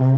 Olá, 0.00 0.14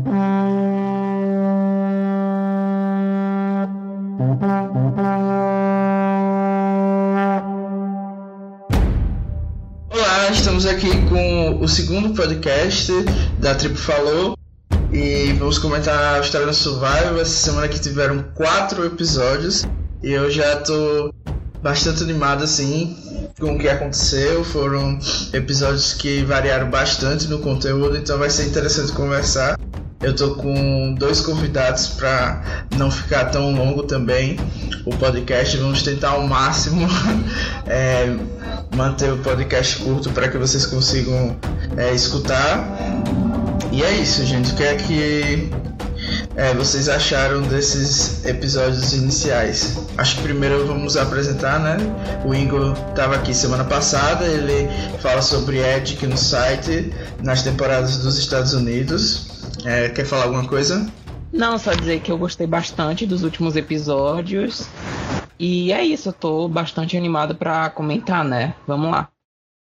estamos 10.30 10.66
aqui 10.66 10.90
com 11.08 11.60
o 11.62 11.66
segundo 11.66 12.14
podcast 12.14 12.92
da 13.38 13.54
Tribo 13.54 13.76
Falou 13.76 14.36
e 14.92 15.32
vamos 15.38 15.56
comentar 15.58 16.16
a 16.16 16.20
história 16.20 16.46
do 16.46 16.52
Survival. 16.52 17.18
Essa 17.18 17.24
semana 17.24 17.66
que 17.66 17.80
tiveram 17.80 18.22
quatro 18.34 18.84
episódios 18.84 19.66
e 20.02 20.10
eu 20.10 20.30
já 20.30 20.56
tô 20.56 21.10
bastante 21.62 22.02
animado 22.02 22.44
assim 22.44 22.96
com 23.38 23.54
o 23.54 23.58
que 23.58 23.68
aconteceu. 23.68 24.44
Foram 24.44 24.98
episódios 25.32 25.94
que 25.94 26.22
variaram 26.24 26.70
bastante 26.70 27.26
no 27.28 27.38
conteúdo, 27.38 27.96
então 27.96 28.18
vai 28.18 28.30
ser 28.30 28.46
interessante 28.46 28.92
conversar. 28.92 29.58
Eu 30.02 30.16
tô 30.16 30.34
com 30.34 30.94
dois 30.94 31.20
convidados 31.20 31.88
para 31.88 32.64
não 32.76 32.90
ficar 32.90 33.26
tão 33.26 33.54
longo 33.54 33.82
também 33.82 34.38
o 34.86 34.96
podcast. 34.96 35.56
Vamos 35.58 35.82
tentar 35.82 36.10
ao 36.10 36.26
máximo 36.26 36.88
é, 37.68 38.16
manter 38.74 39.12
o 39.12 39.18
podcast 39.18 39.76
curto 39.76 40.10
para 40.10 40.28
que 40.28 40.38
vocês 40.38 40.64
consigam 40.64 41.36
é, 41.76 41.94
escutar. 41.94 42.66
E 43.70 43.82
é 43.82 43.92
isso, 43.92 44.24
gente. 44.24 44.52
O 44.52 44.56
que 44.56 44.62
é 44.62 44.74
que 44.74 45.50
é, 46.36 46.54
vocês 46.54 46.88
acharam 46.88 47.42
desses 47.42 48.24
episódios 48.24 48.92
iniciais? 48.92 49.78
Acho 49.98 50.16
que 50.16 50.22
primeiro 50.22 50.66
vamos 50.66 50.96
apresentar, 50.96 51.58
né? 51.58 51.76
O 52.24 52.34
Ingo 52.34 52.72
estava 52.88 53.16
aqui 53.16 53.34
semana 53.34 53.64
passada, 53.64 54.24
ele 54.26 54.68
fala 55.00 55.22
sobre 55.22 55.58
Edic 55.58 56.06
no 56.06 56.16
site, 56.16 56.92
nas 57.22 57.42
temporadas 57.42 57.98
dos 57.98 58.18
Estados 58.18 58.54
Unidos. 58.54 59.28
É, 59.64 59.88
quer 59.88 60.04
falar 60.04 60.24
alguma 60.24 60.46
coisa? 60.46 60.90
Não, 61.32 61.58
só 61.58 61.72
dizer 61.72 62.00
que 62.00 62.10
eu 62.10 62.18
gostei 62.18 62.46
bastante 62.46 63.06
dos 63.06 63.22
últimos 63.22 63.56
episódios. 63.56 64.66
E 65.38 65.72
é 65.72 65.84
isso, 65.84 66.08
eu 66.08 66.12
tô 66.12 66.48
bastante 66.48 66.96
animado 66.96 67.34
para 67.34 67.70
comentar, 67.70 68.24
né? 68.24 68.54
Vamos 68.66 68.90
lá. 68.90 69.08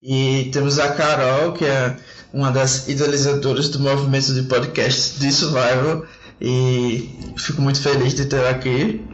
E 0.02 0.50
temos 0.52 0.78
a 0.78 0.92
Carol, 0.92 1.52
que 1.52 1.64
é 1.64 1.96
uma 2.32 2.50
das 2.50 2.88
idealizadoras 2.88 3.68
do 3.68 3.80
movimento 3.80 4.32
de 4.34 4.42
podcast 4.42 5.18
de 5.18 5.32
Survival. 5.32 6.04
E 6.40 7.34
fico 7.38 7.62
muito 7.62 7.82
feliz 7.82 8.14
de 8.14 8.26
ter 8.26 8.46
aqui. 8.46 9.04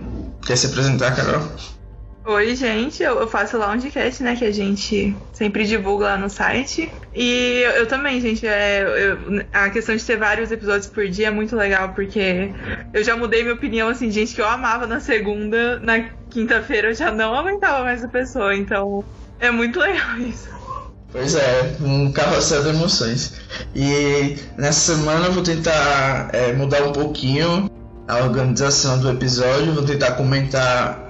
Quer 0.45 0.57
se 0.57 0.67
apresentar, 0.67 1.15
Carol? 1.15 1.49
Oi, 2.25 2.55
gente, 2.55 3.03
eu 3.03 3.27
faço 3.27 3.59
lá 3.59 3.73
um 3.73 3.73
podcast, 3.73 4.23
né, 4.23 4.37
que 4.37 4.45
a 4.45 4.53
gente 4.53 5.17
sempre 5.33 5.65
divulga 5.65 6.05
lá 6.05 6.17
no 6.17 6.31
site. 6.31 6.89
E 7.13 7.63
eu, 7.65 7.71
eu 7.73 7.87
também, 7.87 8.21
gente, 8.21 8.47
é, 8.47 8.83
eu, 8.83 9.45
a 9.53 9.69
questão 9.71 9.97
de 9.97 10.05
ter 10.05 10.17
vários 10.17 10.53
episódios 10.53 10.87
por 10.87 11.09
dia 11.09 11.29
é 11.29 11.31
muito 11.33 11.57
legal, 11.57 11.89
porque 11.95 12.53
eu 12.95 13.03
já 13.03 13.17
mudei 13.17 13.43
minha 13.43 13.55
opinião, 13.55 13.89
assim, 13.89 14.09
gente 14.09 14.37
que 14.37 14.41
eu 14.41 14.47
amava 14.47 14.87
na 14.87 15.01
segunda, 15.01 15.81
na 15.81 16.11
quinta-feira 16.31 16.91
eu 16.91 16.95
já 16.95 17.11
não 17.11 17.35
aguentava 17.35 17.83
mais 17.83 18.05
a 18.05 18.09
pessoa, 18.09 18.55
então 18.55 19.05
é 19.41 19.51
muito 19.51 19.81
legal 19.81 20.17
isso. 20.23 20.49
Pois 21.13 21.35
é, 21.35 21.77
um 21.81 22.11
carrossel 22.11 22.63
de 22.63 22.71
emoções. 22.71 23.35
E 23.77 24.37
nessa 24.57 24.95
semana 24.95 25.27
eu 25.27 25.33
vou 25.33 25.43
tentar 25.43 26.31
é, 26.33 26.55
mudar 26.55 26.83
um 26.85 26.93
pouquinho 26.93 27.71
a 28.09 28.17
organização 28.19 28.99
do 28.99 29.11
episódio, 29.11 29.75
vou 29.75 29.85
tentar 29.85 30.13
comentar 30.13 31.09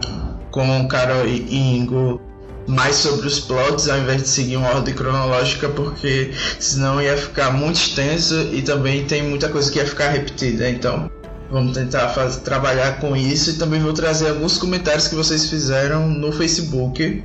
com 0.50 0.86
Carol 0.88 1.26
e 1.26 1.56
Ingo 1.56 2.20
mais 2.66 2.96
sobre 2.96 3.26
os 3.26 3.40
plots 3.40 3.88
ao 3.88 3.98
invés 3.98 4.22
de 4.22 4.28
seguir 4.28 4.56
uma 4.56 4.68
ordem 4.70 4.94
cronológica, 4.94 5.68
porque 5.68 6.32
senão 6.58 7.00
ia 7.00 7.16
ficar 7.16 7.50
muito 7.52 7.76
extenso 7.76 8.34
e 8.52 8.62
também 8.62 9.04
tem 9.04 9.22
muita 9.22 9.48
coisa 9.48 9.70
que 9.70 9.78
ia 9.78 9.86
ficar 9.86 10.10
repetida. 10.10 10.68
Então 10.68 11.10
vamos 11.50 11.76
tentar 11.76 12.08
fazer, 12.08 12.40
trabalhar 12.40 12.98
com 12.98 13.16
isso 13.16 13.50
e 13.50 13.54
também 13.54 13.80
vou 13.80 13.92
trazer 13.92 14.30
alguns 14.30 14.58
comentários 14.58 15.08
que 15.08 15.14
vocês 15.14 15.48
fizeram 15.48 16.08
no 16.08 16.32
Facebook 16.32 17.22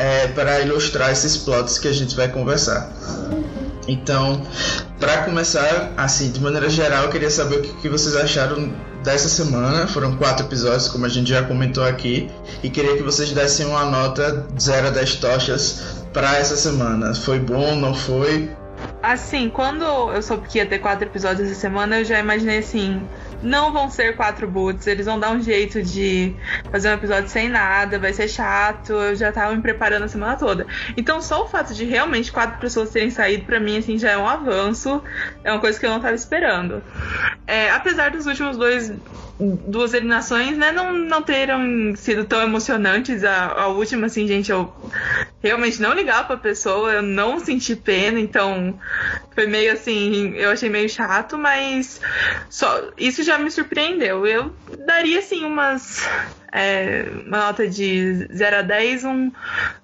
é, 0.00 0.28
para 0.28 0.60
ilustrar 0.60 1.10
esses 1.10 1.36
plots 1.36 1.78
que 1.78 1.86
a 1.86 1.92
gente 1.92 2.16
vai 2.16 2.26
conversar. 2.26 2.90
Então, 3.86 4.40
para 4.98 5.24
começar, 5.24 5.92
assim, 5.94 6.30
de 6.30 6.40
maneira 6.40 6.70
geral, 6.70 7.04
eu 7.04 7.10
queria 7.10 7.28
saber 7.28 7.56
o 7.56 7.62
que, 7.62 7.72
que 7.82 7.88
vocês 7.88 8.16
acharam 8.16 8.72
dessa 9.04 9.28
semana. 9.28 9.86
Foram 9.86 10.16
quatro 10.16 10.46
episódios, 10.46 10.88
como 10.88 11.04
a 11.04 11.08
gente 11.08 11.28
já 11.28 11.42
comentou 11.42 11.84
aqui, 11.84 12.30
e 12.62 12.70
queria 12.70 12.96
que 12.96 13.02
vocês 13.02 13.30
dessem 13.32 13.66
uma 13.66 13.84
nota 13.84 14.46
0 14.58 14.86
a 14.86 14.90
10 14.90 15.16
tochas 15.16 15.82
para 16.14 16.38
essa 16.38 16.56
semana. 16.56 17.14
Foi 17.14 17.38
bom, 17.38 17.76
não 17.76 17.94
foi? 17.94 18.50
Assim, 19.02 19.50
quando 19.50 19.84
eu 19.84 20.22
soube 20.22 20.48
que 20.48 20.56
ia 20.56 20.66
ter 20.66 20.78
quatro 20.78 21.06
episódios 21.06 21.50
essa 21.50 21.60
semana, 21.60 21.98
eu 21.98 22.04
já 22.06 22.18
imaginei 22.18 22.58
assim. 22.58 23.02
Não 23.42 23.72
vão 23.72 23.90
ser 23.90 24.16
quatro 24.16 24.48
boots, 24.48 24.86
eles 24.86 25.06
vão 25.06 25.18
dar 25.18 25.30
um 25.30 25.40
jeito 25.40 25.82
de 25.82 26.34
fazer 26.70 26.90
um 26.90 26.94
episódio 26.94 27.28
sem 27.28 27.48
nada, 27.48 27.98
vai 27.98 28.12
ser 28.12 28.28
chato. 28.28 28.92
Eu 28.92 29.14
já 29.14 29.32
tava 29.32 29.54
me 29.54 29.62
preparando 29.62 30.04
a 30.04 30.08
semana 30.08 30.36
toda. 30.36 30.66
Então, 30.96 31.20
só 31.20 31.44
o 31.44 31.48
fato 31.48 31.74
de 31.74 31.84
realmente 31.84 32.32
quatro 32.32 32.58
pessoas 32.58 32.90
terem 32.90 33.10
saído, 33.10 33.44
para 33.44 33.60
mim, 33.60 33.78
assim, 33.78 33.98
já 33.98 34.10
é 34.10 34.18
um 34.18 34.28
avanço. 34.28 35.02
É 35.42 35.50
uma 35.50 35.60
coisa 35.60 35.78
que 35.78 35.86
eu 35.86 35.90
não 35.90 36.00
tava 36.00 36.14
esperando. 36.14 36.82
É, 37.46 37.70
apesar 37.70 38.10
dos 38.10 38.26
últimos 38.26 38.56
dois 38.56 38.92
duas 39.40 39.94
eliminações, 39.94 40.56
né, 40.56 40.70
não, 40.70 40.92
não 40.92 41.22
terem 41.22 41.96
sido 41.96 42.24
tão 42.24 42.42
emocionantes. 42.42 43.24
A, 43.24 43.46
a 43.46 43.68
última, 43.68 44.06
assim, 44.06 44.26
gente, 44.26 44.50
eu 44.50 44.72
realmente 45.42 45.80
não 45.80 45.94
ligava 45.94 46.24
pra 46.24 46.36
pessoa, 46.36 46.92
eu 46.92 47.02
não 47.02 47.40
senti 47.40 47.74
pena, 47.74 48.20
então 48.20 48.78
foi 49.34 49.46
meio 49.46 49.72
assim, 49.72 50.34
eu 50.34 50.50
achei 50.50 50.68
meio 50.68 50.88
chato, 50.88 51.38
mas 51.38 52.00
só 52.50 52.90
isso 52.98 53.22
já 53.22 53.29
me 53.38 53.50
surpreendeu. 53.50 54.26
Eu 54.26 54.54
daria, 54.86 55.18
assim, 55.18 55.44
umas 55.44 56.08
é, 56.52 57.06
uma 57.26 57.38
nota 57.38 57.68
de 57.68 58.26
0 58.34 58.56
a 58.56 58.62
10, 58.62 59.04
um, 59.04 59.30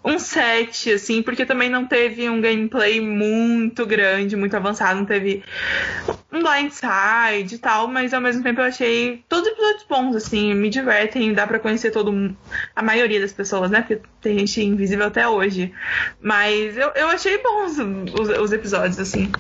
um 0.04 0.18
7, 0.18 0.92
assim, 0.92 1.22
porque 1.22 1.46
também 1.46 1.70
não 1.70 1.86
teve 1.86 2.28
um 2.28 2.40
gameplay 2.40 3.00
muito 3.00 3.86
grande, 3.86 4.36
muito 4.36 4.56
avançado, 4.56 4.98
não 4.98 5.06
teve 5.06 5.44
um 6.32 6.42
blindside 6.42 7.54
e 7.54 7.58
tal, 7.58 7.86
mas 7.86 8.12
ao 8.12 8.20
mesmo 8.20 8.42
tempo 8.42 8.60
eu 8.60 8.64
achei 8.64 9.24
todos 9.28 9.46
os 9.46 9.52
episódios 9.52 9.86
bons, 9.88 10.16
assim, 10.16 10.54
me 10.54 10.68
divertem, 10.68 11.32
dá 11.32 11.46
para 11.46 11.60
conhecer 11.60 11.90
todo 11.90 12.36
a 12.74 12.82
maioria 12.82 13.20
das 13.20 13.32
pessoas, 13.32 13.70
né? 13.70 13.82
Porque 13.82 14.00
tem 14.20 14.38
gente 14.38 14.62
invisível 14.62 15.06
até 15.06 15.28
hoje. 15.28 15.72
Mas 16.20 16.76
eu, 16.76 16.90
eu 16.94 17.08
achei 17.08 17.38
bons 17.38 17.78
os, 18.18 18.28
os 18.28 18.52
episódios, 18.52 18.98
assim. 18.98 19.30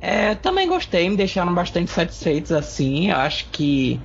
É, 0.00 0.34
também 0.34 0.66
gostei, 0.66 1.10
me 1.10 1.16
deixaram 1.16 1.54
bastante 1.54 1.90
satisfeitos 1.90 2.50
assim. 2.52 3.10
Eu 3.10 3.16
acho 3.16 3.46
que 3.52 4.00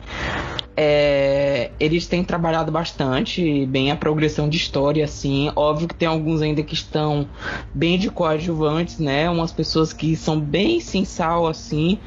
é, 0.75 1.71
eles 1.79 2.05
têm 2.05 2.21
trabalhado 2.21 2.69
bastante 2.69 3.65
bem 3.67 3.91
a 3.91 3.95
progressão 3.95 4.49
de 4.49 4.57
história, 4.57 5.05
assim. 5.05 5.49
Óbvio 5.55 5.87
que 5.87 5.95
tem 5.95 6.07
alguns 6.07 6.41
ainda 6.41 6.61
que 6.63 6.73
estão 6.73 7.27
bem 7.73 7.97
de 7.97 8.09
coadjuvantes, 8.09 8.99
né? 8.99 9.29
Umas 9.29 9.53
pessoas 9.53 9.93
que 9.93 10.17
são 10.17 10.37
bem 10.37 10.81
sem 10.81 11.05
sal, 11.05 11.47
assim. 11.47 11.97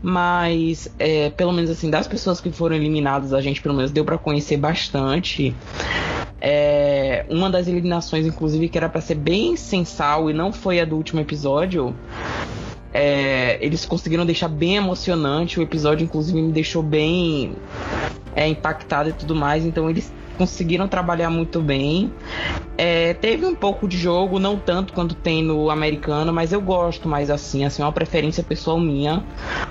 Mas, 0.00 0.88
é, 0.96 1.30
pelo 1.30 1.52
menos 1.52 1.70
assim, 1.70 1.90
das 1.90 2.06
pessoas 2.06 2.40
que 2.40 2.52
foram 2.52 2.76
eliminadas, 2.76 3.32
a 3.32 3.40
gente 3.40 3.60
pelo 3.60 3.74
menos 3.74 3.90
deu 3.90 4.04
para 4.04 4.16
conhecer 4.16 4.56
bastante. 4.58 5.52
É, 6.40 7.24
uma 7.28 7.50
das 7.50 7.66
eliminações, 7.66 8.26
inclusive, 8.26 8.68
que 8.68 8.78
era 8.78 8.88
para 8.88 9.00
ser 9.00 9.16
bem 9.16 9.56
sensal 9.56 10.30
e 10.30 10.32
não 10.32 10.52
foi 10.52 10.78
a 10.78 10.84
do 10.84 10.94
último 10.94 11.20
episódio, 11.20 11.96
é, 12.94 13.58
eles 13.60 13.84
conseguiram 13.84 14.24
deixar 14.24 14.46
bem 14.46 14.76
emocionante. 14.76 15.58
O 15.58 15.62
episódio, 15.62 16.04
inclusive, 16.04 16.40
me 16.40 16.52
deixou 16.52 16.80
bem 16.80 17.56
é, 18.36 18.46
impactado 18.46 19.10
e 19.10 19.12
tudo 19.12 19.34
mais. 19.34 19.66
Então, 19.66 19.90
eles 19.90 20.14
conseguiram 20.38 20.86
trabalhar 20.86 21.28
muito 21.28 21.60
bem. 21.60 22.12
É, 22.78 23.14
teve 23.14 23.44
um 23.44 23.54
pouco 23.54 23.88
de 23.88 23.96
jogo, 23.96 24.38
não 24.38 24.56
tanto 24.56 24.92
quanto 24.92 25.14
tem 25.14 25.42
no 25.42 25.70
americano, 25.70 26.32
mas 26.32 26.52
eu 26.52 26.60
gosto 26.60 27.08
mais 27.08 27.30
assim, 27.30 27.64
assim, 27.64 27.82
é 27.82 27.84
uma 27.84 27.92
preferência 27.92 28.42
pessoal 28.42 28.78
minha, 28.78 29.24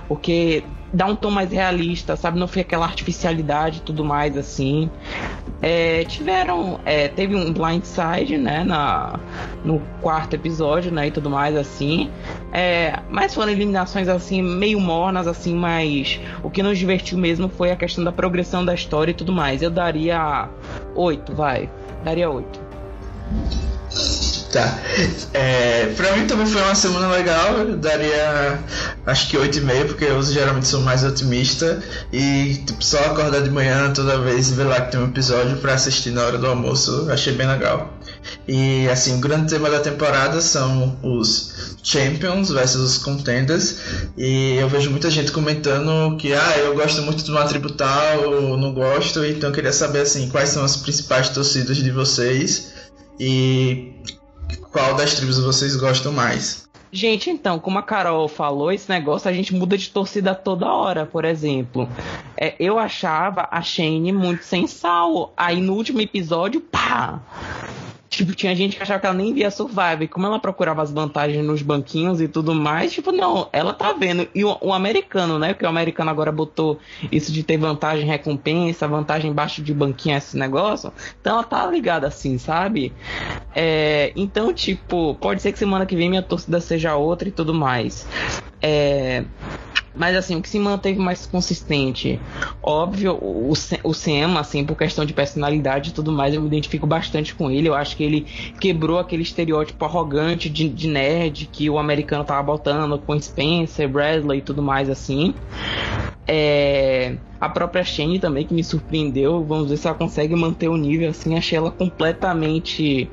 porque 0.08 0.64
dá 0.94 1.08
um 1.08 1.16
tom 1.16 1.32
mais 1.32 1.52
realista, 1.52 2.16
sabe? 2.16 2.40
Não 2.40 2.48
foi 2.48 2.62
aquela 2.62 2.86
artificialidade 2.86 3.80
e 3.80 3.82
tudo 3.82 4.06
mais 4.06 4.38
assim. 4.38 4.90
É, 5.62 6.04
tiveram. 6.06 6.80
É, 6.86 7.08
teve 7.08 7.36
um 7.36 7.52
blindside, 7.52 8.38
né? 8.38 8.64
Na, 8.64 9.20
no 9.66 9.82
quarto 10.02 10.36
episódio, 10.36 10.92
né? 10.92 11.08
E 11.08 11.12
tudo 11.12 11.30
mais 11.30 11.56
assim. 11.56 12.12
É, 12.52 13.00
mas 13.10 13.34
foram 13.34 13.52
eliminações 13.52 14.08
assim, 14.08 14.42
meio 14.42 14.80
mornas, 14.80 15.26
assim, 15.26 15.56
mas 15.56 16.20
o 16.44 16.50
que 16.50 16.62
nos 16.62 16.78
divertiu 16.78 17.18
mesmo 17.18 17.50
foi 17.50 17.72
a 17.72 17.76
questão 17.76 18.04
da 18.04 18.12
progressão 18.12 18.64
da 18.64 18.76
história 18.76 19.12
e 19.12 19.16
tudo 19.16 19.32
mais. 19.32 19.62
Eu 19.62 19.72
daria 19.72 20.48
oito, 20.96 21.34
vai. 21.34 21.70
Daria 22.04 22.30
oito. 22.30 22.62
Tá. 24.54 24.80
É, 25.34 25.88
pra 25.98 26.16
mim 26.16 26.28
também 26.28 26.46
foi 26.46 26.62
uma 26.62 26.76
semana 26.76 27.08
legal. 27.08 27.58
Eu 27.58 27.76
daria 27.76 28.60
acho 29.04 29.28
que 29.28 29.36
8,5, 29.36 29.88
porque 29.88 30.06
eu 30.06 30.22
geralmente 30.22 30.68
sou 30.68 30.80
mais 30.82 31.04
otimista. 31.04 31.82
E 32.12 32.62
tipo, 32.64 32.84
só 32.84 33.00
acordar 33.00 33.42
de 33.42 33.50
manhã 33.50 33.92
toda 33.92 34.20
vez 34.20 34.52
e 34.52 34.54
ver 34.54 34.66
lá 34.66 34.82
que 34.82 34.92
tem 34.92 35.02
um 35.02 35.06
episódio 35.06 35.58
pra 35.58 35.74
assistir 35.74 36.12
na 36.12 36.22
hora 36.22 36.38
do 36.38 36.46
almoço, 36.46 37.08
achei 37.10 37.34
bem 37.34 37.48
legal. 37.48 37.98
E 38.48 38.88
assim, 38.90 39.16
o 39.16 39.18
grande 39.18 39.50
tema 39.50 39.72
da 39.72 39.80
temporada 39.80 40.40
são 40.40 41.00
os 41.02 41.76
Champions 41.82 42.52
versus 42.52 42.82
os 42.92 42.98
Contenders. 43.00 43.78
E 44.16 44.56
eu 44.60 44.70
vejo 44.70 44.92
muita 44.92 45.10
gente 45.10 45.32
comentando 45.32 46.16
que 46.18 46.32
ah, 46.32 46.58
eu 46.60 46.76
gosto 46.76 47.02
muito 47.02 47.24
de 47.24 47.32
uma 47.32 47.46
tribo 47.46 47.72
tal, 47.72 48.24
ou 48.26 48.56
não 48.56 48.72
gosto, 48.72 49.26
então 49.26 49.50
eu 49.50 49.54
queria 49.56 49.74
saber 49.74 50.02
assim, 50.02 50.30
quais 50.30 50.50
são 50.50 50.64
as 50.64 50.78
principais 50.78 51.30
torcidas 51.30 51.78
de 51.78 51.90
vocês 51.90 52.72
e 53.20 53.93
qual 54.58 54.96
das 54.96 55.16
tribos 55.16 55.40
vocês 55.40 55.76
gostam 55.76 56.12
mais. 56.12 56.64
Gente, 56.92 57.32
então, 57.32 57.58
como 57.58 57.80
a 57.80 57.82
Carol 57.82 58.28
falou, 58.28 58.72
esse 58.72 58.88
negócio 58.88 59.28
a 59.28 59.34
gente 59.34 59.52
muda 59.52 59.76
de 59.76 59.90
torcida 59.90 60.36
toda 60.36 60.72
hora, 60.72 61.08
por 61.08 61.26
exemplo. 61.26 61.90
É, 62.38 62.56
eu 62.60 62.78
achava 62.78 63.48
a 63.50 63.64
Shane 63.64 64.12
muito 64.12 64.44
sem 64.44 64.68
sal. 64.68 65.34
Aí 65.36 65.60
no 65.60 65.74
último 65.74 66.02
episódio, 66.02 66.62
pá! 66.62 67.20
Tipo, 68.14 68.36
tinha 68.36 68.56
gente 68.56 68.78
que 68.78 68.84
achava 68.84 69.00
que 69.00 69.08
ela 69.08 69.16
nem 69.16 69.34
via 69.34 69.50
Survivor. 69.50 70.04
E 70.04 70.08
como 70.08 70.28
ela 70.28 70.38
procurava 70.38 70.84
as 70.84 70.92
vantagens 70.92 71.44
nos 71.44 71.64
banquinhos 71.64 72.22
e 72.22 72.28
tudo 72.28 72.54
mais, 72.54 72.94
tipo, 72.94 73.12
não, 73.12 73.50
ela 73.52 73.74
tá 73.74 73.92
vendo. 73.94 74.28
E 74.36 74.46
o, 74.46 74.56
o 74.62 74.72
americano, 74.72 75.40
né? 75.40 75.54
Porque 75.54 75.66
o 75.66 75.70
americano 75.70 76.12
agora 76.12 76.32
botou 76.32 76.80
isso 77.12 77.32
de 77.32 77.42
ter 77.42 77.58
vantagem 77.58 78.06
recompensa, 78.06 78.88
vantagem 78.88 79.32
embaixo 79.32 79.64
de 79.64 79.74
banquinho, 79.74 80.16
esse 80.16 80.38
negócio. 80.38 80.94
Então 81.20 81.34
ela 81.34 81.44
tá 81.44 81.66
ligada 81.66 82.06
assim, 82.06 82.38
sabe? 82.38 82.94
É, 83.56 84.14
então, 84.16 84.54
tipo, 84.54 85.16
pode 85.16 85.42
ser 85.42 85.52
que 85.52 85.58
semana 85.58 85.84
que 85.84 85.96
vem 85.96 86.10
minha 86.10 86.22
torcida 86.22 86.62
seja 86.62 86.96
outra 86.96 87.28
e 87.28 87.32
tudo 87.32 87.52
mais. 87.52 88.08
É. 88.64 89.26
Mas 89.96 90.16
assim, 90.16 90.36
o 90.36 90.42
que 90.42 90.50
se 90.50 90.58
manteve 90.58 90.98
mais 90.98 91.26
consistente, 91.28 92.20
óbvio, 92.64 93.16
o, 93.22 93.52
o 93.52 93.94
Sam, 93.94 94.40
assim, 94.40 94.66
por 94.66 94.76
questão 94.76 95.06
de 95.06 95.14
personalidade 95.14 95.92
e 95.92 95.94
tudo 95.94 96.12
mais, 96.12 96.34
eu 96.34 96.42
me 96.42 96.48
identifico 96.48 96.88
bastante 96.88 97.36
com 97.36 97.52
ele. 97.52 97.68
Eu 97.70 97.76
acho 97.76 97.96
que 97.96 98.04
ele 98.04 98.22
quebrou 98.60 98.98
aquele 98.98 99.22
estereótipo 99.22 99.86
arrogante 99.86 100.50
de, 100.50 100.68
de 100.68 100.88
nerd 100.88 101.46
que 101.46 101.70
o 101.70 101.78
americano 101.78 102.24
tava 102.24 102.42
botando 102.42 102.98
com 102.98 103.20
Spencer, 103.22 103.88
Bradley 103.88 104.40
e 104.40 104.42
tudo 104.42 104.64
mais 104.64 104.90
assim. 104.90 105.36
É, 106.28 107.16
a 107.44 107.50
própria 107.50 107.84
Shane 107.84 108.20
também, 108.20 108.46
que 108.46 108.54
me 108.54 108.64
surpreendeu. 108.64 109.44
Vamos 109.44 109.70
ver 109.70 109.76
se 109.76 109.86
ela 109.86 109.98
consegue 109.98 110.34
manter 110.34 110.70
o 110.70 110.78
nível 110.78 111.10
assim. 111.10 111.38
Achei 111.38 111.58
ela 111.58 111.70
completamente. 111.70 113.12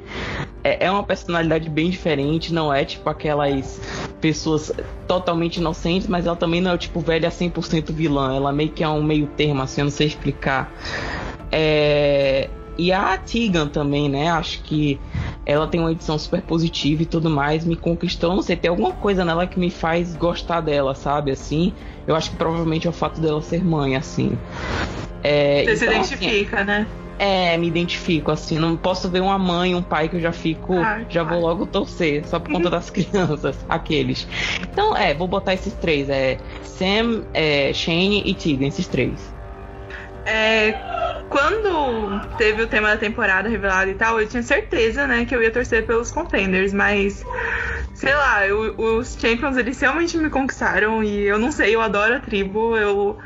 É, 0.62 0.86
é 0.86 0.90
uma 0.90 1.02
personalidade 1.02 1.68
bem 1.68 1.90
diferente. 1.90 2.54
Não 2.54 2.72
é 2.72 2.84
tipo 2.84 3.10
aquelas 3.10 3.80
pessoas 4.20 4.70
totalmente 5.08 5.56
inocentes, 5.56 6.06
mas 6.06 6.26
ela 6.26 6.36
também 6.36 6.60
não 6.60 6.70
é 6.70 6.78
tipo 6.78 7.00
velha 7.00 7.28
100% 7.28 7.92
vilã. 7.92 8.32
Ela 8.32 8.52
meio 8.52 8.70
que 8.70 8.84
é 8.84 8.88
um 8.88 9.02
meio 9.02 9.26
termo, 9.26 9.62
assim, 9.62 9.80
eu 9.80 9.86
não 9.86 9.90
sei 9.90 10.06
explicar. 10.06 10.72
É, 11.50 12.48
e 12.78 12.92
a 12.92 13.18
Tegan 13.18 13.66
também, 13.66 14.08
né? 14.08 14.30
Acho 14.30 14.62
que 14.62 15.00
ela 15.50 15.66
tem 15.66 15.80
uma 15.80 15.90
edição 15.90 16.16
super 16.18 16.42
positiva 16.42 17.02
e 17.02 17.06
tudo 17.06 17.28
mais, 17.28 17.64
me 17.64 17.74
conquistou. 17.76 18.34
Não 18.34 18.42
sei, 18.42 18.56
tem 18.56 18.68
alguma 18.70 18.92
coisa 18.92 19.24
nela 19.24 19.46
que 19.46 19.58
me 19.58 19.70
faz 19.70 20.14
gostar 20.14 20.60
dela, 20.60 20.94
sabe? 20.94 21.32
Assim, 21.32 21.72
eu 22.06 22.14
acho 22.14 22.30
que 22.30 22.36
provavelmente 22.36 22.86
é 22.86 22.90
o 22.90 22.92
fato 22.92 23.20
dela 23.20 23.42
ser 23.42 23.64
mãe, 23.64 23.96
assim. 23.96 24.38
É, 25.22 25.64
Você 25.64 25.86
então, 25.86 26.04
se 26.04 26.14
identifica, 26.14 26.56
assim, 26.58 26.66
né? 26.66 26.86
É, 27.18 27.56
me 27.58 27.66
identifico, 27.66 28.30
assim. 28.30 28.58
Não 28.58 28.76
posso 28.76 29.08
ver 29.08 29.20
uma 29.20 29.38
mãe, 29.38 29.74
um 29.74 29.82
pai 29.82 30.08
que 30.08 30.16
eu 30.16 30.20
já 30.20 30.32
fico. 30.32 30.78
Ai, 30.78 31.04
já 31.08 31.22
vou 31.22 31.40
logo 31.40 31.66
torcer, 31.66 32.26
só 32.26 32.38
por 32.38 32.52
conta 32.52 32.70
das 32.70 32.88
crianças, 32.88 33.58
aqueles. 33.68 34.26
Então, 34.62 34.96
é, 34.96 35.12
vou 35.12 35.28
botar 35.28 35.52
esses 35.52 35.74
três: 35.74 36.08
é 36.08 36.38
Sam, 36.62 37.24
é, 37.34 37.72
Shane 37.72 38.22
e 38.24 38.34
Tegan, 38.34 38.68
esses 38.68 38.86
três. 38.86 39.39
É, 40.30 40.72
quando 41.28 42.20
teve 42.36 42.62
o 42.62 42.68
tema 42.68 42.88
da 42.88 42.96
temporada 42.96 43.48
revelado 43.48 43.90
e 43.90 43.94
tal, 43.94 44.20
eu 44.20 44.28
tinha 44.28 44.44
certeza, 44.44 45.04
né, 45.04 45.24
que 45.24 45.34
eu 45.34 45.42
ia 45.42 45.50
torcer 45.50 45.84
pelos 45.84 46.12
contenders, 46.12 46.72
mas 46.72 47.26
sei 47.94 48.14
lá, 48.14 48.46
eu, 48.46 48.76
os 48.78 49.18
Champions 49.20 49.56
eles 49.56 49.80
realmente 49.80 50.16
me 50.16 50.30
conquistaram 50.30 51.02
e 51.02 51.22
eu 51.22 51.36
não 51.36 51.50
sei, 51.50 51.74
eu 51.74 51.80
adoro 51.80 52.14
a 52.14 52.20
tribo, 52.20 52.76
eu 52.76 53.18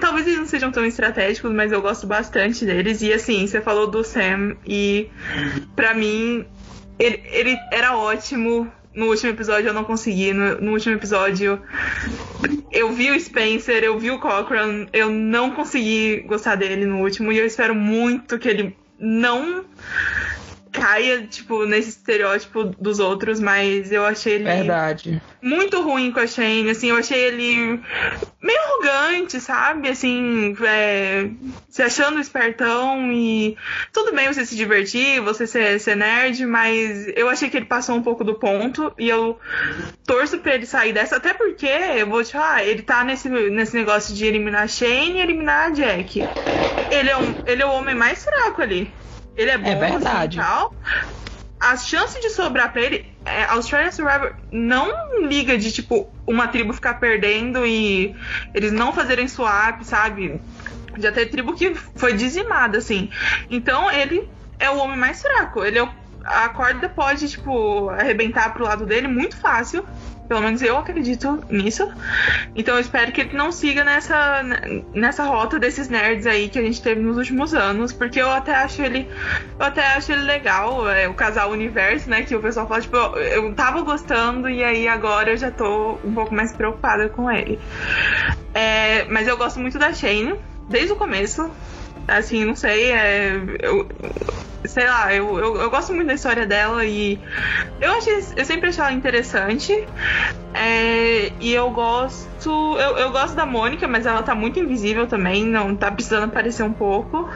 talvez 0.00 0.24
eles 0.26 0.38
não 0.38 0.46
sejam 0.46 0.70
tão 0.70 0.86
estratégicos, 0.86 1.52
mas 1.52 1.72
eu 1.72 1.82
gosto 1.82 2.06
bastante 2.06 2.64
deles. 2.64 3.02
E 3.02 3.12
assim, 3.12 3.44
você 3.44 3.60
falou 3.60 3.88
do 3.88 4.04
Sam 4.04 4.56
e 4.64 5.10
para 5.74 5.94
mim 5.94 6.46
ele, 6.96 7.22
ele 7.26 7.58
era 7.72 7.96
ótimo 7.96 8.70
no 8.94 9.06
último 9.06 9.30
episódio 9.30 9.68
eu 9.68 9.74
não 9.74 9.84
consegui. 9.84 10.32
No, 10.32 10.60
no, 10.60 10.72
último 10.72 10.94
episódio 10.94 11.60
eu 12.70 12.92
vi 12.92 13.10
o 13.10 13.20
Spencer, 13.20 13.82
eu 13.82 13.98
vi 13.98 14.10
o 14.10 14.18
Cochran, 14.18 14.86
eu 14.92 15.10
não 15.10 15.50
consegui 15.50 16.20
gostar 16.26 16.54
dele 16.54 16.86
no 16.86 17.00
último 17.00 17.32
e 17.32 17.38
eu 17.38 17.46
espero 17.46 17.74
muito 17.74 18.38
que 18.38 18.48
ele 18.48 18.76
não 18.98 19.64
caia, 20.74 21.22
tipo, 21.22 21.64
nesse 21.64 21.90
estereótipo 21.90 22.64
dos 22.64 22.98
outros, 22.98 23.38
mas 23.38 23.92
eu 23.92 24.04
achei 24.04 24.34
ele. 24.34 24.44
Verdade. 24.44 25.22
Muito 25.40 25.80
ruim 25.80 26.10
com 26.10 26.18
a 26.18 26.26
Shane, 26.26 26.68
assim, 26.68 26.90
eu 26.90 26.96
achei 26.96 27.18
ele 27.18 27.80
meio 28.42 28.58
arrogante, 28.64 29.40
sabe? 29.40 29.88
Assim, 29.88 30.56
é, 30.62 31.30
se 31.70 31.80
achando 31.80 32.18
espertão 32.18 33.12
e. 33.12 33.56
Tudo 33.92 34.12
bem 34.12 34.26
você 34.26 34.44
se 34.44 34.56
divertir, 34.56 35.20
você 35.20 35.46
ser, 35.46 35.78
ser 35.78 35.96
nerd, 35.96 36.44
mas 36.44 37.06
eu 37.14 37.28
achei 37.28 37.48
que 37.48 37.56
ele 37.56 37.66
passou 37.66 37.94
um 37.94 38.02
pouco 38.02 38.24
do 38.24 38.34
ponto 38.34 38.92
e 38.98 39.08
eu 39.08 39.38
torço 40.04 40.38
pra 40.38 40.56
ele 40.56 40.66
sair 40.66 40.92
dessa, 40.92 41.16
até 41.16 41.32
porque, 41.32 41.66
eu 41.66 42.08
vou 42.08 42.24
te 42.24 42.32
falar, 42.32 42.64
ele 42.64 42.82
tá 42.82 43.04
nesse, 43.04 43.28
nesse 43.28 43.76
negócio 43.76 44.14
de 44.14 44.26
eliminar 44.26 44.64
a 44.64 44.68
Shane 44.68 45.18
e 45.18 45.20
eliminar 45.20 45.68
a 45.68 45.70
Jack. 45.70 46.20
Ele 46.90 47.10
é, 47.10 47.16
um, 47.16 47.34
ele 47.46 47.62
é 47.62 47.66
o 47.66 47.72
homem 47.72 47.94
mais 47.94 48.24
fraco 48.24 48.60
ali. 48.60 48.90
Ele 49.36 49.50
é 49.50 49.58
bom, 49.58 49.68
é 49.68 49.74
verdade. 49.74 50.40
Assim, 50.40 50.48
tal. 50.48 50.74
As 51.60 51.86
chances 51.88 52.20
de 52.20 52.30
sobrar 52.30 52.72
pra 52.72 52.82
ele, 52.82 53.06
é, 53.24 53.44
Australian 53.44 53.90
Survivor 53.90 54.34
não 54.52 55.26
liga 55.26 55.56
de, 55.56 55.72
tipo, 55.72 56.10
uma 56.26 56.46
tribo 56.48 56.72
ficar 56.72 56.94
perdendo 56.94 57.64
e 57.66 58.14
eles 58.52 58.70
não 58.70 58.92
fazerem 58.92 59.26
swap, 59.28 59.82
sabe? 59.82 60.40
Já 60.98 61.10
teve 61.10 61.30
tribo 61.30 61.54
que 61.54 61.74
foi 61.74 62.12
dizimada, 62.12 62.78
assim. 62.78 63.10
Então 63.50 63.90
ele 63.90 64.28
é 64.58 64.70
o 64.70 64.76
homem 64.76 64.98
mais 64.98 65.22
fraco. 65.22 65.64
Ele 65.64 65.78
é 65.78 65.82
o, 65.82 65.88
a 66.24 66.48
corda 66.48 66.88
pode, 66.88 67.28
tipo, 67.28 67.88
arrebentar 67.90 68.52
pro 68.52 68.64
lado 68.64 68.86
dele 68.86 69.08
muito 69.08 69.36
fácil. 69.36 69.84
Pelo 70.26 70.40
menos 70.40 70.62
eu 70.62 70.78
acredito 70.78 71.44
nisso. 71.50 71.86
Então 72.56 72.76
eu 72.76 72.80
espero 72.80 73.12
que 73.12 73.20
ele 73.20 73.36
não 73.36 73.52
siga 73.52 73.84
nessa, 73.84 74.42
nessa 74.94 75.24
rota 75.24 75.58
desses 75.58 75.90
nerds 75.90 76.26
aí 76.26 76.48
que 76.48 76.58
a 76.58 76.62
gente 76.62 76.80
teve 76.80 77.02
nos 77.02 77.18
últimos 77.18 77.52
anos, 77.52 77.92
porque 77.92 78.22
eu 78.22 78.30
até 78.30 78.54
acho 78.54 78.80
ele. 78.80 79.06
Eu 79.58 79.66
até 79.66 79.86
acho 79.94 80.12
ele 80.12 80.22
legal, 80.22 80.88
é, 80.88 81.06
o 81.06 81.12
casal 81.12 81.50
universo, 81.50 82.08
né? 82.08 82.22
Que 82.22 82.34
o 82.34 82.40
pessoal 82.40 82.66
fala, 82.66 82.80
tipo, 82.80 82.96
eu, 82.96 83.18
eu 83.18 83.54
tava 83.54 83.82
gostando 83.82 84.48
e 84.48 84.64
aí 84.64 84.88
agora 84.88 85.30
eu 85.30 85.36
já 85.36 85.50
tô 85.50 85.98
um 86.02 86.14
pouco 86.14 86.34
mais 86.34 86.54
preocupada 86.54 87.06
com 87.10 87.30
ele. 87.30 87.60
É, 88.54 89.04
mas 89.04 89.28
eu 89.28 89.36
gosto 89.36 89.60
muito 89.60 89.78
da 89.78 89.92
Shane, 89.92 90.34
desde 90.70 90.92
o 90.92 90.96
começo. 90.96 91.50
Assim, 92.06 92.44
não 92.44 92.54
sei, 92.54 92.92
é, 92.92 93.34
eu, 93.60 93.88
sei 94.64 94.86
lá, 94.86 95.14
eu, 95.14 95.38
eu, 95.38 95.56
eu, 95.56 95.70
gosto 95.70 95.92
muito 95.92 96.08
da 96.08 96.14
história 96.14 96.46
dela 96.46 96.84
e 96.84 97.18
eu 97.80 97.92
achei, 97.92 98.24
eu 98.36 98.44
sempre 98.44 98.68
achei 98.68 98.82
ela 98.82 98.92
interessante. 98.92 99.72
É, 100.52 101.32
e 101.40 101.52
eu 101.52 101.70
gosto. 101.70 102.78
Eu, 102.78 102.96
eu 102.96 103.10
gosto 103.10 103.34
da 103.34 103.44
Mônica, 103.44 103.88
mas 103.88 104.06
ela 104.06 104.22
tá 104.22 104.34
muito 104.34 104.60
invisível 104.60 105.06
também, 105.06 105.44
não 105.44 105.74
tá 105.74 105.90
precisando 105.90 106.24
aparecer 106.24 106.62
um 106.62 106.72
pouco. 106.72 107.28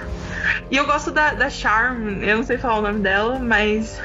E 0.71 0.77
eu 0.77 0.87
gosto 0.87 1.11
da, 1.11 1.35
da 1.35 1.51
Charm, 1.51 2.23
eu 2.23 2.37
não 2.37 2.45
sei 2.45 2.59
falar 2.59 2.79
o 2.79 2.83
nome 2.83 3.01
dela, 3.01 3.39
mas. 3.41 4.01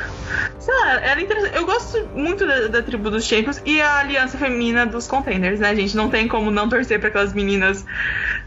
Sei 0.57 0.73
lá, 0.73 0.93
ela 0.93 1.19
é 1.19 1.23
interessante. 1.23 1.55
Eu 1.55 1.65
gosto 1.65 2.09
muito 2.15 2.47
da, 2.47 2.67
da, 2.67 2.81
tribo 2.81 3.11
dos 3.11 3.25
Champions 3.25 3.61
e 3.65 3.79
a 3.79 3.99
aliança 3.99 4.37
feminina 4.37 4.85
dos 4.85 5.07
Contenders, 5.07 5.59
né, 5.59 5.75
gente? 5.75 5.95
Não 5.95 6.09
tem 6.09 6.27
como 6.27 6.49
não 6.49 6.67
torcer 6.67 6.99
para 6.99 7.09
aquelas 7.09 7.33
meninas 7.33 7.85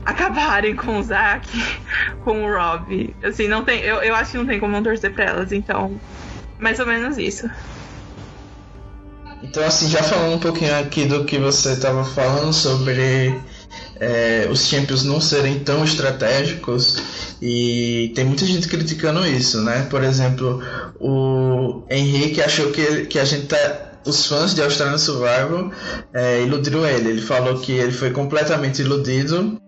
acabarem 0.05 0.75
com 0.75 0.99
o 0.99 1.03
Zack, 1.03 1.49
com 2.25 2.45
o 2.45 2.53
Rob. 2.53 3.15
Assim, 3.23 3.49
não 3.49 3.65
tem. 3.65 3.81
Eu, 3.81 3.97
eu 3.97 4.15
acho 4.15 4.33
que 4.33 4.39
não 4.39 4.47
tem 4.47 4.61
como 4.61 4.73
não 4.73 4.83
torcer 4.83 5.13
pra 5.13 5.25
elas, 5.25 5.53
então. 5.53 5.99
Mais 6.59 6.81
ou 6.81 6.87
menos 6.87 7.19
isso. 7.19 7.49
Então, 9.43 9.65
assim, 9.65 9.89
já 9.89 10.03
falando 10.03 10.35
um 10.35 10.39
pouquinho 10.39 10.79
aqui 10.79 11.05
do 11.05 11.25
que 11.25 11.39
você 11.39 11.73
estava 11.73 12.05
falando 12.05 12.53
sobre 12.53 13.39
é, 14.01 14.49
os 14.51 14.67
Champions 14.67 15.05
não 15.05 15.21
serem 15.21 15.61
tão 15.61 15.85
estratégicos 15.85 16.99
e 17.41 18.13
tem 18.15 18.25
muita 18.25 18.45
gente 18.47 18.67
criticando 18.69 19.27
isso, 19.27 19.61
né? 19.63 19.87
Por 19.91 20.03
exemplo, 20.03 20.63
o 20.99 21.83
Henrique 21.91 22.41
achou 22.43 22.71
que, 22.71 23.07
que 23.07 23.19
a 23.19 23.25
gente 23.25 23.47
tá. 23.47 23.93
Os 24.07 24.27
fãs 24.27 24.55
de 24.55 24.63
Australian 24.63 24.99
Survival 24.99 25.73
é, 26.15 26.41
iludiram 26.43 26.87
ele. 26.87 27.11
Ele 27.11 27.23
falou 27.23 27.59
que 27.59 27.73
ele 27.73 27.91
foi 27.91 28.13
completamente 28.13 28.81
iludido 28.81 29.61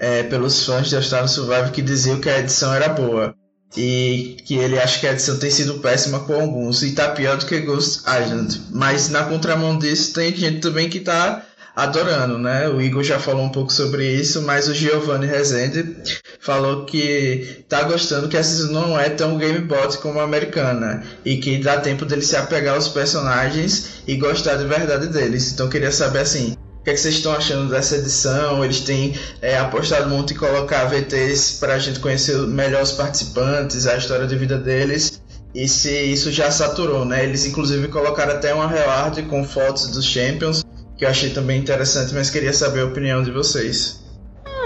é, 0.00 0.22
pelos 0.22 0.64
fãs 0.64 0.88
de 0.88 0.96
Australian 0.96 1.28
Survival 1.28 1.70
que 1.70 1.82
diziam 1.82 2.18
que 2.18 2.30
a 2.30 2.38
edição 2.38 2.72
era 2.72 2.88
boa. 2.88 3.34
E 3.76 4.38
que 4.46 4.56
ele 4.56 4.80
acha 4.80 4.98
que 4.98 5.06
a 5.06 5.12
edição 5.12 5.38
tem 5.38 5.50
sido 5.50 5.78
péssima 5.78 6.20
com 6.20 6.34
alguns 6.34 6.82
e 6.82 6.90
tá 6.90 7.10
pior 7.10 7.36
do 7.36 7.46
que 7.46 7.60
Ghost 7.60 8.00
Island. 8.00 8.62
Mas 8.72 9.10
na 9.10 9.22
contramão 9.22 9.78
disso 9.78 10.12
tem 10.12 10.34
gente 10.34 10.58
também 10.58 10.88
que 10.88 10.98
tá 10.98 11.46
adorando, 11.76 12.36
né? 12.36 12.68
O 12.68 12.80
Igor 12.80 13.04
já 13.04 13.20
falou 13.20 13.44
um 13.44 13.48
pouco 13.48 13.72
sobre 13.72 14.10
isso, 14.10 14.42
mas 14.42 14.66
o 14.66 14.74
Giovanni 14.74 15.26
Rezende 15.26 15.96
falou 16.40 16.84
que 16.84 17.64
tá 17.68 17.84
gostando 17.84 18.28
que 18.28 18.36
a 18.36 18.42
season 18.42 18.72
não 18.72 18.98
é 18.98 19.08
tão 19.08 19.38
gamebot 19.38 19.98
como 19.98 20.18
a 20.18 20.24
americana 20.24 21.04
e 21.24 21.36
que 21.36 21.58
dá 21.58 21.78
tempo 21.78 22.04
dele 22.04 22.22
se 22.22 22.34
apegar 22.34 22.74
aos 22.74 22.88
personagens 22.88 24.02
e 24.06 24.16
gostar 24.16 24.56
de 24.56 24.64
verdade 24.64 25.06
deles. 25.06 25.52
Então 25.52 25.68
queria 25.68 25.92
saber 25.92 26.20
assim, 26.20 26.56
o 26.80 26.82
que, 26.82 26.90
é 26.90 26.94
que 26.94 27.00
vocês 27.00 27.16
estão 27.16 27.32
achando 27.32 27.68
dessa 27.68 27.96
edição? 27.96 28.64
Eles 28.64 28.80
têm 28.80 29.14
é, 29.42 29.58
apostado 29.58 30.08
muito 30.08 30.32
em 30.32 30.36
colocar 30.36 30.86
VTs 30.86 31.58
para 31.60 31.74
a 31.74 31.78
gente 31.78 32.00
conhecer 32.00 32.38
melhor 32.38 32.82
os 32.82 32.92
participantes, 32.92 33.86
a 33.86 33.98
história 33.98 34.26
de 34.26 34.34
vida 34.34 34.56
deles. 34.56 35.20
E 35.54 35.68
se 35.68 35.90
isso 35.90 36.32
já 36.32 36.50
saturou, 36.50 37.04
né? 37.04 37.22
Eles 37.24 37.44
inclusive 37.44 37.88
colocaram 37.88 38.32
até 38.32 38.54
uma 38.54 38.66
reward 38.66 39.22
com 39.24 39.44
fotos 39.44 39.88
dos 39.88 40.06
Champions, 40.06 40.64
que 40.96 41.04
eu 41.04 41.10
achei 41.10 41.28
também 41.30 41.60
interessante, 41.60 42.14
mas 42.14 42.30
queria 42.30 42.52
saber 42.52 42.80
a 42.80 42.86
opinião 42.86 43.22
de 43.22 43.30
vocês. 43.30 44.00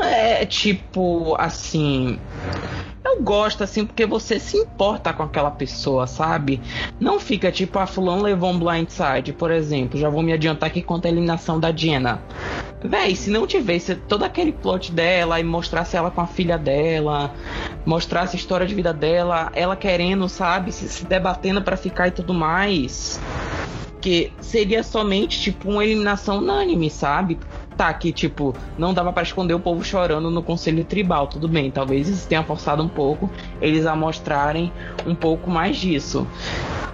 É 0.05 0.47
tipo, 0.47 1.35
assim 1.37 2.21
eu 3.15 3.23
gosto, 3.23 3.63
assim, 3.63 3.87
porque 3.87 4.05
você 4.05 4.39
se 4.39 4.57
importa 4.57 5.13
com 5.13 5.23
aquela 5.23 5.51
pessoa, 5.51 6.07
sabe? 6.07 6.61
Não 6.99 7.21
fica 7.21 7.51
tipo, 7.53 7.79
a 7.79 7.85
ah, 7.85 7.87
fulano 7.87 8.23
levou 8.23 8.51
um 8.51 8.59
blindside, 8.59 9.33
por 9.33 9.51
exemplo. 9.51 9.99
Já 9.99 10.09
vou 10.09 10.23
me 10.23 10.33
adiantar 10.33 10.69
aqui 10.69 10.83
quanto 10.83 11.07
a 11.07 11.09
eliminação 11.09 11.61
da 11.61 11.71
Diana. 11.71 12.21
Véi, 12.83 13.15
se 13.15 13.31
não 13.31 13.47
tivesse 13.47 13.95
todo 13.95 14.25
aquele 14.25 14.53
plot 14.53 14.93
dela 14.93 15.41
e 15.41 15.45
mostrasse 15.45 15.97
ela 15.97 16.11
com 16.11 16.21
a 16.21 16.27
filha 16.27 16.59
dela, 16.59 17.33
mostrasse 17.87 18.37
a 18.37 18.39
história 18.39 18.67
de 18.67 18.75
vida 18.75 18.93
dela, 18.93 19.51
ela 19.55 19.77
querendo, 19.77 20.29
sabe, 20.29 20.73
se, 20.73 20.89
se 20.89 21.05
debatendo 21.07 21.63
para 21.63 21.77
ficar 21.77 22.09
e 22.09 22.11
tudo 22.11 22.35
mais. 22.35 23.21
Que 24.01 24.33
seria 24.41 24.83
somente 24.83 25.41
tipo 25.41 25.71
uma 25.71 25.85
eliminação 25.85 26.39
unânime, 26.39 26.91
sabe? 26.91 27.39
Tá, 27.77 27.93
que 27.93 28.13
tipo, 28.13 28.55
não 28.79 28.95
dava 28.95 29.13
para 29.13 29.23
esconder 29.23 29.55
o 29.55 29.61
povo 29.61 29.85
chorando 29.85 30.31
no 30.31 30.43
conselho 30.43 30.85
tribal, 30.85 31.27
tudo 31.27 31.49
bem, 31.49 31.71
talvez 31.71 32.09
isso 32.09 32.29
tenha 32.29 32.43
forçado 32.43 32.83
um 32.83 32.89
pouco 32.89 33.31
eles 33.61 33.87
a 33.87 33.97
mostrarem 33.97 34.73
um 35.07 35.15
pouco 35.15 35.51
mais 35.51 35.77
disso. 35.77 36.27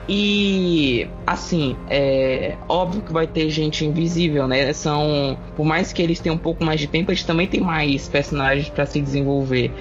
E 0.09 1.09
assim, 1.25 1.77
é 1.89 2.57
óbvio 2.69 3.01
que 3.01 3.13
vai 3.13 3.29
ter 3.29 3.49
gente 3.49 3.85
invisível, 3.85 4.49
né? 4.49 4.73
São, 4.73 5.39
por 5.55 5.65
mais 5.65 5.93
que 5.93 6.03
eles 6.03 6.19
tenham 6.19 6.35
um 6.35 6.39
pouco 6.39 6.65
mais 6.65 6.81
de 6.81 6.89
tempo, 6.89 7.13
eles 7.13 7.23
também 7.23 7.47
têm 7.47 7.61
mais 7.61 8.09
personagens 8.09 8.69
para 8.69 8.87
se 8.87 9.01
desenvolver. 9.01 9.73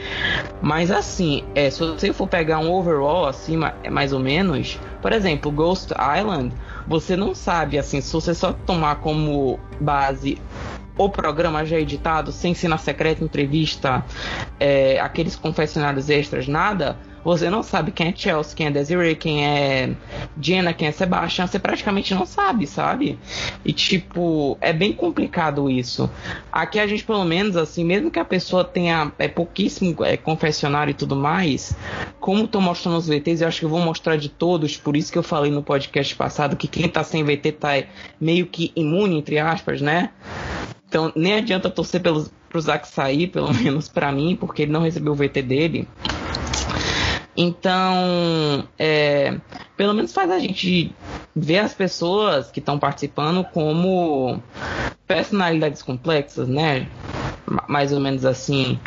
Mas 0.61 0.91
assim, 0.91 1.43
é, 1.55 1.71
se 1.71 1.79
você 1.79 2.13
for 2.13 2.27
pegar 2.27 2.59
um 2.59 2.71
overall 2.71 3.25
assim, 3.25 3.57
mais 3.89 4.13
ou 4.13 4.19
menos, 4.19 4.79
por 5.01 5.11
exemplo, 5.13 5.51
Ghost 5.51 5.93
Island, 5.93 6.53
você 6.87 7.15
não 7.15 7.33
sabe 7.33 7.79
assim, 7.79 7.99
se 7.99 8.13
você 8.13 8.35
só 8.35 8.53
tomar 8.53 8.97
como 8.97 9.59
base 9.79 10.37
o 10.99 11.09
programa 11.09 11.65
já 11.65 11.79
editado, 11.79 12.29
sem 12.31 12.53
cena 12.53 12.77
secreta, 12.77 13.23
entrevista, 13.23 14.03
é, 14.59 14.99
aqueles 14.99 15.33
confessionários 15.33 16.09
extras, 16.09 16.45
nada, 16.45 16.97
você 17.23 17.49
não 17.49 17.63
sabe 17.63 17.91
quem 17.91 18.09
é 18.09 18.13
Chelsea, 18.15 18.55
quem 18.55 18.67
é 18.67 18.71
Desiree, 18.71 19.15
quem 19.15 19.45
é 19.45 19.95
Jenna, 20.39 20.73
quem 20.73 20.87
é 20.87 20.91
Sebastian, 20.91 21.47
você 21.47 21.59
praticamente 21.59 22.13
não 22.13 22.25
sabe, 22.25 22.65
sabe? 22.65 23.19
E 23.63 23.73
tipo, 23.73 24.57
é 24.61 24.71
bem 24.71 24.93
complicado 24.93 25.69
isso. 25.69 26.09
Aqui 26.51 26.79
a 26.79 26.87
gente, 26.87 27.03
pelo 27.03 27.23
menos, 27.25 27.57
assim, 27.57 27.83
mesmo 27.83 28.09
que 28.11 28.19
a 28.19 28.25
pessoa 28.25 28.63
tenha 28.63 29.11
é, 29.19 29.27
pouquíssimo 29.27 30.03
é, 30.03 30.15
confessionário 30.15 30.91
e 30.91 30.95
tudo 30.95 31.15
mais, 31.15 31.75
como 32.19 32.47
tô 32.47 32.61
mostrando 32.61 32.97
os 32.97 33.07
VTs, 33.07 33.41
eu 33.41 33.47
acho 33.47 33.59
que 33.59 33.65
eu 33.65 33.69
vou 33.69 33.79
mostrar 33.79 34.15
de 34.15 34.29
todos, 34.29 34.77
por 34.77 34.95
isso 34.95 35.11
que 35.11 35.17
eu 35.17 35.23
falei 35.23 35.51
no 35.51 35.63
podcast 35.63 36.15
passado 36.15 36.55
que 36.55 36.67
quem 36.67 36.87
tá 36.87 37.03
sem 37.03 37.23
VT 37.23 37.51
tá 37.53 37.69
meio 38.19 38.47
que 38.47 38.71
imune, 38.75 39.17
entre 39.17 39.39
aspas, 39.39 39.81
né? 39.81 40.09
Então 40.89 41.13
nem 41.15 41.35
adianta 41.35 41.69
torcer 41.69 42.01
pelos, 42.01 42.29
pro 42.49 42.59
Zack 42.59 42.87
sair, 42.87 43.27
pelo 43.27 43.53
menos 43.55 43.87
para 43.87 44.11
mim, 44.11 44.35
porque 44.35 44.63
ele 44.63 44.71
não 44.71 44.81
recebeu 44.81 45.13
o 45.13 45.15
VT 45.15 45.43
dele. 45.43 45.87
Então, 47.37 48.67
é, 48.77 49.39
pelo 49.77 49.93
menos 49.93 50.11
faz 50.11 50.29
a 50.29 50.39
gente 50.39 50.93
ver 51.33 51.59
as 51.59 51.73
pessoas 51.73 52.51
que 52.51 52.59
estão 52.59 52.77
participando 52.77 53.45
como 53.45 54.41
personalidades 55.07 55.81
complexas, 55.81 56.49
né? 56.49 56.89
Mais 57.67 57.91
ou 57.91 57.99
menos 57.99 58.25
assim. 58.25 58.79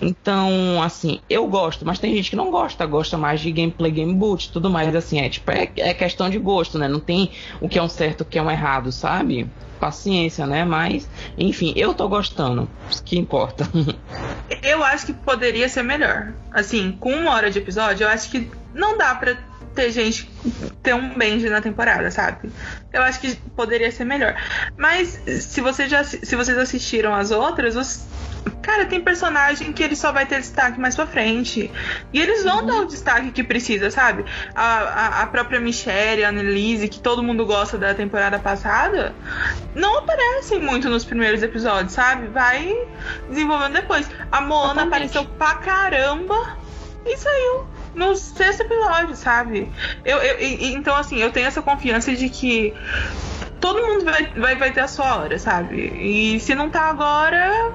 Então, 0.00 0.80
assim, 0.82 1.20
eu 1.28 1.46
gosto, 1.48 1.84
mas 1.84 1.98
tem 1.98 2.14
gente 2.14 2.30
que 2.30 2.36
não 2.36 2.50
gosta, 2.50 2.86
gosta 2.86 3.18
mais 3.18 3.40
de 3.40 3.50
gameplay, 3.50 3.90
game 3.90 4.14
boot, 4.14 4.52
tudo 4.52 4.70
mais, 4.70 4.94
assim, 4.94 5.18
é 5.20 5.28
tipo, 5.28 5.50
é, 5.50 5.72
é 5.76 5.92
questão 5.92 6.30
de 6.30 6.38
gosto, 6.38 6.78
né? 6.78 6.86
Não 6.86 7.00
tem 7.00 7.32
o 7.60 7.68
que 7.68 7.78
é 7.78 7.82
um 7.82 7.88
certo, 7.88 8.20
o 8.20 8.24
que 8.24 8.38
é 8.38 8.42
um 8.42 8.50
errado, 8.50 8.92
sabe? 8.92 9.50
paciência, 9.78 10.46
né? 10.46 10.64
Mas, 10.64 11.08
enfim, 11.36 11.72
eu 11.76 11.94
tô 11.94 12.08
gostando. 12.08 12.68
Isso 12.90 13.02
que 13.02 13.18
importa. 13.18 13.68
eu 14.62 14.82
acho 14.82 15.06
que 15.06 15.12
poderia 15.12 15.68
ser 15.68 15.82
melhor. 15.82 16.34
Assim, 16.52 16.92
com 16.92 17.12
uma 17.12 17.32
hora 17.32 17.50
de 17.50 17.58
episódio, 17.58 18.04
eu 18.04 18.08
acho 18.08 18.30
que 18.30 18.50
não 18.74 18.98
dá 18.98 19.14
pra 19.14 19.36
ter 19.78 19.92
gente 19.92 20.28
ter 20.82 20.92
um 20.92 21.14
Benji 21.14 21.48
na 21.48 21.60
temporada, 21.60 22.10
sabe? 22.10 22.50
Eu 22.92 23.00
acho 23.02 23.20
que 23.20 23.36
poderia 23.54 23.92
ser 23.92 24.04
melhor. 24.04 24.34
Mas 24.76 25.20
se 25.40 25.60
você 25.60 25.88
já 25.88 26.02
se 26.02 26.34
vocês 26.34 26.58
assistiram 26.58 27.14
as 27.14 27.30
outras, 27.30 27.76
os, 27.76 28.04
cara, 28.60 28.86
tem 28.86 29.00
personagem 29.00 29.72
que 29.72 29.80
ele 29.80 29.94
só 29.94 30.10
vai 30.10 30.26
ter 30.26 30.40
destaque 30.40 30.80
mais 30.80 30.96
pra 30.96 31.06
frente. 31.06 31.70
E 32.12 32.20
eles 32.20 32.42
vão 32.42 32.58
uhum. 32.58 32.66
dar 32.66 32.74
o 32.80 32.86
destaque 32.86 33.30
que 33.30 33.44
precisa, 33.44 33.88
sabe? 33.88 34.24
A, 34.52 34.64
a, 34.64 35.22
a 35.22 35.26
própria 35.28 35.60
Michelle, 35.60 36.24
a 36.24 36.30
Annelise, 36.30 36.88
que 36.88 36.98
todo 36.98 37.22
mundo 37.22 37.46
gosta 37.46 37.78
da 37.78 37.94
temporada 37.94 38.40
passada, 38.40 39.14
não 39.76 39.98
aparecem 39.98 40.58
muito 40.58 40.88
nos 40.88 41.04
primeiros 41.04 41.40
episódios, 41.40 41.92
sabe? 41.92 42.26
Vai 42.26 42.74
desenvolvendo 43.28 43.74
depois. 43.74 44.10
A 44.32 44.40
Moana 44.40 44.82
apareceu 44.82 45.24
pra 45.24 45.54
caramba 45.54 46.58
e 47.06 47.16
saiu 47.16 47.77
no 47.94 48.14
sexto 48.16 48.62
episódio, 48.62 49.16
sabe? 49.16 49.70
Eu, 50.04 50.18
eu, 50.18 50.36
então, 50.40 50.96
assim, 50.96 51.18
eu 51.18 51.30
tenho 51.30 51.46
essa 51.46 51.62
confiança 51.62 52.14
de 52.14 52.28
que 52.28 52.74
todo 53.60 53.82
mundo 53.82 54.04
vai, 54.04 54.26
vai, 54.36 54.56
vai 54.56 54.72
ter 54.72 54.80
a 54.80 54.88
sua 54.88 55.16
hora, 55.16 55.38
sabe? 55.38 55.92
E 55.96 56.40
se 56.40 56.54
não 56.54 56.70
tá 56.70 56.88
agora. 56.88 57.72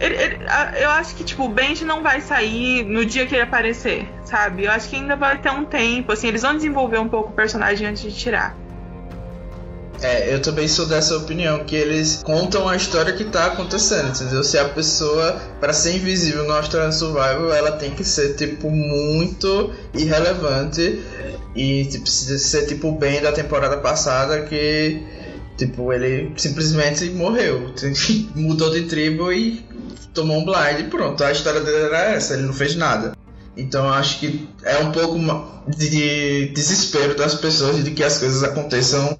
Ele, 0.00 0.14
ele, 0.14 0.38
eu 0.80 0.90
acho 0.90 1.14
que, 1.14 1.24
tipo, 1.24 1.44
o 1.44 1.48
Benji 1.48 1.84
não 1.84 2.02
vai 2.02 2.20
sair 2.20 2.84
no 2.84 3.04
dia 3.04 3.26
que 3.26 3.34
ele 3.34 3.42
aparecer, 3.42 4.08
sabe? 4.24 4.64
Eu 4.64 4.70
acho 4.70 4.88
que 4.88 4.96
ainda 4.96 5.16
vai 5.16 5.38
ter 5.38 5.50
um 5.50 5.64
tempo, 5.64 6.12
assim, 6.12 6.28
eles 6.28 6.42
vão 6.42 6.54
desenvolver 6.54 6.98
um 6.98 7.08
pouco 7.08 7.30
o 7.30 7.32
personagem 7.32 7.88
antes 7.88 8.02
de 8.02 8.12
tirar. 8.12 8.56
É, 10.02 10.34
eu 10.34 10.40
também 10.42 10.68
sou 10.68 10.86
dessa 10.86 11.16
opinião, 11.16 11.64
que 11.64 11.74
eles 11.74 12.22
contam 12.22 12.68
a 12.68 12.76
história 12.76 13.12
que 13.14 13.24
tá 13.24 13.46
acontecendo, 13.46 14.08
entendeu? 14.08 14.44
Se 14.44 14.58
a 14.58 14.68
pessoa, 14.68 15.40
para 15.58 15.72
ser 15.72 15.96
invisível 15.96 16.44
no 16.44 16.52
Australian 16.52 16.92
Survival, 16.92 17.52
ela 17.52 17.72
tem 17.72 17.90
que 17.92 18.04
ser, 18.04 18.34
tipo, 18.34 18.70
muito 18.70 19.72
irrelevante 19.94 21.00
e, 21.54 21.86
tipo, 21.86 22.08
ser, 22.08 22.66
tipo, 22.66 22.92
bem 22.92 23.22
da 23.22 23.32
temporada 23.32 23.78
passada 23.78 24.42
que, 24.42 25.02
tipo, 25.56 25.90
ele 25.92 26.32
simplesmente 26.36 27.06
morreu, 27.10 27.72
mudou 28.36 28.70
de 28.70 28.82
tribo 28.82 29.32
e 29.32 29.64
tomou 30.12 30.38
um 30.38 30.44
blind 30.44 30.80
e 30.80 30.84
pronto, 30.84 31.24
a 31.24 31.32
história 31.32 31.60
dele 31.60 31.84
era 31.84 32.12
essa, 32.12 32.34
ele 32.34 32.42
não 32.42 32.52
fez 32.52 32.74
nada. 32.76 33.16
Então 33.56 33.88
acho 33.88 34.20
que 34.20 34.46
é 34.64 34.78
um 34.78 34.92
pouco 34.92 35.18
de 35.66 36.48
desespero 36.48 37.16
das 37.16 37.34
pessoas 37.34 37.82
de 37.82 37.90
que 37.92 38.04
as 38.04 38.18
coisas 38.18 38.42
aconteçam 38.42 39.18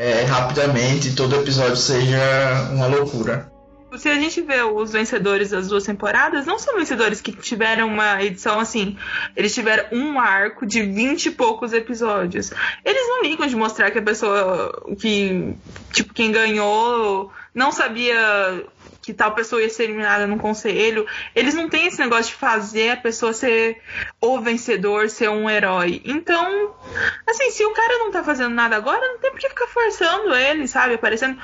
é, 0.00 0.22
rapidamente 0.22 1.14
todo 1.14 1.36
episódio 1.36 1.76
seja 1.76 2.70
uma 2.72 2.86
loucura. 2.86 3.52
Se 3.98 4.08
a 4.08 4.14
gente 4.14 4.40
vê 4.40 4.62
os 4.62 4.92
vencedores 4.92 5.50
das 5.50 5.68
duas 5.68 5.84
temporadas, 5.84 6.46
não 6.46 6.58
são 6.58 6.78
vencedores 6.78 7.20
que 7.20 7.32
tiveram 7.32 7.88
uma 7.88 8.22
edição 8.22 8.58
assim. 8.58 8.96
Eles 9.36 9.52
tiveram 9.52 9.84
um 9.92 10.18
arco 10.18 10.64
de 10.64 10.80
vinte 10.80 11.26
e 11.26 11.30
poucos 11.30 11.74
episódios. 11.74 12.50
Eles 12.82 13.02
não 13.08 13.22
ligam 13.22 13.46
de 13.46 13.54
mostrar 13.54 13.90
que 13.90 13.98
a 13.98 14.02
pessoa 14.02 14.94
que, 14.98 15.54
tipo, 15.92 16.14
quem 16.14 16.32
ganhou 16.32 17.30
não 17.54 17.70
sabia 17.70 18.64
que 19.10 19.14
tal 19.14 19.32
pessoa 19.32 19.60
ia 19.60 19.68
ser 19.68 19.84
eliminada 19.84 20.26
no 20.26 20.38
conselho. 20.38 21.04
Eles 21.34 21.52
não 21.54 21.68
têm 21.68 21.86
esse 21.86 21.98
negócio 21.98 22.32
de 22.32 22.38
fazer 22.38 22.90
a 22.90 22.96
pessoa 22.96 23.32
ser 23.32 23.78
o 24.20 24.40
vencedor, 24.40 25.10
ser 25.10 25.28
um 25.28 25.50
herói. 25.50 26.00
Então, 26.04 26.74
assim, 27.28 27.50
se 27.50 27.64
o 27.64 27.72
cara 27.72 27.98
não 27.98 28.12
tá 28.12 28.22
fazendo 28.22 28.54
nada 28.54 28.76
agora, 28.76 29.00
não 29.00 29.18
tem 29.18 29.32
por 29.32 29.40
que 29.40 29.48
ficar 29.48 29.66
forçando 29.66 30.32
ele, 30.32 30.68
sabe? 30.68 30.94
Aparecendo. 30.94 31.36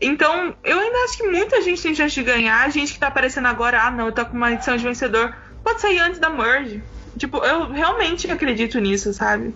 Então, 0.00 0.56
eu 0.64 0.78
ainda 0.78 1.04
acho 1.04 1.18
que 1.18 1.28
muita 1.28 1.60
gente 1.60 1.82
tem 1.82 1.94
chance 1.94 2.14
de 2.14 2.22
ganhar. 2.22 2.64
A 2.64 2.70
gente 2.70 2.94
que 2.94 2.98
tá 2.98 3.08
aparecendo 3.08 3.46
agora, 3.46 3.82
ah, 3.82 3.90
não, 3.90 4.06
eu 4.06 4.12
tô 4.12 4.24
com 4.24 4.36
uma 4.36 4.52
edição 4.52 4.76
de 4.76 4.84
vencedor. 4.84 5.36
Pode 5.62 5.82
sair 5.82 5.98
antes 5.98 6.18
da 6.18 6.30
merge. 6.30 6.82
Tipo, 7.18 7.44
eu 7.44 7.70
realmente 7.70 8.30
acredito 8.30 8.78
nisso, 8.78 9.12
sabe? 9.12 9.54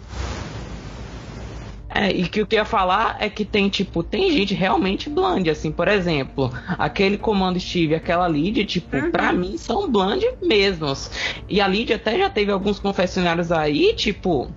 É, 1.94 2.10
e 2.10 2.28
que 2.28 2.42
o 2.42 2.46
que 2.46 2.56
eu 2.56 2.58
ia 2.58 2.64
falar 2.64 3.16
é 3.20 3.30
que 3.30 3.44
tem, 3.44 3.68
tipo, 3.68 4.02
tem 4.02 4.28
gente 4.32 4.52
realmente 4.52 5.08
blande, 5.08 5.48
assim, 5.48 5.70
por 5.70 5.86
exemplo, 5.86 6.52
aquele 6.76 7.16
comando 7.16 7.60
Steve, 7.60 7.94
aquela 7.94 8.26
Lid, 8.26 8.64
tipo, 8.64 8.96
uhum. 8.96 9.12
pra 9.12 9.32
mim 9.32 9.56
são 9.56 9.88
blande 9.88 10.26
mesmos. 10.42 11.08
E 11.48 11.60
a 11.60 11.68
Lid 11.68 11.92
até 11.92 12.18
já 12.18 12.28
teve 12.28 12.50
alguns 12.50 12.80
confessionários 12.80 13.52
aí, 13.52 13.94
tipo, 13.94 14.50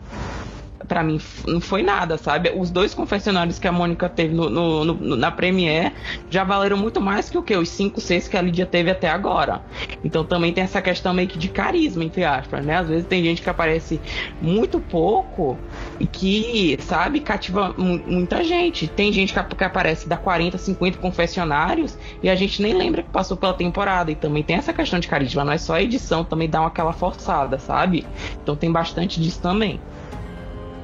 para 0.87 1.03
mim 1.03 1.19
não 1.45 1.59
foi 1.59 1.83
nada, 1.83 2.17
sabe? 2.17 2.51
Os 2.55 2.71
dois 2.71 2.93
confessionários 2.93 3.59
que 3.59 3.67
a 3.67 3.71
Mônica 3.71 4.07
teve 4.07 4.33
no, 4.33 4.49
no, 4.49 4.85
no, 4.85 5.15
na 5.15 5.31
Premiere 5.31 5.93
já 6.29 6.43
valeram 6.43 6.77
muito 6.77 7.01
mais 7.01 7.29
que 7.29 7.37
o 7.37 7.43
que? 7.43 7.55
Os 7.55 7.69
5, 7.69 7.99
6 7.99 8.27
que 8.27 8.37
a 8.37 8.41
Lídia 8.41 8.65
teve 8.65 8.89
até 8.89 9.09
agora. 9.09 9.61
Então 10.03 10.23
também 10.23 10.53
tem 10.53 10.63
essa 10.63 10.81
questão 10.81 11.13
meio 11.13 11.27
que 11.27 11.37
de 11.37 11.49
carisma, 11.49 12.03
entre 12.03 12.23
aspas, 12.23 12.65
né? 12.65 12.77
Às 12.77 12.87
vezes 12.87 13.05
tem 13.05 13.23
gente 13.23 13.41
que 13.41 13.49
aparece 13.49 13.99
muito 14.41 14.79
pouco 14.79 15.57
e 15.99 16.07
que, 16.07 16.77
sabe, 16.81 17.19
cativa 17.19 17.75
muita 17.77 18.43
gente. 18.43 18.87
Tem 18.87 19.11
gente 19.11 19.33
que, 19.33 19.55
que 19.55 19.63
aparece 19.63 20.07
da 20.07 20.17
40, 20.17 20.57
50 20.57 20.97
confessionários 20.99 21.97
e 22.23 22.29
a 22.29 22.35
gente 22.35 22.61
nem 22.61 22.73
lembra 22.73 23.03
que 23.03 23.09
passou 23.09 23.35
pela 23.35 23.53
temporada. 23.53 24.11
E 24.11 24.15
também 24.15 24.43
tem 24.43 24.55
essa 24.55 24.73
questão 24.73 24.99
de 24.99 25.07
carisma, 25.07 25.43
não 25.43 25.51
é 25.51 25.57
só 25.57 25.75
a 25.75 25.81
edição, 25.81 26.23
também 26.23 26.49
dá 26.49 26.61
uma 26.61 26.67
aquela 26.77 26.93
forçada, 26.93 27.57
sabe? 27.57 28.05
Então 28.41 28.55
tem 28.55 28.71
bastante 28.71 29.19
disso 29.19 29.41
também. 29.41 29.81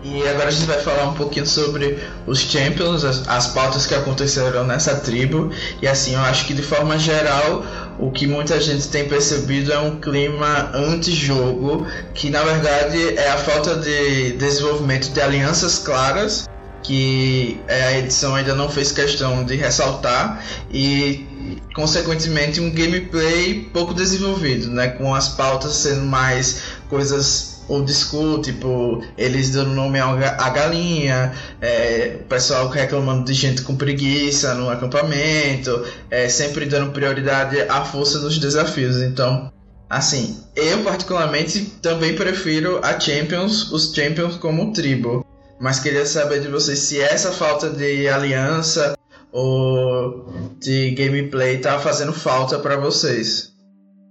E 0.03 0.27
agora 0.27 0.50
a 0.50 0.51
gente 0.51 0.65
vai 0.65 0.79
falar 0.79 1.05
um 1.05 1.13
pouquinho 1.13 1.45
sobre 1.45 1.98
os 2.27 2.39
Champions, 2.39 3.05
as, 3.05 3.27
as 3.27 3.48
pautas 3.48 3.86
que 3.88 3.95
aconteceram 3.95 4.65
nessa 4.65 4.95
tribo. 4.95 5.50
E 5.81 5.88
assim, 5.88 6.13
eu 6.13 6.19
acho 6.19 6.45
que 6.45 6.53
de 6.53 6.62
forma 6.62 7.00
geral, 7.00 7.65
o 7.98 8.12
que 8.12 8.27
muita 8.27 8.60
gente 8.60 8.88
tem 8.89 9.07
percebido 9.07 9.72
é 9.72 9.79
um 9.79 10.00
clima 10.00 10.72
anti-jogo, 10.74 11.88
que 12.13 12.29
na 12.29 12.43
verdade 12.43 13.17
é 13.17 13.29
a 13.29 13.38
falta 13.38 13.75
de 13.75 14.33
desenvolvimento 14.33 15.10
de 15.10 15.22
alianças 15.22 15.79
claras, 15.79 16.50
que 16.81 17.62
a 17.69 17.98
edição 17.98 18.36
ainda 18.36 18.53
não 18.53 18.67
fez 18.67 18.91
questão 18.91 19.45
de 19.45 19.55
ressaltar, 19.55 20.43
e 20.69 21.25
consequentemente 21.74 22.60
um 22.60 22.69
gameplay 22.69 23.69
pouco 23.72 23.93
desenvolvido, 23.93 24.69
né? 24.69 24.89
Com 24.89 25.15
as 25.15 25.29
pautas 25.29 25.75
sendo 25.75 26.01
mais 26.01 26.62
coisas 26.89 27.52
old 27.67 27.91
school, 27.93 28.41
tipo, 28.41 29.03
eles 29.17 29.51
dando 29.51 29.72
nome 29.72 30.00
à 30.00 30.50
galinha, 30.50 31.34
é, 31.62 32.17
o 32.22 32.24
pessoal 32.25 32.67
reclamando 32.70 33.25
de 33.25 33.34
gente 33.34 33.62
com 33.62 33.75
preguiça 33.75 34.53
no 34.53 34.70
acampamento, 34.70 35.86
é, 36.10 36.27
sempre 36.29 36.65
dando 36.65 36.91
prioridade 36.91 37.62
à 37.62 37.84
força 37.86 38.20
nos 38.20 38.38
desafios. 38.38 38.98
Então, 38.98 39.51
assim, 39.89 40.39
eu 40.55 40.84
particularmente 40.84 41.62
também 41.82 42.15
prefiro 42.15 42.79
a 42.84 43.00
Champions, 43.00 43.72
os 43.72 43.93
Champions 43.93 44.36
como 44.38 44.74
tribo. 44.74 45.25
Mas 45.60 45.79
queria 45.79 46.05
saber 46.05 46.41
de 46.41 46.50
vocês 46.50 46.79
se 46.79 47.00
essa 47.00 47.32
falta 47.32 47.70
de 47.70 48.08
aliança 48.08 48.98
ou 49.32 50.25
de 50.60 50.91
gameplay 50.91 51.58
tá 51.58 51.79
fazendo 51.79 52.12
falta 52.12 52.60
para 52.60 52.75
vocês. 52.75 53.52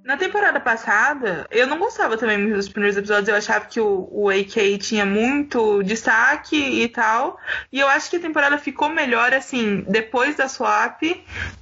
Na 0.05 0.17
temporada 0.17 0.59
passada, 0.59 1.47
eu 1.49 1.67
não 1.67 1.79
gostava 1.79 2.19
também 2.19 2.51
dos 2.51 2.69
primeiros 2.69 2.97
episódios, 2.97 3.29
eu 3.29 3.37
achava 3.37 3.67
que 3.67 3.79
o, 3.79 4.09
o 4.11 4.29
AK 4.29 4.79
tinha 4.81 5.07
muito 5.07 5.81
destaque 5.85 6.57
e 6.57 6.89
tal. 6.89 7.39
E 7.71 7.79
eu 7.79 7.87
acho 7.87 8.11
que 8.11 8.17
a 8.17 8.21
temporada 8.21 8.59
ficou 8.59 8.89
melhor, 8.89 9.33
assim, 9.33 9.85
depois 9.89 10.35
da 10.35 10.49
swap. 10.49 11.03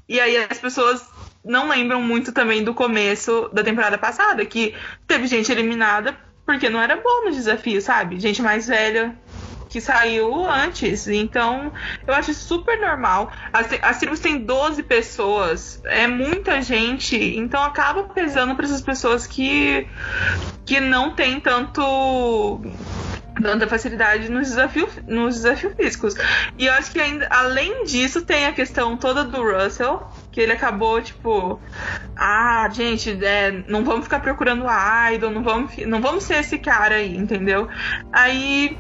E 0.09 0.19
aí 0.19 0.39
as 0.39 0.59
pessoas 0.59 1.07
não 1.45 1.69
lembram 1.69 2.01
muito 2.01 2.33
também 2.33 2.65
do 2.65 2.73
começo 2.73 3.51
da 3.53 3.63
temporada 3.63 3.99
passada, 3.99 4.45
que 4.47 4.75
teve 5.07 5.27
gente 5.27 5.53
eliminada 5.53 6.17
porque 6.47 6.69
não 6.69 6.81
era 6.81 6.97
bom 6.97 7.27
no 7.27 7.31
desafio, 7.31 7.81
sabe? 7.81 8.19
Gente 8.19 8.43
mais 8.43 8.67
velha 8.67 9.15
que 9.71 9.81
saiu 9.81 10.45
antes. 10.47 11.07
Então, 11.09 11.73
eu 12.07 12.13
acho 12.13 12.35
super 12.35 12.79
normal. 12.79 13.33
As, 13.53 13.69
as 13.81 13.99
tribos 13.99 14.21
têm 14.21 14.39
12 14.39 14.83
pessoas, 14.83 15.81
é 15.85 16.07
muita 16.07 16.61
gente, 16.61 17.17
então 17.17 17.63
acaba 17.63 18.03
pesando 18.03 18.55
para 18.55 18.67
essas 18.67 18.83
pessoas 18.83 19.27
que, 19.27 19.87
que 20.67 20.81
não 20.81 21.15
tem 21.15 21.41
tanto 21.41 22.61
tanta 23.41 23.67
facilidade 23.67 24.31
nos 24.31 24.49
desafios, 24.49 24.91
nos 25.07 25.37
desafios 25.37 25.73
físicos. 25.75 26.15
E 26.59 26.67
eu 26.67 26.75
acho 26.75 26.91
que 26.91 27.01
ainda, 27.01 27.27
além 27.31 27.85
disso, 27.85 28.23
tem 28.23 28.47
a 28.47 28.53
questão 28.53 28.97
toda 28.99 29.25
do 29.25 29.43
Russell, 29.43 30.07
que 30.31 30.41
ele 30.41 30.53
acabou, 30.53 31.01
tipo, 31.01 31.59
ah, 32.17 32.69
gente, 32.71 33.19
é, 33.25 33.65
não 33.67 33.83
vamos 33.83 34.05
ficar 34.05 34.21
procurando 34.21 34.67
idol, 35.15 35.31
não 35.31 35.43
vamos, 35.43 35.75
não 35.79 36.03
vamos 36.03 36.25
ser 36.25 36.41
esse 36.41 36.59
cara 36.59 36.97
aí, 36.97 37.17
entendeu? 37.17 37.67
Aí 38.13 38.77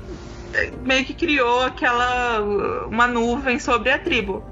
meio 0.83 1.05
que 1.05 1.15
criou 1.15 1.61
aquela 1.61 2.41
uma 2.87 3.07
nuvem 3.07 3.59
sobre 3.59 3.91
a 3.91 3.99
tribo. 3.99 4.45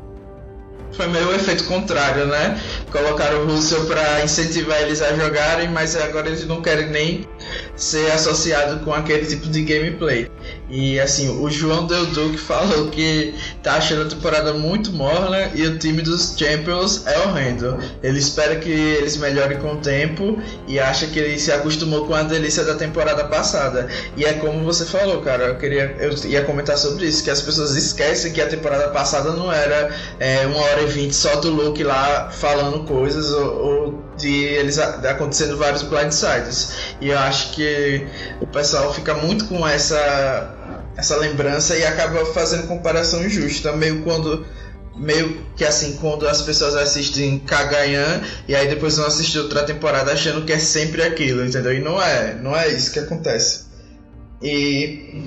Foi 0.92 1.06
meio 1.06 1.28
o 1.28 1.34
efeito 1.34 1.64
contrário, 1.64 2.26
né? 2.26 2.58
Colocaram 2.90 3.42
o 3.42 3.46
Russell 3.46 3.84
para 3.86 4.24
incentivar 4.24 4.80
eles 4.80 5.02
a 5.02 5.14
jogarem, 5.14 5.68
mas 5.68 5.94
agora 5.96 6.28
eles 6.28 6.46
não 6.46 6.62
querem 6.62 6.88
nem 6.88 7.28
ser 7.76 8.10
associado 8.12 8.84
com 8.84 8.92
aquele 8.92 9.26
tipo 9.26 9.48
de 9.48 9.62
gameplay. 9.62 10.28
E 10.70 11.00
assim, 11.00 11.40
o 11.42 11.50
João 11.50 11.86
Del 11.86 12.06
Duque 12.06 12.38
falou 12.38 12.88
que 12.88 13.34
tá 13.62 13.74
achando 13.74 14.02
a 14.02 14.04
temporada 14.04 14.52
muito 14.52 14.92
morna 14.92 15.50
e 15.54 15.66
o 15.66 15.78
time 15.78 16.02
dos 16.02 16.34
Champions 16.36 17.06
é 17.06 17.18
horrendo. 17.20 17.78
Ele 18.02 18.18
espera 18.18 18.56
que 18.56 18.70
eles 18.70 19.16
melhorem 19.16 19.58
com 19.58 19.74
o 19.74 19.76
tempo 19.76 20.38
e 20.66 20.78
acha 20.78 21.06
que 21.06 21.18
ele 21.18 21.38
se 21.38 21.50
acostumou 21.50 22.06
com 22.06 22.14
a 22.14 22.22
delícia 22.22 22.64
da 22.64 22.74
temporada 22.74 23.24
passada. 23.24 23.88
E 24.16 24.24
é 24.24 24.34
como 24.34 24.62
você 24.64 24.84
falou, 24.84 25.20
cara, 25.22 25.44
eu 25.44 25.56
queria 25.56 25.96
eu 25.98 26.12
ia 26.26 26.44
comentar 26.44 26.76
sobre 26.76 27.06
isso, 27.06 27.24
que 27.24 27.30
as 27.30 27.40
pessoas 27.40 27.74
esquecem 27.74 28.32
que 28.32 28.40
a 28.40 28.46
temporada 28.46 28.88
passada 28.88 29.32
não 29.32 29.50
era 29.50 29.94
é, 30.18 30.46
uma 30.46 30.60
hora 30.60 30.82
e 30.82 30.86
vinte 30.86 31.14
só 31.14 31.36
do 31.36 31.50
Luke 31.50 31.82
lá 31.82 32.30
falando 32.30 32.84
coisas 32.84 33.30
ou, 33.32 33.56
ou 33.56 34.07
de 34.18 34.44
eles 34.44 34.78
acontecendo 34.78 35.56
vários 35.56 35.82
blindsides. 35.82 36.72
E 37.00 37.08
eu 37.08 37.18
acho 37.18 37.52
que 37.52 38.06
o 38.40 38.46
pessoal 38.46 38.92
fica 38.92 39.14
muito 39.14 39.46
com 39.46 39.66
essa 39.66 40.54
essa 40.96 41.16
lembrança 41.16 41.76
e 41.76 41.86
acaba 41.86 42.26
fazendo 42.26 42.66
comparação 42.66 43.24
injusta, 43.24 43.72
meio 43.72 44.02
quando 44.02 44.44
meio 44.96 45.46
que 45.56 45.64
assim 45.64 45.96
quando 45.96 46.26
as 46.26 46.42
pessoas 46.42 46.74
assistem 46.74 47.38
Kagayan 47.38 48.20
e 48.48 48.54
aí 48.54 48.66
depois 48.66 48.96
vão 48.96 49.06
assistir 49.06 49.38
outra 49.38 49.62
temporada 49.62 50.12
achando 50.12 50.44
que 50.44 50.52
é 50.52 50.58
sempre 50.58 51.02
aquilo, 51.02 51.44
entendeu? 51.44 51.72
E 51.72 51.80
não 51.80 52.02
é, 52.02 52.34
não 52.34 52.56
é 52.56 52.68
isso 52.68 52.92
que 52.92 52.98
acontece. 52.98 53.68
E 54.42 55.22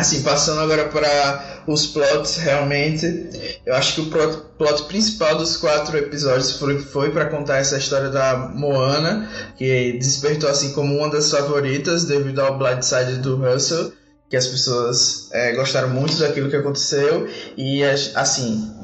assim, 0.00 0.22
passando 0.22 0.60
agora 0.60 0.84
para 0.84 1.62
os 1.66 1.86
plots, 1.86 2.36
realmente, 2.36 3.60
eu 3.64 3.74
acho 3.74 3.94
que 3.94 4.00
o 4.02 4.06
plot, 4.06 4.38
plot 4.58 4.82
principal 4.84 5.36
dos 5.36 5.56
quatro 5.56 5.96
episódios 5.96 6.52
foi, 6.58 6.78
foi 6.78 7.10
para 7.10 7.26
contar 7.26 7.58
essa 7.58 7.78
história 7.78 8.10
da 8.10 8.36
Moana, 8.36 9.28
que 9.56 9.92
despertou 9.92 10.48
assim 10.48 10.72
como 10.72 10.96
uma 10.96 11.10
das 11.10 11.30
favoritas 11.30 12.04
devido 12.04 12.40
ao 12.40 12.58
Blindside 12.58 13.16
do 13.18 13.36
Russell 13.36 13.92
que 14.28 14.36
as 14.36 14.46
pessoas 14.46 15.28
é, 15.32 15.52
gostaram 15.52 15.88
muito 15.88 16.16
daquilo 16.16 16.50
que 16.50 16.56
aconteceu 16.56 17.28
e 17.56 17.84
assim 17.84 18.74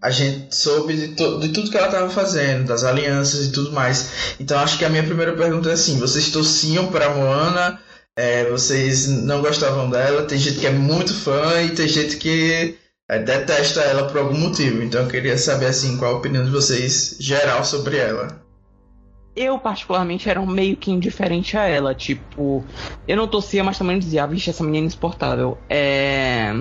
a 0.00 0.10
gente 0.10 0.56
soube 0.56 0.96
de, 0.96 1.08
de 1.08 1.48
tudo 1.50 1.70
que 1.70 1.76
ela 1.76 1.88
estava 1.88 2.08
fazendo, 2.08 2.68
das 2.68 2.84
alianças 2.84 3.46
e 3.46 3.52
tudo 3.52 3.72
mais. 3.72 4.34
Então 4.40 4.58
acho 4.58 4.78
que 4.78 4.84
a 4.84 4.88
minha 4.88 5.02
primeira 5.02 5.34
pergunta 5.34 5.68
é 5.68 5.74
assim: 5.74 5.98
vocês 5.98 6.30
torciam 6.30 6.86
para 6.86 7.10
Moana? 7.10 7.78
É, 8.18 8.48
vocês 8.50 9.08
não 9.08 9.40
gostavam 9.40 9.88
dela? 9.88 10.24
Tem 10.24 10.38
gente 10.38 10.58
que 10.58 10.66
é 10.66 10.70
muito 10.70 11.14
fã 11.14 11.62
e 11.62 11.74
tem 11.74 11.88
gente 11.88 12.16
que 12.16 12.76
é, 13.08 13.18
detesta 13.18 13.80
ela 13.80 14.08
por 14.08 14.18
algum 14.18 14.38
motivo. 14.38 14.82
Então 14.82 15.02
eu 15.02 15.08
queria 15.08 15.38
saber 15.38 15.66
assim 15.66 15.96
qual 15.96 16.14
a 16.14 16.18
opinião 16.18 16.44
de 16.44 16.50
vocês 16.50 17.16
geral 17.18 17.64
sobre 17.64 17.96
ela 17.96 18.40
eu, 19.36 19.58
particularmente, 19.58 20.28
era 20.28 20.44
meio 20.44 20.76
que 20.76 20.90
indiferente 20.90 21.56
a 21.56 21.66
ela. 21.66 21.94
Tipo, 21.94 22.64
eu 23.06 23.16
não 23.16 23.28
torcia, 23.28 23.62
mas 23.64 23.78
também 23.78 23.98
dizia, 23.98 24.24
ah, 24.24 24.26
vixe, 24.26 24.50
essa 24.50 24.64
menina 24.64 24.86
é 24.86 24.88
insuportável. 24.88 25.56
É. 25.68 26.52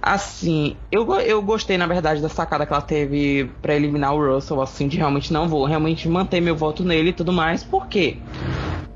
Assim, 0.00 0.76
eu, 0.90 1.12
eu 1.20 1.42
gostei, 1.42 1.76
na 1.76 1.86
verdade, 1.86 2.22
da 2.22 2.28
sacada 2.28 2.64
que 2.64 2.72
ela 2.72 2.82
teve 2.82 3.50
para 3.60 3.74
eliminar 3.74 4.14
o 4.14 4.34
Russell, 4.34 4.60
assim, 4.60 4.86
de 4.86 4.96
realmente 4.96 5.32
não 5.32 5.48
vou 5.48 5.64
realmente 5.64 6.08
manter 6.08 6.40
meu 6.40 6.56
voto 6.56 6.84
nele 6.84 7.10
e 7.10 7.12
tudo 7.12 7.32
mais. 7.32 7.64
Por 7.64 7.88
quê? 7.88 8.18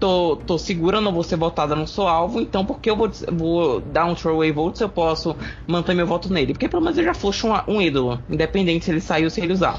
Tô, 0.01 0.37
tô 0.47 0.57
segura, 0.57 1.01
não 1.01 1.13
vou 1.13 1.23
ser 1.23 1.37
votada, 1.37 1.77
não 1.77 1.87
sou 1.87 2.09
alvo, 2.09 2.41
então 2.41 2.65
por 2.65 2.81
que 2.81 2.91
eu 2.91 2.97
vou, 2.97 3.11
vou 3.31 3.81
dar 3.81 4.07
um 4.07 4.15
throwaway 4.15 4.51
vote 4.51 4.79
se 4.79 4.85
eu 4.85 4.89
posso 4.89 5.37
manter 5.67 5.95
meu 5.95 6.07
voto 6.07 6.33
nele? 6.33 6.55
Porque 6.55 6.69
pelo 6.69 6.83
menos 6.83 6.97
eu 6.97 7.05
já 7.05 7.13
fosse 7.13 7.47
um, 7.47 7.53
um 7.69 7.83
ídolo, 7.83 8.19
independente 8.29 8.87
se 8.87 8.91
ele 8.91 9.01
sair 9.01 9.25
ou 9.25 9.31
se 9.31 9.43
ele 9.43 9.53
usar. 9.53 9.79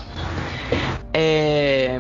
É 1.12 2.00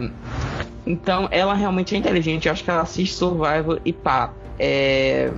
então, 0.86 1.27
ela 1.31 1.53
realmente 1.53 1.95
é 1.95 1.97
inteligente. 1.97 2.47
Eu 2.47 2.51
acho 2.51 2.63
que 2.63 2.69
ela 2.69 2.81
assiste 2.81 3.13
Survival 3.13 3.79
e 3.86 3.93
pá. 3.93 4.34
É... 4.60 5.31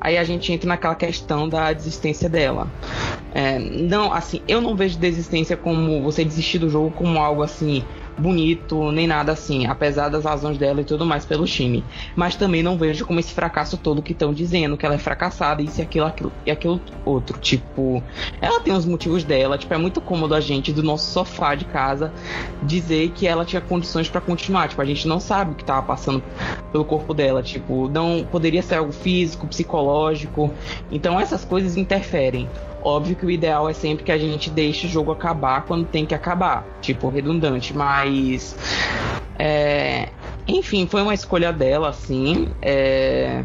Aí 0.00 0.16
a 0.16 0.24
gente 0.24 0.52
entra 0.52 0.68
naquela 0.68 0.94
questão 0.94 1.48
da 1.48 1.72
desistência 1.72 2.28
dela. 2.28 2.70
É, 3.34 3.58
não, 3.58 4.12
assim, 4.12 4.40
eu 4.46 4.60
não 4.60 4.76
vejo 4.76 4.98
desistência 4.98 5.56
como 5.56 6.02
você 6.02 6.24
desistir 6.24 6.58
do 6.58 6.68
jogo 6.68 6.90
como 6.90 7.18
algo 7.18 7.42
assim 7.42 7.82
bonito, 8.18 8.90
nem 8.92 9.06
nada 9.06 9.32
assim, 9.32 9.66
apesar 9.66 10.08
das 10.08 10.24
razões 10.24 10.56
dela 10.58 10.80
e 10.80 10.84
tudo 10.84 11.04
mais 11.04 11.24
pelo 11.24 11.44
time. 11.44 11.84
Mas 12.14 12.36
também 12.36 12.62
não 12.62 12.76
vejo 12.76 13.06
como 13.06 13.20
esse 13.20 13.32
fracasso 13.32 13.76
todo 13.76 14.02
que 14.02 14.12
estão 14.12 14.32
dizendo, 14.32 14.76
que 14.76 14.86
ela 14.86 14.94
é 14.94 14.98
fracassada, 14.98 15.62
isso 15.62 15.80
e 15.80 15.82
aquilo, 15.82 16.06
aquilo 16.06 16.32
e 16.46 16.50
aquilo 16.50 16.80
outro. 17.04 17.38
Tipo, 17.38 18.02
ela 18.40 18.60
tem 18.60 18.72
os 18.72 18.84
motivos 18.84 19.24
dela, 19.24 19.58
tipo, 19.58 19.72
é 19.74 19.78
muito 19.78 20.00
cômodo 20.00 20.34
a 20.34 20.40
gente 20.40 20.72
do 20.72 20.82
nosso 20.82 21.10
sofá 21.10 21.54
de 21.54 21.64
casa 21.64 22.12
dizer 22.62 23.10
que 23.10 23.26
ela 23.26 23.44
tinha 23.44 23.60
condições 23.60 24.08
para 24.08 24.20
continuar. 24.20 24.68
Tipo, 24.68 24.82
a 24.82 24.84
gente 24.84 25.06
não 25.08 25.20
sabe 25.20 25.52
o 25.52 25.54
que 25.54 25.64
tava 25.64 25.86
passando 25.86 26.22
pelo 26.72 26.84
corpo 26.84 27.12
dela. 27.14 27.42
Tipo, 27.42 27.88
não 27.88 28.24
poderia 28.30 28.62
ser 28.62 28.76
algo 28.76 28.92
físico, 28.92 29.46
psicológico. 29.46 30.52
Então 30.90 31.18
essas 31.18 31.44
coisas 31.44 31.76
interferem. 31.76 32.48
Óbvio 32.84 33.16
que 33.16 33.24
o 33.24 33.30
ideal 33.30 33.66
é 33.68 33.72
sempre 33.72 34.04
que 34.04 34.12
a 34.12 34.18
gente 34.18 34.50
deixe 34.50 34.86
o 34.86 34.90
jogo 34.90 35.10
acabar 35.10 35.64
quando 35.64 35.86
tem 35.86 36.04
que 36.04 36.14
acabar. 36.14 36.66
Tipo, 36.82 37.08
redundante, 37.08 37.74
mas. 37.74 38.54
É, 39.38 40.10
enfim, 40.46 40.86
foi 40.86 41.00
uma 41.00 41.14
escolha 41.14 41.50
dela, 41.50 41.88
assim. 41.88 42.46
É, 42.60 43.42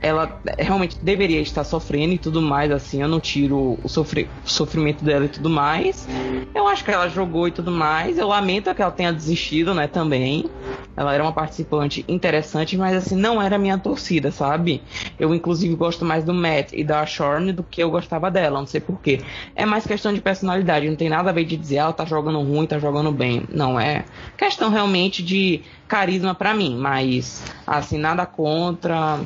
ela 0.00 0.40
realmente 0.58 0.96
deveria 1.02 1.40
estar 1.40 1.64
sofrendo 1.64 2.14
e 2.14 2.18
tudo 2.18 2.40
mais, 2.40 2.70
assim, 2.70 3.02
eu 3.02 3.08
não 3.08 3.20
tiro 3.20 3.78
o, 3.82 3.88
sofri 3.88 4.30
o 4.44 4.50
sofrimento 4.50 5.04
dela 5.04 5.24
e 5.24 5.28
tudo 5.28 5.50
mais. 5.50 6.06
Eu 6.54 6.66
acho 6.66 6.84
que 6.84 6.90
ela 6.90 7.08
jogou 7.08 7.48
e 7.48 7.50
tudo 7.50 7.70
mais. 7.70 8.18
Eu 8.18 8.28
lamento 8.28 8.74
que 8.74 8.82
ela 8.82 8.90
tenha 8.90 9.12
desistido, 9.12 9.74
né, 9.74 9.86
também. 9.86 10.50
Ela 10.96 11.14
era 11.14 11.22
uma 11.22 11.32
participante 11.32 12.04
interessante, 12.08 12.76
mas 12.76 12.96
assim, 12.96 13.14
não 13.14 13.40
era 13.40 13.56
minha 13.56 13.78
torcida, 13.78 14.32
sabe? 14.32 14.82
Eu 15.18 15.32
inclusive 15.32 15.72
gosto 15.76 16.04
mais 16.04 16.24
do 16.24 16.34
Matt 16.34 16.72
e 16.72 16.82
da 16.82 17.06
Shorn 17.06 17.52
do 17.52 17.62
que 17.62 17.80
eu 17.80 17.88
gostava 17.88 18.28
dela, 18.28 18.58
não 18.58 18.66
sei 18.66 18.80
porquê. 18.80 19.20
É 19.54 19.64
mais 19.64 19.86
questão 19.86 20.12
de 20.12 20.20
personalidade, 20.20 20.88
não 20.88 20.96
tem 20.96 21.08
nada 21.08 21.30
a 21.30 21.32
ver 21.32 21.44
de 21.44 21.56
dizer 21.56 21.76
ela 21.76 21.92
tá 21.92 22.04
jogando 22.04 22.40
ruim, 22.40 22.66
tá 22.66 22.80
jogando 22.80 23.12
bem. 23.12 23.44
Não, 23.48 23.78
é 23.78 24.04
questão 24.36 24.70
realmente 24.70 25.22
de 25.22 25.62
carisma 25.88 26.34
para 26.34 26.54
mim, 26.54 26.76
mas 26.76 27.42
assim, 27.66 27.98
nada 27.98 28.26
contra, 28.26 29.18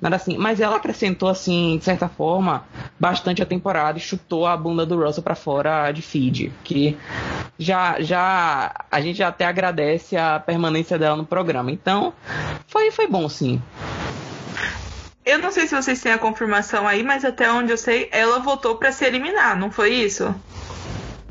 nada 0.00 0.16
assim. 0.16 0.36
Mas 0.36 0.60
ela 0.60 0.76
acrescentou 0.76 1.28
assim, 1.28 1.78
de 1.78 1.84
certa 1.84 2.08
forma, 2.08 2.64
bastante 3.00 3.42
a 3.42 3.46
temporada 3.46 3.98
e 3.98 4.00
chutou 4.00 4.46
a 4.46 4.56
bunda 4.56 4.84
do 4.84 5.02
Russell 5.02 5.22
para 5.22 5.34
fora 5.34 5.90
de 5.90 6.02
feed, 6.02 6.52
que 6.62 6.96
já 7.58 8.00
já 8.00 8.72
a 8.90 9.00
gente 9.00 9.16
já 9.18 9.28
até 9.28 9.46
agradece 9.46 10.16
a 10.16 10.38
permanência 10.38 10.98
dela 10.98 11.16
no 11.16 11.24
programa. 11.24 11.72
Então, 11.72 12.12
foi 12.66 12.90
foi 12.90 13.08
bom 13.08 13.28
sim. 13.28 13.60
Eu 15.24 15.38
não 15.38 15.52
sei 15.52 15.66
se 15.68 15.74
vocês 15.74 16.00
têm 16.02 16.12
a 16.12 16.18
confirmação 16.18 16.86
aí, 16.86 17.02
mas 17.02 17.24
até 17.24 17.50
onde 17.50 17.70
eu 17.70 17.78
sei, 17.78 18.08
ela 18.10 18.40
votou 18.40 18.76
para 18.76 18.90
se 18.90 19.04
eliminar, 19.04 19.56
não 19.56 19.70
foi 19.70 19.94
isso? 19.94 20.34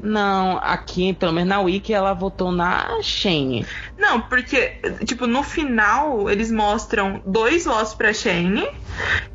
Não, 0.03 0.57
aqui, 0.57 1.13
pelo 1.13 1.31
menos 1.31 1.49
na 1.49 1.59
Wiki, 1.59 1.93
ela 1.93 2.13
votou 2.13 2.51
na 2.51 3.01
Shane. 3.01 3.65
Não, 3.97 4.19
porque, 4.21 4.79
tipo, 5.05 5.27
no 5.27 5.43
final 5.43 6.29
eles 6.29 6.51
mostram 6.51 7.21
dois 7.25 7.65
votos 7.65 7.93
pra 7.93 8.13
Shane. 8.13 8.67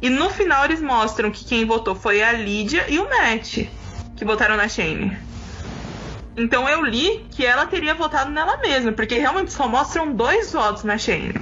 E 0.02 0.11
no 0.11 0.29
final 0.31 0.64
eles 0.64 0.83
mostram 0.83 1.31
que 1.31 1.44
quem 1.44 1.64
votou 1.64 1.94
foi 1.94 2.22
a 2.22 2.33
Lídia 2.33 2.85
e 2.88 2.98
o 2.98 3.09
Matt, 3.09 3.66
que 4.16 4.24
votaram 4.24 4.57
na 4.57 4.68
Shane. 4.68 5.16
Então 6.37 6.68
eu 6.68 6.85
li 6.85 7.24
que 7.31 7.46
ela 7.46 7.64
teria 7.66 7.94
votado 7.94 8.31
nela 8.31 8.59
mesma, 8.59 8.92
porque 8.92 9.14
realmente 9.18 9.52
só 9.52 9.68
mostram 9.68 10.12
dois 10.12 10.52
votos 10.52 10.85
na 10.85 10.98
Shane. 10.98 11.35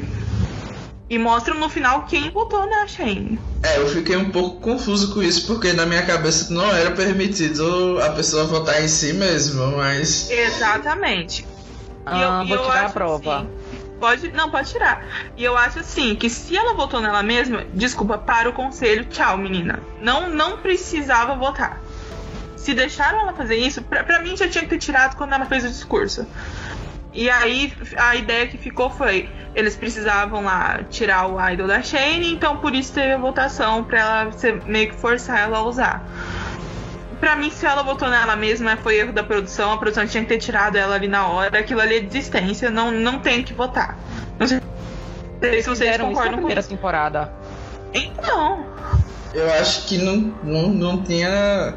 E 1.09 1.19
mostram 1.19 1.59
no 1.59 1.69
final 1.69 2.05
quem 2.05 2.31
votou 2.31 2.67
na 2.67 2.87
Shane. 2.87 3.39
É, 3.65 3.79
eu 3.79 3.89
fiquei 3.89 4.15
um 4.15 4.31
pouco 4.31 4.61
confuso 4.61 5.15
com 5.15 5.23
isso, 5.23 5.47
porque 5.47 5.73
na 5.73 5.87
minha 5.87 6.05
cabeça 6.05 6.53
não 6.53 6.71
era 6.71 6.91
permitido 6.91 7.99
a 8.03 8.11
pessoa 8.11 8.45
votar 8.45 8.85
em 8.85 8.89
si 8.89 9.15
mesma, 9.15 9.69
mas. 9.69 10.31
Exatamente. 10.31 11.47
Ah, 12.05 12.45
eu, 12.47 12.49
vou 12.49 12.59
tirar 12.67 12.85
a 12.85 12.91
prova. 12.91 13.39
Assim, 13.39 13.49
pode, 13.99 14.33
não, 14.33 14.51
pode 14.51 14.71
tirar. 14.71 15.07
E 15.35 15.43
eu 15.43 15.57
acho 15.57 15.79
assim 15.79 16.15
que 16.15 16.29
se 16.29 16.55
ela 16.55 16.75
votou 16.75 17.01
nela 17.01 17.23
mesma, 17.23 17.65
desculpa, 17.73 18.19
para 18.19 18.51
o 18.51 18.53
conselho, 18.53 19.07
tchau, 19.07 19.39
menina. 19.39 19.81
Não, 19.99 20.29
não 20.29 20.59
precisava 20.59 21.35
votar. 21.35 21.81
Se 22.59 22.75
deixaram 22.75 23.21
ela 23.21 23.33
fazer 23.33 23.57
isso, 23.57 23.81
pra, 23.81 24.05
pra 24.05 24.21
mim 24.21 24.37
já 24.37 24.47
tinha 24.47 24.65
que 24.65 24.71
ter 24.71 24.79
tirado 24.79 25.17
quando 25.17 25.33
ela 25.33 25.47
fez 25.47 25.65
o 25.65 25.69
discurso. 25.69 26.27
E 27.15 27.31
aí 27.31 27.73
a 27.97 28.17
ideia 28.17 28.47
que 28.49 28.59
ficou 28.59 28.91
foi: 28.91 29.29
eles 29.55 29.77
precisavam 29.77 30.43
lá 30.43 30.81
tirar 30.91 31.29
o 31.29 31.49
idol 31.51 31.69
da 31.69 31.81
Shane, 31.81 32.33
então 32.33 32.57
por 32.57 32.75
isso 32.75 32.93
teve 32.93 33.13
a 33.13 33.19
votação 33.19 33.85
pra 33.85 33.99
ela 33.99 34.33
ser, 34.33 34.61
meio 34.67 34.91
que 34.91 34.97
forçar 34.97 35.39
ela 35.39 35.59
a 35.59 35.63
usar. 35.63 36.05
Pra 37.21 37.37
mim, 37.37 37.51
se 37.51 37.65
ela 37.65 37.83
votou 37.83 38.11
nela 38.11 38.35
mesma, 38.37 38.77
foi 38.77 38.99
erro 38.99 39.13
da 39.13 39.23
produção, 39.23 39.73
a 39.73 39.79
produção 39.79 40.07
tinha 40.07 40.23
que 40.25 40.29
ter 40.29 40.39
tirado 40.39 40.77
ela 40.77 40.97
ali 40.97 41.09
na 41.09 41.29
hora, 41.29 41.61
aquilo 41.61 41.81
ali 41.81 41.99
é 41.99 42.01
desistência, 42.01 42.71
não, 42.71 42.91
não 42.91 43.21
tem 43.21 43.43
que 43.43 43.55
votar. 43.55 43.97
Não 44.39 44.47
sei 44.47 44.61
se 45.63 45.69
vocês 45.69 45.97
concordam 45.97 46.11
isso 46.11 46.31
na 46.31 46.37
primeira 46.37 46.63
com 46.63 46.69
temporada. 46.69 47.33
Então. 47.95 48.67
Eu 49.33 49.51
acho 49.55 49.87
que 49.87 49.99
não, 49.99 50.35
não, 50.43 50.69
não 50.69 51.03
tinha 51.03 51.75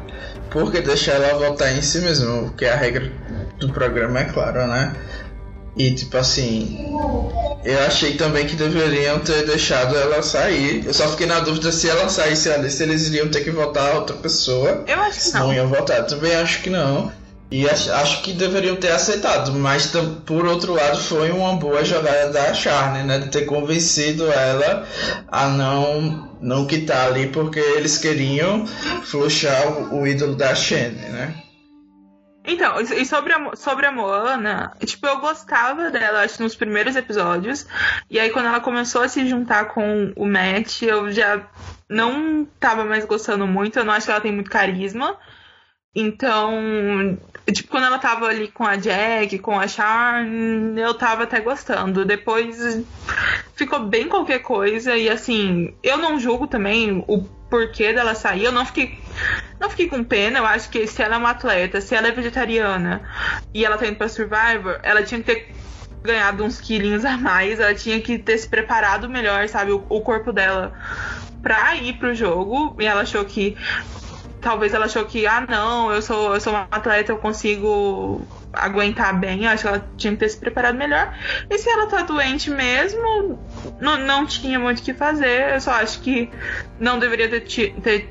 por 0.50 0.70
que 0.72 0.80
deixar 0.80 1.12
ela 1.12 1.38
votar 1.38 1.72
em 1.72 1.80
si 1.82 2.00
mesma, 2.00 2.42
porque 2.42 2.66
a 2.66 2.76
regra 2.76 3.10
do 3.58 3.72
programa 3.72 4.20
é 4.20 4.24
clara, 4.24 4.66
né? 4.66 4.94
E 5.78 5.92
tipo 5.92 6.16
assim, 6.16 6.76
eu 7.64 7.78
achei 7.86 8.14
também 8.14 8.46
que 8.46 8.56
deveriam 8.56 9.20
ter 9.20 9.46
deixado 9.46 9.96
ela 9.96 10.22
sair. 10.22 10.84
Eu 10.84 10.92
só 10.92 11.08
fiquei 11.08 11.26
na 11.26 11.38
dúvida 11.38 11.70
se 11.70 11.88
ela 11.88 12.08
saísse 12.08 12.50
ali, 12.50 12.68
se 12.68 12.82
eles 12.82 13.06
iriam 13.06 13.28
ter 13.28 13.44
que 13.44 13.50
votar 13.50 13.94
outra 13.94 14.16
pessoa. 14.16 14.84
Eu 14.88 15.00
acho 15.00 15.20
que 15.20 15.30
não. 15.32 15.46
Não 15.46 15.54
iam 15.54 15.68
votar. 15.68 16.04
Também 16.04 16.34
acho 16.34 16.62
que 16.62 16.70
não. 16.70 17.12
E 17.50 17.68
acho, 17.68 17.90
acho 17.92 18.22
que 18.22 18.32
deveriam 18.34 18.76
ter 18.76 18.90
aceitado, 18.90 19.52
mas 19.52 19.90
por 20.26 20.44
outro 20.44 20.74
lado 20.74 20.98
foi 20.98 21.30
uma 21.30 21.54
boa 21.54 21.82
jogada 21.82 22.30
da 22.30 22.52
Charne, 22.52 23.04
né? 23.04 23.20
De 23.20 23.28
ter 23.28 23.46
convencido 23.46 24.30
ela 24.30 24.86
a 25.28 25.48
não, 25.48 26.28
não 26.42 26.66
quitar 26.66 27.06
ali, 27.06 27.28
porque 27.28 27.58
eles 27.58 27.96
queriam 27.96 28.66
fluxar 29.04 29.66
o, 29.66 30.00
o 30.00 30.06
ídolo 30.06 30.34
da 30.34 30.54
Shane, 30.54 30.96
né? 30.96 31.34
Então, 32.48 32.80
e 32.80 33.04
sobre 33.04 33.34
a, 33.34 33.54
sobre 33.54 33.84
a 33.84 33.92
Moana, 33.92 34.72
tipo, 34.84 35.06
eu 35.06 35.20
gostava 35.20 35.90
dela, 35.90 36.22
acho, 36.22 36.42
nos 36.42 36.56
primeiros 36.56 36.96
episódios. 36.96 37.66
E 38.08 38.18
aí, 38.18 38.30
quando 38.30 38.46
ela 38.46 38.58
começou 38.58 39.02
a 39.02 39.08
se 39.08 39.28
juntar 39.28 39.66
com 39.66 40.14
o 40.16 40.24
Matt, 40.24 40.80
eu 40.80 41.12
já 41.12 41.46
não 41.90 42.46
tava 42.58 42.86
mais 42.86 43.04
gostando 43.04 43.46
muito. 43.46 43.78
Eu 43.78 43.84
não 43.84 43.92
acho 43.92 44.06
que 44.06 44.12
ela 44.12 44.20
tem 44.22 44.32
muito 44.32 44.50
carisma. 44.50 45.14
Então, 45.94 47.18
tipo, 47.52 47.70
quando 47.70 47.84
ela 47.84 47.98
tava 47.98 48.26
ali 48.26 48.48
com 48.48 48.64
a 48.64 48.76
Jack, 48.76 49.38
com 49.40 49.58
a 49.60 49.68
Charn, 49.68 50.78
eu 50.80 50.94
tava 50.94 51.24
até 51.24 51.40
gostando. 51.40 52.06
Depois 52.06 52.82
ficou 53.54 53.80
bem 53.80 54.08
qualquer 54.08 54.38
coisa. 54.38 54.96
E 54.96 55.10
assim, 55.10 55.74
eu 55.82 55.98
não 55.98 56.18
julgo 56.18 56.46
também 56.46 57.04
o 57.06 57.22
porquê 57.50 57.92
dela 57.92 58.14
sair. 58.14 58.44
Eu 58.44 58.52
não 58.52 58.64
fiquei. 58.64 58.98
Não 59.60 59.70
fiquei 59.70 59.88
com 59.88 60.02
pena. 60.04 60.38
Eu 60.38 60.46
acho 60.46 60.70
que 60.70 60.86
se 60.86 61.02
ela 61.02 61.16
é 61.16 61.18
uma 61.18 61.30
atleta, 61.30 61.80
se 61.80 61.94
ela 61.94 62.08
é 62.08 62.12
vegetariana 62.12 63.02
e 63.52 63.64
ela 63.64 63.76
tá 63.76 63.86
indo 63.86 63.96
pra 63.96 64.08
Survivor, 64.08 64.78
ela 64.82 65.02
tinha 65.02 65.20
que 65.20 65.26
ter 65.26 65.52
ganhado 66.02 66.44
uns 66.44 66.60
quilinhos 66.60 67.04
a 67.04 67.16
mais. 67.16 67.60
Ela 67.60 67.74
tinha 67.74 68.00
que 68.00 68.18
ter 68.18 68.38
se 68.38 68.48
preparado 68.48 69.08
melhor, 69.08 69.48
sabe? 69.48 69.72
O, 69.72 69.84
o 69.88 70.00
corpo 70.00 70.32
dela 70.32 70.72
pra 71.42 71.76
ir 71.76 71.94
pro 71.94 72.14
jogo. 72.14 72.76
E 72.80 72.86
ela 72.86 73.02
achou 73.02 73.24
que 73.24 73.56
talvez 74.40 74.72
ela 74.72 74.86
achou 74.86 75.04
que, 75.04 75.26
ah, 75.26 75.44
não, 75.48 75.92
eu 75.92 76.00
sou, 76.00 76.34
eu 76.34 76.40
sou 76.40 76.52
uma 76.52 76.68
atleta, 76.70 77.12
eu 77.12 77.18
consigo 77.18 78.26
aguentar 78.52 79.18
bem. 79.18 79.44
Eu 79.44 79.50
acho 79.50 79.62
que 79.62 79.68
ela 79.68 79.88
tinha 79.96 80.12
que 80.12 80.20
ter 80.20 80.28
se 80.28 80.38
preparado 80.38 80.76
melhor. 80.76 81.12
E 81.50 81.58
se 81.58 81.68
ela 81.68 81.86
tá 81.86 82.02
doente 82.02 82.50
mesmo, 82.50 83.38
não, 83.80 83.98
não 83.98 84.26
tinha 84.26 84.58
muito 84.58 84.80
o 84.80 84.82
que 84.82 84.94
fazer. 84.94 85.54
Eu 85.54 85.60
só 85.60 85.72
acho 85.72 86.00
que 86.00 86.30
não 86.78 86.98
deveria 86.98 87.28
ter, 87.28 87.74
ter. 87.82 88.08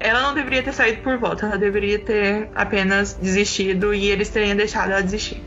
Ela 0.00 0.22
não 0.22 0.34
deveria 0.34 0.62
ter 0.62 0.72
saído 0.72 1.02
por 1.02 1.18
volta, 1.18 1.46
ela 1.46 1.58
deveria 1.58 1.98
ter 1.98 2.48
apenas 2.54 3.12
desistido 3.20 3.92
e 3.92 4.10
eles 4.10 4.30
teriam 4.30 4.56
deixado 4.56 4.92
ela 4.92 5.02
desistir. 5.02 5.42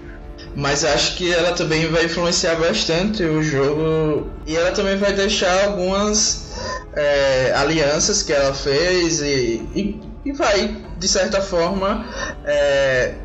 Mas 0.55 0.85
acho 0.85 1.17
que 1.17 1.33
ela 1.33 1.53
também 1.53 1.87
vai 1.87 2.05
influenciar 2.05 2.55
bastante 2.55 3.23
o 3.23 3.41
jogo 3.41 4.29
e 4.45 4.55
ela 4.55 4.71
também 4.71 4.95
vai 4.97 5.11
deixar 5.13 5.65
algumas 5.65 6.53
é, 6.95 7.51
alianças 7.55 8.21
que 8.21 8.31
ela 8.31 8.53
fez 8.53 9.21
e, 9.21 9.67
e, 9.75 10.01
e 10.23 10.31
vai, 10.31 10.77
de 10.99 11.07
certa 11.07 11.41
forma, 11.41 12.05
é, 12.45 13.15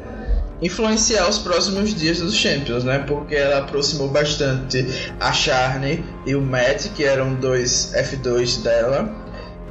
influenciar 0.62 1.28
os 1.28 1.38
próximos 1.38 1.94
dias 1.94 2.18
dos 2.20 2.34
Champions, 2.34 2.84
né? 2.84 3.04
Porque 3.06 3.34
ela 3.34 3.58
aproximou 3.58 4.08
bastante 4.08 4.86
a 5.20 5.32
Charney 5.32 6.02
e 6.26 6.34
o 6.34 6.40
Matt, 6.40 6.88
que 6.94 7.04
eram 7.04 7.34
dois 7.34 7.92
F2 7.94 8.62
dela. 8.62 9.27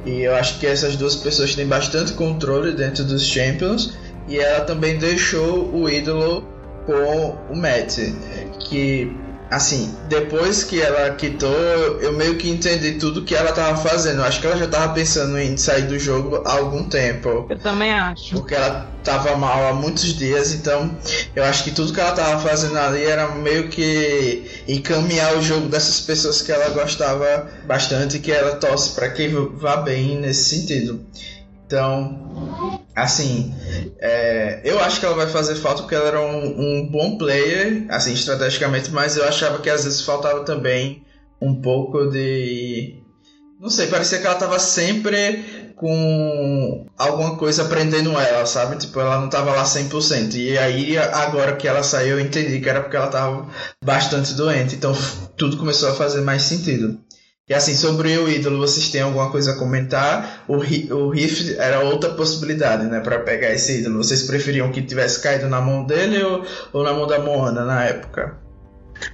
E 0.08 0.24
eu 0.24 0.34
acho 0.36 0.58
que 0.58 0.66
essas 0.66 0.96
duas 0.96 1.16
pessoas 1.18 1.54
têm 1.54 1.68
bastante 1.68 2.14
controle 2.14 2.72
dentro 2.72 3.04
dos 3.04 3.24
Champions. 3.26 3.94
E 4.30 4.40
ela 4.40 4.64
também 4.64 4.98
deixou 4.98 5.70
o 5.74 5.90
ídolo 5.90 6.48
com 6.86 7.38
o 7.52 7.56
Matt, 7.56 7.98
que 8.60 9.14
assim, 9.50 9.98
depois 10.04 10.64
que 10.64 10.82
ela 10.82 11.12
quitou, 11.16 11.50
eu 12.02 12.14
meio 12.14 12.36
que 12.36 12.50
entendi 12.50 12.94
tudo 12.94 13.24
que 13.24 13.34
ela 13.34 13.52
tava 13.52 13.78
fazendo. 13.78 14.20
Eu 14.20 14.26
acho 14.26 14.42
que 14.42 14.48
ela 14.48 14.58
já 14.58 14.68
tava 14.68 14.94
pensando 14.94 15.38
em 15.40 15.56
sair 15.58 15.84
do 15.84 15.98
jogo 15.98 16.44
há 16.46 16.54
algum 16.54 16.84
tempo. 16.90 17.48
Eu 17.50 17.58
também 17.60 17.94
acho. 17.94 18.36
Porque 18.36 18.54
ela 18.54 18.92
tava 19.04 19.38
mal 19.38 19.68
há 19.68 19.74
muitos 19.74 20.14
dias, 20.14 20.54
então 20.54 20.98
eu 21.34 21.44
acho 21.46 21.64
que 21.64 21.72
tudo 21.72 21.94
que 21.94 22.00
ela 22.00 22.12
tava 22.12 22.46
fazendo 22.46 22.78
ali 22.78 23.04
era 23.06 23.30
meio 23.36 23.70
que 23.70 24.64
encaminhar 24.68 25.38
o 25.38 25.42
jogo 25.42 25.70
dessas 25.70 26.02
pessoas 26.02 26.42
que 26.42 26.52
ela 26.52 26.70
gostava 26.70 27.50
bastante 27.66 28.18
e 28.18 28.20
que 28.20 28.32
ela 28.32 28.56
torce 28.56 28.94
para 28.96 29.10
que 29.10 29.30
vá 29.30 29.78
bem 29.78 30.18
nesse 30.20 30.58
sentido. 30.58 31.06
Então, 31.68 32.82
assim, 32.96 33.54
é, 34.00 34.62
eu 34.64 34.80
acho 34.80 35.02
que 35.02 35.06
ela 35.06 35.16
vai 35.16 35.28
fazer 35.28 35.56
falta 35.56 35.82
porque 35.82 35.96
ela 35.96 36.08
era 36.08 36.22
um, 36.22 36.46
um, 36.46 36.90
bom 36.90 37.18
player, 37.18 37.86
assim, 37.90 38.14
estrategicamente, 38.14 38.90
mas 38.90 39.18
eu 39.18 39.28
achava 39.28 39.60
que 39.60 39.70
às 39.70 39.84
vezes 39.84 40.02
faltava 40.02 40.46
também 40.46 41.04
um 41.42 41.62
pouco 41.62 42.08
de. 42.10 43.04
Não 43.60 43.70
sei, 43.70 43.88
parecia 43.88 44.20
que 44.20 44.26
ela 44.26 44.36
tava 44.36 44.58
sempre 44.60 45.74
com 45.76 46.88
alguma 46.98 47.36
coisa 47.36 47.66
prendendo 47.66 48.12
ela, 48.12 48.46
sabe? 48.46 48.78
Tipo, 48.78 49.02
ela 49.02 49.20
não 49.20 49.30
tava 49.30 49.52
lá 49.52 49.64
100%. 49.64 50.36
E 50.36 50.58
aí, 50.58 50.98
agora 50.98 51.56
que 51.56 51.68
ela 51.68 51.84
saiu, 51.84 52.18
eu 52.18 52.26
entendi 52.26 52.62
que 52.62 52.70
era 52.70 52.82
porque 52.82 52.96
ela 52.96 53.08
tava 53.08 53.48
bastante 53.84 54.34
doente. 54.36 54.76
Então, 54.76 54.96
tudo 55.36 55.58
começou 55.58 55.90
a 55.90 55.96
fazer 55.96 56.22
mais 56.22 56.44
sentido. 56.44 56.98
E 57.50 57.54
assim, 57.54 57.76
sobre 57.76 58.18
o 58.18 58.28
ídolo, 58.28 58.58
vocês 58.58 58.90
têm 58.90 59.00
alguma 59.00 59.32
coisa 59.32 59.54
a 59.54 59.58
comentar? 59.58 60.44
O, 60.50 60.56
o 60.56 61.10
Riff 61.10 61.56
era 61.58 61.80
outra 61.80 62.10
possibilidade, 62.10 62.86
né, 62.88 63.00
para 63.00 63.20
pegar 63.20 63.54
esse 63.54 63.80
ídolo. 63.80 64.04
Vocês 64.04 64.24
preferiam 64.24 64.70
que 64.70 64.82
tivesse 64.82 65.24
caído 65.24 65.48
na 65.48 65.62
mão 65.62 65.86
dele 65.86 66.22
ou, 66.22 66.46
ou 66.74 66.84
na 66.84 66.92
mão 66.92 67.08
da 67.08 67.20
Moana 67.20 67.64
na 67.64 67.86
época? 67.86 68.38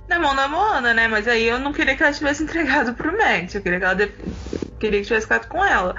Na 0.10 0.18
mão 0.18 0.36
da 0.36 0.48
Moana, 0.48 0.96
né? 0.96 1.08
Mas 1.08 1.28
aí 1.28 1.48
eu 1.48 1.60
não 1.60 1.72
queria 1.72 1.96
que 1.96 2.02
ela 2.02 2.12
tivesse 2.12 2.42
entregado 2.42 2.96
pro 2.96 3.16
Max. 3.16 3.54
Eu 3.54 3.62
queria 3.62 3.78
que 3.78 3.86
ela 3.86 3.94
de 3.94 4.12
queria 4.84 5.00
que 5.00 5.08
tivesse 5.08 5.26
ficado 5.26 5.48
com 5.48 5.64
ela. 5.64 5.96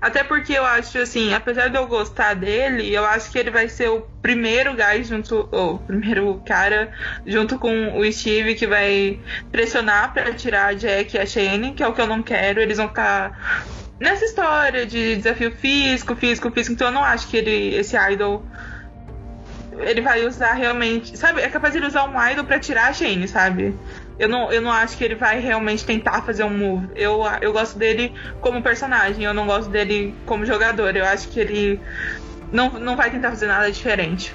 Até 0.00 0.22
porque 0.22 0.52
eu 0.52 0.64
acho, 0.64 0.98
assim, 0.98 1.32
apesar 1.32 1.68
de 1.68 1.76
eu 1.76 1.86
gostar 1.86 2.34
dele, 2.34 2.92
eu 2.92 3.04
acho 3.04 3.30
que 3.30 3.38
ele 3.38 3.50
vai 3.50 3.68
ser 3.68 3.88
o 3.88 4.02
primeiro 4.20 4.74
guy 4.74 5.02
junto. 5.04 5.48
o 5.50 5.78
primeiro 5.78 6.42
cara 6.46 6.92
junto 7.26 7.58
com 7.58 7.98
o 7.98 8.12
Steve 8.12 8.54
que 8.54 8.66
vai 8.66 9.18
pressionar 9.50 10.12
para 10.12 10.34
tirar 10.34 10.66
a 10.66 10.74
Jack 10.74 11.16
e 11.16 11.18
a 11.18 11.26
Shane, 11.26 11.72
que 11.72 11.82
é 11.82 11.88
o 11.88 11.94
que 11.94 12.00
eu 12.00 12.06
não 12.06 12.22
quero. 12.22 12.60
Eles 12.60 12.76
vão 12.76 12.88
ficar 12.88 13.66
nessa 13.98 14.24
história 14.24 14.84
de 14.84 15.16
desafio 15.16 15.50
físico, 15.52 16.14
físico, 16.14 16.50
físico. 16.50 16.74
Então 16.74 16.88
eu 16.88 16.92
não 16.92 17.04
acho 17.04 17.28
que 17.28 17.38
ele, 17.38 17.74
esse 17.74 17.96
idol 17.96 18.44
ele 19.78 20.00
vai 20.00 20.26
usar 20.26 20.52
realmente. 20.52 21.16
Sabe, 21.16 21.40
é 21.40 21.48
capaz 21.48 21.72
de 21.72 21.78
ele 21.78 21.86
usar 21.86 22.04
um 22.04 22.28
idol 22.30 22.44
pra 22.44 22.58
tirar 22.58 22.88
a 22.88 22.92
Shane, 22.92 23.28
sabe? 23.28 23.74
Eu 24.18 24.28
não, 24.28 24.50
eu 24.50 24.62
não 24.62 24.72
acho 24.72 24.96
que 24.96 25.04
ele 25.04 25.14
vai 25.14 25.40
realmente 25.40 25.84
tentar 25.84 26.22
fazer 26.22 26.42
um 26.44 26.56
move. 26.56 26.88
Eu, 26.94 27.22
eu 27.40 27.52
gosto 27.52 27.78
dele 27.78 28.12
como 28.40 28.62
personagem, 28.62 29.24
eu 29.24 29.34
não 29.34 29.46
gosto 29.46 29.70
dele 29.70 30.14
como 30.24 30.46
jogador. 30.46 30.96
Eu 30.96 31.04
acho 31.04 31.28
que 31.28 31.38
ele 31.38 31.80
não, 32.50 32.70
não 32.70 32.96
vai 32.96 33.10
tentar 33.10 33.30
fazer 33.30 33.46
nada 33.46 33.70
diferente. 33.70 34.34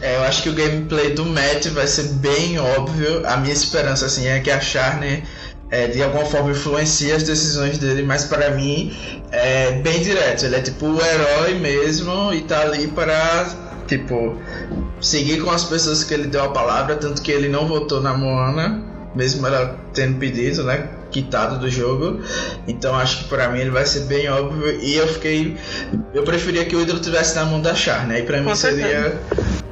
É, 0.00 0.16
eu 0.16 0.22
acho 0.22 0.42
que 0.42 0.48
o 0.48 0.54
gameplay 0.54 1.10
do 1.10 1.26
Matt 1.26 1.66
vai 1.68 1.86
ser 1.86 2.04
bem 2.14 2.58
óbvio. 2.58 3.26
A 3.26 3.36
minha 3.36 3.52
esperança 3.52 4.06
assim 4.06 4.26
é 4.26 4.40
que 4.40 4.50
a 4.50 4.58
Charne 4.58 5.22
é, 5.70 5.86
de 5.86 6.02
alguma 6.02 6.24
forma 6.24 6.50
influencia 6.50 7.14
as 7.14 7.22
decisões 7.22 7.78
dele, 7.78 8.02
mas 8.02 8.24
para 8.24 8.50
mim 8.50 8.96
é 9.30 9.72
bem 9.72 10.02
direto. 10.02 10.46
Ele 10.46 10.56
é 10.56 10.62
tipo 10.62 10.86
o 10.86 11.00
herói 11.00 11.54
mesmo 11.54 12.32
e 12.32 12.40
tá 12.42 12.62
ali 12.62 12.88
para 12.88 13.69
tipo, 13.90 14.40
seguir 15.00 15.42
com 15.42 15.50
as 15.50 15.64
pessoas 15.64 16.04
que 16.04 16.14
ele 16.14 16.28
deu 16.28 16.44
a 16.44 16.50
palavra, 16.50 16.94
tanto 16.94 17.20
que 17.20 17.32
ele 17.32 17.48
não 17.48 17.66
votou 17.66 18.00
na 18.00 18.14
Moana, 18.14 18.80
mesmo 19.16 19.44
ela 19.44 19.76
tendo 19.92 20.18
pedido, 20.18 20.62
né? 20.62 20.88
Quitado 21.10 21.58
do 21.58 21.68
jogo. 21.68 22.20
Então 22.68 22.94
acho 22.94 23.24
que 23.24 23.28
para 23.28 23.48
mim 23.48 23.58
ele 23.58 23.70
vai 23.70 23.84
ser 23.84 24.04
bem 24.04 24.28
óbvio. 24.28 24.80
E 24.80 24.94
eu 24.94 25.08
fiquei. 25.08 25.56
Eu 26.14 26.22
preferia 26.22 26.64
que 26.64 26.76
o 26.76 26.80
ídolo 26.80 27.00
tivesse 27.00 27.34
na 27.34 27.44
mão 27.44 27.60
da 27.60 27.74
Char, 27.74 28.06
né? 28.06 28.20
E 28.20 28.22
pra 28.22 28.40
mim 28.40 28.54
seria 28.54 29.20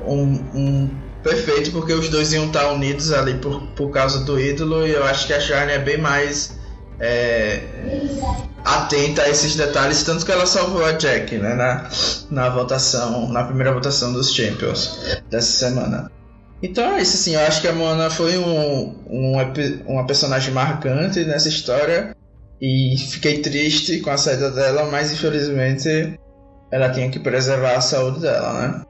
um, 0.05 0.41
um 0.53 0.91
perfeito, 1.23 1.71
porque 1.71 1.93
os 1.93 2.09
dois 2.09 2.33
iam 2.33 2.47
estar 2.47 2.73
unidos 2.73 3.13
ali 3.13 3.35
por, 3.35 3.61
por 3.77 3.91
causa 3.91 4.25
do 4.25 4.41
ídolo. 4.41 4.85
E 4.85 4.91
eu 4.91 5.05
acho 5.05 5.29
que 5.29 5.33
a 5.33 5.39
Charne 5.39 5.71
é 5.71 5.79
bem 5.79 5.99
mais. 5.99 6.58
É, 7.01 7.61
atenta 8.65 9.23
a 9.23 9.29
esses 9.29 9.55
detalhes, 9.55 10.03
tanto 10.03 10.27
que 10.27 10.33
ela 10.33 10.47
salvou 10.47 10.85
a 10.85 10.93
Jack 10.93 11.37
né, 11.39 11.55
na, 11.55 11.89
na 12.31 12.49
votação, 12.51 13.29
na 13.29 13.45
primeira 13.45 13.73
votação 13.73 14.13
dos 14.13 14.35
Champions 14.35 15.21
dessa 15.31 15.53
semana. 15.53 16.11
Então 16.63 16.85
é 16.95 17.03
isso, 17.03 17.15
assim, 17.17 17.35
eu 17.35 17.41
acho 17.41 17.61
que 17.61 17.69
a 17.69 17.73
Mona 17.73 18.11
foi 18.11 18.37
um, 18.37 18.95
um, 19.09 19.37
uma 19.87 20.07
personagem 20.07 20.53
marcante 20.53 21.25
nessa 21.25 21.49
história 21.49 22.17
e 22.61 22.97
fiquei 22.99 23.41
triste 23.41 24.01
com 24.01 24.11
a 24.11 24.17
saída 24.17 24.51
dela, 24.51 24.91
mas 24.91 25.13
infelizmente 25.13 26.19
ela 26.71 26.91
tinha 26.91 27.09
que 27.11 27.21
preservar 27.21 27.77
a 27.77 27.81
saúde 27.81 28.21
dela, 28.21 28.53
né? 28.55 28.83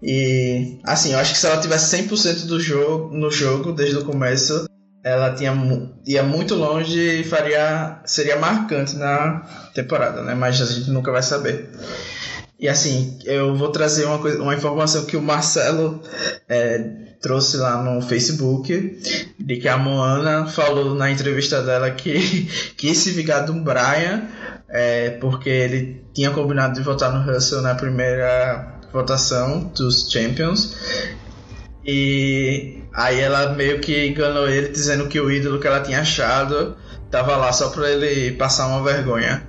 E 0.00 0.78
assim, 0.84 1.12
eu 1.12 1.18
acho 1.18 1.32
que 1.32 1.38
se 1.38 1.46
ela 1.46 1.60
tivesse 1.60 1.96
100% 1.96 2.46
do 2.46 2.60
jogo 2.60 3.16
no 3.16 3.30
jogo 3.30 3.72
desde 3.72 3.98
o 3.98 4.04
começo, 4.04 4.68
ela 5.06 5.32
tinha, 5.32 5.54
ia 6.04 6.24
muito 6.24 6.56
longe 6.56 7.20
e 7.20 7.22
faria, 7.22 8.00
seria 8.04 8.36
marcante 8.40 8.96
na 8.96 9.46
temporada, 9.72 10.20
né? 10.22 10.34
Mas 10.34 10.60
a 10.60 10.66
gente 10.66 10.90
nunca 10.90 11.12
vai 11.12 11.22
saber. 11.22 11.70
E 12.58 12.68
assim, 12.68 13.16
eu 13.24 13.54
vou 13.54 13.68
trazer 13.68 14.04
uma, 14.04 14.18
coisa, 14.18 14.42
uma 14.42 14.52
informação 14.52 15.04
que 15.04 15.16
o 15.16 15.22
Marcelo 15.22 16.02
é, 16.48 16.78
trouxe 17.20 17.56
lá 17.56 17.80
no 17.84 18.02
Facebook, 18.02 18.98
de 19.38 19.56
que 19.58 19.68
a 19.68 19.78
Moana 19.78 20.48
falou 20.48 20.96
na 20.96 21.08
entrevista 21.08 21.62
dela 21.62 21.88
que 21.92 22.48
quis 22.76 22.98
se 22.98 23.12
vingar 23.12 23.46
do 23.46 23.54
Brian, 23.54 24.24
é, 24.68 25.10
porque 25.20 25.48
ele 25.48 26.04
tinha 26.12 26.32
combinado 26.32 26.74
de 26.74 26.82
votar 26.82 27.12
no 27.12 27.32
Russell 27.32 27.62
na 27.62 27.76
primeira 27.76 28.80
votação 28.92 29.70
dos 29.72 30.10
Champions. 30.10 30.74
E 31.84 32.82
Aí 32.96 33.20
ela 33.20 33.52
meio 33.52 33.78
que 33.78 34.06
enganou 34.06 34.48
ele 34.48 34.68
dizendo 34.68 35.06
que 35.06 35.20
o 35.20 35.30
ídolo 35.30 35.60
que 35.60 35.66
ela 35.66 35.80
tinha 35.80 36.00
achado 36.00 36.74
tava 37.10 37.36
lá 37.36 37.52
só 37.52 37.68
pra 37.68 37.90
ele 37.90 38.32
passar 38.32 38.68
uma 38.68 38.82
vergonha. 38.82 39.46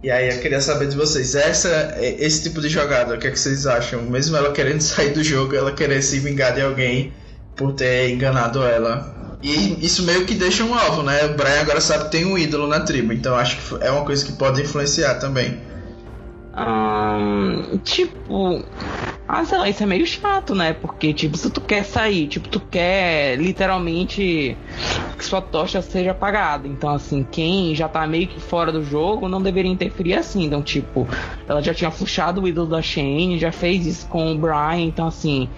E 0.00 0.10
aí 0.10 0.32
eu 0.32 0.40
queria 0.40 0.60
saber 0.60 0.86
de 0.88 0.96
vocês, 0.96 1.34
essa, 1.34 1.96
esse 1.98 2.44
tipo 2.44 2.60
de 2.60 2.68
jogada, 2.68 3.14
o 3.14 3.18
que, 3.18 3.26
é 3.26 3.30
que 3.30 3.38
vocês 3.38 3.66
acham? 3.66 4.02
Mesmo 4.02 4.36
ela 4.36 4.52
querendo 4.52 4.80
sair 4.82 5.12
do 5.12 5.24
jogo, 5.24 5.56
ela 5.56 5.72
querer 5.72 6.02
se 6.02 6.20
vingar 6.20 6.54
de 6.54 6.60
alguém 6.60 7.12
por 7.56 7.72
ter 7.72 8.10
enganado 8.10 8.62
ela. 8.62 9.38
E 9.42 9.84
isso 9.84 10.04
meio 10.04 10.24
que 10.24 10.34
deixa 10.34 10.62
um 10.62 10.74
alvo, 10.74 11.02
né? 11.02 11.24
O 11.24 11.34
Brian 11.34 11.60
agora 11.60 11.80
sabe 11.80 12.04
que 12.04 12.10
tem 12.12 12.24
um 12.24 12.38
ídolo 12.38 12.68
na 12.68 12.80
tribo, 12.80 13.12
então 13.12 13.34
acho 13.34 13.56
que 13.56 13.84
é 13.84 13.90
uma 13.90 14.04
coisa 14.04 14.24
que 14.24 14.32
pode 14.34 14.62
influenciar 14.62 15.16
também. 15.16 15.60
Hum, 16.56 17.78
tipo, 17.82 18.64
ah, 19.26 19.44
sei 19.44 19.56
lá, 19.56 19.68
isso 19.68 19.82
é 19.82 19.86
meio 19.86 20.06
chato, 20.06 20.54
né? 20.54 20.74
Porque, 20.74 21.14
tipo, 21.14 21.36
se 21.36 21.50
tu 21.50 21.60
quer 21.60 21.82
sair, 21.84 22.26
tipo, 22.28 22.46
tu 22.46 22.60
quer 22.60 23.36
literalmente 23.36 24.56
que 25.16 25.24
sua 25.24 25.40
tocha 25.40 25.80
seja 25.80 26.10
apagada. 26.10 26.68
Então, 26.68 26.90
assim, 26.90 27.26
quem 27.30 27.74
já 27.74 27.88
tá 27.88 28.06
meio 28.06 28.26
que 28.26 28.38
fora 28.38 28.70
do 28.70 28.84
jogo 28.84 29.26
não 29.26 29.40
deveria 29.40 29.70
interferir 29.70 30.14
assim. 30.14 30.44
Então, 30.44 30.62
tipo, 30.62 31.08
ela 31.48 31.62
já 31.62 31.72
tinha 31.72 31.90
puxado 31.90 32.42
o 32.42 32.48
ídolo 32.48 32.68
da 32.68 32.82
Shane, 32.82 33.38
já 33.38 33.50
fez 33.50 33.86
isso 33.86 34.06
com 34.08 34.32
o 34.32 34.38
Brian. 34.38 34.80
Então, 34.80 35.06
assim, 35.06 35.48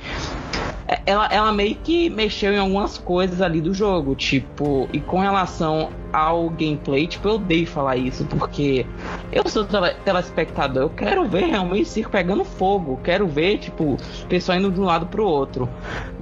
ela, 1.04 1.26
ela 1.32 1.52
meio 1.52 1.74
que 1.76 2.08
mexeu 2.08 2.52
em 2.52 2.58
algumas 2.58 2.96
coisas 2.98 3.40
ali 3.40 3.60
do 3.60 3.74
jogo, 3.74 4.14
tipo, 4.14 4.88
e 4.92 5.00
com 5.00 5.18
relação 5.18 5.90
ao 6.12 6.48
gameplay, 6.50 7.06
tipo, 7.06 7.28
eu 7.28 7.34
odeio 7.34 7.66
falar 7.66 7.96
isso, 7.96 8.24
porque 8.26 8.86
eu 9.32 9.48
sou 9.48 9.64
tele 9.64 9.90
telespectador, 10.04 10.84
eu 10.84 10.90
quero 10.90 11.26
ver 11.26 11.46
realmente 11.46 11.82
o 11.82 11.86
circo 11.86 12.10
pegando 12.10 12.44
fogo, 12.44 13.00
quero 13.02 13.26
ver, 13.26 13.58
tipo, 13.58 13.94
o 13.94 14.26
pessoal 14.28 14.58
indo 14.58 14.70
de 14.70 14.80
um 14.80 14.84
lado 14.84 15.06
pro 15.06 15.24
outro. 15.24 15.68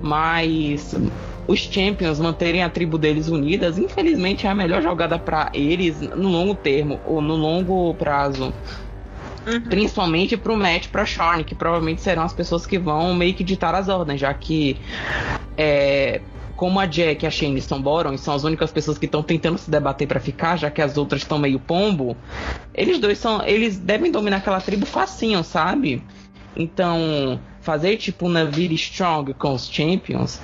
Mas 0.01 0.95
os 1.47 1.61
Champions 1.61 2.19
manterem 2.19 2.63
a 2.63 2.71
tribo 2.71 2.97
deles 2.97 3.29
unidas, 3.29 3.79
infelizmente 3.79 4.47
é 4.47 4.51
a 4.51 4.55
melhor 4.55 4.83
jogada 4.83 5.19
para 5.19 5.51
eles 5.53 6.01
no 6.01 6.29
longo 6.29 6.55
termo 6.55 7.01
ou 7.05 7.21
no 7.21 7.35
longo 7.37 7.93
prazo. 7.95 8.53
Uhum. 9.47 9.61
Principalmente 9.61 10.37
pro 10.37 10.57
Matt 10.57 10.87
e 10.87 10.89
pra 10.89 11.05
Sharn, 11.05 11.45
que 11.45 11.55
provavelmente 11.55 12.01
serão 12.01 12.23
as 12.23 12.33
pessoas 12.33 12.67
que 12.67 12.79
vão 12.79 13.15
meio 13.15 13.35
que 13.35 13.45
ditar 13.45 13.75
as 13.75 13.89
ordens, 13.89 14.21
já 14.21 14.33
que 14.33 14.79
é, 15.57 16.21
como 16.57 16.81
a 16.81 16.87
Jack 16.87 17.25
e 17.25 17.27
a 17.27 17.31
Shane 17.31 17.59
estão 17.59 17.81
Boron 17.81 18.17
são 18.17 18.35
as 18.35 18.45
únicas 18.45 18.71
pessoas 18.71 18.97
que 18.97 19.07
estão 19.07 19.23
tentando 19.23 19.59
se 19.59 19.71
debater 19.71 20.07
para 20.07 20.21
ficar, 20.21 20.57
já 20.57 20.71
que 20.71 20.81
as 20.81 20.97
outras 20.97 21.23
estão 21.23 21.39
meio 21.39 21.59
pombo, 21.59 22.17
eles 22.73 22.99
dois 22.99 23.19
são. 23.19 23.43
Eles 23.45 23.79
devem 23.79 24.11
dominar 24.11 24.39
aquela 24.39 24.61
tribo 24.61 24.87
facinho, 24.87 25.43
sabe? 25.43 26.03
Então, 26.57 27.41
fazer 27.61 27.97
tipo 27.97 28.27
uma 28.27 28.45
Navire 28.45 28.75
Strong 28.75 29.35
com 29.35 29.53
os 29.53 29.69
Champions 29.69 30.41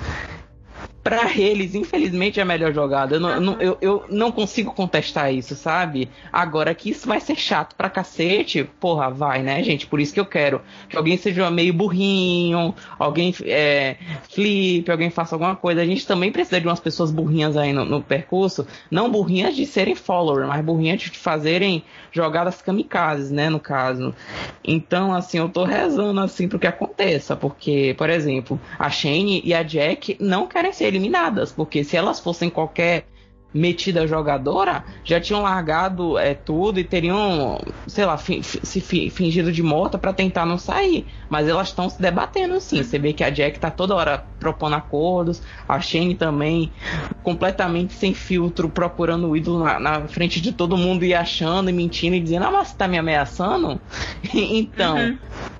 para 1.03 1.35
eles, 1.35 1.73
infelizmente, 1.73 2.39
é 2.39 2.43
a 2.43 2.45
melhor 2.45 2.73
jogada. 2.73 3.15
Eu 3.15 3.19
não, 3.19 3.53
uhum. 3.53 3.61
eu, 3.61 3.77
eu 3.81 4.05
não 4.09 4.31
consigo 4.31 4.71
contestar 4.73 5.33
isso, 5.33 5.55
sabe? 5.55 6.09
Agora 6.31 6.75
que 6.75 6.91
isso 6.91 7.07
vai 7.07 7.19
ser 7.19 7.35
chato 7.35 7.75
pra 7.75 7.89
cacete, 7.89 8.63
porra, 8.79 9.09
vai, 9.09 9.41
né, 9.41 9.63
gente? 9.63 9.87
Por 9.87 9.99
isso 9.99 10.13
que 10.13 10.19
eu 10.19 10.25
quero 10.25 10.61
que 10.87 10.95
alguém 10.95 11.17
seja 11.17 11.49
meio 11.49 11.73
burrinho, 11.73 12.75
alguém 12.99 13.33
é, 13.45 13.95
flip, 14.29 14.89
alguém 14.91 15.09
faça 15.09 15.33
alguma 15.33 15.55
coisa. 15.55 15.81
A 15.81 15.85
gente 15.85 16.05
também 16.05 16.31
precisa 16.31 16.61
de 16.61 16.67
umas 16.67 16.79
pessoas 16.79 17.09
burrinhas 17.09 17.57
aí 17.57 17.73
no, 17.73 17.83
no 17.83 18.01
percurso. 18.01 18.67
Não 18.89 19.09
burrinhas 19.09 19.55
de 19.55 19.65
serem 19.65 19.95
follower, 19.95 20.47
mas 20.47 20.63
burrinhas 20.63 21.01
de 21.01 21.09
fazerem 21.09 21.83
jogadas 22.11 22.61
kamikazes, 22.61 23.31
né, 23.31 23.49
no 23.49 23.59
caso. 23.59 24.13
Então, 24.63 25.13
assim, 25.13 25.39
eu 25.39 25.49
tô 25.49 25.63
rezando, 25.63 26.19
assim, 26.19 26.47
pro 26.47 26.59
que 26.59 26.67
aconteça. 26.67 27.35
Porque, 27.35 27.95
por 27.97 28.09
exemplo, 28.09 28.59
a 28.77 28.89
Shane 28.89 29.41
e 29.43 29.53
a 29.53 29.63
Jack 29.63 30.17
não 30.19 30.45
querem 30.45 30.71
ser 30.71 30.90
eliminadas, 30.91 31.51
porque 31.51 31.83
se 31.83 31.97
elas 31.97 32.19
fossem 32.19 32.49
qualquer 32.49 33.05
metida 33.53 34.07
jogadora, 34.07 34.83
já 35.03 35.19
tinham 35.19 35.41
largado 35.41 36.17
é, 36.17 36.33
tudo 36.33 36.79
e 36.79 36.83
teriam, 36.83 37.59
sei 37.85 38.05
lá, 38.05 38.17
fi, 38.17 38.41
se 38.43 38.79
fi, 38.79 39.09
fingido 39.09 39.51
de 39.51 39.61
morta 39.61 39.97
para 39.97 40.13
tentar 40.13 40.45
não 40.45 40.57
sair. 40.57 41.05
Mas 41.29 41.47
elas 41.47 41.67
estão 41.67 41.89
se 41.89 42.01
debatendo 42.01 42.59
sim. 42.59 42.81
Você 42.81 42.97
vê 42.97 43.13
que 43.13 43.23
a 43.23 43.29
Jack 43.29 43.59
tá 43.59 43.69
toda 43.69 43.95
hora 43.95 44.25
propondo 44.39 44.75
acordos, 44.75 45.41
a 45.67 45.79
Shane 45.79 46.15
também 46.15 46.71
completamente 47.23 47.93
sem 47.93 48.13
filtro, 48.13 48.69
procurando 48.69 49.29
o 49.29 49.35
ídolo 49.35 49.63
na, 49.63 49.79
na 49.79 50.07
frente 50.07 50.39
de 50.39 50.51
todo 50.51 50.77
mundo 50.77 51.03
e 51.03 51.13
achando 51.13 51.69
e 51.69 51.73
mentindo 51.73 52.15
e 52.15 52.19
dizendo, 52.19 52.45
ah, 52.45 52.51
mas 52.51 52.69
você 52.69 52.77
tá 52.77 52.87
me 52.87 52.97
ameaçando? 52.97 53.79
então, 54.33 54.95
uhum. 54.95 55.17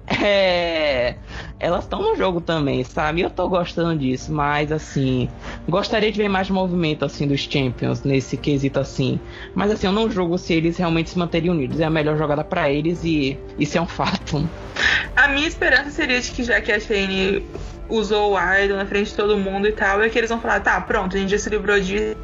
é 0.08 1.15
elas 1.62 1.84
estão 1.84 2.02
no 2.02 2.15
jogo 2.15 2.41
também, 2.41 2.84
sabe? 2.84 3.21
Eu 3.21 3.30
tô 3.30 3.47
gostando 3.47 3.95
disso, 3.95 4.34
mas 4.34 4.71
assim, 4.71 5.30
gostaria 5.69 6.12
de 6.12 6.17
ver 6.17 6.28
mais 6.28 6.50
movimento 6.50 7.06
assim 7.06 7.28
dos 7.28 7.41
Champions 7.41 8.02
nesse 8.02 8.36
quesito 8.36 8.80
assim. 8.80 9.19
Mas 9.54 9.69
assim, 9.69 9.86
eu 9.86 9.93
não 9.93 10.10
julgo 10.10 10.39
se 10.39 10.54
eles 10.54 10.76
realmente 10.78 11.12
se 11.12 11.19
manterem 11.19 11.52
unidos. 11.52 11.80
É 11.80 11.86
a 11.86 11.89
melhor 11.89 12.17
jogada 12.17 12.43
para 12.43 12.71
eles 12.71 13.04
e 13.04 13.38
isso 13.60 13.78
é 13.78 13.82
um 13.82 13.86
fato. 13.88 14.50
A 15.15 15.28
minha 15.28 15.47
esperança 15.47 15.91
seria 15.91 16.19
de 16.19 16.32
que 16.32 16.43
já 16.43 16.60
que 16.60 16.71
a 16.71 16.80
Shane 16.80 17.45
usou 17.88 18.34
o 18.34 18.39
Idol 18.63 18.78
na 18.78 18.86
frente 18.88 19.12
de 19.12 19.15
todo 19.15 19.38
mundo 19.38 19.67
e 19.67 19.71
tal, 19.71 20.02
é 20.02 20.10
que 20.10 20.17
eles 20.17 20.32
vão 20.32 20.41
falar, 20.41 20.62
tá, 20.62 20.82
pronto, 20.82 21.15
a 21.15 21.19
gente 21.19 21.30
já 21.30 21.38
se 21.38 21.50
livrou 21.50 21.80
disso. 21.80 22.15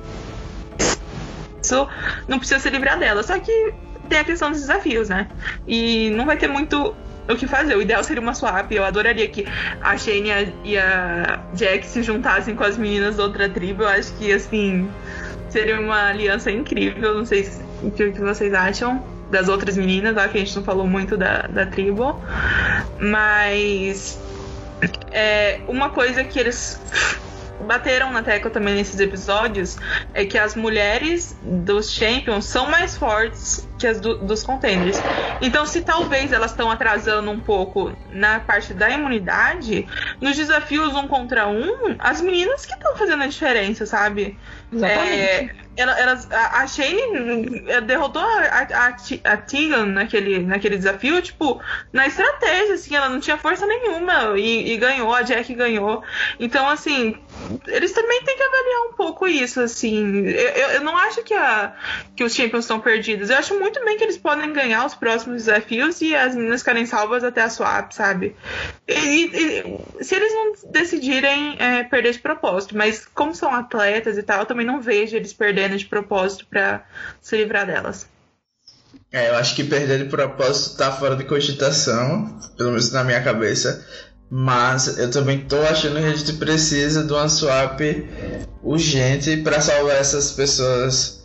Não 2.27 2.39
precisa 2.39 2.59
se 2.59 2.69
livrar 2.71 2.97
dela. 2.97 3.21
Só 3.21 3.37
que 3.37 3.73
tem 4.09 4.17
a 4.17 4.23
questão 4.23 4.49
dos 4.49 4.61
desafios, 4.61 5.09
né? 5.09 5.27
E 5.67 6.09
não 6.11 6.25
vai 6.25 6.37
ter 6.37 6.47
muito 6.47 6.95
o 7.29 7.35
que 7.35 7.47
fazer. 7.47 7.75
O 7.75 7.81
ideal 7.81 8.03
seria 8.03 8.21
uma 8.21 8.33
swap. 8.33 8.71
Eu 8.71 8.83
adoraria 8.83 9.27
que 9.27 9.45
a 9.81 9.97
Shane 9.97 10.53
e 10.63 10.77
a 10.77 11.39
Jack 11.53 11.85
se 11.85 12.03
juntassem 12.03 12.55
com 12.55 12.63
as 12.63 12.77
meninas 12.77 13.17
da 13.17 13.23
outra 13.23 13.49
tribo. 13.49 13.83
Eu 13.83 13.89
acho 13.89 14.13
que, 14.13 14.31
assim, 14.31 14.89
seria 15.49 15.79
uma 15.79 16.09
aliança 16.09 16.51
incrível. 16.51 17.15
Não 17.15 17.25
sei 17.25 17.49
o 17.83 17.91
que, 17.91 18.11
vocês 18.11 18.53
acham 18.53 19.03
das 19.29 19.49
outras 19.49 19.75
meninas, 19.75 20.15
lá 20.15 20.27
que 20.27 20.37
a 20.37 20.39
gente 20.39 20.55
não 20.55 20.63
falou 20.63 20.87
muito 20.87 21.17
da, 21.17 21.41
da 21.47 21.65
tribo. 21.65 22.21
Mas. 22.99 24.19
É, 25.11 25.59
uma 25.67 25.89
coisa 25.89 26.23
que 26.23 26.39
eles 26.39 26.79
bateram 27.61 28.11
na 28.11 28.23
tecla 28.23 28.49
também 28.51 28.75
nesses 28.75 28.99
episódios 28.99 29.77
é 30.13 30.25
que 30.25 30.37
as 30.37 30.55
mulheres 30.55 31.37
dos 31.41 31.91
Champions 31.91 32.45
são 32.45 32.69
mais 32.69 32.97
fortes 32.97 33.67
que 33.77 33.85
as 33.85 33.99
do, 33.99 34.17
dos 34.17 34.43
contenders. 34.43 34.97
Então, 35.41 35.65
se 35.65 35.81
talvez 35.81 36.31
elas 36.31 36.51
estão 36.51 36.69
atrasando 36.71 37.29
um 37.29 37.39
pouco 37.39 37.95
na 38.11 38.39
parte 38.39 38.73
da 38.73 38.89
imunidade, 38.89 39.87
nos 40.19 40.35
desafios 40.35 40.95
um 40.95 41.07
contra 41.07 41.47
um, 41.47 41.95
as 41.99 42.21
meninas 42.21 42.65
que 42.65 42.73
estão 42.73 42.95
fazendo 42.95 43.23
a 43.23 43.27
diferença, 43.27 43.85
sabe? 43.85 44.37
Exatamente. 44.71 45.13
É, 45.13 45.55
elas, 45.77 46.29
a, 46.31 46.61
a 46.61 46.67
Shane 46.67 47.63
eh, 47.67 47.81
derrotou 47.81 48.21
a, 48.21 48.67
a, 48.73 48.95
a 49.31 49.37
Tegan 49.37 49.85
naquele, 49.85 50.39
naquele 50.39 50.77
desafio, 50.77 51.21
tipo, 51.21 51.61
na 51.93 52.07
estratégia, 52.07 52.73
assim, 52.73 52.95
ela 52.95 53.09
não 53.09 53.19
tinha 53.19 53.37
força 53.37 53.65
nenhuma 53.65 54.37
e, 54.37 54.73
e 54.73 54.77
ganhou, 54.77 55.13
a 55.13 55.21
Jack 55.21 55.53
ganhou. 55.53 56.03
Então, 56.39 56.67
assim, 56.67 57.15
eles 57.67 57.91
também 57.91 58.23
têm 58.23 58.35
que 58.35 58.43
avaliar 58.43 58.81
um 58.89 58.93
pouco 58.93 59.27
isso, 59.27 59.61
assim. 59.61 60.27
Eu, 60.27 60.69
eu 60.69 60.81
não 60.81 60.97
acho 60.97 61.23
que, 61.23 61.33
a, 61.33 61.75
que 62.15 62.23
os 62.23 62.33
Champions 62.33 62.65
estão 62.65 62.79
perdidos. 62.79 63.29
Eu 63.29 63.37
acho 63.37 63.57
muito 63.57 63.83
bem 63.83 63.97
que 63.97 64.03
eles 64.03 64.17
podem 64.17 64.51
ganhar 64.53 64.85
os 64.85 64.95
próximos 64.95 65.45
desafios 65.45 66.01
e 66.01 66.15
as 66.15 66.35
meninas 66.35 66.61
ficarem 66.61 66.85
salvas 66.85 67.23
até 67.23 67.41
a 67.41 67.49
swap, 67.49 67.91
sabe? 67.91 68.35
E, 68.87 68.93
e 68.93 70.03
se 70.03 70.15
eles 70.15 70.33
não 70.33 70.71
decidirem 70.71 71.55
é, 71.59 71.83
perder 71.83 72.13
de 72.13 72.19
propósito, 72.19 72.77
mas 72.77 73.05
como 73.05 73.33
são 73.33 73.53
atletas 73.53 74.17
e 74.17 74.23
tal, 74.23 74.39
eu 74.39 74.45
também 74.45 74.65
não 74.65 74.81
vejo 74.81 75.15
eles 75.15 75.33
perdendo 75.33 75.77
de 75.77 75.85
propósito 75.85 76.45
para 76.47 76.85
se 77.21 77.37
livrar 77.37 77.65
delas. 77.65 78.07
É, 79.11 79.29
eu 79.29 79.35
acho 79.35 79.55
que 79.55 79.63
perder 79.63 80.03
de 80.03 80.09
propósito 80.09 80.77
tá 80.77 80.91
fora 80.91 81.15
de 81.15 81.23
cogitação, 81.23 82.39
pelo 82.57 82.71
menos 82.71 82.91
na 82.91 83.03
minha 83.05 83.23
cabeça. 83.23 83.85
Mas 84.29 84.97
eu 84.97 85.09
também 85.09 85.39
tô 85.39 85.57
achando 85.61 85.99
que 85.99 86.05
a 86.05 86.15
gente 86.15 86.33
precisa 86.33 87.03
de 87.03 87.13
uma 87.13 87.29
swap 87.29 87.79
urgente 88.61 89.37
para 89.37 89.61
salvar 89.61 89.95
essas 89.95 90.31
pessoas 90.31 91.23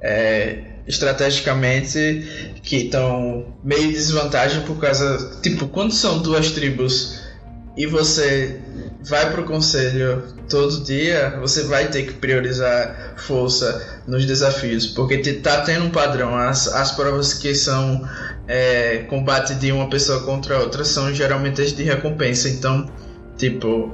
é, 0.00 0.58
estrategicamente 0.86 2.52
que 2.62 2.76
estão 2.76 3.46
meio 3.62 3.84
em 3.84 3.92
desvantagem 3.92 4.62
por 4.62 4.78
causa. 4.78 5.40
Tipo, 5.42 5.66
quando 5.66 5.92
são 5.92 6.20
duas 6.22 6.52
tribos 6.52 7.20
e 7.76 7.86
você 7.86 8.60
vai 9.04 9.30
pro 9.30 9.44
conselho 9.44 10.22
todo 10.48 10.82
dia, 10.82 11.36
você 11.40 11.62
vai 11.64 11.88
ter 11.88 12.04
que 12.04 12.14
priorizar 12.14 13.14
força 13.16 14.00
nos 14.06 14.24
desafios, 14.24 14.86
porque 14.86 15.18
tá 15.34 15.62
tendo 15.62 15.86
um 15.86 15.90
padrão. 15.90 16.36
As, 16.36 16.68
as 16.68 16.92
provas 16.92 17.34
que 17.34 17.54
são 17.54 18.08
é, 18.48 18.98
combate 19.08 19.54
de 19.54 19.72
uma 19.72 19.88
pessoa 19.88 20.20
contra 20.22 20.58
outra 20.58 20.84
são 20.84 21.12
geralmente 21.14 21.60
as 21.60 21.72
de 21.72 21.82
recompensa. 21.82 22.48
Então, 22.48 22.86
tipo, 23.36 23.92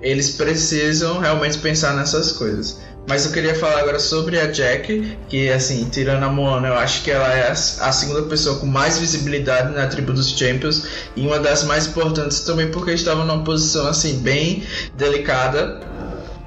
eles 0.00 0.32
precisam 0.32 1.18
realmente 1.18 1.58
pensar 1.58 1.94
nessas 1.94 2.32
coisas. 2.32 2.80
Mas 3.08 3.24
eu 3.24 3.32
queria 3.32 3.54
falar 3.54 3.80
agora 3.80 3.98
sobre 3.98 4.38
a 4.38 4.48
Jack, 4.48 5.16
que 5.30 5.50
assim, 5.50 5.88
tirando 5.88 6.22
a 6.24 6.28
Moana, 6.28 6.68
eu 6.68 6.74
acho 6.74 7.02
que 7.02 7.10
ela 7.10 7.32
é 7.32 7.50
a, 7.50 7.54
segunda 7.54 8.22
pessoa 8.24 8.58
com 8.58 8.66
mais 8.66 8.98
visibilidade 8.98 9.74
na 9.74 9.86
tribo 9.86 10.12
dos 10.12 10.28
Champions 10.38 10.86
e 11.16 11.26
uma 11.26 11.38
das 11.38 11.64
mais 11.64 11.86
importantes 11.86 12.40
também 12.40 12.70
porque 12.70 12.90
estava 12.90 13.24
numa 13.24 13.42
posição 13.42 13.86
assim 13.86 14.18
bem 14.18 14.62
delicada 14.94 15.80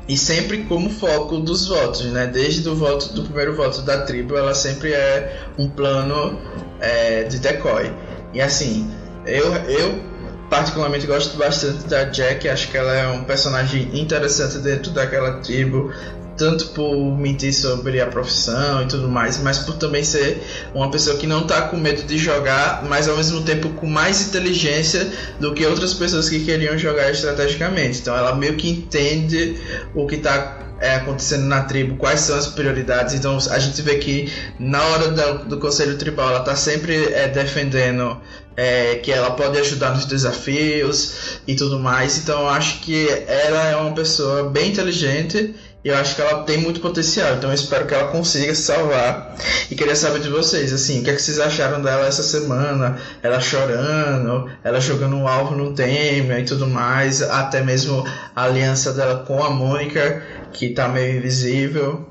e 0.07 0.15
sempre 0.15 0.59
como 0.65 0.91
foco 0.91 1.39
dos 1.39 1.67
votos, 1.67 2.03
né? 2.05 2.27
Desde 2.27 2.69
o 2.69 2.75
voto 2.75 3.11
do 3.13 3.23
primeiro 3.23 3.55
voto 3.55 3.81
da 3.81 4.01
tribo, 4.01 4.37
ela 4.37 4.53
sempre 4.53 4.93
é 4.93 5.41
um 5.57 5.67
plano 5.67 6.39
é, 6.79 7.23
de 7.23 7.39
decoy. 7.39 7.91
E 8.35 8.39
assim, 8.41 8.87
eu, 9.25 9.51
eu 9.65 9.99
particularmente 10.47 11.07
gosto 11.07 11.37
bastante 11.37 11.85
da 11.85 12.03
Jack, 12.03 12.47
acho 12.47 12.69
que 12.69 12.77
ela 12.77 12.93
é 12.93 13.07
um 13.07 13.23
personagem 13.23 13.89
interessante 13.99 14.57
dentro 14.59 14.91
daquela 14.91 15.39
tribo, 15.39 15.93
tanto 16.41 16.69
por 16.69 16.95
mentir 17.19 17.53
sobre 17.53 18.01
a 18.01 18.07
profissão 18.07 18.81
e 18.81 18.87
tudo 18.87 19.07
mais, 19.07 19.37
mas 19.37 19.59
por 19.59 19.75
também 19.75 20.03
ser 20.03 20.41
uma 20.73 20.89
pessoa 20.89 21.15
que 21.15 21.27
não 21.27 21.45
tá 21.45 21.61
com 21.61 21.77
medo 21.77 22.01
de 22.01 22.17
jogar, 22.17 22.83
mas 22.89 23.07
ao 23.07 23.15
mesmo 23.15 23.43
tempo 23.43 23.69
com 23.69 23.85
mais 23.85 24.27
inteligência 24.27 25.07
do 25.39 25.53
que 25.53 25.63
outras 25.67 25.93
pessoas 25.93 26.27
que 26.27 26.43
queriam 26.43 26.75
jogar 26.79 27.11
estrategicamente. 27.11 27.99
Então 27.99 28.17
ela 28.17 28.35
meio 28.35 28.55
que 28.55 28.67
entende 28.67 29.55
o 29.93 30.07
que 30.07 30.17
tá 30.17 30.57
é, 30.79 30.95
acontecendo 30.95 31.43
na 31.43 31.61
tribo, 31.61 31.95
quais 31.97 32.21
são 32.21 32.35
as 32.35 32.47
prioridades. 32.47 33.13
Então 33.13 33.37
a 33.37 33.59
gente 33.59 33.79
vê 33.83 33.99
que 33.99 34.33
na 34.57 34.81
hora 34.83 35.09
do, 35.09 35.45
do 35.45 35.57
conselho 35.59 35.95
tribal 35.95 36.29
ela 36.29 36.39
tá 36.39 36.55
sempre 36.55 37.13
é, 37.13 37.27
defendendo 37.27 38.19
é, 38.57 38.95
que 38.95 39.11
ela 39.11 39.29
pode 39.29 39.59
ajudar 39.59 39.91
nos 39.91 40.05
desafios 40.05 41.39
e 41.47 41.53
tudo 41.53 41.79
mais. 41.79 42.17
Então 42.17 42.49
acho 42.49 42.79
que 42.79 43.07
ela 43.27 43.67
é 43.67 43.75
uma 43.75 43.93
pessoa 43.93 44.49
bem 44.49 44.71
inteligente 44.71 45.53
e 45.83 45.89
eu 45.89 45.95
acho 45.95 46.15
que 46.15 46.21
ela 46.21 46.43
tem 46.43 46.57
muito 46.57 46.79
potencial, 46.79 47.35
então 47.35 47.49
eu 47.49 47.55
espero 47.55 47.87
que 47.87 47.93
ela 47.93 48.11
consiga 48.11 48.53
se 48.53 48.61
salvar. 48.61 49.35
E 49.69 49.75
queria 49.75 49.95
saber 49.95 50.19
de 50.19 50.29
vocês, 50.29 50.71
assim, 50.71 51.01
o 51.01 51.03
que, 51.03 51.09
é 51.09 51.15
que 51.15 51.21
vocês 51.21 51.39
acharam 51.39 51.81
dela 51.81 52.05
essa 52.05 52.21
semana? 52.21 52.99
Ela 53.23 53.39
chorando, 53.39 54.49
ela 54.63 54.79
jogando 54.79 55.15
um 55.15 55.27
alvo 55.27 55.55
no 55.55 55.73
tema 55.73 56.37
e 56.37 56.45
tudo 56.45 56.67
mais, 56.67 57.23
até 57.23 57.63
mesmo 57.63 58.05
a 58.35 58.43
aliança 58.43 58.93
dela 58.93 59.23
com 59.25 59.43
a 59.43 59.49
Mônica, 59.49 60.23
que 60.53 60.69
tá 60.69 60.87
meio 60.87 61.17
invisível. 61.17 62.10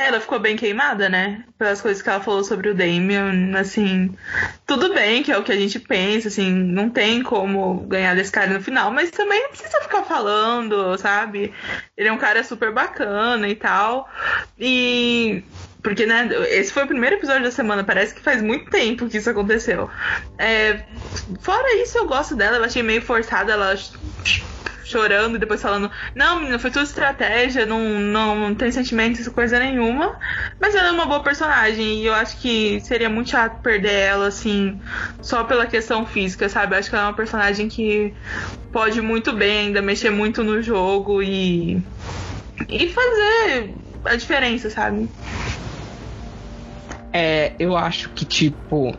Ela 0.00 0.20
ficou 0.20 0.38
bem 0.38 0.56
queimada, 0.56 1.08
né? 1.08 1.44
Pelas 1.58 1.80
coisas 1.82 2.00
que 2.00 2.08
ela 2.08 2.20
falou 2.20 2.44
sobre 2.44 2.70
o 2.70 2.74
Damien, 2.74 3.52
assim. 3.56 4.16
Tudo 4.64 4.94
bem 4.94 5.24
que 5.24 5.32
é 5.32 5.36
o 5.36 5.42
que 5.42 5.50
a 5.50 5.56
gente 5.56 5.80
pensa, 5.80 6.28
assim, 6.28 6.52
não 6.52 6.88
tem 6.88 7.20
como 7.20 7.80
ganhar 7.80 8.14
desse 8.14 8.30
cara 8.30 8.52
no 8.52 8.62
final, 8.62 8.92
mas 8.92 9.10
também 9.10 9.42
não 9.42 9.48
precisa 9.48 9.80
ficar 9.80 10.04
falando, 10.04 10.96
sabe? 10.98 11.52
Ele 11.96 12.08
é 12.08 12.12
um 12.12 12.16
cara 12.16 12.44
super 12.44 12.72
bacana 12.72 13.48
e 13.48 13.56
tal. 13.56 14.08
E. 14.56 15.42
Porque, 15.82 16.06
né, 16.06 16.28
esse 16.50 16.72
foi 16.72 16.84
o 16.84 16.88
primeiro 16.88 17.16
episódio 17.16 17.42
da 17.42 17.50
semana, 17.50 17.82
parece 17.82 18.14
que 18.14 18.20
faz 18.20 18.40
muito 18.40 18.70
tempo 18.70 19.08
que 19.08 19.16
isso 19.16 19.30
aconteceu. 19.30 19.90
É, 20.38 20.84
fora 21.40 21.74
isso, 21.82 21.98
eu 21.98 22.06
gosto 22.06 22.36
dela, 22.36 22.58
eu 22.58 22.64
achei 22.64 22.84
meio 22.84 23.02
forçada 23.02 23.52
ela 23.52 23.74
chorando 24.88 25.36
e 25.36 25.38
depois 25.38 25.60
falando: 25.60 25.90
Não, 26.14 26.38
menina, 26.38 26.58
foi 26.58 26.70
tudo 26.70 26.84
estratégia, 26.84 27.66
não, 27.66 27.80
não, 28.00 28.54
tem 28.54 28.72
sentimento, 28.72 29.30
coisa 29.30 29.58
nenhuma. 29.58 30.16
Mas 30.60 30.74
ela 30.74 30.88
é 30.88 30.92
uma 30.92 31.06
boa 31.06 31.22
personagem 31.22 32.02
e 32.02 32.06
eu 32.06 32.14
acho 32.14 32.38
que 32.38 32.80
seria 32.80 33.08
muito 33.08 33.30
chato 33.30 33.60
perder 33.62 33.92
ela, 33.92 34.26
assim, 34.28 34.80
só 35.20 35.44
pela 35.44 35.66
questão 35.66 36.06
física, 36.06 36.48
sabe? 36.48 36.74
Eu 36.74 36.78
acho 36.78 36.88
que 36.88 36.96
ela 36.96 37.04
é 37.04 37.08
uma 37.08 37.16
personagem 37.16 37.68
que 37.68 38.14
pode 38.72 39.00
muito 39.00 39.32
bem 39.32 39.66
ainda 39.68 39.82
mexer 39.82 40.10
muito 40.10 40.42
no 40.42 40.62
jogo 40.62 41.22
e. 41.22 41.82
e 42.68 42.88
fazer 42.88 43.74
a 44.04 44.16
diferença, 44.16 44.70
sabe? 44.70 45.08
É, 47.12 47.52
eu 47.58 47.76
acho 47.76 48.10
que, 48.10 48.24
tipo, 48.24 48.94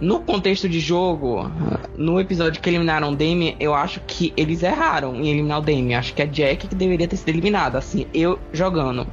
no 0.00 0.20
contexto 0.20 0.68
de 0.68 0.80
jogo, 0.80 1.50
no 1.96 2.18
episódio 2.18 2.60
que 2.60 2.68
eliminaram 2.70 3.10
o 3.10 3.16
Damian, 3.16 3.54
eu 3.60 3.74
acho 3.74 4.00
que 4.06 4.32
eles 4.36 4.62
erraram 4.62 5.14
em 5.16 5.28
eliminar 5.28 5.58
o 5.58 5.62
Damian. 5.62 5.98
Acho 5.98 6.14
que 6.14 6.22
é 6.22 6.26
Jack 6.26 6.66
que 6.66 6.74
deveria 6.74 7.06
ter 7.06 7.16
sido 7.16 7.28
eliminada, 7.28 7.78
assim, 7.78 8.06
eu 8.14 8.38
jogando. 8.52 9.06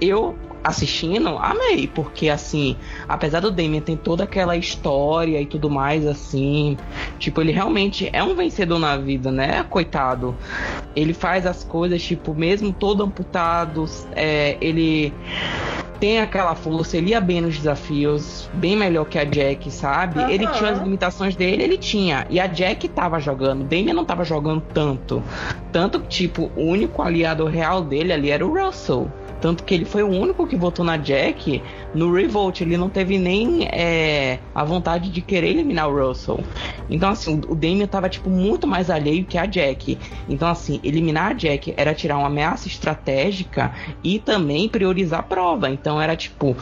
Eu 0.00 0.34
assistindo, 0.64 1.36
amei, 1.36 1.86
porque 1.86 2.30
assim, 2.30 2.74
apesar 3.06 3.40
do 3.40 3.50
Damien 3.50 3.82
ter 3.82 3.98
toda 3.98 4.24
aquela 4.24 4.56
história 4.56 5.38
e 5.38 5.44
tudo 5.44 5.68
mais, 5.68 6.06
assim, 6.06 6.78
tipo, 7.18 7.42
ele 7.42 7.52
realmente 7.52 8.08
é 8.10 8.24
um 8.24 8.34
vencedor 8.34 8.78
na 8.78 8.96
vida, 8.96 9.30
né? 9.30 9.62
Coitado. 9.68 10.34
Ele 10.96 11.12
faz 11.12 11.46
as 11.46 11.62
coisas, 11.62 12.02
tipo, 12.02 12.34
mesmo 12.34 12.72
todo 12.72 13.04
amputado, 13.04 13.84
é, 14.16 14.56
ele 14.58 15.12
tem 16.04 16.20
aquela 16.20 16.54
força, 16.54 16.98
ele 16.98 17.12
ia 17.12 17.20
bem 17.20 17.40
nos 17.40 17.56
desafios, 17.56 18.50
bem 18.52 18.76
melhor 18.76 19.06
que 19.06 19.18
a 19.18 19.24
Jack, 19.24 19.70
sabe? 19.70 20.20
Uhum. 20.20 20.28
Ele 20.28 20.46
tinha 20.48 20.72
as 20.72 20.78
limitações 20.78 21.34
dele, 21.34 21.62
ele 21.62 21.78
tinha. 21.78 22.26
E 22.28 22.38
a 22.38 22.46
Jack 22.46 22.86
tava 22.88 23.18
jogando, 23.18 23.64
Damien 23.64 23.94
não 23.94 24.04
tava 24.04 24.22
jogando 24.22 24.60
tanto. 24.60 25.22
Tanto 25.72 26.00
que, 26.00 26.08
tipo, 26.08 26.50
o 26.56 26.64
único 26.64 27.00
aliado 27.00 27.46
real 27.46 27.80
dele 27.80 28.12
ali 28.12 28.30
era 28.30 28.46
o 28.46 28.52
Russell. 28.52 29.10
Tanto 29.44 29.62
que 29.62 29.74
ele 29.74 29.84
foi 29.84 30.02
o 30.02 30.08
único 30.08 30.46
que 30.46 30.56
votou 30.56 30.82
na 30.82 30.96
Jack 30.96 31.62
no 31.94 32.10
Revolt. 32.10 32.62
Ele 32.62 32.78
não 32.78 32.88
teve 32.88 33.18
nem 33.18 33.66
é, 33.66 34.38
a 34.54 34.64
vontade 34.64 35.10
de 35.10 35.20
querer 35.20 35.48
eliminar 35.48 35.86
o 35.86 36.08
Russell. 36.08 36.40
Então, 36.88 37.10
assim, 37.10 37.42
o 37.46 37.54
Damien 37.54 37.86
tava, 37.86 38.08
tipo, 38.08 38.30
muito 38.30 38.66
mais 38.66 38.88
alheio 38.88 39.22
que 39.26 39.36
a 39.36 39.44
Jack. 39.44 39.98
Então, 40.30 40.48
assim, 40.48 40.80
eliminar 40.82 41.32
a 41.32 41.34
Jack 41.34 41.74
era 41.76 41.92
tirar 41.92 42.16
uma 42.16 42.28
ameaça 42.28 42.68
estratégica 42.68 43.74
e 44.02 44.18
também 44.18 44.66
priorizar 44.66 45.20
a 45.20 45.22
prova. 45.22 45.68
Então, 45.68 45.93
era 46.00 46.16
tipo, 46.16 46.56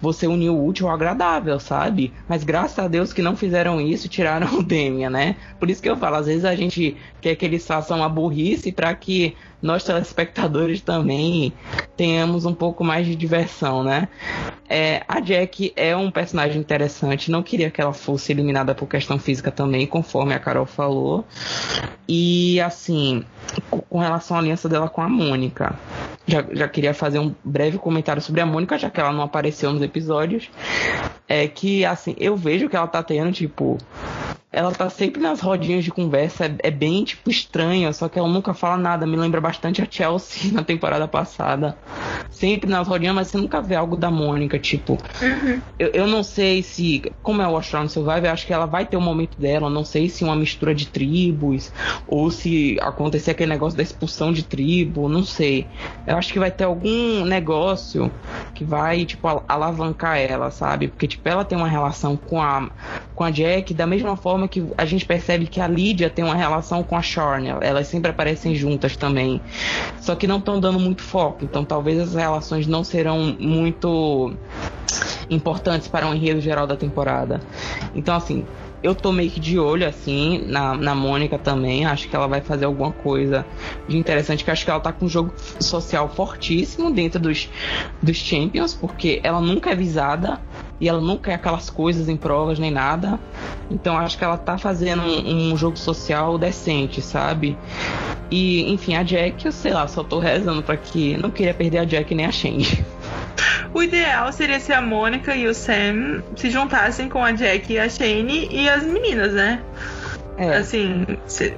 você 0.00 0.26
uniu 0.26 0.54
o 0.54 0.66
útil 0.66 0.88
ao 0.88 0.94
agradável, 0.94 1.58
sabe? 1.58 2.12
Mas 2.28 2.44
graças 2.44 2.78
a 2.78 2.88
Deus 2.88 3.12
que 3.12 3.22
não 3.22 3.36
fizeram 3.36 3.80
isso, 3.80 4.08
tiraram 4.08 4.46
o 4.58 4.62
Damien, 4.62 5.10
né? 5.10 5.36
Por 5.58 5.70
isso 5.70 5.82
que 5.82 5.88
eu 5.88 5.96
falo, 5.96 6.16
às 6.16 6.26
vezes 6.26 6.44
a 6.44 6.54
gente 6.54 6.96
quer 7.20 7.34
que 7.36 7.44
eles 7.44 7.66
façam 7.66 7.98
uma 7.98 8.08
burrice 8.08 8.70
para 8.70 8.94
que 8.94 9.36
nós 9.64 9.82
telespectadores 9.82 10.82
também 10.82 11.50
tenhamos 11.96 12.44
um 12.44 12.52
pouco 12.52 12.84
mais 12.84 13.06
de 13.06 13.16
diversão, 13.16 13.82
né? 13.82 14.08
É, 14.68 15.02
a 15.08 15.20
Jack 15.20 15.72
é 15.74 15.96
um 15.96 16.10
personagem 16.10 16.60
interessante, 16.60 17.30
não 17.30 17.42
queria 17.42 17.70
que 17.70 17.80
ela 17.80 17.94
fosse 17.94 18.30
eliminada 18.30 18.74
por 18.74 18.86
questão 18.86 19.18
física 19.18 19.50
também, 19.50 19.86
conforme 19.86 20.34
a 20.34 20.38
Carol 20.38 20.66
falou. 20.66 21.24
E 22.06 22.60
assim, 22.60 23.24
com 23.88 23.98
relação 23.98 24.36
à 24.36 24.40
aliança 24.40 24.68
dela 24.68 24.86
com 24.86 25.00
a 25.00 25.08
Mônica. 25.08 25.74
Já, 26.26 26.44
já 26.52 26.68
queria 26.68 26.92
fazer 26.92 27.18
um 27.18 27.34
breve 27.42 27.78
comentário 27.78 28.20
sobre 28.20 28.42
a 28.42 28.46
Mônica, 28.46 28.76
já 28.76 28.90
que 28.90 29.00
ela 29.00 29.12
não 29.12 29.22
apareceu 29.22 29.72
nos 29.72 29.80
episódios. 29.80 30.50
É 31.26 31.48
que, 31.48 31.86
assim, 31.86 32.14
eu 32.18 32.36
vejo 32.36 32.68
que 32.68 32.76
ela 32.76 32.86
tá 32.86 33.02
tendo, 33.02 33.32
tipo, 33.32 33.78
ela 34.54 34.70
tá 34.70 34.88
sempre 34.88 35.20
nas 35.20 35.40
rodinhas 35.40 35.84
de 35.84 35.90
conversa, 35.90 36.46
é, 36.46 36.56
é, 36.62 36.70
bem, 36.70 37.02
tipo, 37.02 37.28
estranha, 37.28 37.92
só 37.92 38.08
que 38.08 38.18
ela 38.18 38.28
nunca 38.28 38.54
fala 38.54 38.76
nada. 38.76 39.04
Me 39.06 39.16
lembra 39.16 39.40
bastante 39.40 39.82
a 39.82 39.86
Chelsea 39.90 40.50
na 40.54 40.62
temporada 40.62 41.08
passada. 41.08 41.76
Sempre 42.30 42.70
nas 42.70 42.86
rodinhas, 42.86 43.14
mas 43.14 43.28
você 43.28 43.36
nunca 43.36 43.60
vê 43.60 43.74
algo 43.74 43.96
da 43.96 44.10
Mônica, 44.10 44.58
tipo. 44.58 44.92
Uhum. 45.20 45.60
Eu, 45.78 45.88
eu 45.88 46.06
não 46.06 46.22
sei 46.22 46.62
se. 46.62 47.02
Como 47.22 47.42
é 47.42 47.48
o 47.48 47.56
Australian 47.56 47.88
Survivor, 47.88 48.30
acho 48.30 48.46
que 48.46 48.52
ela 48.52 48.66
vai 48.66 48.86
ter 48.86 48.96
o 48.96 49.00
um 49.00 49.02
momento 49.02 49.38
dela. 49.40 49.68
Não 49.68 49.84
sei 49.84 50.08
se 50.08 50.22
uma 50.22 50.36
mistura 50.36 50.74
de 50.74 50.86
tribos, 50.86 51.72
ou 52.06 52.30
se 52.30 52.76
acontecer 52.80 53.32
aquele 53.32 53.50
negócio 53.50 53.76
da 53.76 53.82
expulsão 53.82 54.32
de 54.32 54.44
tribo, 54.44 55.08
não 55.08 55.24
sei. 55.24 55.66
Eu 56.06 56.16
acho 56.16 56.32
que 56.32 56.38
vai 56.38 56.50
ter 56.50 56.64
algum 56.64 57.24
negócio 57.24 58.10
que 58.54 58.64
vai, 58.64 59.04
tipo, 59.04 59.26
alavancar 59.48 60.18
ela, 60.18 60.50
sabe? 60.50 60.88
Porque, 60.88 61.08
tipo, 61.08 61.28
ela 61.28 61.44
tem 61.44 61.58
uma 61.58 61.68
relação 61.68 62.16
com 62.16 62.40
a, 62.40 62.70
com 63.14 63.24
a 63.24 63.30
Jack 63.30 63.74
da 63.74 63.86
mesma 63.86 64.16
forma 64.16 64.43
forma 64.44 64.48
que 64.48 64.64
a 64.76 64.84
gente 64.84 65.04
percebe 65.04 65.46
que 65.46 65.60
a 65.60 65.66
Lídia 65.66 66.08
tem 66.10 66.24
uma 66.24 66.34
relação 66.34 66.82
com 66.82 66.96
a 66.96 67.02
Shorn. 67.02 67.48
Elas 67.60 67.86
sempre 67.86 68.10
aparecem 68.10 68.54
juntas 68.54 68.96
também. 68.96 69.40
Só 70.00 70.14
que 70.14 70.26
não 70.26 70.38
estão 70.38 70.60
dando 70.60 70.78
muito 70.78 71.02
foco. 71.02 71.44
Então 71.44 71.64
talvez 71.64 71.98
as 71.98 72.14
relações 72.14 72.66
não 72.66 72.84
serão 72.84 73.36
muito 73.38 74.34
importantes 75.30 75.88
para 75.88 76.08
o 76.08 76.14
enredo 76.14 76.40
geral 76.40 76.66
da 76.66 76.76
temporada. 76.76 77.40
Então, 77.94 78.14
assim, 78.14 78.44
eu 78.82 78.94
tô 78.94 79.10
meio 79.10 79.30
que 79.30 79.40
de 79.40 79.58
olho, 79.58 79.88
assim, 79.88 80.44
na, 80.46 80.74
na 80.74 80.94
Mônica 80.94 81.38
também. 81.38 81.86
Acho 81.86 82.08
que 82.08 82.14
ela 82.14 82.26
vai 82.26 82.40
fazer 82.40 82.66
alguma 82.66 82.92
coisa 82.92 83.46
de 83.88 83.96
interessante. 83.96 84.44
Que 84.44 84.50
acho 84.50 84.64
que 84.64 84.70
ela 84.70 84.80
tá 84.80 84.92
com 84.92 85.06
um 85.06 85.08
jogo 85.08 85.32
social 85.58 86.08
fortíssimo 86.08 86.90
dentro 86.90 87.18
dos, 87.18 87.48
dos 88.02 88.16
Champions, 88.16 88.74
porque 88.74 89.20
ela 89.22 89.40
nunca 89.40 89.70
é 89.70 89.74
visada 89.74 90.40
e 90.80 90.88
ela 90.88 91.00
nunca 91.00 91.30
é 91.30 91.34
aquelas 91.34 91.70
coisas 91.70 92.08
em 92.08 92.16
provas 92.16 92.58
nem 92.58 92.70
nada. 92.70 93.18
Então 93.70 93.96
acho 93.96 94.18
que 94.18 94.24
ela 94.24 94.36
tá 94.36 94.58
fazendo 94.58 95.02
um, 95.02 95.52
um 95.52 95.56
jogo 95.56 95.76
social 95.76 96.36
decente, 96.38 97.00
sabe? 97.00 97.56
E, 98.30 98.72
enfim, 98.72 98.96
a 98.96 99.02
Jack, 99.02 99.46
eu 99.46 99.52
sei 99.52 99.72
lá, 99.72 99.86
só 99.86 100.02
tô 100.02 100.18
rezando 100.18 100.62
para 100.62 100.76
que 100.76 101.16
não 101.16 101.30
queria 101.30 101.54
perder 101.54 101.78
a 101.78 101.84
Jack 101.84 102.14
nem 102.14 102.26
a 102.26 102.32
Shane. 102.32 102.84
O 103.72 103.82
ideal 103.82 104.32
seria 104.32 104.60
se 104.60 104.72
a 104.72 104.80
Mônica 104.80 105.34
e 105.34 105.48
o 105.48 105.54
Sam 105.54 106.22
se 106.36 106.48
juntassem 106.48 107.08
com 107.08 107.24
a 107.24 107.32
Jack 107.32 107.72
e 107.72 107.78
a 107.78 107.88
Shane 107.88 108.48
e 108.50 108.68
as 108.68 108.84
meninas, 108.84 109.32
né? 109.32 109.60
É. 110.36 110.56
Assim, 110.56 111.04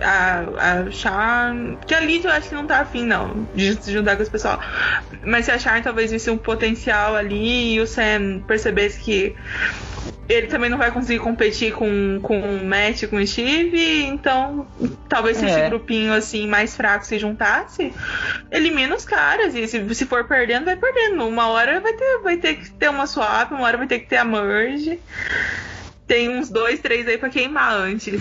a, 0.03 0.85
a 0.85 0.91
Char. 0.91 1.55
Que 1.87 1.95
a 1.95 2.01
Lidia 2.01 2.31
eu 2.31 2.35
acho 2.35 2.49
que 2.49 2.55
não 2.55 2.67
tá 2.67 2.81
afim, 2.81 3.05
não, 3.05 3.47
de 3.55 3.75
se 3.83 3.93
juntar 3.93 4.17
com 4.17 4.23
esse 4.23 4.31
pessoal. 4.31 4.61
Mas 5.25 5.47
se 5.47 5.51
a 5.51 5.59
Char 5.59 5.83
talvez 5.83 6.11
visse 6.11 6.31
um 6.31 6.37
potencial 6.37 7.17
ali 7.17 7.75
e 7.75 7.81
o 7.81 7.87
Sam 7.87 8.43
percebesse 8.47 9.01
que 9.01 9.35
ele 10.29 10.49
também 10.49 10.69
não 10.69 10.77
vai 10.77 10.91
conseguir 10.91 11.21
competir 11.21 11.73
com, 11.73 12.19
com 12.21 12.41
o 12.41 12.65
Matt, 12.65 13.05
com 13.07 13.17
o 13.17 13.27
Steve, 13.27 14.03
então 14.03 14.67
talvez 15.09 15.37
se 15.37 15.45
é. 15.45 15.49
esse 15.49 15.69
grupinho 15.69 16.13
assim 16.13 16.49
mais 16.49 16.77
fraco 16.77 17.07
se 17.07 17.19
juntasse, 17.19 17.93
elimina 18.51 18.95
os 18.95 19.05
caras. 19.05 19.55
E 19.55 19.67
se, 19.69 19.95
se 19.95 20.05
for 20.05 20.25
perdendo, 20.25 20.65
vai 20.65 20.77
perdendo. 20.77 21.27
Uma 21.27 21.49
hora 21.49 21.81
vai 21.81 21.93
ter, 21.93 22.19
vai 22.23 22.37
ter 22.37 22.57
que 22.57 22.71
ter 22.71 22.91
uma 22.91 23.07
swap, 23.07 23.53
uma 23.53 23.63
hora 23.63 23.79
vai 23.79 23.87
ter 23.87 24.01
que 24.01 24.07
ter 24.07 24.17
a 24.17 24.25
merge. 24.25 24.99
Tem 26.07 26.29
uns 26.29 26.49
dois, 26.51 26.81
três 26.81 27.07
aí 27.09 27.19
pra 27.19 27.29
queimar 27.29 27.73
antes. 27.73 28.21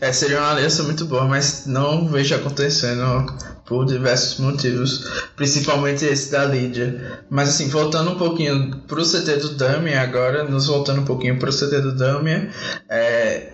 É, 0.00 0.12
seria 0.12 0.40
uma 0.40 0.50
aliança 0.50 0.82
muito 0.82 1.04
boa, 1.04 1.24
mas 1.24 1.64
não 1.66 2.08
vejo 2.08 2.34
acontecendo 2.34 3.26
por 3.64 3.86
diversos 3.86 4.38
motivos, 4.38 5.08
principalmente 5.36 6.04
esse 6.04 6.30
da 6.30 6.44
Lídia. 6.44 7.22
Mas 7.30 7.50
assim, 7.50 7.68
voltando 7.68 8.10
um 8.10 8.18
pouquinho 8.18 8.76
pro 8.86 9.02
CT 9.02 9.36
do 9.36 9.54
Damien 9.54 9.96
agora, 9.96 10.44
nos 10.44 10.66
voltando 10.66 11.02
um 11.02 11.04
pouquinho 11.04 11.38
pro 11.38 11.50
CT 11.52 11.80
do 11.80 11.96
Damien, 11.96 12.50
é, 12.90 13.48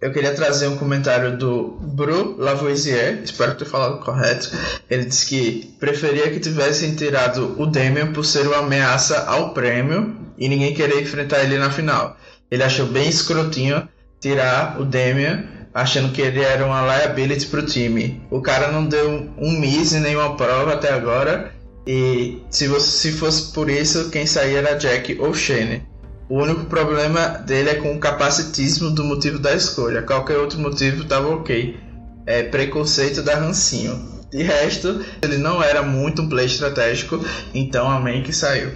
eu 0.00 0.12
queria 0.12 0.34
trazer 0.34 0.68
um 0.68 0.76
comentário 0.76 1.36
do 1.36 1.78
Bru 1.80 2.36
Lavoisier, 2.38 3.22
espero 3.24 3.54
ter 3.56 3.64
falado 3.64 3.98
correto. 4.04 4.50
Ele 4.88 5.04
disse 5.04 5.26
que 5.26 5.74
preferia 5.80 6.30
que 6.30 6.38
tivessem 6.38 6.94
tirado 6.94 7.60
o 7.60 7.66
Damien 7.66 8.12
por 8.12 8.24
ser 8.24 8.46
uma 8.46 8.58
ameaça 8.58 9.24
ao 9.24 9.52
prêmio 9.52 10.16
e 10.38 10.48
ninguém 10.48 10.74
querer 10.74 11.02
enfrentar 11.02 11.42
ele 11.42 11.58
na 11.58 11.70
final. 11.70 12.16
Ele 12.50 12.62
achou 12.62 12.86
bem 12.86 13.08
escrotinho 13.08 13.88
tirar 14.20 14.80
o 14.80 14.84
Damian 14.84 15.44
achando 15.76 16.10
que 16.10 16.22
ele 16.22 16.40
era 16.40 16.64
uma 16.64 16.80
liability 16.82 17.46
pro 17.46 17.66
time. 17.66 18.22
O 18.30 18.40
cara 18.40 18.72
não 18.72 18.86
deu 18.86 19.28
um 19.36 19.52
miss 19.60 19.92
em 19.92 20.00
nenhuma 20.00 20.34
prova 20.34 20.72
até 20.72 20.90
agora. 20.90 21.52
E 21.86 22.42
se, 22.50 22.66
você, 22.66 23.10
se 23.10 23.12
fosse 23.12 23.52
por 23.52 23.68
isso, 23.68 24.08
quem 24.08 24.26
saía 24.26 24.58
era 24.58 24.74
Jack 24.74 25.18
ou 25.20 25.34
Shane. 25.34 25.86
O 26.30 26.38
único 26.42 26.64
problema 26.64 27.28
dele 27.28 27.70
é 27.70 27.74
com 27.74 27.94
o 27.94 28.00
capacitismo 28.00 28.90
do 28.90 29.04
motivo 29.04 29.38
da 29.38 29.54
escolha. 29.54 30.02
Qualquer 30.02 30.38
outro 30.38 30.58
motivo 30.58 31.04
tava 31.04 31.28
ok. 31.28 31.76
É 32.24 32.42
preconceito 32.42 33.22
da 33.22 33.36
Rancinho. 33.36 34.16
De 34.30 34.42
resto, 34.42 35.04
ele 35.22 35.36
não 35.36 35.62
era 35.62 35.82
muito 35.82 36.22
um 36.22 36.28
play 36.28 36.46
estratégico, 36.46 37.24
então 37.54 37.88
amém 37.88 38.22
que 38.22 38.32
saiu. 38.32 38.72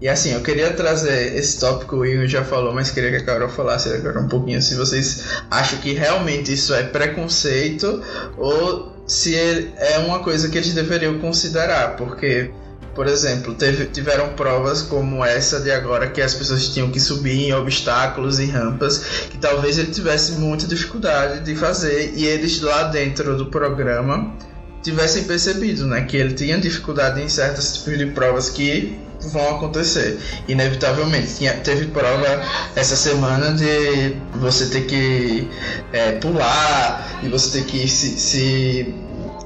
E 0.00 0.08
assim, 0.08 0.32
eu 0.32 0.40
queria 0.40 0.72
trazer 0.72 1.36
esse 1.36 1.60
tópico, 1.60 1.96
o 1.96 2.06
Igor 2.06 2.26
já 2.26 2.42
falou, 2.42 2.72
mas 2.72 2.90
queria 2.90 3.10
que 3.10 3.16
a 3.16 3.24
Carol 3.24 3.50
falasse 3.50 3.90
agora 3.90 4.18
um 4.18 4.28
pouquinho 4.28 4.62
se 4.62 4.74
vocês 4.74 5.24
acham 5.50 5.78
que 5.78 5.92
realmente 5.92 6.54
isso 6.54 6.72
é 6.72 6.84
preconceito 6.84 8.02
ou 8.38 8.96
se 9.06 9.36
é 9.36 10.02
uma 10.06 10.20
coisa 10.20 10.48
que 10.48 10.56
eles 10.56 10.72
deveriam 10.72 11.18
considerar, 11.18 11.96
porque, 11.96 12.50
por 12.94 13.06
exemplo, 13.08 13.54
teve, 13.54 13.86
tiveram 13.86 14.30
provas 14.30 14.80
como 14.80 15.22
essa 15.22 15.60
de 15.60 15.70
agora 15.70 16.08
que 16.08 16.22
as 16.22 16.32
pessoas 16.32 16.68
tinham 16.70 16.90
que 16.90 16.98
subir 16.98 17.48
em 17.48 17.52
obstáculos 17.52 18.38
e 18.38 18.46
rampas 18.46 19.04
que 19.28 19.36
talvez 19.36 19.76
ele 19.76 19.90
tivesse 19.90 20.32
muita 20.32 20.66
dificuldade 20.66 21.40
de 21.40 21.54
fazer 21.54 22.14
e 22.14 22.24
eles 22.24 22.62
lá 22.62 22.84
dentro 22.84 23.36
do 23.36 23.46
programa 23.46 24.34
tivessem 24.82 25.24
percebido, 25.24 25.86
né, 25.86 26.04
que 26.04 26.16
ele 26.16 26.32
tinha 26.32 26.56
dificuldade 26.56 27.20
em 27.20 27.28
certos 27.28 27.74
tipos 27.74 27.98
de 27.98 28.06
provas 28.06 28.48
que 28.48 28.98
vão 29.28 29.56
acontecer, 29.56 30.18
inevitavelmente. 30.48 31.34
Tinha, 31.36 31.54
teve 31.54 31.86
prova 31.86 32.42
essa 32.74 32.96
semana 32.96 33.52
de 33.52 34.16
você 34.34 34.66
ter 34.66 34.86
que 34.86 35.48
é, 35.92 36.12
pular 36.12 37.20
e 37.22 37.28
você 37.28 37.58
ter 37.58 37.66
que 37.66 37.88
se, 37.88 38.18
se 38.18 38.94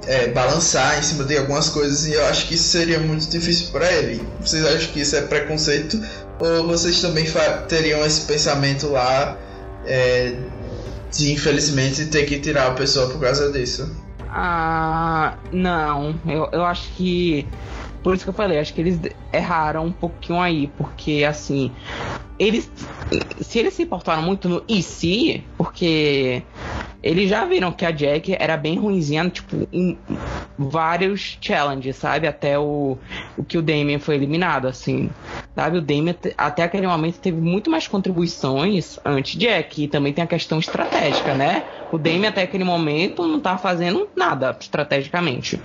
é, 0.07 0.29
balançar 0.29 0.99
em 0.99 1.03
cima 1.03 1.25
de 1.25 1.37
algumas 1.37 1.69
coisas 1.69 2.07
e 2.07 2.13
eu 2.13 2.27
acho 2.27 2.47
que 2.47 2.55
isso 2.55 2.69
seria 2.69 2.99
muito 3.01 3.29
difícil 3.29 3.69
para 3.73 3.91
ele. 3.93 4.23
Vocês 4.41 4.65
acham 4.65 4.93
que 4.93 5.01
isso 5.01 5.17
é 5.17 5.23
preconceito 5.23 6.01
ou 6.39 6.67
vocês 6.67 7.01
também 7.01 7.27
teriam 7.69 8.05
esse 8.05 8.23
pensamento 8.23 8.89
lá 8.89 9.37
é, 9.87 10.35
de 11.13 11.33
infelizmente 11.33 12.07
ter 12.07 12.25
que 12.25 12.39
tirar 12.39 12.69
a 12.69 12.71
pessoa 12.73 13.09
por 13.09 13.21
causa 13.21 13.51
disso? 13.51 13.91
Ah, 14.29 15.35
não. 15.53 16.19
Eu, 16.27 16.49
eu 16.53 16.65
acho 16.65 16.89
que 16.97 17.47
Por 18.05 18.15
isso 18.15 18.23
que 18.23 18.31
eu 18.31 18.35
falei, 18.35 18.59
acho 18.59 18.75
que 18.75 18.83
eles 18.83 19.01
erraram 19.33 19.87
um 19.87 19.93
pouquinho 19.93 20.39
aí, 20.39 20.67
porque 20.77 21.25
assim, 21.27 21.73
eles 22.39 22.71
se 23.41 23.59
eles 23.59 23.73
se 23.73 23.83
importaram 23.83 24.23
muito 24.23 24.47
no 24.47 24.63
e 24.69 24.83
se, 24.83 25.43
porque 25.57 26.43
eles 27.05 27.29
já 27.29 27.45
viram 27.45 27.71
que 27.71 27.85
a 27.85 27.91
Jack 27.91 28.35
era 28.39 28.57
bem 28.57 28.79
ruimzinha, 28.79 29.29
tipo, 29.29 29.69
em 29.71 29.99
vários 30.59 31.37
challenges, 31.39 31.97
sabe? 31.97 32.27
Até 32.27 32.59
o, 32.59 32.97
o 33.37 33.45
que 33.45 33.59
o 33.59 33.63
Damien 33.63 33.99
foi 33.99 34.15
eliminado, 34.15 34.67
assim. 34.67 35.11
Sabe? 35.55 35.77
O 35.77 35.83
Damien, 35.83 36.17
até 36.39 36.63
aquele 36.63 36.87
momento, 36.87 37.19
teve 37.19 37.39
muito 37.39 37.71
mais 37.71 37.87
contribuições 37.87 38.99
anti-Jack. 39.05 39.85
E 39.85 39.89
também 39.89 40.15
tem 40.15 40.25
a 40.25 40.27
questão 40.27 40.59
estratégica, 40.59 41.35
né? 41.35 41.63
O 41.95 41.99
Damien, 41.99 42.27
até 42.27 42.43
aquele 42.43 42.65
momento, 42.65 43.25
não 43.25 43.39
tá 43.39 43.57
fazendo 43.57 44.09
nada 44.17 44.57
estrategicamente. 44.59 45.61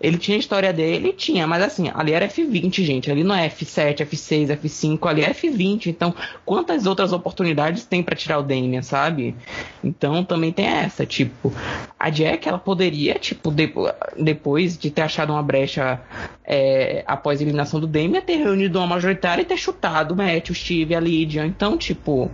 Ele 0.00 0.18
tinha 0.18 0.36
a 0.36 0.40
história 0.40 0.72
dele, 0.72 1.12
tinha, 1.12 1.46
mas 1.46 1.62
assim, 1.62 1.92
ali 1.94 2.10
era 2.10 2.26
F20, 2.26 2.82
gente. 2.82 3.08
Ali 3.08 3.22
não 3.22 3.32
é 3.32 3.48
F7, 3.48 3.98
F6, 3.98 4.48
F5, 4.48 5.08
ali 5.08 5.22
é 5.22 5.32
F20. 5.32 5.86
Então, 5.86 6.12
quantas 6.44 6.86
outras 6.86 7.12
oportunidades 7.12 7.84
tem 7.84 8.02
para 8.02 8.16
tirar 8.16 8.40
o 8.40 8.42
Damien, 8.42 8.82
sabe? 8.82 9.36
Então, 9.82 10.24
também 10.24 10.50
tem 10.50 10.66
essa, 10.66 11.06
tipo, 11.06 11.52
a 11.96 12.10
Jack, 12.10 12.48
ela 12.48 12.58
poderia, 12.58 13.14
tipo, 13.14 13.52
de, 13.52 13.72
depois 14.18 14.76
de 14.76 14.90
ter 14.90 15.02
achado 15.02 15.32
uma 15.32 15.42
brecha 15.42 16.00
é, 16.44 17.04
após 17.06 17.38
a 17.38 17.44
eliminação 17.44 17.78
do 17.78 17.86
Damien, 17.86 18.20
ter 18.20 18.38
reunido 18.38 18.80
uma 18.80 18.88
majoritária 18.88 19.42
e 19.42 19.44
ter 19.44 19.56
chutado 19.56 20.14
o 20.14 20.16
Matt, 20.16 20.50
o 20.50 20.54
Steve, 20.54 20.96
a 20.96 21.00
Lydia. 21.00 21.46
Então, 21.46 21.78
tipo, 21.78 22.28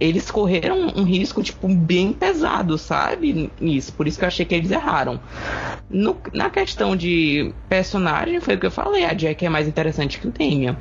eles 0.00 0.30
correram 0.30 0.92
um 0.94 1.02
risco, 1.02 1.42
tipo, 1.42 1.68
bem 1.68 2.12
pesado, 2.12 2.78
sabe? 2.78 3.50
Isso, 3.60 3.92
por 3.92 4.06
isso 4.06 4.18
que 4.18 4.24
eu 4.24 4.28
achei 4.28 4.46
que 4.46 4.54
eles 4.54 4.70
erraram. 4.70 5.20
No, 5.90 6.16
na 6.32 6.50
questão 6.50 6.94
de 6.94 7.52
personagem, 7.68 8.40
foi 8.40 8.54
o 8.54 8.60
que 8.60 8.66
eu 8.66 8.70
falei, 8.70 9.04
a 9.04 9.12
Jack 9.12 9.44
é 9.44 9.48
mais 9.48 9.66
interessante 9.66 10.18
que 10.18 10.28
o 10.28 10.30
Damian. 10.30 10.76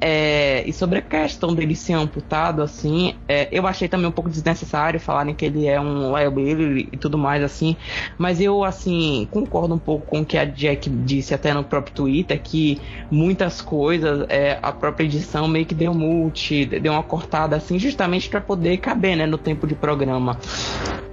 É, 0.00 0.62
e 0.66 0.72
sobre 0.72 0.98
a 0.98 1.02
questão 1.02 1.54
dele 1.54 1.74
ser 1.74 1.94
amputado, 1.94 2.62
assim, 2.62 3.14
é, 3.28 3.48
eu 3.52 3.66
achei 3.66 3.88
também 3.88 4.06
um 4.06 4.12
pouco 4.12 4.30
desnecessário 4.30 4.98
falarem 5.00 5.34
que 5.34 5.44
ele 5.44 5.66
é 5.66 5.80
um 5.80 6.16
liability 6.16 6.88
e 6.92 6.96
tudo 6.96 7.18
mais, 7.18 7.42
assim, 7.42 7.76
mas 8.16 8.40
eu, 8.40 8.64
assim, 8.64 9.28
concordo 9.30 9.74
um 9.74 9.78
pouco 9.78 10.06
com 10.06 10.20
o 10.20 10.24
que 10.24 10.38
a 10.38 10.44
Jack 10.44 10.88
disse 10.88 11.34
até 11.34 11.52
no 11.52 11.64
próprio 11.64 11.94
Twitter, 11.94 12.40
que 12.42 12.80
muitas 13.10 13.60
coisas, 13.60 14.26
é, 14.28 14.58
a 14.62 14.72
própria 14.72 15.04
edição 15.04 15.46
meio 15.46 15.66
que 15.66 15.74
deu 15.74 15.92
multi, 15.92 16.64
deu 16.64 16.92
uma 16.92 17.02
cortada, 17.02 17.56
assim, 17.56 17.78
justamente 17.78 18.28
para 18.28 18.40
poder 18.40 18.61
poder 18.62 18.76
caber, 18.76 19.16
né, 19.16 19.26
no 19.26 19.36
tempo 19.36 19.66
de 19.66 19.74
programa. 19.74 20.38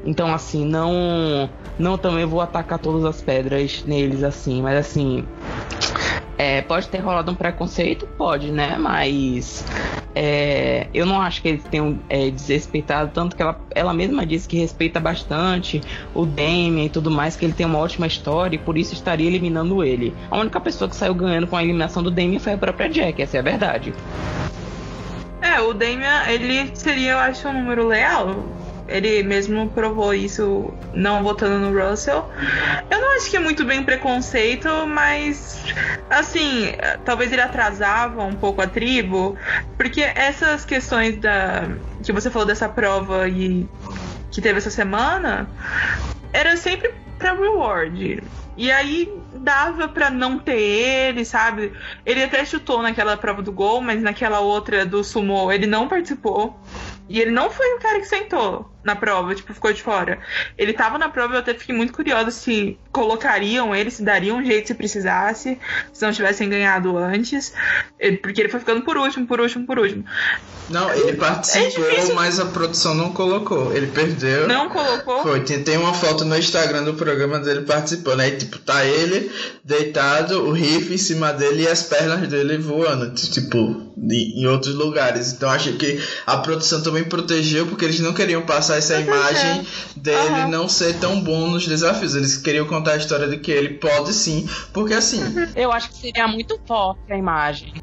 Então, 0.06 0.32
assim, 0.34 0.64
não. 0.64 1.50
Não 1.80 1.98
também 1.98 2.26
vou 2.26 2.42
atacar 2.42 2.78
todas 2.78 3.04
as 3.06 3.22
pedras 3.22 3.84
neles, 3.88 4.24
assim, 4.24 4.62
mas 4.62 4.78
assim. 4.78 5.26
É, 6.38 6.62
pode 6.62 6.88
ter 6.88 7.00
rolado 7.00 7.32
um 7.32 7.36
preconceito? 7.36 8.08
Pode, 8.18 8.52
né? 8.52 8.78
Mas 8.78 9.66
é, 10.16 10.88
eu 10.94 11.06
não 11.06 11.20
acho 11.20 11.42
que 11.42 11.50
eles 11.50 11.64
tenham 11.64 12.00
é, 12.08 12.30
desrespeitado, 12.30 13.12
tanto 13.14 13.36
que 13.36 13.42
ela, 13.42 13.60
ela 13.72 13.94
mesma 13.94 14.26
disse 14.26 14.48
que 14.48 14.58
respeita 14.58 15.02
bastante 15.02 15.82
o 16.14 16.26
Damien 16.26 16.86
e 16.86 16.90
tudo 16.90 17.12
mais, 17.12 17.36
que 17.36 17.46
ele 17.46 17.54
tem 17.54 17.66
uma 17.66 17.78
ótima 17.78 18.08
história 18.08 18.56
e 18.56 18.60
por 18.60 18.78
isso 18.78 18.94
estaria 18.94 19.28
eliminando 19.28 19.84
ele. 19.84 20.14
A 20.32 20.38
única 20.38 20.62
pessoa 20.62 20.90
que 20.90 20.96
saiu 20.96 21.14
ganhando 21.14 21.48
com 21.48 21.58
a 21.58 21.64
eliminação 21.64 22.02
do 22.02 22.12
Damien 22.12 22.40
foi 22.40 22.54
a 22.54 22.58
própria 22.58 22.90
Jack, 22.90 23.22
essa 23.22 23.36
é 23.36 23.40
a 23.42 23.44
verdade. 23.44 23.94
É, 25.42 25.60
o 25.62 25.74
Damian, 25.74 26.24
ele 26.28 26.72
seria, 26.76 27.12
eu 27.12 27.18
acho, 27.18 27.48
um 27.48 27.54
número 27.54 27.88
leal. 27.88 28.46
Ele 28.88 29.22
mesmo 29.22 29.70
provou 29.70 30.14
isso 30.14 30.74
não 30.94 31.24
votando 31.24 31.60
no 31.60 31.80
Russell. 31.80 32.28
Eu 32.90 33.00
não 33.00 33.16
acho 33.16 33.30
que 33.30 33.38
é 33.38 33.40
muito 33.40 33.64
bem 33.64 33.84
preconceito, 33.84 34.68
mas 34.88 35.64
assim, 36.10 36.74
talvez 37.06 37.32
ele 37.32 37.42
atrasava 37.42 38.24
um 38.24 38.34
pouco 38.34 38.62
a 38.62 38.68
tribo, 38.68 39.38
porque 39.78 40.02
essas 40.02 40.66
questões 40.66 41.18
da 41.18 41.70
que 42.04 42.12
você 42.12 42.32
falou 42.32 42.48
dessa 42.48 42.68
prova 42.68 43.30
e 43.30 43.70
que 44.32 44.42
teve 44.42 44.58
essa 44.58 44.72
semana 44.72 45.48
era 46.34 46.58
sempre 46.58 46.92
para 47.20 47.34
reward. 47.34 48.24
E 48.58 48.72
aí 48.72 49.19
dava 49.40 49.88
para 49.88 50.10
não 50.10 50.38
ter 50.38 50.60
ele, 50.60 51.26
sabe? 51.26 51.74
Ele 52.06 52.24
até 52.24 52.46
chutou 52.46 52.82
naquela 52.82 53.18
prova 53.18 53.42
do 53.42 53.52
gol, 53.52 53.82
mas 53.82 54.02
naquela 54.02 54.40
outra 54.40 54.86
do 54.86 55.04
sumo 55.04 55.52
ele 55.52 55.66
não 55.66 55.88
participou. 55.88 56.60
E 57.08 57.20
ele 57.20 57.32
não 57.32 57.50
foi 57.50 57.76
o 57.76 57.80
cara 57.80 58.00
que 58.00 58.08
sentou 58.08 58.70
na 58.84 58.96
prova, 58.96 59.36
tipo, 59.36 59.54
ficou 59.54 59.74
de 59.74 59.82
fora. 59.82 60.20
Ele 60.58 60.74
tava 60.74 60.98
na 60.98 61.10
prova, 61.10 61.36
eu 61.36 61.40
até 61.40 61.54
fiquei 61.54 61.76
muito 61.76 61.94
curiosa 61.94 62.32
se 62.32 62.78
colocariam 62.92 63.76
ele, 63.76 63.92
se 63.92 64.04
dariam 64.04 64.38
um 64.38 64.46
jeito 64.46 64.68
se 64.68 64.74
precisasse, 64.74 65.58
se 65.94 66.06
não 66.06 66.12
tivessem 66.12 66.50
ganhado 66.50 66.98
antes. 66.98 67.54
Porque 68.22 68.42
ele 68.42 68.50
foi 68.50 68.60
ficando 68.60 68.82
por 68.82 68.98
último, 68.98 69.28
por 69.28 69.40
último, 69.40 69.66
por 69.66 69.80
último. 69.80 70.06
Não, 70.70 70.94
ele 70.94 71.14
participou, 71.14 71.90
é 71.90 72.14
mas 72.14 72.40
a 72.40 72.46
produção 72.46 72.94
não 72.94 73.12
colocou. 73.12 73.76
Ele 73.76 73.88
perdeu. 73.88 74.48
Não 74.48 74.70
colocou? 74.70 75.24
Foi. 75.24 75.40
Tem, 75.42 75.64
tem 75.64 75.78
uma 75.78 75.94
foto 75.94 76.24
no 76.24 76.38
Instagram 76.38 76.84
do 76.84 76.94
programa 76.94 77.40
dele 77.40 77.62
participando. 77.62 78.20
Aí, 78.20 78.38
tipo, 78.38 78.60
tá 78.60 78.86
ele 78.86 79.32
deitado, 79.64 80.48
o 80.48 80.52
riff 80.52 80.94
em 80.94 80.98
cima 80.98 81.34
dele 81.34 81.64
e 81.64 81.68
as 81.68 81.84
pernas 81.84 82.28
dele 82.28 82.58
voando. 82.58 83.12
Tipo, 83.14 83.92
em 83.98 84.46
outros 84.46 84.76
lugares. 84.76 85.34
Então, 85.34 85.50
acho 85.50 85.74
que 85.74 86.00
a 86.26 86.38
produção 86.38 86.82
também 86.84 87.04
protegeu 87.04 87.66
porque 87.66 87.86
eles 87.86 88.00
não 88.00 88.14
queriam 88.14 88.44
passar 88.44 88.69
essa 88.76 89.00
imagem 89.00 89.66
dele 89.96 90.42
uhum. 90.44 90.50
não 90.50 90.70
ser 90.70 90.96
tão 91.00 91.22
bom 91.22 91.48
nos 91.48 91.68
desafios. 91.68 92.16
Eles 92.16 92.38
queriam 92.38 92.66
contar 92.66 92.94
a 92.94 92.98
história 92.98 93.28
de 93.28 93.38
que 93.38 93.52
ele 93.52 93.76
pode 93.76 94.14
sim. 94.14 94.48
Porque 94.74 94.94
assim. 94.94 95.22
Eu 95.56 95.72
acho 95.72 95.90
que 95.90 95.98
seria 95.98 96.28
muito 96.28 96.60
forte 96.66 97.12
a 97.12 97.18
imagem. 97.18 97.74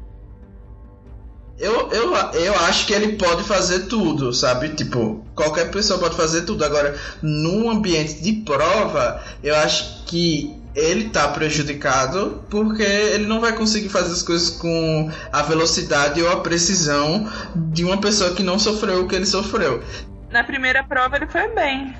Eu, 1.59 1.89
eu, 1.89 2.13
eu 2.13 2.53
acho 2.67 2.85
que 2.85 2.93
ele 2.93 3.13
pode 3.13 3.43
fazer 3.43 3.87
tudo, 3.87 4.31
sabe? 4.31 4.69
Tipo, 4.69 5.25
qualquer 5.33 5.71
pessoa 5.71 5.99
pode 5.99 6.15
fazer 6.15 6.43
tudo. 6.43 6.63
Agora, 6.63 6.95
num 7.21 7.71
ambiente 7.71 8.21
de 8.21 8.33
prova, 8.43 9.23
eu 9.41 9.55
acho 9.55 10.03
que 10.05 10.55
ele 10.77 11.09
tá 11.09 11.27
prejudicado 11.29 12.43
porque 12.51 12.83
ele 12.83 13.25
não 13.25 13.41
vai 13.41 13.53
conseguir 13.53 13.89
fazer 13.89 14.13
as 14.13 14.21
coisas 14.21 14.51
com 14.51 15.11
a 15.33 15.41
velocidade 15.41 16.21
ou 16.21 16.31
a 16.31 16.41
precisão 16.41 17.27
de 17.55 17.83
uma 17.83 17.97
pessoa 17.97 18.35
que 18.35 18.43
não 18.43 18.59
sofreu 18.59 19.01
o 19.01 19.07
que 19.07 19.15
ele 19.15 19.25
sofreu. 19.25 19.81
Na 20.29 20.43
primeira 20.43 20.83
prova 20.83 21.15
ele 21.15 21.27
foi 21.27 21.47
bem. 21.53 21.95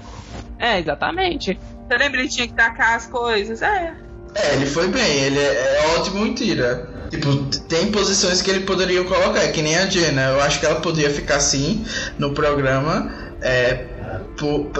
É, 0.59 0.79
exatamente. 0.79 1.57
Você 1.87 1.97
lembra 1.97 2.19
ele 2.19 2.29
tinha 2.29 2.47
que 2.47 2.53
tacar 2.53 2.95
as 2.95 3.07
coisas? 3.07 3.61
É. 3.61 3.93
É, 4.35 4.53
ele 4.53 4.65
foi 4.65 4.87
bem, 4.89 5.19
ele 5.23 5.39
é, 5.39 5.41
é 5.43 5.95
ótimo 5.97 6.25
em 6.25 6.33
tira. 6.33 6.89
Tipo, 7.09 7.35
tem 7.67 7.89
posições 7.91 8.41
que 8.41 8.49
ele 8.49 8.61
poderia 8.61 9.03
colocar, 9.03 9.41
é 9.41 9.47
que 9.47 9.61
nem 9.61 9.77
a 9.77 9.85
Jenna. 9.87 10.21
Eu 10.31 10.41
acho 10.41 10.59
que 10.59 10.65
ela 10.65 10.81
poderia 10.81 11.09
ficar 11.09 11.37
assim 11.37 11.85
no 12.17 12.33
programa. 12.33 13.09
É, 13.41 13.85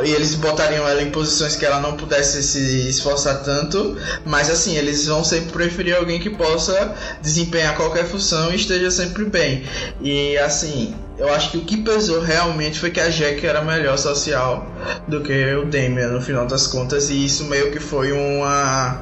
e 0.04 0.12
eles 0.12 0.36
botariam 0.36 0.88
ela 0.88 1.02
em 1.02 1.10
posições 1.10 1.56
que 1.56 1.66
ela 1.66 1.80
não 1.80 1.95
pudesse 1.95 2.43
se 2.43 2.88
esforçar 2.88 3.43
tanto, 3.43 3.98
mas 4.26 4.50
assim, 4.50 4.76
eles 4.76 5.06
vão 5.08 5.24
sempre 5.24 5.52
preferir 5.52 5.95
alguém 5.95 6.20
que 6.20 6.30
possa 6.30 6.95
desempenhar 7.22 7.76
qualquer 7.76 8.06
função 8.06 8.52
e 8.52 8.56
esteja 8.56 8.91
sempre 8.91 9.26
bem. 9.26 9.64
E 10.02 10.38
assim, 10.38 10.95
eu 11.18 11.34
acho 11.34 11.51
que 11.51 11.57
o 11.57 11.61
que 11.61 11.78
pesou 11.78 12.22
realmente 12.22 12.80
foi 12.80 12.91
que 12.91 12.99
a 12.99 13.09
Jack 13.09 13.45
era 13.45 13.61
melhor 13.61 13.97
social 13.97 14.68
do 15.07 15.22
que 15.22 15.55
o 15.55 15.65
Damian 15.65 16.09
no 16.09 16.22
final 16.22 16.45
das 16.45 16.68
contas, 16.68 17.09
e 17.09 17.26
isso 17.26 17.45
meio 17.45 17.72
que 17.72 17.80
foi 17.80 18.11
uma, 18.11 18.99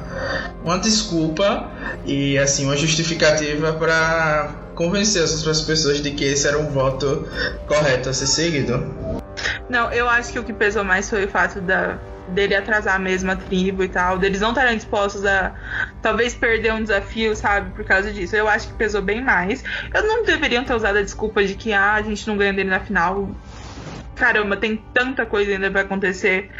uma 0.64 0.78
desculpa 0.78 1.70
e 2.06 2.38
assim, 2.38 2.64
uma 2.64 2.76
justificativa 2.76 3.72
para 3.74 4.54
convencer 4.74 5.22
as 5.22 5.32
outras 5.36 5.60
pessoas 5.62 6.02
de 6.02 6.10
que 6.10 6.24
esse 6.24 6.46
era 6.46 6.58
um 6.58 6.70
voto 6.70 7.26
correto 7.66 8.08
a 8.08 8.12
ser 8.12 8.26
seguido. 8.26 9.25
Não, 9.68 9.92
eu 9.92 10.08
acho 10.08 10.32
que 10.32 10.38
o 10.38 10.44
que 10.44 10.52
pesou 10.54 10.84
mais 10.84 11.10
foi 11.10 11.24
o 11.24 11.28
fato 11.30 11.60
da, 11.60 12.00
dele 12.26 12.54
atrasar 12.54 13.00
mesmo 13.00 13.30
a 13.30 13.36
tribo 13.36 13.82
e 13.82 13.88
tal, 13.88 14.18
deles 14.18 14.40
não 14.40 14.50
estarem 14.50 14.76
dispostos 14.76 15.24
a 15.24 15.54
talvez 16.00 16.34
perder 16.34 16.72
um 16.72 16.82
desafio, 16.82 17.34
sabe, 17.34 17.72
por 17.74 17.84
causa 17.84 18.12
disso. 18.12 18.36
Eu 18.36 18.48
acho 18.48 18.68
que 18.68 18.74
pesou 18.74 19.02
bem 19.02 19.22
mais. 19.22 19.62
Eu 19.92 20.02
não 20.06 20.24
deveriam 20.24 20.64
ter 20.64 20.74
usado 20.74 20.98
a 20.98 21.02
desculpa 21.02 21.44
de 21.44 21.54
que 21.56 21.72
ah, 21.72 21.94
a 21.94 22.02
gente 22.02 22.26
não 22.26 22.36
ganha 22.36 22.52
dele 22.52 22.70
na 22.70 22.80
final 22.80 23.36
caramba, 24.16 24.56
tem 24.56 24.82
tanta 24.92 25.24
coisa 25.24 25.52
ainda 25.52 25.70
pra 25.70 25.82
acontecer 25.82 26.50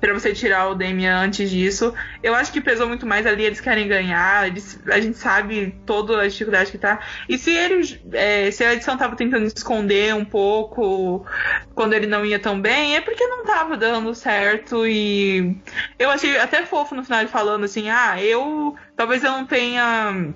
para 0.00 0.14
você 0.14 0.32
tirar 0.32 0.68
o 0.68 0.74
Damian 0.74 1.18
antes 1.18 1.50
disso. 1.50 1.92
Eu 2.22 2.34
acho 2.34 2.50
que 2.50 2.60
pesou 2.60 2.88
muito 2.88 3.06
mais 3.06 3.26
ali, 3.26 3.44
eles 3.44 3.60
querem 3.60 3.86
ganhar, 3.86 4.46
eles, 4.48 4.80
a 4.86 4.98
gente 4.98 5.18
sabe 5.18 5.78
toda 5.84 6.22
a 6.22 6.26
dificuldade 6.26 6.70
que 6.70 6.78
tá. 6.78 7.00
E 7.28 7.36
se 7.36 7.50
eles. 7.50 7.98
É, 8.12 8.50
se 8.50 8.64
a 8.64 8.72
edição 8.72 8.96
tava 8.96 9.14
tentando 9.14 9.44
esconder 9.44 10.14
um 10.14 10.24
pouco 10.24 11.26
quando 11.74 11.92
ele 11.92 12.06
não 12.06 12.24
ia 12.24 12.38
tão 12.38 12.60
bem, 12.60 12.96
é 12.96 13.00
porque 13.00 13.26
não 13.26 13.44
tava 13.44 13.76
dando 13.76 14.14
certo. 14.14 14.86
E 14.86 15.56
eu 15.98 16.10
achei 16.10 16.38
até 16.38 16.64
fofo 16.64 16.94
no 16.94 17.04
final 17.04 17.20
ele 17.20 17.28
falando 17.28 17.64
assim, 17.64 17.90
ah, 17.90 18.22
eu. 18.22 18.74
Talvez 18.96 19.22
eu 19.24 19.32
não 19.32 19.46
tenha 19.46 20.32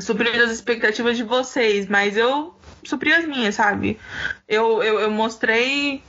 suprido 0.00 0.42
as 0.42 0.50
expectativas 0.50 1.16
de 1.16 1.22
vocês, 1.22 1.86
mas 1.86 2.16
eu 2.16 2.53
suprir 2.88 3.16
as 3.16 3.24
minhas, 3.26 3.54
sabe? 3.54 3.98
Eu, 4.48 4.82
eu, 4.82 5.00
eu 5.00 5.10
mostrei 5.10 6.02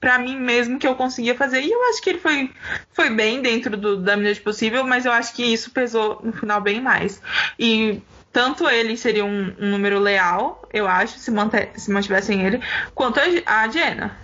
para 0.00 0.18
mim 0.18 0.36
mesmo 0.36 0.78
que 0.78 0.86
eu 0.86 0.94
conseguia 0.94 1.34
fazer. 1.34 1.60
E 1.60 1.70
eu 1.70 1.88
acho 1.90 2.02
que 2.02 2.10
ele 2.10 2.18
foi, 2.18 2.50
foi 2.92 3.10
bem 3.10 3.42
dentro 3.42 3.76
do, 3.76 3.96
da 3.96 4.16
medida 4.16 4.40
possível, 4.40 4.84
mas 4.84 5.04
eu 5.04 5.12
acho 5.12 5.34
que 5.34 5.42
isso 5.42 5.70
pesou 5.70 6.20
no 6.22 6.32
final 6.32 6.60
bem 6.60 6.80
mais. 6.80 7.20
E 7.58 8.02
tanto 8.32 8.68
ele 8.68 8.96
seria 8.96 9.24
um, 9.24 9.54
um 9.58 9.70
número 9.70 9.98
leal, 9.98 10.62
eu 10.72 10.86
acho, 10.86 11.18
se, 11.18 11.30
manter, 11.30 11.70
se 11.74 11.90
mantivessem 11.90 12.44
ele, 12.44 12.60
quanto 12.94 13.18
a, 13.18 13.62
a 13.62 13.66
Diana. 13.66 14.16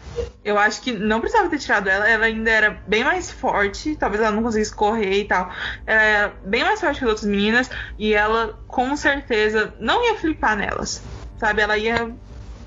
Eu 0.45 0.57
acho 0.57 0.81
que 0.81 0.93
não 0.93 1.21
precisava 1.21 1.49
ter 1.49 1.59
tirado 1.59 1.89
ela, 1.89 2.09
ela 2.09 2.27
ainda 2.27 2.51
era 2.51 2.83
bem 2.87 3.03
mais 3.03 3.31
forte, 3.31 3.97
talvez 3.97 4.23
ela 4.23 4.31
não 4.31 4.43
conseguisse 4.43 4.73
correr 4.73 5.21
e 5.21 5.25
tal. 5.25 5.51
Ela 5.85 6.03
era 6.03 6.33
bem 6.45 6.63
mais 6.63 6.81
forte 6.81 6.99
que 6.99 7.05
as 7.05 7.11
outras 7.11 7.29
meninas 7.29 7.69
e 7.99 8.15
ela 8.15 8.57
com 8.69 8.95
certeza 8.97 9.75
não 9.81 10.05
ia 10.05 10.15
flipar 10.15 10.57
nelas, 10.57 11.03
sabe? 11.39 11.63
Ela 11.63 11.77
ia 11.77 12.11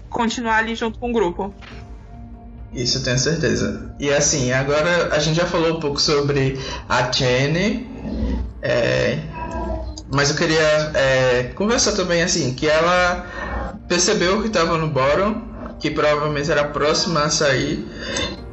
continuar 0.09 0.57
ali 0.57 0.75
junto 0.75 0.99
com 0.99 1.09
o 1.09 1.13
grupo. 1.13 1.53
Isso 2.73 2.97
eu 2.97 3.03
tenho 3.03 3.17
certeza. 3.17 3.95
E 3.99 4.11
assim, 4.11 4.51
agora 4.51 5.15
a 5.15 5.19
gente 5.19 5.37
já 5.37 5.45
falou 5.45 5.77
um 5.77 5.79
pouco 5.79 6.01
sobre 6.01 6.59
a 6.87 7.11
Jenny, 7.11 7.87
é, 8.61 9.19
mas 10.13 10.29
eu 10.29 10.35
queria 10.35 10.91
é, 10.93 11.43
conversar 11.55 11.93
também 11.93 12.21
assim, 12.21 12.53
que 12.53 12.67
ela 12.67 13.25
percebeu 13.87 14.41
que 14.41 14.47
estava 14.47 14.77
no 14.77 14.87
bottom 14.89 15.47
que 15.79 15.91
provavelmente 15.91 16.51
era 16.51 16.65
próxima 16.65 17.21
a 17.21 17.29
sair. 17.29 17.85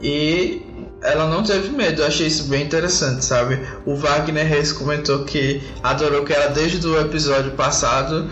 E 0.03 0.62
ela 1.03 1.29
não 1.29 1.43
teve 1.43 1.69
medo, 1.71 2.03
eu 2.03 2.07
achei 2.07 2.27
isso 2.27 2.45
bem 2.45 2.62
interessante, 2.62 3.25
sabe? 3.25 3.61
O 3.85 3.95
Wagner 3.95 4.47
Reis 4.47 4.73
comentou 4.73 5.25
que 5.25 5.62
adorou 5.83 6.25
que 6.25 6.33
ela 6.33 6.49
desde 6.49 6.87
o 6.87 6.99
episódio 7.01 7.53
passado 7.53 8.31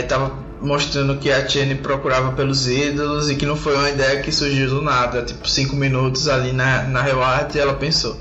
estava 0.00 0.26
é, 0.26 0.51
mostrando 0.62 1.18
que 1.18 1.30
a 1.30 1.46
Jenny 1.46 1.74
procurava 1.74 2.32
pelos 2.32 2.68
ídolos 2.68 3.28
e 3.28 3.34
que 3.34 3.44
não 3.44 3.56
foi 3.56 3.74
uma 3.74 3.90
ideia 3.90 4.22
que 4.22 4.30
surgiu 4.30 4.68
do 4.68 4.82
nada, 4.82 5.22
tipo 5.22 5.48
cinco 5.48 5.74
minutos 5.76 6.28
ali 6.28 6.52
na, 6.52 6.84
na 6.84 7.02
e 7.56 7.60
ela 7.60 7.74
pensou. 7.74 8.16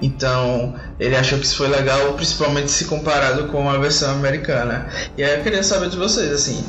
Então 0.00 0.74
ele 1.00 1.16
achou 1.16 1.38
que 1.38 1.46
isso 1.46 1.56
foi 1.56 1.68
legal, 1.68 2.12
principalmente 2.14 2.70
se 2.70 2.84
comparado 2.84 3.48
com 3.48 3.68
a 3.68 3.78
versão 3.78 4.10
americana. 4.12 4.88
E 5.16 5.24
aí 5.24 5.38
eu 5.38 5.42
queria 5.42 5.62
saber 5.62 5.88
de 5.88 5.96
vocês, 5.96 6.30
assim, 6.30 6.62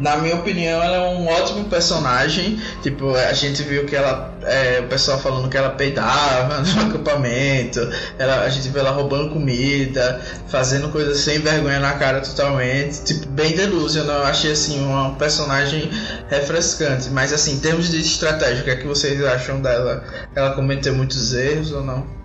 na 0.00 0.16
minha 0.16 0.36
opinião, 0.36 0.82
ela 0.82 0.96
é 0.96 1.00
um 1.00 1.26
ótimo 1.28 1.64
personagem. 1.66 2.58
Tipo, 2.82 3.14
a 3.14 3.32
gente 3.34 3.62
viu 3.62 3.84
que 3.84 3.94
ela. 3.94 4.32
É, 4.42 4.80
o 4.80 4.88
pessoal 4.88 5.18
falando 5.20 5.48
que 5.48 5.56
ela 5.56 5.70
peidava 5.70 6.58
no 6.64 6.88
acampamento. 6.88 7.80
Ela, 8.18 8.40
a 8.40 8.48
gente 8.48 8.68
viu 8.70 8.80
ela 8.80 8.90
roubando 8.90 9.30
comida, 9.30 10.20
fazendo 10.48 10.88
coisas 10.88 11.18
sem 11.18 11.38
vergonha 11.40 11.80
na 11.80 11.92
cara 11.92 12.20
totalmente. 12.20 13.02
Tipo, 13.02 13.28
bem 13.28 13.54
delusional. 13.54 14.20
Eu 14.20 14.26
achei 14.26 14.52
assim 14.52 14.80
uma 14.80 15.14
personagem 15.16 15.90
refrescante. 16.30 17.10
Mas 17.10 17.32
assim, 17.32 17.54
em 17.54 17.60
termos 17.60 17.90
de 17.90 18.00
estratégia, 18.00 18.62
o 18.62 18.64
que 18.64 18.70
é 18.70 18.76
que 18.76 18.86
vocês 18.86 19.22
acham 19.22 19.60
dela? 19.60 20.02
Ela 20.34 20.52
cometeu 20.52 20.94
muitos 20.94 21.34
erros 21.34 21.72
ou 21.72 21.84
não? 21.84 22.19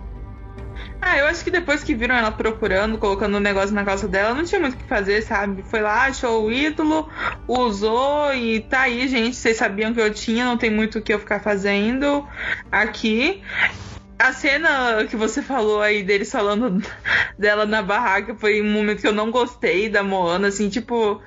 Ah, 1.08 1.20
eu 1.20 1.28
acho 1.28 1.44
que 1.44 1.52
depois 1.52 1.84
que 1.84 1.94
viram 1.94 2.16
ela 2.16 2.32
procurando, 2.32 2.98
colocando 2.98 3.38
um 3.38 3.40
negócio 3.40 3.76
na 3.76 3.86
calça 3.86 4.08
dela, 4.08 4.34
não 4.34 4.44
tinha 4.44 4.60
muito 4.60 4.74
o 4.74 4.78
que 4.78 4.86
fazer, 4.86 5.22
sabe? 5.22 5.62
Foi 5.62 5.80
lá, 5.80 6.06
achou 6.06 6.46
o 6.46 6.52
ídolo, 6.52 7.08
usou 7.48 8.34
e 8.34 8.62
tá 8.62 8.82
aí, 8.82 9.08
gente. 9.08 9.36
Vocês 9.36 9.56
sabiam 9.56 9.94
que 9.94 10.02
eu 10.02 10.12
tinha, 10.12 10.44
não 10.46 10.58
tem 10.58 10.72
muito 10.72 10.98
o 10.98 11.02
que 11.04 11.14
eu 11.14 11.20
ficar 11.20 11.40
fazendo 11.42 12.28
aqui. 12.72 13.44
A 14.18 14.34
cena 14.34 15.06
que 15.08 15.16
você 15.16 15.44
falou 15.44 15.80
aí 15.80 16.02
deles 16.02 16.32
falando 16.32 16.82
dela 17.38 17.68
na 17.68 17.84
barraca 17.84 18.34
foi 18.34 18.60
um 18.60 18.72
momento 18.72 19.02
que 19.02 19.08
eu 19.08 19.14
não 19.14 19.30
gostei 19.30 19.88
da 19.88 20.02
Moana, 20.02 20.48
assim, 20.48 20.70
tipo 20.70 21.22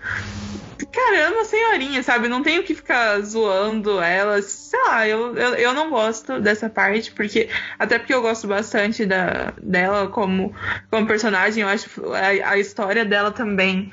caramba, 0.98 1.44
senhorinha, 1.44 2.02
sabe? 2.02 2.28
Não 2.28 2.42
tenho 2.42 2.64
que 2.64 2.74
ficar 2.74 3.20
zoando 3.20 4.00
ela. 4.00 4.42
Sei 4.42 4.80
lá, 4.82 5.06
eu, 5.06 5.36
eu, 5.36 5.54
eu 5.54 5.74
não 5.74 5.90
gosto 5.90 6.40
dessa 6.40 6.68
parte, 6.68 7.12
porque. 7.12 7.48
Até 7.78 7.98
porque 7.98 8.12
eu 8.12 8.20
gosto 8.20 8.48
bastante 8.48 9.06
da, 9.06 9.52
dela 9.62 10.08
como, 10.08 10.54
como 10.90 11.06
personagem. 11.06 11.62
Eu 11.62 11.68
acho 11.68 11.88
a, 12.12 12.50
a 12.50 12.58
história 12.58 13.04
dela 13.04 13.30
também 13.30 13.92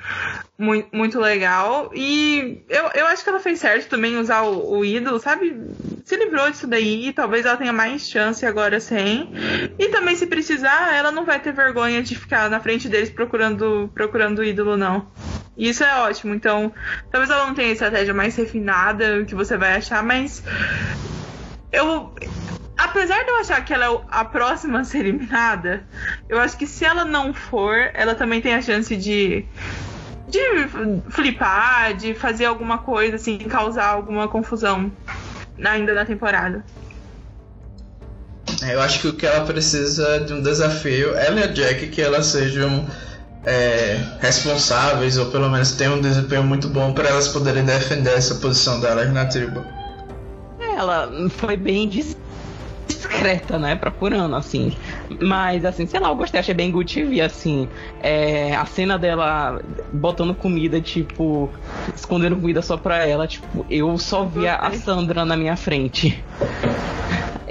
muito, 0.57 0.87
muito 0.91 1.19
legal. 1.19 1.91
E 1.93 2.63
eu, 2.69 2.89
eu 2.95 3.05
acho 3.07 3.23
que 3.23 3.29
ela 3.29 3.39
fez 3.39 3.59
certo 3.59 3.87
também 3.87 4.17
usar 4.17 4.41
o, 4.41 4.79
o 4.79 4.85
ídolo, 4.85 5.19
sabe? 5.19 5.55
Se 6.03 6.15
livrou 6.15 6.49
disso 6.49 6.67
daí, 6.67 7.13
talvez 7.13 7.45
ela 7.45 7.57
tenha 7.57 7.73
mais 7.73 8.09
chance 8.09 8.45
agora 8.45 8.79
sem. 8.79 9.31
E 9.77 9.89
também, 9.89 10.15
se 10.15 10.25
precisar, 10.25 10.95
ela 10.95 11.11
não 11.11 11.25
vai 11.25 11.39
ter 11.39 11.53
vergonha 11.53 12.01
de 12.01 12.15
ficar 12.15 12.49
na 12.49 12.59
frente 12.59 12.89
deles 12.89 13.09
procurando, 13.09 13.91
procurando 13.93 14.39
o 14.39 14.43
ídolo, 14.43 14.75
não. 14.75 15.07
E 15.57 15.69
isso 15.69 15.83
é 15.83 16.01
ótimo. 16.01 16.33
Então, 16.33 16.73
talvez 17.09 17.29
ela 17.29 17.45
não 17.45 17.53
tenha 17.53 17.69
a 17.69 17.73
estratégia 17.73 18.13
mais 18.13 18.35
refinada 18.35 19.23
que 19.25 19.35
você 19.35 19.57
vai 19.57 19.75
achar, 19.75 20.03
mas 20.03 20.43
eu 21.71 22.13
apesar 22.77 23.23
de 23.23 23.29
eu 23.29 23.39
achar 23.39 23.63
que 23.63 23.73
ela 23.73 23.85
é 23.85 23.99
a 24.09 24.25
próxima 24.25 24.81
a 24.81 24.83
ser 24.83 24.99
eliminada, 24.99 25.87
eu 26.27 26.39
acho 26.39 26.57
que 26.57 26.67
se 26.67 26.85
ela 26.85 27.05
não 27.05 27.33
for, 27.33 27.89
ela 27.93 28.15
também 28.15 28.41
tem 28.41 28.53
a 28.53 28.61
chance 28.61 28.95
de 28.95 29.45
de 30.27 30.39
flipar, 31.09 31.95
de 31.95 32.13
fazer 32.13 32.45
alguma 32.45 32.79
coisa 32.79 33.15
assim, 33.15 33.37
causar 33.37 33.85
alguma 33.85 34.27
confusão 34.27 34.91
ainda 35.63 35.93
na 35.93 36.03
temporada. 36.03 36.65
É, 38.63 38.73
eu 38.73 38.81
acho 38.81 39.01
que 39.01 39.07
o 39.07 39.13
que 39.13 39.25
ela 39.25 39.45
precisa 39.45 40.19
de 40.21 40.33
um 40.33 40.41
desafio, 40.41 41.15
ela 41.15 41.39
e 41.39 41.43
a 41.43 41.47
Jack, 41.47 41.87
que 41.87 42.01
elas 42.01 42.25
sejam 42.27 42.87
é, 43.45 43.99
responsáveis 44.19 45.17
ou 45.17 45.27
pelo 45.27 45.49
menos 45.49 45.73
tenham 45.73 45.95
um 45.95 46.01
desempenho 46.01 46.43
muito 46.43 46.67
bom 46.67 46.93
para 46.93 47.09
elas 47.09 47.27
poderem 47.27 47.63
defender 47.63 48.13
essa 48.13 48.35
posição 48.35 48.79
delas 48.79 49.11
na 49.13 49.25
tribo. 49.25 49.63
Ela 50.59 51.09
foi 51.29 51.55
bem 51.55 51.87
discreta, 51.87 53.57
né, 53.57 53.75
procurando, 53.75 54.35
assim. 54.35 54.73
Mas, 55.21 55.63
assim, 55.63 55.85
sei 55.85 55.99
lá, 55.99 56.09
eu 56.09 56.15
gostei, 56.15 56.39
achei 56.39 56.53
bem 56.53 56.71
good 56.71 56.91
TV, 56.93 57.21
assim. 57.21 57.67
É, 58.01 58.55
a 58.55 58.65
cena 58.65 58.97
dela 58.97 59.61
botando 59.93 60.33
comida, 60.35 60.81
tipo, 60.81 61.49
escondendo 61.95 62.35
comida 62.35 62.61
só 62.61 62.75
pra 62.75 63.05
ela, 63.05 63.27
tipo, 63.27 63.65
eu 63.69 63.97
só 63.97 64.25
via 64.25 64.55
a 64.55 64.71
Sandra 64.73 65.23
na 65.23 65.37
minha 65.37 65.55
frente. 65.55 66.21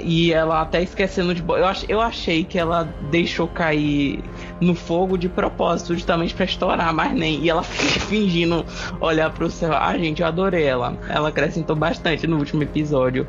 E 0.07 0.31
ela 0.31 0.61
até 0.61 0.83
esquecendo 0.83 1.33
de. 1.33 1.41
Eu, 1.41 1.65
ach, 1.65 1.83
eu 1.89 1.99
achei 1.99 2.43
que 2.43 2.59
ela 2.59 2.83
deixou 3.09 3.47
cair 3.47 4.23
no 4.59 4.73
fogo 4.73 5.17
de 5.17 5.27
propósito, 5.27 5.93
justamente 5.93 6.33
para 6.33 6.45
estourar, 6.45 6.93
mas 6.93 7.13
nem. 7.13 7.41
E 7.43 7.49
ela 7.49 7.63
fingindo 7.63 8.65
olhar 8.99 9.31
pro 9.31 9.49
céu. 9.49 9.73
Ah, 9.73 9.97
gente, 9.97 10.21
eu 10.21 10.27
adorei 10.27 10.63
ela. 10.63 10.97
Ela 11.09 11.29
acrescentou 11.29 11.75
bastante 11.75 12.27
no 12.27 12.37
último 12.37 12.63
episódio. 12.63 13.27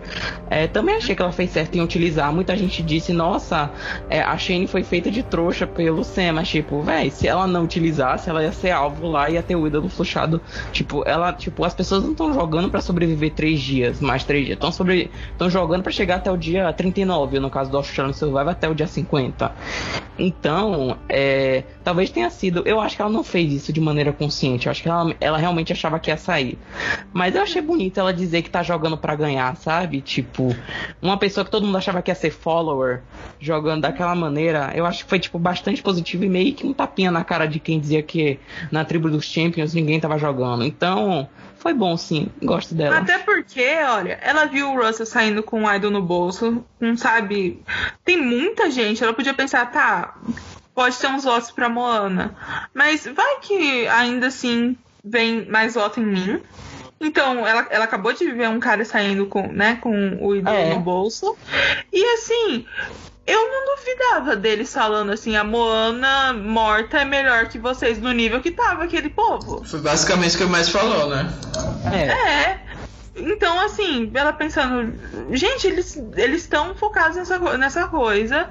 É, 0.48 0.66
também 0.66 0.96
achei 0.96 1.14
que 1.14 1.22
ela 1.22 1.32
fez 1.32 1.50
certo 1.50 1.76
em 1.76 1.80
utilizar. 1.80 2.32
Muita 2.32 2.56
gente 2.56 2.82
disse, 2.82 3.12
nossa, 3.12 3.70
é, 4.08 4.20
a 4.20 4.36
Shane 4.36 4.66
foi 4.66 4.82
feita 4.82 5.10
de 5.10 5.22
trouxa 5.22 5.66
pelo 5.66 6.04
Sam, 6.04 6.34
mas 6.34 6.48
tipo, 6.48 6.82
véi, 6.82 7.10
se 7.10 7.26
ela 7.26 7.46
não 7.46 7.64
utilizasse, 7.64 8.30
ela 8.30 8.42
ia 8.42 8.52
ser 8.52 8.70
alvo 8.70 9.08
lá, 9.08 9.28
ia 9.30 9.42
ter 9.42 9.56
o 9.56 9.66
ídolo 9.66 9.88
fluxado. 9.88 10.40
Tipo, 10.72 11.02
ela, 11.06 11.32
tipo, 11.32 11.64
as 11.64 11.74
pessoas 11.74 12.02
não 12.04 12.12
estão 12.12 12.32
jogando 12.32 12.70
para 12.70 12.80
sobreviver 12.80 13.32
três 13.32 13.60
dias, 13.60 14.00
mais 14.00 14.24
três 14.24 14.44
dias. 14.44 14.56
Estão 14.56 14.72
sobre... 14.72 15.10
jogando 15.48 15.82
para 15.82 15.92
chegar 15.92 16.16
até 16.16 16.30
o 16.30 16.36
dia 16.36 16.72
39, 16.72 17.40
no 17.40 17.50
caso 17.50 17.70
do 17.70 17.76
Australian 17.76 18.12
Survival, 18.12 18.48
até 18.50 18.68
o 18.68 18.74
dia 18.74 18.86
50. 18.86 19.52
Então, 20.18 20.96
é, 21.18 21.64
talvez 21.82 22.10
tenha 22.10 22.28
sido. 22.28 22.62
Eu 22.66 22.78
acho 22.78 22.94
que 22.94 23.00
ela 23.00 23.10
não 23.10 23.24
fez 23.24 23.50
isso 23.50 23.72
de 23.72 23.80
maneira 23.80 24.12
consciente. 24.12 24.66
Eu 24.66 24.70
acho 24.70 24.82
que 24.82 24.88
ela, 24.90 25.16
ela 25.18 25.38
realmente 25.38 25.72
achava 25.72 25.98
que 25.98 26.10
ia 26.10 26.16
sair. 26.18 26.58
Mas 27.10 27.34
eu 27.34 27.40
achei 27.42 27.62
bonito 27.62 27.98
ela 27.98 28.12
dizer 28.12 28.42
que 28.42 28.50
tá 28.50 28.62
jogando 28.62 28.98
para 28.98 29.14
ganhar, 29.14 29.56
sabe? 29.56 30.02
Tipo, 30.02 30.54
uma 31.00 31.16
pessoa 31.16 31.42
que 31.42 31.50
todo 31.50 31.64
mundo 31.64 31.78
achava 31.78 32.02
que 32.02 32.10
ia 32.10 32.14
ser 32.14 32.30
follower, 32.30 33.00
jogando 33.40 33.80
daquela 33.80 34.14
maneira, 34.14 34.72
eu 34.74 34.84
acho 34.84 35.04
que 35.04 35.08
foi, 35.08 35.18
tipo, 35.18 35.38
bastante 35.38 35.82
positivo 35.82 36.22
e 36.22 36.28
meio 36.28 36.52
que 36.52 36.66
um 36.66 36.74
tapinha 36.74 37.10
na 37.10 37.24
cara 37.24 37.46
de 37.46 37.60
quem 37.60 37.80
dizia 37.80 38.02
que 38.02 38.38
na 38.70 38.84
tribo 38.84 39.08
dos 39.08 39.24
Champions 39.24 39.72
ninguém 39.72 39.98
tava 39.98 40.18
jogando. 40.18 40.64
Então, 40.66 41.26
foi 41.56 41.72
bom, 41.72 41.96
sim. 41.96 42.28
Gosto 42.42 42.74
dela. 42.74 42.98
Até 42.98 43.18
porque, 43.20 43.66
olha, 43.88 44.18
ela 44.20 44.44
viu 44.44 44.70
o 44.70 44.76
Russell 44.76 45.06
saindo 45.06 45.42
com 45.42 45.64
o 45.64 45.74
idol 45.74 45.90
no 45.90 46.02
bolso, 46.02 46.62
não 46.78 46.94
sabe. 46.94 47.62
Tem 48.04 48.20
muita 48.20 48.70
gente, 48.70 49.02
ela 49.02 49.14
podia 49.14 49.32
pensar, 49.32 49.72
tá, 49.72 50.14
pode 50.76 50.98
ter 50.98 51.08
uns 51.08 51.24
votos 51.24 51.50
pra 51.50 51.70
Moana. 51.70 52.36
Mas 52.74 53.06
vai 53.06 53.40
que 53.40 53.88
ainda 53.88 54.26
assim 54.26 54.76
vem 55.02 55.46
mais 55.46 55.74
voto 55.74 55.98
em 55.98 56.04
mim. 56.04 56.42
Então, 57.00 57.46
ela, 57.46 57.66
ela 57.70 57.84
acabou 57.84 58.12
de 58.12 58.30
ver 58.30 58.48
um 58.48 58.60
cara 58.60 58.84
saindo 58.84 59.26
com, 59.26 59.48
né, 59.48 59.76
com 59.76 60.18
o 60.20 60.36
ídolo 60.36 60.56
é. 60.56 60.74
no 60.74 60.80
bolso. 60.80 61.36
E 61.92 62.04
assim, 62.14 62.66
eu 63.26 63.48
não 63.48 63.76
duvidava 63.76 64.36
deles 64.36 64.72
falando 64.72 65.12
assim, 65.12 65.34
a 65.34 65.44
Moana 65.44 66.32
morta 66.32 66.98
é 66.98 67.04
melhor 67.04 67.48
que 67.48 67.58
vocês 67.58 67.98
no 67.98 68.12
nível 68.12 68.40
que 68.40 68.50
tava 68.50 68.84
aquele 68.84 69.08
povo. 69.08 69.64
Foi 69.64 69.80
basicamente 69.80 70.36
o 70.36 70.38
que 70.38 70.44
o 70.44 70.48
mais 70.48 70.68
falou, 70.68 71.08
né? 71.08 71.26
É. 71.92 72.50
é. 72.50 72.60
Então, 73.16 73.58
assim, 73.60 74.10
ela 74.14 74.32
pensando, 74.32 74.92
gente, 75.30 75.66
eles 75.66 75.96
estão 76.42 76.74
focados 76.74 77.16
nessa, 77.16 77.38
nessa 77.56 77.88
coisa. 77.88 78.48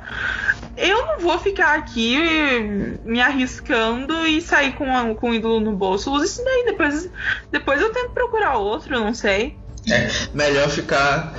eu 0.75 1.05
não 1.05 1.19
vou 1.19 1.37
ficar 1.37 1.75
aqui 1.75 2.17
me 3.03 3.21
arriscando 3.21 4.25
e 4.27 4.41
sair 4.41 4.73
com, 4.73 4.95
a, 4.95 5.13
com 5.13 5.29
o 5.29 5.35
ídolo 5.35 5.59
no 5.59 5.73
bolso. 5.73 6.11
Usa 6.11 6.25
isso 6.25 6.43
daí, 6.43 6.65
depois, 6.65 7.09
depois 7.51 7.81
eu 7.81 7.91
tento 7.91 8.11
procurar 8.11 8.57
outro, 8.57 8.99
não 8.99 9.13
sei. 9.13 9.55
É 9.87 10.09
melhor 10.33 10.67
ficar 10.69 11.35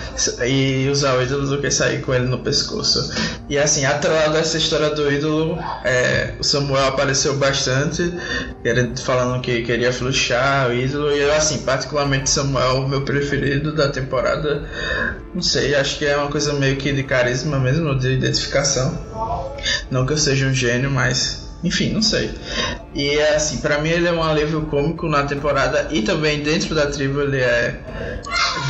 e 0.46 0.88
usar 0.90 1.16
o 1.16 1.22
ídolo 1.22 1.46
do 1.46 1.60
que 1.60 1.70
sair 1.70 2.00
com 2.02 2.14
ele 2.14 2.26
no 2.26 2.38
pescoço. 2.38 3.12
E 3.48 3.58
assim, 3.58 3.84
atrelado 3.84 4.32
dessa 4.32 4.56
história 4.56 4.90
do 4.90 5.10
ídolo, 5.10 5.58
é, 5.84 6.34
o 6.38 6.44
Samuel 6.44 6.86
apareceu 6.86 7.36
bastante, 7.36 8.12
falando 9.04 9.40
que 9.40 9.62
queria 9.62 9.92
fluxar 9.92 10.68
o 10.68 10.74
ídolo. 10.74 11.12
E 11.12 11.20
eu, 11.20 11.32
assim, 11.32 11.58
particularmente 11.58 12.30
Samuel, 12.30 12.88
meu 12.88 13.02
preferido 13.02 13.74
da 13.74 13.88
temporada. 13.88 14.64
Não 15.34 15.42
sei, 15.42 15.74
acho 15.74 15.98
que 15.98 16.06
é 16.06 16.16
uma 16.16 16.30
coisa 16.30 16.52
meio 16.54 16.76
que 16.76 16.92
de 16.92 17.02
carisma 17.02 17.58
mesmo, 17.58 17.98
de 17.98 18.12
identificação. 18.12 18.98
Não 19.90 20.06
que 20.06 20.12
eu 20.12 20.18
seja 20.18 20.46
um 20.46 20.54
gênio, 20.54 20.90
mas 20.90 21.45
enfim, 21.64 21.92
não 21.92 22.02
sei. 22.02 22.30
E 22.94 23.10
é 23.18 23.36
assim, 23.36 23.58
para 23.58 23.78
mim 23.78 23.90
ele 23.90 24.06
é 24.06 24.12
um 24.12 24.22
alívio 24.22 24.62
cômico 24.66 25.08
na 25.08 25.24
temporada 25.24 25.88
e 25.90 26.02
também 26.02 26.42
dentro 26.42 26.74
da 26.74 26.86
tribo 26.86 27.22
ele 27.22 27.38
é 27.38 27.80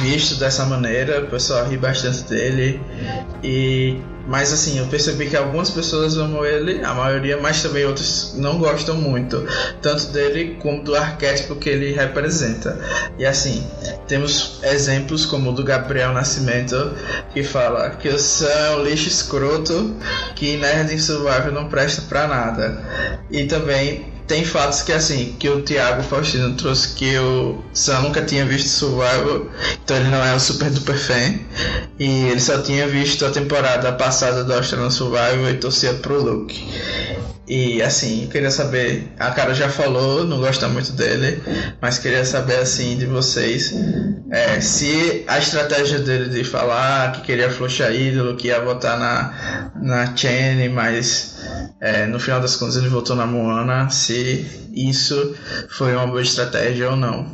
visto 0.00 0.36
dessa 0.36 0.64
maneira, 0.64 1.22
o 1.22 1.26
pessoal 1.26 1.66
ri 1.68 1.76
bastante 1.76 2.24
dele. 2.24 2.80
E 3.42 4.00
mas 4.26 4.52
assim, 4.52 4.78
eu 4.78 4.86
percebi 4.86 5.28
que 5.28 5.36
algumas 5.36 5.70
pessoas 5.70 6.16
amam 6.16 6.44
ele, 6.44 6.82
a 6.84 6.92
maioria, 6.92 7.38
mas 7.40 7.62
também 7.62 7.84
outras 7.84 8.34
não 8.36 8.58
gostam 8.58 8.96
muito, 8.96 9.46
tanto 9.80 10.06
dele 10.08 10.56
como 10.60 10.82
do 10.82 10.94
arquétipo 10.94 11.54
que 11.56 11.68
ele 11.68 11.92
representa. 11.92 12.78
E 13.18 13.24
assim, 13.24 13.66
temos 14.08 14.60
exemplos 14.62 15.24
como 15.24 15.50
o 15.50 15.52
do 15.52 15.62
Gabriel 15.62 16.12
Nascimento, 16.12 16.92
que 17.32 17.42
fala 17.42 17.90
que 17.90 18.08
o 18.08 18.18
Sam 18.18 18.48
é 18.48 18.76
um 18.76 18.82
lixo 18.82 19.08
escroto, 19.08 19.96
que 20.34 20.56
Nerd 20.56 20.98
Survival 21.00 21.52
não 21.52 21.68
presta 21.68 22.02
pra 22.08 22.26
nada. 22.26 22.82
E 23.30 23.44
também 23.44 24.15
tem 24.26 24.44
fatos 24.44 24.82
que 24.82 24.92
assim, 24.92 25.36
que 25.38 25.48
o 25.48 25.62
Thiago 25.62 26.02
Faustino 26.02 26.54
trouxe 26.54 26.94
que 26.94 27.16
o 27.18 27.62
Sam 27.72 28.02
nunca 28.02 28.22
tinha 28.22 28.44
visto 28.44 28.68
Survival, 28.68 29.46
então 29.84 29.96
ele 29.96 30.08
não 30.08 30.24
é 30.24 30.34
um 30.34 30.38
super 30.38 30.70
duper 30.70 30.98
fan. 30.98 31.38
E 31.98 32.28
ele 32.28 32.40
só 32.40 32.60
tinha 32.60 32.86
visto 32.86 33.24
a 33.24 33.30
temporada 33.30 33.92
passada 33.92 34.44
do 34.44 34.52
Australian 34.52 34.90
Survival 34.90 35.50
e 35.50 35.54
torcia 35.54 35.94
pro 35.94 36.22
Luke. 36.22 36.66
E 37.48 37.80
assim, 37.80 38.24
eu 38.24 38.28
queria 38.28 38.50
saber, 38.50 39.08
a 39.20 39.30
cara 39.30 39.54
já 39.54 39.68
falou, 39.68 40.24
não 40.24 40.40
gosta 40.40 40.66
muito 40.68 40.90
dele, 40.92 41.40
mas 41.80 41.96
queria 41.96 42.24
saber 42.24 42.56
assim 42.56 42.96
de 42.96 43.06
vocês 43.06 43.72
é, 44.32 44.60
se 44.60 45.24
a 45.28 45.38
estratégia 45.38 46.00
dele 46.00 46.28
de 46.28 46.42
falar 46.42 47.12
que 47.12 47.20
queria 47.20 47.48
fluxar 47.48 47.94
ídolo, 47.94 48.36
que 48.36 48.48
ia 48.48 48.60
votar 48.60 48.98
na, 48.98 49.70
na 49.80 50.16
Chene, 50.16 50.68
mas 50.68 51.35
é, 51.80 52.06
no 52.06 52.18
final 52.18 52.40
das 52.40 52.56
contas 52.56 52.76
ele 52.76 52.88
votou 52.88 53.16
na 53.16 53.26
Moana, 53.26 53.88
se 53.90 54.68
isso 54.74 55.36
foi 55.70 55.94
uma 55.94 56.06
boa 56.06 56.22
estratégia 56.22 56.90
ou 56.90 56.96
não. 56.96 57.26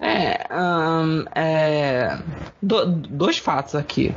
É, 0.00 0.46
um, 0.54 1.24
é 1.34 2.18
do, 2.62 2.86
dois 2.86 3.38
fatos 3.38 3.74
aqui. 3.74 4.14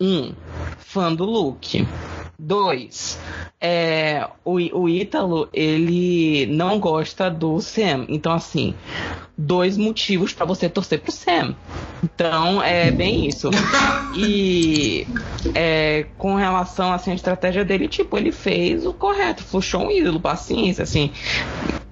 Um, 0.00 0.32
fã 0.78 1.14
do 1.14 1.24
Luke. 1.24 1.86
Dois, 2.44 3.20
é, 3.60 4.26
o, 4.44 4.54
o 4.54 4.88
Ítalo, 4.88 5.48
ele 5.52 6.44
não 6.46 6.80
gosta 6.80 7.30
do 7.30 7.60
Sam. 7.60 8.04
Então, 8.08 8.32
assim, 8.32 8.74
dois 9.38 9.76
motivos 9.76 10.32
para 10.32 10.44
você 10.44 10.68
torcer 10.68 10.98
pro 10.98 11.12
Sam. 11.12 11.54
Então, 12.02 12.60
é 12.60 12.90
bem 12.90 13.28
isso. 13.28 13.48
E 14.16 15.06
é, 15.54 16.04
com 16.18 16.34
relação 16.34 16.92
assim, 16.92 17.12
à 17.12 17.14
estratégia 17.14 17.64
dele, 17.64 17.86
tipo, 17.86 18.18
ele 18.18 18.32
fez 18.32 18.84
o 18.84 18.92
correto, 18.92 19.44
puxou 19.44 19.86
um 19.86 19.90
ídolo, 19.92 20.18
paciência, 20.18 20.82
assim. 20.82 21.12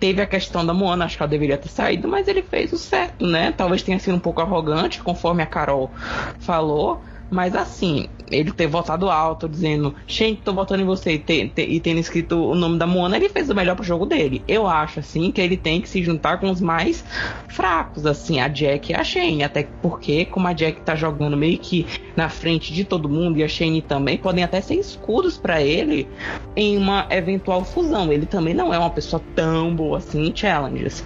Teve 0.01 0.21
a 0.21 0.27
questão 0.27 0.67
da 0.67 0.75
Moana, 0.75 1.05
acho 1.05 1.17
que 1.17 1.23
ela 1.23 1.31
deveria 1.31 1.59
ter 1.59 1.69
saído, 1.69 2.09
mas 2.09 2.27
ele 2.27 2.43
fez 2.43 2.73
o 2.73 2.77
certo, 2.77 3.25
né? 3.25 3.55
Talvez 3.57 3.85
tenha 3.85 4.01
sido 4.01 4.17
um 4.17 4.21
pouco 4.21 4.41
arrogante, 4.41 5.01
conforme 5.01 5.45
a 5.45 5.47
Carol 5.47 5.93
falou. 6.41 7.01
Mas 7.31 7.55
assim, 7.55 8.09
ele 8.31 8.53
ter 8.53 8.67
votado 8.67 9.11
alto, 9.11 9.49
dizendo, 9.49 9.95
gente, 10.07 10.43
tô 10.43 10.53
votando 10.53 10.83
em 10.83 10.87
você, 10.87 11.13
e, 11.13 11.19
ter, 11.19 11.51
ter, 11.51 11.69
e 11.69 11.81
tendo 11.81 11.99
escrito 11.99 12.37
o 12.37 12.55
nome 12.55 12.79
da 12.79 12.87
Moana, 12.87 13.17
ele 13.17 13.29
fez 13.29 13.51
o 13.51 13.55
melhor 13.55 13.75
pro 13.75 13.85
jogo 13.85 14.07
dele. 14.07 14.43
Eu 14.47 14.67
acho, 14.67 15.01
assim, 15.01 15.31
que 15.31 15.41
ele 15.41 15.57
tem 15.57 15.81
que 15.81 15.89
se 15.89 16.03
juntar 16.03 16.39
com 16.39 16.51
os 16.51 16.61
mais 16.61 17.05
fracos, 17.49 18.07
assim, 18.07 18.41
a 18.41 18.49
Jack 18.49 18.93
e 18.93 18.95
a 18.95 19.03
Shane. 19.03 19.43
Até 19.43 19.69
porque, 19.83 20.25
como 20.25 20.47
a 20.49 20.53
Jack 20.53 20.81
tá 20.83 20.95
jogando 20.95 21.37
meio 21.37 21.59
que 21.59 21.87
na 22.17 22.29
frente 22.29 22.73
de 22.73 22.85
todo 22.85 23.09
mundo, 23.09 23.39
e 23.39 23.45
a 23.45 23.49
Shane 23.49 23.83
também, 23.83 24.17
podem 24.17 24.45
até 24.45 24.61
ser 24.61 24.75
escudos 24.75 25.37
para 25.37 25.63
ele 25.63 26.09
em 26.57 26.77
uma 26.77 27.07
eventual 27.11 27.65
fusão. 27.65 28.13
Ele 28.13 28.27
também 28.27 28.55
não 28.55 28.73
é 28.73 28.79
uma 28.79 28.91
pessoa 28.91 29.23
tão 29.35 29.75
boa 29.75 29.99
assim 29.99 30.29
em 30.29 30.37
challenges. 30.37 31.05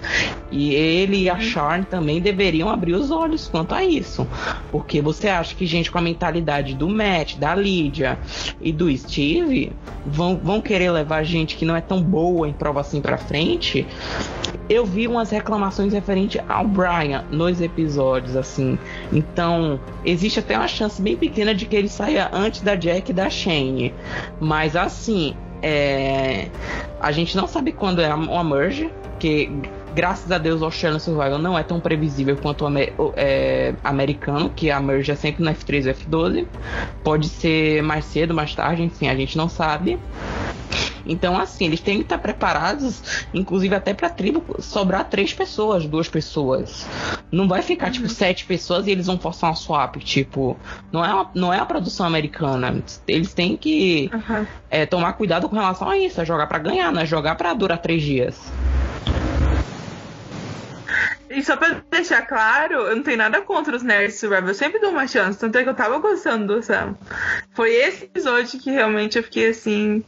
E 0.51 0.73
ele 0.73 1.23
e 1.23 1.29
a 1.29 1.39
Charne 1.39 1.85
também 1.85 2.21
deveriam 2.21 2.69
abrir 2.69 2.93
os 2.93 3.11
olhos 3.11 3.47
quanto 3.47 3.73
a 3.73 3.83
isso. 3.83 4.27
Porque 4.71 5.01
você 5.01 5.27
acha 5.27 5.55
que 5.55 5.65
gente 5.65 5.91
com 5.91 5.97
a 5.97 6.01
mentalidade 6.15 6.73
do 6.73 6.87
Matt, 6.87 7.35
da 7.35 7.53
Lídia 7.53 8.17
e 8.61 8.71
do 8.71 8.95
Steve 8.95 9.71
vão, 10.05 10.37
vão 10.41 10.61
querer 10.61 10.89
levar 10.89 11.23
gente 11.23 11.57
que 11.57 11.65
não 11.65 11.75
é 11.75 11.81
tão 11.81 12.01
boa 12.01 12.47
em 12.47 12.53
prova 12.53 12.79
assim 12.79 13.01
pra 13.01 13.17
frente. 13.17 13.85
Eu 14.69 14.85
vi 14.85 15.07
umas 15.07 15.29
reclamações 15.29 15.93
referente 15.93 16.41
ao 16.47 16.65
Brian 16.65 17.23
nos 17.29 17.61
episódios, 17.61 18.35
assim. 18.35 18.79
Então, 19.11 19.79
existe 20.03 20.39
até 20.39 20.57
uma 20.57 20.67
chance 20.67 20.99
bem 21.01 21.15
pequena 21.17 21.53
de 21.53 21.65
que 21.65 21.75
ele 21.75 21.89
saia 21.89 22.29
antes 22.33 22.61
da 22.61 22.75
Jack 22.75 23.11
e 23.11 23.13
da 23.13 23.29
Shane. 23.29 23.93
Mas 24.39 24.75
assim, 24.75 25.35
é... 25.61 26.47
a 26.99 27.11
gente 27.11 27.35
não 27.35 27.45
sabe 27.45 27.73
quando 27.73 28.01
é 28.01 28.13
uma 28.13 28.43
merge, 28.43 28.89
que 29.19 29.51
graças 29.95 30.29
a 30.31 30.37
Deus 30.37 30.61
o 30.61 30.65
Australian 30.65 30.99
Survival 30.99 31.39
não 31.39 31.57
é 31.57 31.63
tão 31.63 31.79
previsível 31.79 32.35
quanto 32.35 32.65
o, 32.65 32.67
o 32.67 33.13
é, 33.15 33.73
americano, 33.83 34.51
que 34.53 34.69
a 34.69 34.79
merge 34.79 35.11
é 35.11 35.15
sempre 35.15 35.43
no 35.43 35.49
F3 35.51 35.85
e 35.85 35.93
F12. 35.93 36.45
Pode 37.03 37.29
ser 37.29 37.81
mais 37.81 38.03
cedo, 38.05 38.33
mais 38.33 38.53
tarde, 38.53 38.83
enfim, 38.83 39.07
a 39.07 39.15
gente 39.15 39.37
não 39.37 39.47
sabe. 39.47 39.97
Então, 41.07 41.37
assim, 41.37 41.65
eles 41.65 41.79
têm 41.79 41.97
que 41.97 42.03
estar 42.03 42.17
preparados, 42.17 43.27
inclusive 43.33 43.75
até 43.75 43.93
pra 43.93 44.09
tribo 44.09 44.43
sobrar 44.59 45.05
três 45.05 45.33
pessoas, 45.33 45.85
duas 45.85 46.09
pessoas. 46.09 46.85
Não 47.31 47.47
vai 47.47 47.61
ficar, 47.61 47.91
tipo, 47.91 48.05
uhum. 48.05 48.07
tipo, 48.07 48.19
sete 48.19 48.45
pessoas 48.45 48.87
e 48.87 48.91
eles 48.91 49.05
vão 49.05 49.19
forçar 49.19 49.51
uma 49.51 49.55
swap. 49.55 49.97
Tipo, 49.97 50.57
não 50.91 51.05
é, 51.05 51.13
uma, 51.13 51.31
não 51.35 51.53
é 51.53 51.59
a 51.59 51.65
produção 51.65 52.07
americana. 52.07 52.83
Eles 53.07 53.33
têm 53.33 53.55
que 53.55 54.09
uhum. 54.11 54.47
é, 54.69 54.85
tomar 54.85 55.13
cuidado 55.13 55.47
com 55.47 55.55
relação 55.55 55.87
a 55.87 55.97
isso. 55.97 56.19
É 56.19 56.25
jogar 56.25 56.47
para 56.47 56.57
ganhar, 56.57 56.91
não 56.91 57.01
é 57.01 57.05
jogar 57.05 57.35
para 57.35 57.53
durar 57.53 57.77
três 57.77 58.01
dias. 58.01 58.51
E 61.35 61.43
só 61.43 61.57
pra 61.57 61.81
deixar 61.91 62.21
claro, 62.21 62.75
eu 62.75 62.95
não 62.95 63.03
tenho 63.03 63.17
nada 63.17 63.41
contra 63.41 63.75
os 63.75 63.83
Nerds 63.83 64.17
Survival. 64.17 64.47
Eu 64.47 64.55
sempre 64.55 64.79
dou 64.79 64.91
uma 64.91 65.05
chance. 65.05 65.37
Tanto 65.37 65.57
é 65.57 65.63
que 65.63 65.69
eu 65.69 65.75
tava 65.75 65.99
gostando 65.99 66.55
do 66.55 66.63
Sam. 66.63 66.95
Foi 67.53 67.73
esse 67.73 68.05
episódio 68.05 68.57
que 68.57 68.71
realmente 68.71 69.17
eu 69.17 69.23
fiquei 69.23 69.49
assim. 69.49 70.01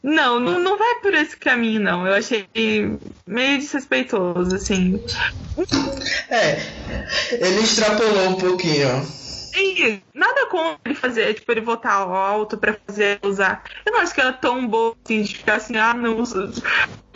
Não, 0.00 0.38
não, 0.38 0.60
não 0.60 0.78
vai 0.78 0.94
por 1.02 1.12
esse 1.12 1.36
caminho, 1.36 1.80
não. 1.80 2.06
Eu 2.06 2.14
achei 2.14 2.46
meio 3.26 3.58
desrespeitoso, 3.58 4.54
assim. 4.54 5.04
É, 6.28 6.60
ele 7.32 7.62
extrapolou 7.62 8.28
um 8.28 8.36
pouquinho. 8.36 9.04
E 9.52 10.00
nada 10.14 10.46
contra 10.46 10.78
ele 10.84 10.94
fazer, 10.94 11.34
tipo, 11.34 11.50
ele 11.50 11.62
votar 11.62 12.00
alto 12.00 12.56
pra 12.56 12.76
fazer 12.86 13.18
usar. 13.24 13.64
Eu 13.84 13.92
não 13.92 14.00
acho 14.00 14.14
que 14.14 14.20
ela 14.20 14.30
é 14.30 14.34
tão 14.34 14.68
boa 14.68 14.94
assim, 15.04 15.22
de 15.22 15.36
ficar 15.36 15.56
assim, 15.56 15.76
ah, 15.76 15.92
não, 15.94 16.22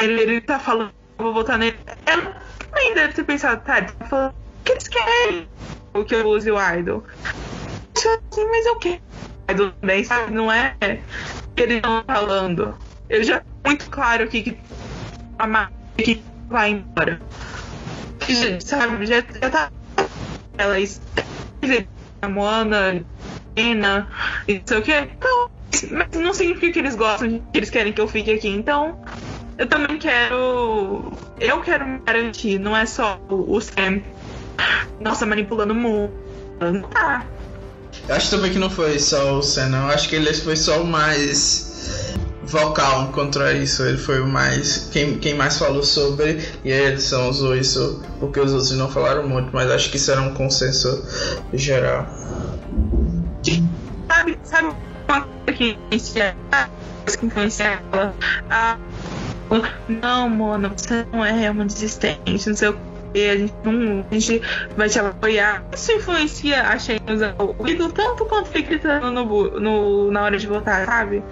ele, 0.01 0.21
ele 0.21 0.41
tá 0.41 0.59
falando, 0.59 0.93
vou 1.17 1.33
votar 1.33 1.57
nele. 1.57 1.79
Ela 2.05 2.44
também 2.75 2.95
deve 2.95 3.14
ter 3.14 3.25
pensado, 3.25 3.62
tá, 3.64 3.83
tá 3.83 4.05
falando 4.07 4.35
que 4.64 4.72
eles 4.72 4.89
querem 4.89 5.49
o 5.95 6.05
que 6.05 6.14
eu 6.14 6.27
use 6.27 6.51
o 6.51 6.57
idol. 6.75 7.05
Assim, 7.97 8.47
mas 8.51 8.66
eu 8.66 8.77
quero 8.77 9.01
idol 9.49 9.72
também, 9.81 10.05
sabe? 10.05 10.33
Não 10.33 10.51
é 10.51 10.75
que 11.55 11.62
eles 11.62 11.77
estão 11.77 12.05
falando. 12.05 12.77
Eu 13.09 13.22
já 13.22 13.43
muito 13.64 13.89
claro 13.89 14.25
aqui 14.25 14.43
que 14.43 14.59
a 15.39 15.70
que 15.97 16.22
vai 16.49 16.70
embora. 16.70 17.20
Sabe, 18.61 19.07
já, 19.07 19.20
já 19.20 19.51
tá. 19.51 19.70
Ela 20.59 20.77
a 22.22 22.29
Moana, 22.29 23.05
Pena, 23.55 24.09
e 24.49 24.55
não 24.55 24.62
sei 24.66 24.79
o 24.79 24.83
que. 24.83 24.93
Então, 24.93 25.51
mas 25.93 26.09
não 26.12 26.35
significa 26.35 26.72
que 26.72 26.79
eles 26.79 26.95
gostam, 26.95 27.39
que 27.39 27.59
eles 27.59 27.70
querem 27.70 27.93
que 27.93 28.01
eu 28.01 28.09
fique 28.09 28.33
aqui. 28.33 28.49
Então, 28.49 28.99
eu 29.59 29.67
também 29.67 29.99
quero. 29.99 31.13
Eu 31.41 31.61
quero 31.61 31.87
me 31.87 31.99
garantir, 31.99 32.59
não 32.59 32.77
é 32.77 32.87
só 32.87 33.21
o, 33.29 33.61
Sam. 33.61 34.01
Nossa, 35.01 35.27
manipulando 35.27 35.73
o 35.73 35.77
mundo. 35.77 36.13
Não 36.61 36.83
tá. 36.83 37.25
Eu 38.09 38.15
acho 38.15 38.31
também 38.31 38.53
que 38.53 38.59
não 38.59 38.71
foi 38.71 38.99
só 38.99 39.39
o 39.39 39.43
Sam, 39.43 39.69
não. 39.69 39.89
Eu 39.89 39.95
acho 39.95 40.09
que 40.09 40.17
ele 40.17 40.33
foi 40.35 40.57
só 40.57 40.81
o 40.81 40.87
mais 40.87 41.73
vocal 42.43 43.09
contra 43.09 43.53
isso. 43.53 43.83
Ele 43.85 43.99
foi 43.99 44.21
o 44.21 44.27
mais. 44.27 44.89
Quem, 44.93 45.19
quem 45.19 45.35
mais 45.35 45.59
falou 45.59 45.83
sobre. 45.83 46.47
E 46.65 46.73
a 46.73 46.91
edição 46.91 47.29
usou 47.29 47.57
isso 47.57 48.03
porque 48.19 48.41
os 48.41 48.53
outros 48.53 48.73
não 48.73 48.91
falaram 48.91 49.29
muito, 49.29 49.51
mas 49.53 49.71
acho 49.71 49.91
que 49.91 49.97
isso 49.97 50.11
era 50.11 50.21
um 50.21 50.35
consenso 50.35 51.05
geral. 51.53 52.07
Sabe, 54.09 54.39
sabe 54.43 54.69
uma 55.09 55.23
coisa 55.23 55.59
que 55.59 55.79
influencia 57.27 57.83
ela. 57.93 58.15
Ah, 58.51 58.79
não, 59.89 60.29
Mona, 60.29 60.69
você 60.69 61.07
não 61.13 61.25
é 61.25 61.51
uma 61.51 61.65
desistente, 61.65 62.49
não 62.49 62.57
sei 62.57 62.69
o 62.69 62.79
que, 63.13 63.29
a 63.29 63.37
gente, 63.37 63.55
não, 63.63 64.05
a 64.11 64.15
gente 64.15 64.43
vai 64.77 64.89
te 64.89 64.99
apoiar. 64.99 65.65
Isso 65.73 65.93
influencia 65.93 66.63
a 66.63 66.79
Shane 66.79 67.01
usar 67.09 67.35
o 67.39 67.69
ídolo 67.69 67.93
tanto 67.93 68.25
quanto 68.25 68.51
gritando 68.51 69.11
no, 69.11 69.61
no, 69.61 70.11
na 70.11 70.23
hora 70.23 70.37
de 70.37 70.47
votar, 70.47 70.85
sabe? 70.85 71.23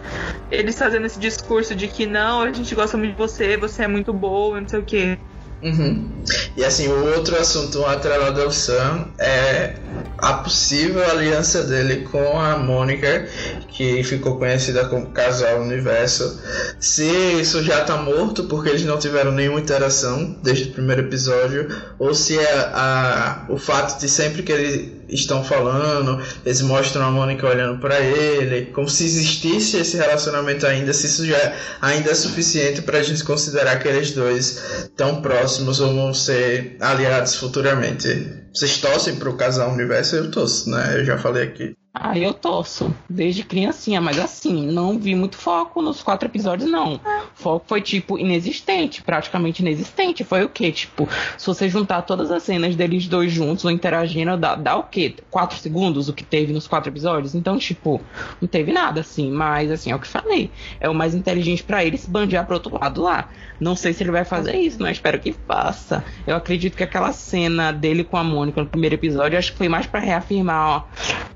Eles 0.51 0.79
fazendo 0.79 1.07
esse 1.07 1.19
discurso 1.19 1.75
de 1.75 1.89
que 1.89 2.07
não, 2.07 2.43
a 2.43 2.53
gente 2.53 2.75
gosta 2.75 2.97
muito 2.97 3.13
de 3.13 3.19
você, 3.19 3.57
você 3.57 3.85
é 3.85 3.89
muito 3.89 4.13
boa, 4.13 4.61
não 4.61 4.69
sei 4.69 4.79
o 4.79 4.85
que. 4.85 5.19
Uhum. 5.63 6.11
E 6.57 6.65
assim, 6.65 6.89
o 6.89 7.15
outro 7.15 7.37
assunto 7.37 7.85
atrelado 7.87 8.43
ao 8.43 8.51
Sam 8.51 9.07
é 9.19 9.77
a 10.19 10.35
possível 10.35 11.09
aliança 11.09 11.63
dele 11.63 12.07
com 12.11 12.39
a 12.39 12.57
Mônica, 12.57 13.29
que 13.69 14.03
ficou 14.05 14.39
conhecida 14.39 14.85
como 14.87 15.07
Casal 15.07 15.61
Universo. 15.61 16.41
Se 16.81 17.05
isso 17.41 17.63
já 17.63 17.85
tá 17.85 17.97
morto 17.97 18.45
porque 18.45 18.69
eles 18.69 18.85
não 18.85 18.99
tiveram 18.99 19.33
nenhuma 19.33 19.61
interação 19.61 20.37
desde 20.43 20.69
o 20.69 20.73
primeiro 20.73 21.03
episódio, 21.03 21.69
ou 21.99 22.15
se 22.15 22.39
é 22.39 22.59
a, 22.73 23.47
o 23.49 23.57
fato 23.57 24.01
de 24.01 24.09
sempre 24.09 24.43
que 24.43 24.53
eles 24.53 25.02
estão 25.13 25.45
falando, 25.45 26.23
eles 26.45 26.63
mostram 26.63 27.05
a 27.05 27.11
Mônica 27.11 27.47
olhando 27.47 27.79
para 27.81 28.01
ele, 28.01 28.67
como 28.67 28.89
se 28.89 29.05
existisse 29.05 29.77
esse 29.77 29.97
relacionamento 29.97 30.67
ainda, 30.67 30.93
se 30.93 31.07
isso 31.07 31.27
já 31.27 31.55
ainda 31.81 32.11
é 32.11 32.15
suficiente 32.15 32.83
para 32.83 32.99
a 32.99 33.03
gente 33.03 33.23
considerar 33.25 33.79
que 33.79 33.89
eles 33.89 34.13
dois 34.13 34.91
tão 34.97 35.21
próximos 35.21 35.81
ou 35.81 35.95
vão 35.95 36.15
ser 36.15 36.77
aliados 36.81 37.37
futuramente. 37.37 38.42
Vocês 38.55 38.79
torcem 38.79 39.17
pro 39.17 39.37
casal 39.37 39.73
universo? 39.73 40.17
Eu 40.17 40.31
torço, 40.31 40.71
né? 40.71 41.01
Eu 41.01 41.05
já 41.05 41.17
falei 41.17 41.43
aqui. 41.43 41.75
Ah, 41.95 42.19
eu 42.19 42.33
torço, 42.33 42.91
desde 43.09 43.45
criancinha, 43.45 44.01
mas 44.01 44.19
assim, 44.19 44.67
não 44.67 44.99
vi 44.99 45.15
muito 45.15 45.37
foco 45.37 45.83
nos 45.83 46.03
quatro 46.03 46.27
episódios, 46.27 46.71
não. 46.71 46.95
O 46.95 47.01
foco 47.35 47.67
foi, 47.69 47.83
tipo, 47.83 48.19
inexistente, 48.19 49.03
praticamente 49.03 49.61
inexistente. 49.61 50.25
Foi 50.25 50.43
o 50.43 50.49
quê? 50.49 50.73
Tipo, 50.73 51.07
se 51.37 51.47
você 51.47 51.69
juntar 51.69 52.01
todas 52.03 52.31
as 52.31 52.45
cenas 52.45 52.75
deles 52.75 53.07
dois 53.07 53.31
juntos 53.31 53.67
ou 53.67 53.71
interagindo, 53.71 54.39
dá, 54.39 54.55
dá 54.55 54.77
o 54.77 54.85
quê? 54.85 55.15
Quatro 55.31 55.59
segundos, 55.59 56.09
o 56.09 56.15
que 56.15 56.25
teve 56.25 56.51
nos 56.55 56.67
quatro 56.67 56.91
episódios? 56.91 57.35
Então, 57.35 57.59
tipo, 57.59 58.01
não 58.41 58.49
teve 58.49 58.73
nada, 58.73 59.03
assim. 59.03 59.31
Mas, 59.31 59.71
assim, 59.71 59.91
é 59.93 59.95
o 59.95 59.99
que 59.99 60.09
falei. 60.09 60.51
É 60.81 60.89
o 60.89 60.95
mais 60.95 61.15
inteligente 61.15 61.63
para 61.63 61.85
ele 61.85 61.99
se 61.99 62.09
bandear 62.09 62.47
pro 62.47 62.55
outro 62.55 62.79
lado 62.81 63.03
lá. 63.03 63.29
Não 63.61 63.77
sei 63.77 63.93
se 63.93 64.03
ele 64.03 64.11
vai 64.11 64.25
fazer 64.25 64.57
isso, 64.57 64.79
mas 64.81 64.93
espero 64.97 65.21
que 65.21 65.35
faça. 65.47 66.03
Eu 66.27 66.35
acredito 66.37 66.75
que 66.75 66.83
aquela 66.83 67.13
cena 67.13 67.71
dele 67.71 68.03
com 68.03 68.17
a 68.17 68.25
Mônica 68.43 68.61
no 68.61 68.69
primeiro 68.69 68.97
episódio, 68.97 69.39
acho 69.39 69.53
que 69.53 69.59
foi 69.59 69.69
mais 69.69 69.87
para 69.87 70.01
reafirmar, 70.01 70.69
ó, 70.69 70.85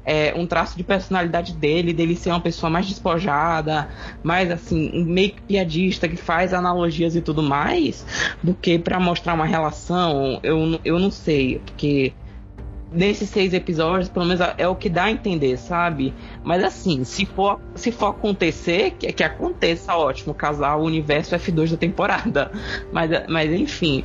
é, 0.04 0.34
um 0.36 0.44
traço 0.44 0.76
de 0.76 0.82
personalidade 0.82 1.52
dele, 1.52 1.92
dele 1.92 2.16
ser 2.16 2.30
uma 2.30 2.40
pessoa 2.40 2.68
mais 2.68 2.86
despojada, 2.86 3.88
mais 4.24 4.50
assim, 4.50 5.04
meio 5.04 5.30
que 5.30 5.42
piadista, 5.42 6.08
que 6.08 6.16
faz 6.16 6.52
analogias 6.52 7.14
e 7.14 7.20
tudo 7.20 7.42
mais, 7.42 8.04
do 8.42 8.54
que 8.54 8.76
para 8.78 8.98
mostrar 8.98 9.34
uma 9.34 9.46
relação. 9.46 10.40
Eu, 10.42 10.80
eu 10.84 10.98
não 10.98 11.10
sei, 11.10 11.60
porque 11.64 12.12
nesses 12.92 13.28
seis 13.28 13.52
episódios, 13.52 14.08
pelo 14.08 14.26
menos 14.26 14.40
é 14.56 14.68
o 14.68 14.74
que 14.74 14.88
dá 14.88 15.04
a 15.04 15.10
entender, 15.10 15.56
sabe? 15.58 16.14
Mas 16.44 16.62
assim, 16.62 17.04
se 17.04 17.26
for, 17.26 17.60
se 17.74 17.90
for 17.90 18.08
acontecer, 18.08 18.92
que, 18.98 19.12
que 19.12 19.24
aconteça, 19.24 19.94
ótimo, 19.94 20.32
casal, 20.32 20.80
o 20.80 20.84
universo 20.84 21.34
F2 21.34 21.72
da 21.72 21.76
temporada. 21.76 22.50
Mas, 22.92 23.10
mas 23.28 23.52
enfim, 23.52 24.04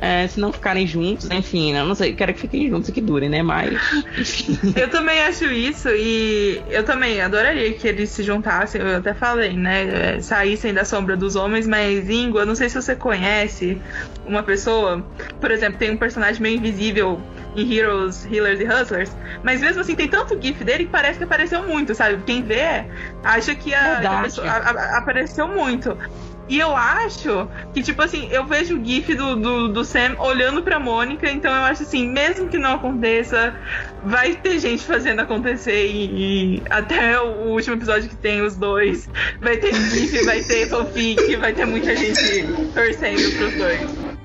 é, 0.00 0.26
se 0.26 0.40
não 0.40 0.52
ficarem 0.52 0.86
juntos, 0.86 1.30
enfim, 1.30 1.72
eu 1.74 1.86
não 1.86 1.94
sei, 1.94 2.14
quero 2.14 2.34
que 2.34 2.40
fiquem 2.40 2.68
juntos 2.68 2.88
e 2.88 2.92
que 2.92 3.00
durem, 3.00 3.28
né? 3.28 3.42
Mas. 3.42 3.78
Enfim. 4.18 4.58
Eu 4.76 4.88
também 4.88 5.20
acho 5.20 5.44
isso 5.46 5.88
e 5.88 6.60
eu 6.68 6.84
também 6.84 7.20
adoraria 7.20 7.72
que 7.72 7.86
eles 7.86 8.10
se 8.10 8.22
juntassem, 8.22 8.80
eu 8.80 8.96
até 8.96 9.14
falei, 9.14 9.52
né? 9.52 10.16
É, 10.16 10.20
saíssem 10.20 10.74
da 10.74 10.84
sombra 10.84 11.16
dos 11.16 11.36
homens, 11.36 11.66
mas 11.66 12.08
Ingo, 12.10 12.38
eu 12.38 12.46
não 12.46 12.54
sei 12.54 12.68
se 12.68 12.80
você 12.80 12.94
conhece 12.94 13.80
uma 14.26 14.42
pessoa, 14.42 15.04
por 15.40 15.50
exemplo, 15.50 15.78
tem 15.78 15.90
um 15.90 15.96
personagem 15.96 16.42
meio 16.42 16.56
invisível 16.56 17.20
em 17.56 17.72
Heroes, 17.72 18.26
Healers 18.30 18.60
e 18.60 18.64
Hustlers, 18.64 19.16
mas 19.42 19.60
mesmo 19.60 19.80
assim 19.80 19.94
tem 19.94 20.08
tanto 20.08 20.40
gif 20.40 20.62
dele 20.64 20.84
que 20.84 20.90
parece 20.90 21.18
que 21.18 21.24
apareceu 21.24 21.62
muito, 21.66 21.94
sabe? 21.94 22.22
Quem 22.24 22.42
vê 22.42 22.84
acha 23.24 23.54
que 23.54 23.74
a, 23.74 23.98
a 23.98 24.70
a, 24.70 24.98
apareceu 24.98 25.48
muito. 25.48 25.96
E 26.50 26.58
eu 26.58 26.74
acho 26.74 27.48
que, 27.72 27.80
tipo 27.80 28.02
assim, 28.02 28.28
eu 28.32 28.44
vejo 28.44 28.76
o 28.76 28.84
GIF 28.84 29.14
do, 29.14 29.36
do, 29.36 29.68
do, 29.68 29.84
Sam 29.84 30.16
olhando 30.18 30.60
pra 30.64 30.80
Mônica, 30.80 31.30
então 31.30 31.54
eu 31.54 31.62
acho 31.62 31.84
assim, 31.84 32.08
mesmo 32.08 32.48
que 32.48 32.58
não 32.58 32.74
aconteça, 32.74 33.54
vai 34.02 34.34
ter 34.34 34.58
gente 34.58 34.82
fazendo 34.82 35.20
acontecer 35.20 35.86
e, 35.86 36.56
e 36.56 36.62
até 36.68 37.20
o 37.20 37.50
último 37.50 37.76
episódio 37.76 38.08
que 38.08 38.16
tem 38.16 38.42
os 38.42 38.56
dois, 38.56 39.08
vai 39.40 39.58
ter 39.58 39.72
GIF, 39.72 40.24
vai 40.24 40.42
ter 40.42 40.68
fanfic, 40.68 41.36
vai 41.36 41.52
ter 41.52 41.66
muita 41.66 41.94
gente 41.94 42.44
torcendo 42.74 43.38
pros 43.38 43.54
dois. 43.54 44.19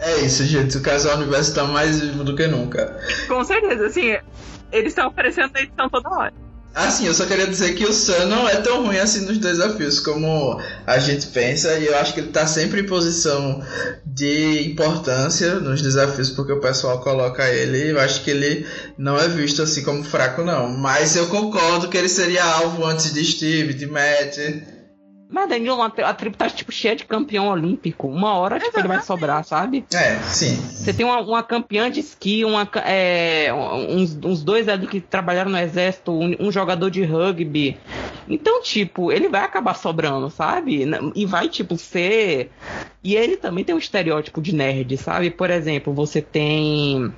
É 0.00 0.20
isso, 0.20 0.44
gente. 0.44 0.78
O 0.78 0.80
casal 0.80 1.16
universo 1.16 1.54
tá 1.54 1.64
mais 1.64 2.00
vivo 2.00 2.24
do 2.24 2.34
que 2.34 2.46
nunca. 2.46 2.98
Com 3.28 3.44
certeza, 3.44 3.86
assim, 3.86 4.16
eles 4.72 4.88
estão 4.88 5.08
aparecendo 5.08 5.52
na 5.52 5.60
edição 5.60 5.88
toda 5.88 6.08
hora. 6.08 6.32
Assim, 6.72 7.06
eu 7.06 7.14
só 7.14 7.26
queria 7.26 7.48
dizer 7.48 7.74
que 7.74 7.84
o 7.84 7.92
Sam 7.92 8.26
não 8.26 8.48
é 8.48 8.56
tão 8.56 8.84
ruim 8.86 8.96
assim 8.96 9.24
nos 9.24 9.38
desafios 9.38 9.98
como 9.98 10.60
a 10.86 10.98
gente 11.00 11.26
pensa, 11.26 11.76
e 11.76 11.86
eu 11.86 11.96
acho 11.96 12.14
que 12.14 12.20
ele 12.20 12.28
tá 12.28 12.46
sempre 12.46 12.80
em 12.80 12.86
posição 12.86 13.60
de 14.06 14.70
importância 14.70 15.56
nos 15.56 15.82
desafios, 15.82 16.30
porque 16.30 16.52
o 16.52 16.60
pessoal 16.60 17.00
coloca 17.00 17.48
ele, 17.48 17.90
eu 17.90 17.98
acho 17.98 18.22
que 18.22 18.30
ele 18.30 18.64
não 18.96 19.18
é 19.18 19.26
visto 19.26 19.62
assim 19.62 19.82
como 19.82 20.04
fraco, 20.04 20.44
não. 20.44 20.68
Mas 20.68 21.16
eu 21.16 21.26
concordo 21.26 21.88
que 21.88 21.98
ele 21.98 22.08
seria 22.08 22.44
alvo 22.44 22.84
antes 22.84 23.12
de 23.12 23.24
Steve, 23.24 23.74
de 23.74 23.86
Matt. 23.86 24.38
Mas 25.30 25.48
Danilo, 25.48 25.80
a 25.80 26.12
tribo 26.12 26.36
tá 26.36 26.50
tipo 26.50 26.72
cheia 26.72 26.96
de 26.96 27.04
campeão 27.04 27.48
olímpico. 27.48 28.08
Uma 28.08 28.34
hora 28.34 28.58
tipo, 28.58 28.76
ele 28.76 28.88
vai 28.88 29.00
sobrar, 29.00 29.44
sabe? 29.44 29.84
É, 29.94 30.16
sim. 30.22 30.56
Você 30.56 30.92
tem 30.92 31.06
uma, 31.06 31.20
uma 31.20 31.42
campeã 31.42 31.88
de 31.88 32.00
esqui, 32.00 32.44
uma, 32.44 32.68
é, 32.84 33.52
uns, 33.54 34.18
uns 34.24 34.42
dois 34.42 34.68
ali 34.68 34.88
que 34.88 35.00
trabalharam 35.00 35.52
no 35.52 35.58
exército, 35.58 36.10
um, 36.10 36.34
um, 36.40 36.50
jogador 36.50 36.90
de 36.90 37.04
rugby. 37.04 37.78
Então, 38.28 38.60
tipo, 38.60 39.12
ele 39.12 39.28
vai 39.28 39.42
acabar 39.42 39.74
sobrando, 39.74 40.28
sabe? 40.30 40.84
E 41.14 41.24
vai, 41.24 41.48
tipo, 41.48 41.76
ser. 41.76 42.50
E 43.02 43.14
ele 43.14 43.36
também 43.36 43.62
tem 43.62 43.74
um 43.74 43.78
estereótipo 43.78 44.42
de 44.42 44.52
nerd, 44.52 44.96
sabe? 44.96 45.30
Por 45.30 45.48
exemplo, 45.48 45.94
você 45.94 46.20
tem. 46.20 47.14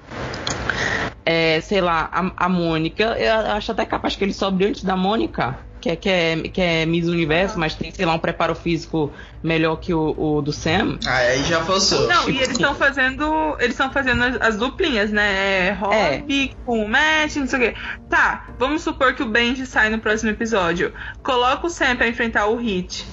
É, 1.24 1.62
sei 1.62 1.80
lá, 1.80 2.10
a, 2.12 2.44
a 2.44 2.48
Mônica, 2.48 3.04
eu 3.18 3.52
acho 3.52 3.72
até 3.72 3.86
capaz 3.86 4.16
que 4.16 4.24
ele 4.24 4.34
sobre 4.34 4.66
antes 4.66 4.84
da 4.84 4.96
Mônica 4.96 5.71
que 5.82 5.90
é, 5.90 5.96
que 5.96 6.08
é, 6.08 6.36
que 6.36 6.60
é 6.60 6.86
Miss 6.86 7.08
Universo, 7.08 7.58
mas 7.58 7.74
tem, 7.74 7.90
sei 7.90 8.06
lá, 8.06 8.14
um 8.14 8.18
preparo 8.18 8.54
físico 8.54 9.12
melhor 9.42 9.76
que 9.76 9.92
o, 9.92 10.14
o 10.16 10.40
do 10.40 10.52
Sam. 10.52 10.98
Ah, 11.04 11.16
aí 11.16 11.42
já 11.42 11.60
passou. 11.64 12.06
Não, 12.06 12.30
e 12.30 12.36
eles 12.36 12.50
estão 12.50 12.74
fazendo. 12.74 13.56
Eles 13.58 13.72
estão 13.72 13.92
fazendo 13.92 14.22
as, 14.22 14.40
as, 14.40 14.56
duplinhas, 14.56 15.10
né? 15.10 15.68
É 15.68 15.72
Hobby 15.72 16.50
é. 16.52 16.64
com 16.64 16.84
o 16.84 16.88
Matt, 16.88 17.34
não 17.36 17.48
sei 17.48 17.58
o 17.58 17.62
quê. 17.62 17.74
Tá, 18.08 18.46
vamos 18.58 18.82
supor 18.82 19.14
que 19.14 19.24
o 19.24 19.28
Benji 19.28 19.66
sai 19.66 19.90
no 19.90 19.98
próximo 19.98 20.30
episódio. 20.30 20.92
Coloca 21.22 21.66
o 21.66 21.70
Sam 21.70 21.96
pra 21.96 22.06
enfrentar 22.06 22.46
o 22.46 22.56
Hit. 22.56 23.04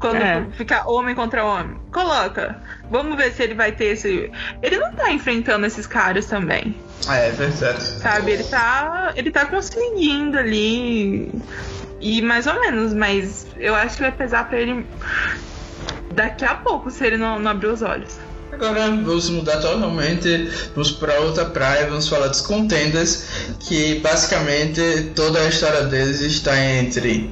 Quando 0.00 0.16
é. 0.16 0.44
ficar 0.56 0.86
homem 0.88 1.14
contra 1.14 1.44
homem. 1.44 1.78
Coloca. 1.92 2.60
Vamos 2.90 3.16
ver 3.16 3.32
se 3.32 3.42
ele 3.42 3.54
vai 3.54 3.72
ter 3.72 3.92
esse. 3.92 4.30
Ele 4.62 4.76
não 4.78 4.92
tá 4.92 5.12
enfrentando 5.12 5.64
esses 5.64 5.86
caras 5.86 6.26
também. 6.26 6.74
Ah, 7.06 7.16
é 7.16 7.30
verdade. 7.30 7.82
Sabe, 7.82 8.32
ele 8.32 8.44
tá. 8.44 9.12
Ele 9.14 9.30
tá 9.30 9.46
conseguindo 9.46 10.36
ali 10.36 11.32
e 12.00 12.20
mais 12.22 12.46
ou 12.46 12.60
menos, 12.60 12.92
mas 12.92 13.46
eu 13.56 13.74
acho 13.74 13.96
que 13.96 14.02
vai 14.02 14.12
pesar 14.12 14.48
pra 14.48 14.60
ele 14.60 14.86
daqui 16.14 16.44
a 16.44 16.54
pouco 16.54 16.90
se 16.90 17.04
ele 17.04 17.16
não, 17.16 17.38
não 17.38 17.50
abrir 17.50 17.68
os 17.68 17.82
olhos. 17.82 18.18
Agora 18.52 18.90
vamos 18.90 19.28
mudar 19.28 19.60
totalmente, 19.60 20.50
vamos 20.74 20.92
para 20.92 21.20
outra 21.20 21.44
praia, 21.46 21.88
vamos 21.88 22.08
falar 22.08 22.28
dos 22.28 22.40
contenders, 22.40 23.26
que 23.60 23.96
basicamente 23.96 25.10
toda 25.14 25.40
a 25.40 25.48
história 25.48 25.82
deles 25.82 26.20
está 26.20 26.58
entre 26.58 27.30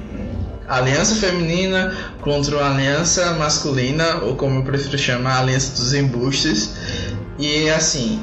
a 0.67 0.77
aliança 0.77 1.15
feminina 1.15 1.95
contra 2.21 2.59
a 2.59 2.71
aliança 2.71 3.33
masculina, 3.33 4.17
ou 4.23 4.35
como 4.35 4.59
eu 4.59 4.63
prefiro 4.63 4.97
chamar, 4.97 5.37
a 5.37 5.39
aliança 5.39 5.75
dos 5.75 5.93
embustes. 5.93 6.75
E 7.39 7.69
assim, 7.69 8.21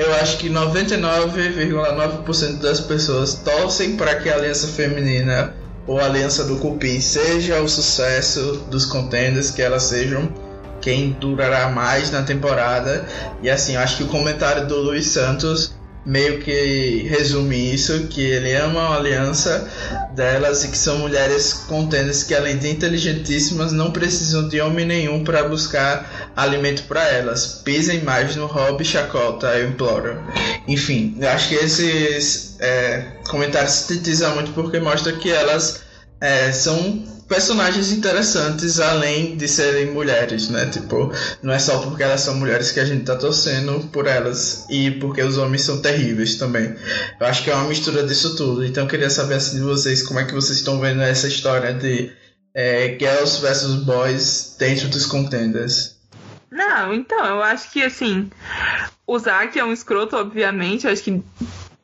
eu 0.00 0.12
acho 0.14 0.38
que 0.38 0.48
99,9% 0.48 2.58
das 2.58 2.80
pessoas 2.80 3.34
torcem 3.34 3.96
para 3.96 4.14
que 4.14 4.30
a 4.30 4.34
aliança 4.34 4.66
feminina 4.68 5.52
ou 5.86 6.00
a 6.00 6.06
aliança 6.06 6.44
do 6.44 6.56
Cupim 6.56 6.98
seja 7.00 7.60
o 7.60 7.68
sucesso 7.68 8.64
dos 8.70 8.86
contenders, 8.86 9.50
que 9.50 9.60
elas 9.60 9.82
sejam 9.82 10.32
quem 10.80 11.10
durará 11.20 11.68
mais 11.68 12.10
na 12.10 12.22
temporada. 12.22 13.04
E 13.42 13.50
assim, 13.50 13.74
eu 13.74 13.80
acho 13.80 13.98
que 13.98 14.04
o 14.04 14.08
comentário 14.08 14.66
do 14.66 14.76
Luiz 14.76 15.08
Santos 15.08 15.74
meio 16.04 16.40
que 16.40 17.06
resume 17.08 17.74
isso, 17.74 18.06
que 18.08 18.22
ele 18.22 18.52
ama 18.54 18.80
a 18.80 18.96
aliança 18.96 19.68
delas 20.14 20.64
e 20.64 20.68
que 20.68 20.78
são 20.78 20.98
mulheres 20.98 21.52
contentes 21.68 22.22
que 22.22 22.34
além 22.34 22.56
de 22.56 22.68
inteligentíssimas 22.70 23.72
não 23.72 23.90
precisam 23.90 24.48
de 24.48 24.60
homem 24.60 24.86
nenhum 24.86 25.22
para 25.22 25.44
buscar 25.44 26.32
alimento 26.36 26.84
para 26.84 27.06
elas. 27.08 27.60
Pisem 27.64 28.02
mais 28.02 28.34
no 28.36 28.46
hobby 28.46 28.84
chacota, 28.84 29.48
eu 29.48 29.68
imploro. 29.68 30.18
Enfim, 30.66 31.16
eu 31.20 31.28
acho 31.28 31.48
que 31.48 31.54
esses 31.54 32.56
é, 32.60 33.04
comentários 33.28 33.86
muito 34.34 34.52
porque 34.52 34.80
mostra 34.80 35.12
que 35.12 35.30
elas 35.30 35.89
é, 36.20 36.52
são 36.52 37.04
personagens 37.28 37.92
interessantes 37.92 38.80
além 38.80 39.36
de 39.36 39.46
serem 39.46 39.92
mulheres, 39.92 40.48
né? 40.48 40.66
Tipo, 40.66 41.12
não 41.40 41.52
é 41.52 41.58
só 41.60 41.78
porque 41.78 42.02
elas 42.02 42.20
são 42.22 42.34
mulheres 42.34 42.72
que 42.72 42.80
a 42.80 42.84
gente 42.84 43.04
tá 43.04 43.14
torcendo 43.14 43.88
por 43.92 44.08
elas 44.08 44.66
e 44.68 44.90
porque 44.90 45.22
os 45.22 45.38
homens 45.38 45.62
são 45.62 45.80
terríveis 45.80 46.34
também. 46.34 46.74
Eu 47.20 47.26
acho 47.26 47.44
que 47.44 47.50
é 47.50 47.54
uma 47.54 47.68
mistura 47.68 48.04
disso 48.04 48.36
tudo. 48.36 48.64
Então 48.64 48.82
eu 48.82 48.90
queria 48.90 49.08
saber 49.08 49.34
assim 49.34 49.58
de 49.58 49.62
vocês 49.62 50.02
como 50.02 50.18
é 50.18 50.24
que 50.24 50.34
vocês 50.34 50.58
estão 50.58 50.80
vendo 50.80 51.02
essa 51.02 51.28
história 51.28 51.72
de 51.72 52.12
é, 52.52 52.98
girls 52.98 53.40
versus 53.40 53.84
boys 53.84 54.56
dentro 54.58 54.88
dos 54.88 55.06
contenders. 55.06 56.00
Não, 56.50 56.92
então, 56.92 57.24
eu 57.24 57.42
acho 57.42 57.70
que 57.70 57.80
assim, 57.80 58.28
o 59.06 59.16
Zack 59.16 59.56
é 59.56 59.64
um 59.64 59.72
escroto, 59.72 60.16
obviamente, 60.16 60.84
eu 60.84 60.92
acho 60.92 61.04
que 61.04 61.22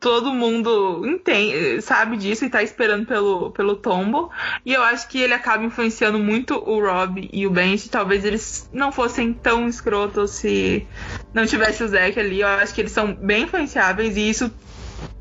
todo 0.01 0.33
mundo 0.33 1.07
entende, 1.07 1.81
sabe 1.81 2.17
disso 2.17 2.45
e 2.45 2.51
tá 2.51 2.63
esperando 2.63 3.07
pelo, 3.07 3.51
pelo 3.51 3.77
tombo. 3.77 4.31
E 4.65 4.73
eu 4.73 4.83
acho 4.83 5.09
que 5.09 5.21
ele 5.21 5.35
acaba 5.35 5.65
influenciando 5.65 6.19
muito 6.19 6.55
o 6.55 6.81
Rob 6.81 7.29
e 7.33 7.47
o 7.47 7.51
Benji. 7.51 7.89
Talvez 7.89 8.25
eles 8.25 8.69
não 8.73 8.93
fossem 8.93 9.33
tão 9.33 9.69
escrotos 9.69 10.33
se 10.33 10.87
não 11.33 11.47
tivesse 11.47 11.83
o 11.83 11.89
Zack 11.89 12.19
ali. 12.19 12.41
Eu 12.41 12.49
acho 12.49 12.75
que 12.75 12.81
eles 12.81 12.93
são 12.93 13.15
bem 13.15 13.45
influenciáveis 13.45 14.17
e 14.17 14.29
isso 14.29 14.51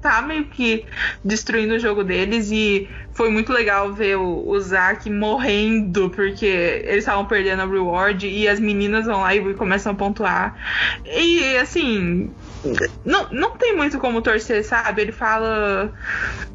tá 0.01 0.21
meio 0.21 0.45
que 0.45 0.85
destruindo 1.23 1.73
o 1.73 1.79
jogo 1.79 2.03
deles 2.03 2.51
e 2.51 2.87
foi 3.13 3.29
muito 3.29 3.51
legal 3.51 3.91
ver 3.91 4.17
o, 4.17 4.47
o 4.47 4.59
Zack 4.59 5.09
morrendo 5.09 6.09
porque 6.09 6.45
eles 6.45 6.99
estavam 6.99 7.25
perdendo 7.25 7.61
a 7.61 7.65
reward 7.65 8.27
e 8.27 8.47
as 8.47 8.59
meninas 8.59 9.05
vão 9.05 9.21
lá 9.21 9.35
e 9.35 9.53
começam 9.55 9.91
a 9.91 9.95
pontuar. 9.95 10.55
E 11.05 11.57
assim, 11.57 12.29
não, 13.03 13.29
não 13.31 13.57
tem 13.57 13.75
muito 13.75 13.99
como 13.99 14.21
torcer, 14.21 14.63
sabe? 14.63 15.01
Ele 15.01 15.11
fala. 15.11 15.93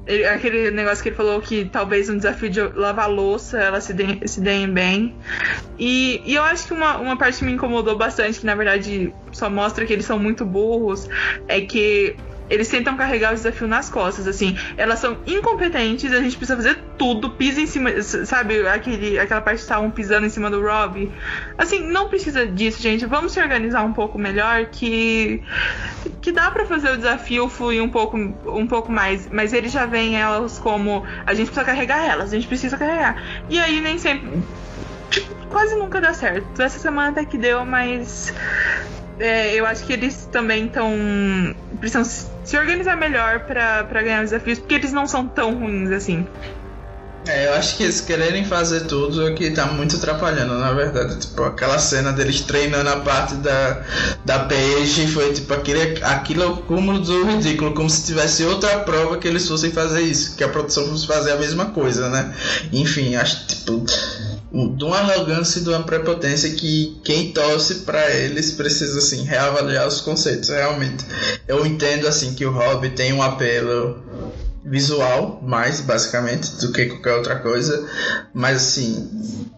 Ele, 0.06 0.24
aquele 0.26 0.70
negócio 0.70 1.02
que 1.02 1.10
ele 1.10 1.16
falou 1.16 1.40
que 1.40 1.66
talvez 1.66 2.08
um 2.08 2.16
desafio 2.16 2.50
de 2.50 2.60
lavar 2.60 3.08
louça 3.08 3.58
elas 3.58 3.84
se 3.84 3.92
deem, 3.92 4.26
se 4.26 4.40
deem 4.40 4.68
bem. 4.72 5.16
E, 5.78 6.22
e 6.24 6.34
eu 6.34 6.42
acho 6.42 6.66
que 6.66 6.72
uma, 6.72 6.98
uma 6.98 7.16
parte 7.16 7.38
que 7.38 7.44
me 7.44 7.52
incomodou 7.52 7.96
bastante, 7.96 8.40
que 8.40 8.46
na 8.46 8.54
verdade 8.54 9.12
só 9.32 9.48
mostra 9.48 9.86
que 9.86 9.92
eles 9.92 10.04
são 10.04 10.18
muito 10.18 10.44
burros, 10.44 11.08
é 11.46 11.60
que 11.60 12.16
eles 12.50 12.68
tentam 12.68 12.96
carregar 12.96 13.32
o 13.32 13.34
desafio 13.34 13.68
nas 13.68 13.88
costas, 13.88 14.26
assim. 14.26 14.58
Elas 14.76 14.98
são 14.98 15.18
incompetentes, 15.26 16.12
a 16.12 16.20
gente 16.20 16.36
precisa 16.36 16.56
fazer 16.56 16.78
tudo, 16.98 17.30
pisa 17.30 17.60
em 17.60 17.66
cima, 17.66 18.02
sabe, 18.02 18.66
aquele, 18.66 19.18
aquela 19.18 19.40
parte 19.40 19.58
que 19.58 19.62
estavam 19.62 19.90
pisando 19.90 20.26
em 20.26 20.30
cima 20.30 20.50
do 20.50 20.60
Rob. 20.60 21.10
Assim, 21.56 21.80
não 21.80 22.08
precisa 22.08 22.46
disso, 22.46 22.82
gente. 22.82 23.06
Vamos 23.06 23.32
se 23.32 23.40
organizar 23.40 23.84
um 23.84 23.92
pouco 23.92 24.18
melhor, 24.18 24.66
que 24.66 25.42
que 26.20 26.32
dá 26.32 26.50
para 26.50 26.66
fazer 26.66 26.90
o 26.92 26.96
desafio 26.96 27.48
fluir 27.48 27.82
um 27.82 27.88
pouco, 27.88 28.16
um 28.18 28.66
pouco 28.66 28.92
mais, 28.92 29.28
mas 29.30 29.52
eles 29.52 29.72
já 29.72 29.86
veem 29.86 30.16
elas 30.16 30.58
como 30.58 31.04
a 31.24 31.32
gente 31.32 31.46
precisa 31.46 31.64
carregar 31.64 32.04
elas, 32.04 32.32
a 32.32 32.34
gente 32.34 32.48
precisa 32.48 32.76
carregar. 32.76 33.22
E 33.48 33.58
aí 33.58 33.80
nem 33.80 33.98
sempre 33.98 34.42
tipo, 35.10 35.34
quase 35.46 35.74
nunca 35.76 36.00
dá 36.00 36.12
certo. 36.12 36.60
Essa 36.60 36.78
semana 36.78 37.10
até 37.10 37.24
que 37.24 37.38
deu, 37.38 37.64
mas 37.64 38.32
é, 39.20 39.54
eu 39.54 39.66
acho 39.66 39.84
que 39.84 39.92
eles 39.92 40.28
também 40.32 40.66
estão. 40.66 40.90
precisam 41.78 42.04
se 42.04 42.56
organizar 42.56 42.96
melhor 42.96 43.40
para 43.40 44.02
ganhar 44.02 44.24
os 44.24 44.30
desafios, 44.30 44.58
porque 44.58 44.74
eles 44.74 44.92
não 44.92 45.06
são 45.06 45.26
tão 45.26 45.54
ruins 45.54 45.90
assim. 45.90 46.26
É, 47.26 47.48
eu 47.48 47.54
acho 47.54 47.76
que 47.76 47.82
eles 47.82 48.00
quererem 48.00 48.46
fazer 48.46 48.86
tudo 48.86 49.28
é 49.28 49.32
que 49.32 49.50
tá 49.50 49.66
muito 49.66 49.96
atrapalhando, 49.96 50.58
na 50.58 50.72
verdade. 50.72 51.18
Tipo, 51.18 51.42
aquela 51.42 51.78
cena 51.78 52.12
deles 52.12 52.40
treinando 52.40 52.88
a 52.88 53.00
parte 53.00 53.34
da, 53.34 53.82
da 54.24 54.38
peixe 54.40 55.06
foi 55.06 55.30
tipo 55.34 55.52
aquele, 55.52 56.02
aquilo 56.02 56.42
é 56.42 56.46
o 56.46 56.56
cúmulo 56.56 56.98
do 56.98 57.24
ridículo, 57.26 57.74
como 57.74 57.90
se 57.90 58.06
tivesse 58.06 58.42
outra 58.44 58.80
prova 58.80 59.18
que 59.18 59.28
eles 59.28 59.46
fossem 59.46 59.70
fazer 59.70 60.00
isso, 60.00 60.34
que 60.34 60.42
a 60.42 60.48
produção 60.48 60.88
fosse 60.88 61.06
fazer 61.06 61.32
a 61.32 61.36
mesma 61.36 61.66
coisa, 61.66 62.08
né? 62.08 62.34
Enfim, 62.72 63.14
acho 63.16 63.46
tipo 63.46 63.84
de 64.52 64.84
uma 64.84 64.98
arrogância 64.98 65.60
e 65.60 65.62
de 65.62 65.68
uma 65.68 65.84
prepotência 65.84 66.50
que 66.50 67.00
quem 67.04 67.32
torce 67.32 67.76
para 67.76 68.10
eles 68.10 68.50
precisa 68.52 68.98
assim 68.98 69.22
reavaliar 69.22 69.86
os 69.86 70.00
conceitos. 70.00 70.48
Realmente 70.48 71.04
eu 71.46 71.64
entendo 71.64 72.08
assim 72.08 72.34
que 72.34 72.44
o 72.44 72.52
hobby 72.52 72.90
tem 72.90 73.12
um 73.12 73.22
apelo 73.22 74.02
visual 74.64 75.40
mais 75.42 75.80
basicamente 75.80 76.56
do 76.56 76.72
que 76.72 76.86
qualquer 76.86 77.14
outra 77.14 77.36
coisa. 77.36 77.88
Mas 78.34 78.56
assim 78.56 79.08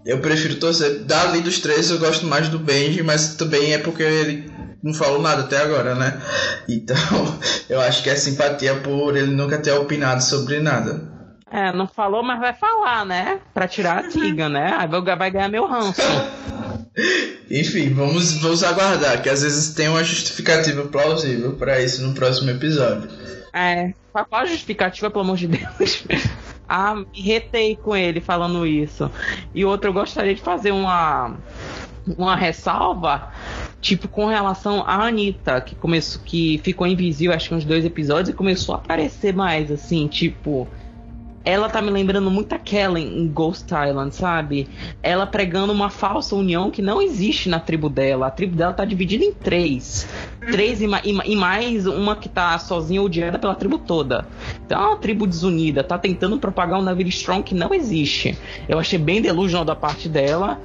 eu 0.05 0.18
prefiro 0.18 0.57
torcer. 0.57 1.05
Dali 1.05 1.40
dos 1.40 1.59
três 1.59 1.90
eu 1.90 1.99
gosto 1.99 2.26
mais 2.26 2.49
do 2.49 2.59
Benji 2.59 3.03
mas 3.03 3.34
também 3.36 3.72
é 3.72 3.78
porque 3.78 4.03
ele 4.03 4.53
não 4.82 4.93
falou 4.93 5.22
nada 5.22 5.43
até 5.43 5.57
agora 5.57 5.95
né? 5.95 6.20
Então 6.68 6.97
eu 7.70 7.80
acho 7.80 8.03
que 8.03 8.11
é 8.11 8.16
simpatia 8.16 8.74
por 8.74 9.16
ele 9.16 9.30
nunca 9.30 9.57
ter 9.57 9.72
opinado 9.72 10.22
sobre 10.22 10.61
nada 10.61 11.11
é, 11.53 11.70
não 11.70 11.86
falou, 11.86 12.22
mas 12.22 12.40
vai 12.40 12.55
falar, 12.55 13.05
né? 13.05 13.38
Pra 13.53 13.68
tirar 13.68 13.98
a 13.98 14.09
tiga, 14.09 14.48
né? 14.48 14.74
Aí 14.78 14.88
vai 14.88 15.30
ganhar 15.30 15.48
meu 15.48 15.66
ranço. 15.66 16.00
Enfim, 17.50 17.92
vamos, 17.92 18.38
vamos 18.38 18.64
aguardar, 18.64 19.20
que 19.22 19.28
às 19.28 19.42
vezes 19.42 19.74
tem 19.74 19.86
uma 19.88 20.03
justificativa 20.03 20.84
plausível 20.84 21.53
para 21.53 21.78
isso 21.82 22.03
no 22.07 22.14
próximo 22.14 22.50
episódio. 22.50 23.11
É, 23.53 23.92
qual 24.11 24.26
a 24.30 24.46
justificativa, 24.46 25.11
pelo 25.11 25.24
amor 25.24 25.36
de 25.36 25.48
Deus? 25.48 26.05
ah, 26.66 26.94
me 26.94 27.20
retei 27.20 27.76
com 27.76 27.94
ele 27.94 28.22
falando 28.22 28.66
isso. 28.66 29.11
E 29.55 29.62
outro, 29.62 29.90
eu 29.90 29.92
gostaria 29.92 30.34
de 30.34 30.40
fazer 30.40 30.72
uma, 30.72 31.36
uma 32.16 32.34
ressalva 32.34 33.30
tipo 33.82 34.09
com 34.09 34.26
relação 34.26 34.82
à 34.86 35.07
Anitta, 35.07 35.61
que 35.61 35.74
começou 35.74 36.22
que 36.24 36.59
ficou 36.62 36.86
invisível 36.86 37.34
acho 37.34 37.48
que 37.48 37.55
uns 37.55 37.64
dois 37.64 37.84
episódios 37.84 38.28
e 38.30 38.32
começou 38.32 38.76
a 38.76 38.78
aparecer 38.78 39.34
mais 39.34 39.70
assim, 39.70 40.07
tipo, 40.07 40.68
ela 41.45 41.68
tá 41.68 41.82
me 41.82 41.90
lembrando 41.90 42.30
muito 42.30 42.55
a 42.55 42.59
Kellen 42.59 43.18
em 43.18 43.28
Ghost 43.28 43.66
Island, 43.66 44.14
sabe? 44.14 44.68
Ela 45.03 45.26
pregando 45.26 45.72
uma 45.72 45.90
falsa 45.90 46.36
união 46.36 46.70
que 46.70 46.80
não 46.80 47.03
existe 47.03 47.49
na 47.49 47.59
tribo 47.59 47.88
dela. 47.88 48.28
A 48.28 48.30
tribo 48.30 48.55
dela 48.55 48.72
tá 48.72 48.84
dividida 48.84 49.24
em 49.24 49.32
três. 49.32 50.07
Três 50.51 50.80
e, 50.80 50.86
e, 51.05 51.36
mais 51.36 51.86
uma 51.86 52.16
que 52.16 52.28
tá 52.28 52.57
sozinha 52.59 53.03
odiada 53.03 53.38
pela 53.38 53.55
tribo 53.55 53.78
toda. 53.78 54.26
Então 54.64 54.80
é 54.80 54.86
uma 54.88 54.97
tribo 54.97 55.26
desunida, 55.26 55.82
tá 55.82 55.99
tentando 55.99 56.38
propagar 56.38 56.78
um 56.78 56.82
Navire 56.82 57.09
Strong 57.09 57.43
que 57.43 57.55
não 57.55 57.74
existe. 57.74 58.38
Eu 58.68 58.78
achei 58.78 58.99
bem 58.99 59.20
delusional 59.20 59.64
da 59.64 59.74
parte 59.74 60.09
dela. 60.09 60.61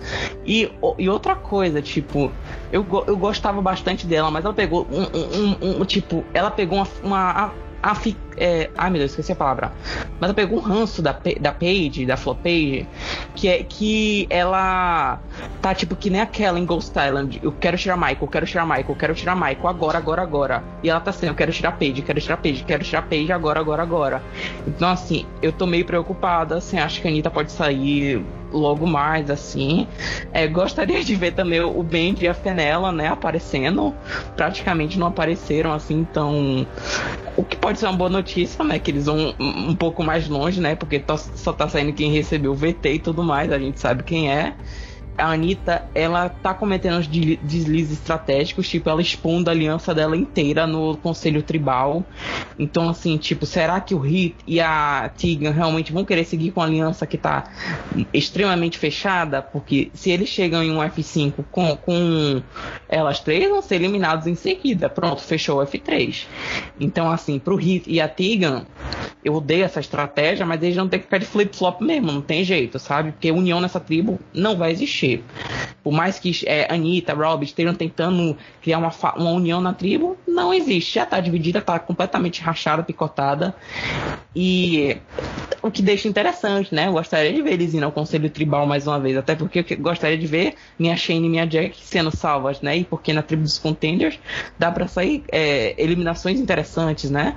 E, 0.46 0.72
e 0.98 1.10
outra 1.10 1.36
coisa, 1.36 1.82
tipo, 1.82 2.32
eu, 2.72 2.86
eu 3.08 3.18
gostava 3.18 3.62
bastante 3.62 4.06
dela, 4.06 4.30
mas 4.30 4.46
ela 4.46 4.54
pegou 4.54 4.88
um, 4.92 5.68
um, 5.68 5.82
um 5.82 5.86
tipo, 5.86 6.24
ela 6.34 6.52
pegou 6.52 6.78
uma, 6.78 6.88
uma 7.04 7.52
a 7.82 7.96
fi, 7.96 8.16
é, 8.38 8.70
ai 8.78 8.90
meu 8.90 9.00
Deus, 9.00 9.12
esqueci 9.12 9.32
a 9.32 9.36
palavra. 9.36 9.72
Mas 10.20 10.30
eu 10.30 10.36
pegou 10.36 10.60
um 10.60 10.62
ranço 10.62 11.02
da, 11.02 11.16
da 11.40 11.52
Paige, 11.52 12.06
da 12.06 12.18
Flo 12.18 12.36
Page, 12.36 12.88
que 13.36 13.48
é 13.48 13.64
que 13.64 14.28
ela 14.30 15.20
tá 15.62 15.74
tipo 15.74 15.96
que 15.96 16.10
nem 16.10 16.22
aquela 16.22 16.60
em 16.60 16.66
Ghost 16.66 16.94
Island. 16.98 17.40
Eu 17.42 17.52
quero 17.52 17.78
tirar 17.78 17.96
Michael, 17.98 18.28
quero 18.28 18.46
tirar 18.46 18.66
Michael, 18.66 18.96
quero 18.96 19.16
tirar 19.16 19.36
Michael 19.36 19.68
agora, 19.68 19.98
agora, 19.98 20.22
agora. 20.22 20.64
E 20.84 20.90
ela 20.90 21.00
tá 21.00 21.12
assim, 21.12 21.28
eu 21.28 21.36
quero 21.36 21.52
tirar 21.52 21.74
Paige, 21.74 22.02
quero 22.02 22.20
tirar 22.20 22.38
Paige, 22.38 22.64
quero 22.64 22.84
tirar 22.84 23.02
Paige 23.04 23.32
agora, 23.32 23.60
agora, 23.60 23.84
agora. 23.84 24.24
Então 24.66 24.90
assim, 24.90 25.26
eu 25.42 25.52
tô 25.52 25.66
meio 25.66 25.86
preocupada, 25.86 26.58
assim, 26.58 26.80
acho 26.80 27.02
que 27.02 27.08
a 27.08 27.12
Anitta 27.12 27.30
pode 27.30 27.52
sair 27.52 28.24
logo 28.58 28.86
mais, 28.86 29.30
assim. 29.30 29.88
É, 30.32 30.48
gostaria 30.48 31.04
de 31.04 31.16
ver 31.16 31.34
também 31.34 31.62
o 31.62 31.84
Ben 31.84 32.16
e 32.20 32.28
a 32.28 32.34
Fenella, 32.34 32.92
né, 32.92 33.08
aparecendo. 33.08 33.94
Praticamente 34.36 34.98
não 35.00 35.08
apareceram, 35.08 35.74
assim, 35.74 35.96
então. 35.96 36.66
O 37.36 37.44
que 37.44 37.56
pode 37.56 37.80
ser 37.80 37.86
uma 37.86 37.98
boa 37.98 38.10
notícia, 38.10 38.64
né? 38.64 38.80
Que 38.80 38.92
eles 38.92 39.06
vão 39.06 39.36
um, 39.40 39.70
um 39.70 39.76
pouco 39.76 40.04
mais 40.04 40.28
longe, 40.28 40.60
né? 40.60 40.76
Porque 40.76 41.04
só 41.36 41.54
tá 41.54 41.70
saindo 41.70 41.94
quem 41.94 42.12
recebeu 42.12 42.52
o 42.52 42.56
VT 42.56 42.94
e 42.94 43.00
tudo 43.00 43.24
mais, 43.24 43.52
a 43.52 43.60
gente 43.60 43.80
sabe 43.80 44.04
quem 44.04 44.32
é 44.32 44.54
a 45.18 45.32
Anitta, 45.32 45.84
ela 45.96 46.30
tá 46.30 46.54
cometendo 46.54 46.98
uns 46.98 47.08
deslizes 47.08 48.00
estratégicos, 48.00 48.70
tipo, 48.70 48.88
ela 48.90 49.02
expondo 49.02 49.50
a 49.50 49.54
aliança 49.54 49.94
dela 49.94 50.16
inteira 50.16 50.68
no 50.68 50.96
Conselho 50.98 51.42
Tribal. 51.42 52.06
Então, 52.60 52.88
assim, 52.88 53.18
tipo, 53.18 53.46
será 53.46 53.82
que 53.82 53.96
o 53.96 54.00
Hit 54.00 54.36
e 54.46 54.62
a 54.62 55.12
Tegan 55.18 55.52
realmente 55.52 55.92
vão 55.92 56.06
querer 56.06 56.24
seguir 56.24 56.52
com 56.52 56.62
a 56.62 56.66
aliança 56.66 57.08
que 57.08 57.18
tá 57.18 57.46
extremamente 58.14 58.78
fechada? 58.78 59.42
Porque 59.42 59.90
se 59.94 60.12
eles 60.12 60.30
chegam 60.30 60.64
em 60.64 60.72
um 60.72 60.78
F5 60.78 61.34
com, 61.52 61.76
com 61.76 62.42
elas 62.88 63.20
três, 63.20 63.50
vão 63.50 63.62
ser 63.62 63.76
eliminados 63.76 64.28
em 64.28 64.36
seguida. 64.36 64.88
Pronto, 64.88 65.22
fechou 65.22 65.60
o 65.60 65.66
F3. 65.66 66.26
Então, 66.80 67.10
assim, 67.10 67.40
pro 67.40 67.56
Hit 67.56 67.90
e 67.90 68.00
a 68.00 68.08
Tegan, 68.08 68.66
eu 69.24 69.34
odeio 69.34 69.64
essa 69.64 69.80
estratégia, 69.80 70.46
mas 70.46 70.62
eles 70.62 70.78
não 70.78 70.88
tem 70.88 71.00
que 71.00 71.06
ficar 71.06 71.18
de 71.18 71.26
flip-flop 71.26 71.82
mesmo, 71.82 72.12
não 72.12 72.22
tem 72.22 72.44
jeito, 72.44 72.78
sabe? 72.78 73.12
Porque 73.12 73.32
união 73.32 73.60
nessa 73.60 73.80
tribo 73.80 74.20
não 74.34 74.56
vai 74.56 74.72
existir. 74.72 75.07
Por 75.84 75.94
mais 75.94 76.20
que 76.20 76.32
é, 76.46 76.72
Anitta, 76.74 77.14
Rob 77.14 77.44
estejam 77.44 77.74
tentando 77.74 78.38
criar 78.62 78.78
uma, 78.78 78.92
uma 79.16 79.32
união 79.32 79.62
na 79.62 79.74
tribo, 79.74 80.18
não 80.28 80.54
existe. 80.54 80.96
Já 80.96 81.06
tá 81.06 81.20
dividida, 81.20 81.62
tá 81.62 81.80
completamente 81.80 82.42
rachada, 82.42 82.84
picotada. 82.84 83.56
E 84.36 84.98
o 85.62 85.72
que 85.72 85.82
deixa 85.82 86.08
interessante, 86.08 86.74
né? 86.74 86.88
Eu 86.88 86.94
gostaria 86.94 87.34
de 87.34 87.42
ver 87.42 87.54
eles 87.54 87.74
indo 87.74 87.86
ao 87.86 87.92
Conselho 87.92 88.30
Tribal 88.30 88.66
mais 88.66 88.86
uma 88.86 89.00
vez, 89.00 89.18
até 89.18 89.36
porque 89.36 89.66
eu 89.70 89.78
gostaria 89.80 90.18
de 90.18 90.28
ver 90.28 90.56
minha 90.78 90.96
Shane 90.96 91.26
e 91.26 91.30
minha 91.30 91.46
Jack 91.46 91.78
sendo 91.82 92.16
salvas, 92.16 92.62
né? 92.62 92.78
E 92.78 92.84
porque 92.84 93.14
na 93.14 93.22
tribo 93.22 93.44
dos 93.44 93.58
Contenders 93.58 94.20
dá 94.60 94.72
pra 94.72 94.88
sair 94.88 95.24
é, 95.32 95.74
eliminações 95.78 96.40
interessantes, 96.40 97.10
né? 97.10 97.36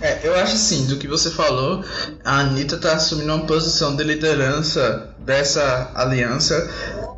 É, 0.00 0.20
eu 0.26 0.34
acho 0.36 0.54
assim, 0.54 0.86
do 0.86 0.96
que 0.96 1.08
você 1.08 1.30
falou, 1.30 1.84
a 2.24 2.40
Anitta 2.40 2.76
tá 2.76 2.92
assumindo 2.92 3.34
uma 3.34 3.46
posição 3.46 3.96
de 3.96 4.04
liderança 4.04 5.15
dessa 5.26 5.90
aliança 5.94 6.70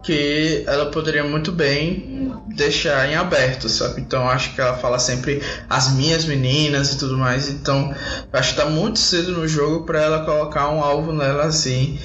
que 0.02 0.64
ela 0.66 0.86
poderia 0.86 1.22
muito 1.22 1.52
bem 1.52 2.34
deixar 2.56 3.08
em 3.08 3.14
aberto, 3.14 3.68
sabe? 3.68 4.00
Então 4.00 4.28
acho 4.28 4.54
que 4.54 4.60
ela 4.60 4.76
fala 4.78 4.98
sempre 4.98 5.42
as 5.68 5.92
minhas 5.92 6.24
meninas 6.24 6.92
e 6.92 6.98
tudo 6.98 7.16
mais. 7.16 7.48
Então 7.48 7.94
acho 8.32 8.54
que 8.54 8.60
tá 8.60 8.66
muito 8.66 8.98
cedo 8.98 9.32
no 9.32 9.46
jogo 9.46 9.84
para 9.84 10.00
ela 10.00 10.24
colocar 10.24 10.70
um 10.70 10.82
alvo 10.82 11.12
nela 11.12 11.44
assim 11.44 11.98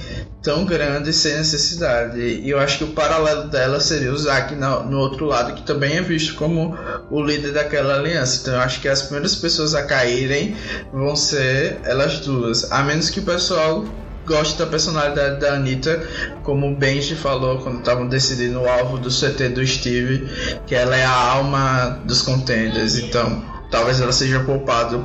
tão 0.43 0.65
grande 0.65 1.13
sem 1.13 1.37
necessidade. 1.37 2.19
E 2.19 2.49
eu 2.49 2.59
acho 2.59 2.79
que 2.79 2.83
o 2.83 2.87
paralelo 2.87 3.47
dela 3.47 3.79
seria 3.79 4.11
o 4.11 4.17
Zack 4.17 4.53
no, 4.53 4.97
outro 4.97 5.25
lado, 5.25 5.53
que 5.53 5.63
também 5.63 5.95
é 5.95 6.01
visto 6.01 6.35
como 6.35 6.77
o 7.09 7.23
líder 7.23 7.53
daquela 7.53 7.95
aliança. 7.95 8.41
Então 8.41 8.53
eu 8.55 8.59
acho 8.59 8.81
que 8.81 8.89
as 8.89 9.03
primeiras 9.03 9.35
pessoas 9.35 9.73
a 9.73 9.83
caírem 9.83 10.55
vão 10.91 11.15
ser 11.15 11.79
elas 11.85 12.19
duas. 12.19 12.69
A 12.69 12.83
menos 12.83 13.09
que 13.09 13.21
o 13.21 13.23
pessoal 13.23 13.85
goste 14.25 14.57
da 14.57 14.65
personalidade 14.65 15.39
da 15.39 15.53
Anitta, 15.53 16.01
como 16.43 16.67
o 16.67 16.75
Benji 16.75 17.15
falou 17.15 17.59
quando 17.59 17.79
estavam 17.79 18.07
decidindo 18.07 18.61
o 18.61 18.69
alvo 18.69 18.97
do 18.97 19.09
CT 19.09 19.49
do 19.49 19.65
Steve, 19.65 20.27
que 20.65 20.75
ela 20.75 20.95
é 20.95 21.05
a 21.05 21.31
alma 21.33 22.01
dos 22.05 22.21
contenders. 22.21 22.97
Então 22.97 23.43
talvez 23.69 23.99
ela 23.99 24.11
seja 24.11 24.39
poupada 24.41 24.97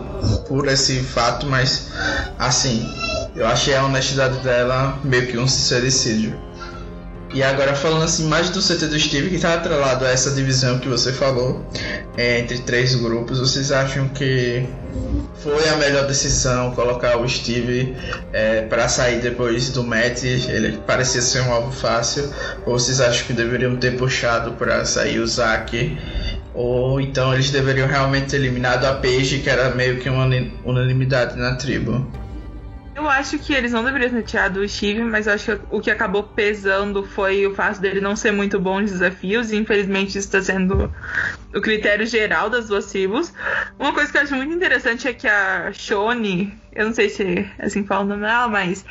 por 0.47 0.69
esse 0.69 1.01
fato, 1.01 1.47
mas 1.47 1.91
assim 2.39 2.87
eu 3.35 3.47
achei 3.47 3.75
a 3.75 3.85
honestidade 3.85 4.39
dela 4.39 4.99
meio 5.05 5.27
que 5.27 5.39
um 5.39 5.47
sincericídio. 5.47 6.48
E 7.33 7.43
agora 7.43 7.75
falando 7.75 8.05
assim 8.05 8.27
mais 8.27 8.49
do 8.49 8.61
CT 8.61 8.87
do 8.87 8.99
Steve, 8.99 9.29
que 9.29 9.37
está 9.37 9.55
atrelado 9.55 10.05
a 10.05 10.09
essa 10.09 10.31
divisão 10.31 10.79
que 10.79 10.89
você 10.89 11.13
falou 11.13 11.63
é, 12.17 12.39
entre 12.39 12.59
três 12.59 12.95
grupos, 12.95 13.39
vocês 13.39 13.71
acham 13.71 14.09
que 14.09 14.67
foi 15.43 15.69
a 15.69 15.77
melhor 15.77 16.07
decisão 16.07 16.75
colocar 16.75 17.19
o 17.19 17.29
Steve 17.29 17.95
é, 18.33 18.63
para 18.63 18.89
sair 18.89 19.21
depois 19.21 19.69
do 19.71 19.85
match? 19.85 20.25
Ele 20.25 20.79
parecia 20.87 21.21
ser 21.21 21.43
um 21.43 21.53
alvo 21.53 21.71
fácil, 21.71 22.33
ou 22.65 22.79
vocês 22.79 23.01
acham 23.01 23.27
que 23.27 23.35
deveriam 23.35 23.77
ter 23.77 23.97
puxado 23.97 24.53
para 24.53 24.85
sair 24.87 25.19
o 25.21 25.27
Zack? 25.27 25.99
Ou 26.55 26.99
então 26.99 27.35
eles 27.35 27.51
deveriam 27.51 27.87
realmente 27.87 28.31
ter 28.31 28.37
eliminado 28.37 28.87
a 28.87 28.95
Paige, 28.95 29.41
que 29.41 29.51
era 29.51 29.75
meio 29.75 29.99
que 29.99 30.09
uma 30.09 30.27
unanimidade 30.65 31.37
na 31.37 31.55
tribo? 31.57 32.05
Eu 32.99 33.09
acho 33.09 33.39
que 33.39 33.55
eles 33.55 33.71
não 33.71 33.85
deveriam 33.85 34.11
ter 34.11 34.25
tirado 34.25 34.57
o 34.57 34.69
Steve, 34.69 35.05
mas 35.05 35.29
eu 35.29 35.35
acho 35.35 35.57
que 35.57 35.65
o 35.71 35.81
que 35.81 35.89
acabou 35.89 36.25
pesando 36.25 37.05
foi 37.05 37.47
o 37.47 37.55
fato 37.55 37.81
dele 37.81 38.01
não 38.01 38.17
ser 38.17 38.33
muito 38.33 38.59
bom 38.59 38.81
nos 38.81 38.91
desafios, 38.91 39.53
e 39.53 39.57
infelizmente 39.57 40.19
isso 40.19 40.27
está 40.27 40.43
sendo 40.43 40.93
o 41.55 41.61
critério 41.61 42.05
geral 42.05 42.51
das 42.51 42.67
duas 42.67 42.87
tribos. 42.87 43.33
Uma 43.79 43.93
coisa 43.93 44.11
que 44.11 44.19
eu 44.19 44.23
acho 44.23 44.35
muito 44.35 44.53
interessante 44.53 45.07
é 45.07 45.13
que 45.13 45.29
a 45.29 45.73
Shone, 45.73 46.61
eu 46.73 46.87
não 46.87 46.93
sei 46.93 47.09
se 47.09 47.23
é 47.57 47.65
assim 47.65 47.87
fala 47.87 48.03
o 48.03 48.09
nome 48.09 48.23
dela, 48.23 48.49
mas 48.49 48.85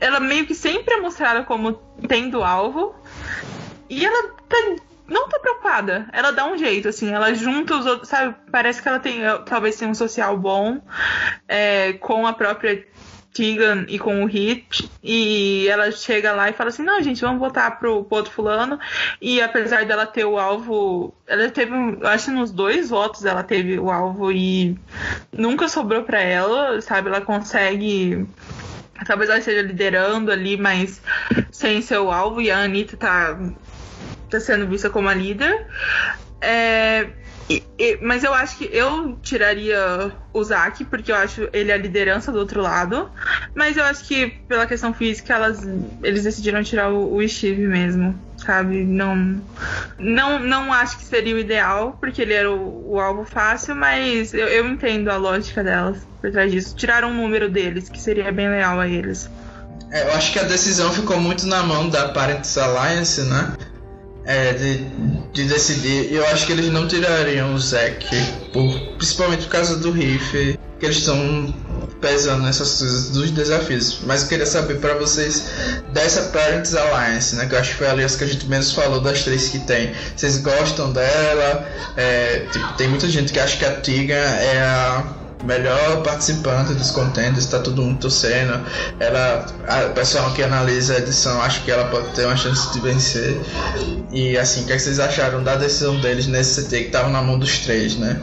ela 0.00 0.20
meio 0.20 0.46
que 0.46 0.54
sempre 0.54 0.94
é 0.94 1.00
mostrada 1.02 1.44
como 1.44 1.74
tendo 2.08 2.42
alvo, 2.42 2.94
e 3.90 4.06
ela 4.06 4.30
tá 4.48 4.56
não 5.06 5.28
tá 5.28 5.38
preocupada. 5.38 6.08
Ela 6.12 6.30
dá 6.30 6.46
um 6.46 6.56
jeito, 6.56 6.88
assim, 6.88 7.12
ela 7.12 7.34
junta 7.34 7.76
os 7.76 7.84
outros, 7.84 8.08
sabe? 8.08 8.34
Parece 8.50 8.80
que 8.80 8.88
ela 8.88 9.00
tem, 9.00 9.20
talvez 9.44 9.76
tenha 9.76 9.90
um 9.90 9.94
social 9.94 10.38
bom 10.38 10.80
é, 11.46 11.94
com 11.94 12.26
a 12.26 12.32
própria 12.32 12.86
Tegan 13.32 13.84
e 13.88 13.98
com 13.98 14.22
o 14.22 14.26
Hit. 14.26 14.90
E 15.02 15.66
ela 15.68 15.90
chega 15.90 16.32
lá 16.32 16.48
e 16.48 16.52
fala 16.52 16.70
assim: 16.70 16.82
não, 16.82 17.02
gente, 17.02 17.20
vamos 17.20 17.38
votar 17.38 17.78
pro, 17.78 18.04
pro 18.04 18.18
outro 18.18 18.32
fulano. 18.32 18.78
E 19.20 19.40
apesar 19.40 19.84
dela 19.84 20.06
ter 20.06 20.24
o 20.24 20.38
alvo. 20.38 21.14
Ela 21.26 21.48
teve, 21.50 21.72
acho 22.02 22.32
nos 22.32 22.50
dois 22.50 22.90
votos 22.90 23.24
ela 23.24 23.44
teve 23.44 23.78
o 23.78 23.90
alvo 23.90 24.32
e 24.32 24.76
nunca 25.32 25.68
sobrou 25.68 26.02
para 26.02 26.20
ela, 26.20 26.80
sabe? 26.80 27.08
Ela 27.08 27.20
consegue. 27.20 28.26
Talvez 29.06 29.30
ela 29.30 29.38
esteja 29.38 29.62
liderando 29.62 30.30
ali, 30.30 30.56
mas 30.56 31.00
sem 31.50 31.80
ser 31.80 31.98
o 31.98 32.10
alvo. 32.10 32.40
E 32.40 32.50
a 32.50 32.58
Anitta 32.58 32.96
tá, 32.96 33.38
tá 34.28 34.40
sendo 34.40 34.66
vista 34.66 34.90
como 34.90 35.08
a 35.08 35.14
líder. 35.14 35.66
É, 36.40 37.08
e, 37.78 37.98
mas 38.00 38.22
eu 38.22 38.32
acho 38.32 38.58
que 38.58 38.68
eu 38.72 39.18
tiraria 39.22 40.12
o 40.32 40.44
Zack, 40.44 40.84
porque 40.84 41.10
eu 41.10 41.16
acho 41.16 41.48
ele 41.52 41.72
a 41.72 41.76
liderança 41.76 42.30
do 42.30 42.38
outro 42.38 42.60
lado. 42.60 43.10
Mas 43.54 43.76
eu 43.76 43.84
acho 43.84 44.06
que 44.06 44.28
pela 44.46 44.66
questão 44.66 44.94
física, 44.94 45.34
elas, 45.34 45.66
eles 46.02 46.22
decidiram 46.22 46.62
tirar 46.62 46.90
o, 46.90 47.16
o 47.16 47.28
Steve 47.28 47.66
mesmo, 47.66 48.14
sabe? 48.36 48.84
Não, 48.84 49.40
não, 49.98 50.38
não 50.38 50.72
acho 50.72 50.98
que 50.98 51.04
seria 51.04 51.34
o 51.34 51.38
ideal, 51.38 51.96
porque 51.98 52.22
ele 52.22 52.34
era 52.34 52.50
o, 52.50 52.92
o 52.92 53.00
alvo 53.00 53.24
fácil, 53.24 53.74
mas 53.74 54.32
eu, 54.32 54.46
eu 54.46 54.66
entendo 54.68 55.08
a 55.10 55.16
lógica 55.16 55.64
delas 55.64 55.98
por 56.20 56.30
trás 56.30 56.52
disso. 56.52 56.76
Tiraram 56.76 57.10
um 57.10 57.14
número 57.14 57.50
deles, 57.50 57.88
que 57.88 58.00
seria 58.00 58.30
bem 58.30 58.48
leal 58.48 58.78
a 58.78 58.86
eles. 58.86 59.28
É, 59.90 60.04
eu 60.04 60.12
acho 60.12 60.32
que 60.32 60.38
a 60.38 60.44
decisão 60.44 60.92
ficou 60.92 61.18
muito 61.18 61.46
na 61.46 61.64
mão 61.64 61.88
da 61.88 62.10
Parents 62.10 62.56
Alliance, 62.56 63.22
né? 63.22 63.56
É, 64.24 64.52
de, 64.52 64.84
de 65.32 65.44
decidir. 65.44 66.12
Eu 66.12 66.26
acho 66.26 66.46
que 66.46 66.52
eles 66.52 66.70
não 66.70 66.86
tirariam 66.86 67.54
o 67.54 67.58
Zack, 67.58 68.06
principalmente 68.96 69.44
por 69.44 69.50
causa 69.50 69.76
do 69.76 69.90
riff, 69.90 70.58
que 70.78 70.86
eles 70.86 70.98
estão 70.98 71.54
pesando 72.00 72.42
nessas 72.42 72.78
coisas 72.78 73.10
dos 73.10 73.30
desafios. 73.30 74.00
Mas 74.04 74.22
eu 74.22 74.28
queria 74.28 74.46
saber 74.46 74.78
para 74.78 74.94
vocês 74.94 75.44
dessa 75.92 76.22
Parents 76.30 76.74
Alliance, 76.74 77.36
né? 77.36 77.46
Que 77.46 77.54
eu 77.54 77.58
acho 77.58 77.70
que 77.72 77.76
foi 77.76 77.86
a 77.88 77.92
aliança 77.92 78.18
que 78.18 78.24
a 78.24 78.26
gente 78.26 78.46
menos 78.46 78.72
falou 78.72 79.00
das 79.00 79.22
três 79.22 79.48
que 79.48 79.58
tem. 79.60 79.92
Vocês 80.16 80.38
gostam 80.38 80.92
dela? 80.92 81.68
É, 81.96 82.46
tipo, 82.50 82.72
tem 82.74 82.88
muita 82.88 83.08
gente 83.08 83.32
que 83.32 83.38
acha 83.38 83.56
que 83.56 83.64
a 83.64 83.80
Tiga 83.80 84.14
é 84.14 84.62
a 84.62 85.19
melhor 85.44 86.02
participante 86.02 86.74
dos 86.74 86.90
contenders, 86.90 87.44
está 87.44 87.58
todo 87.58 87.82
mundo 87.82 88.00
torcendo. 88.00 88.64
Ela, 88.98 89.46
a 89.66 89.88
pessoal 89.90 90.32
que 90.32 90.42
analisa 90.42 90.94
a 90.94 90.98
edição, 90.98 91.40
acho 91.42 91.62
que 91.64 91.70
ela 91.70 91.84
pode 91.88 92.08
ter 92.14 92.26
uma 92.26 92.36
chance 92.36 92.72
de 92.72 92.80
vencer. 92.80 93.40
E 94.12 94.36
assim, 94.36 94.62
o 94.62 94.66
que, 94.66 94.72
é 94.72 94.76
que 94.76 94.82
vocês 94.82 95.00
acharam 95.00 95.42
da 95.42 95.56
decisão 95.56 96.00
deles 96.00 96.26
nesse 96.26 96.62
CT 96.62 96.80
que 96.80 96.86
estava 96.86 97.08
na 97.08 97.22
mão 97.22 97.38
dos 97.38 97.58
três, 97.60 97.96
né? 97.96 98.20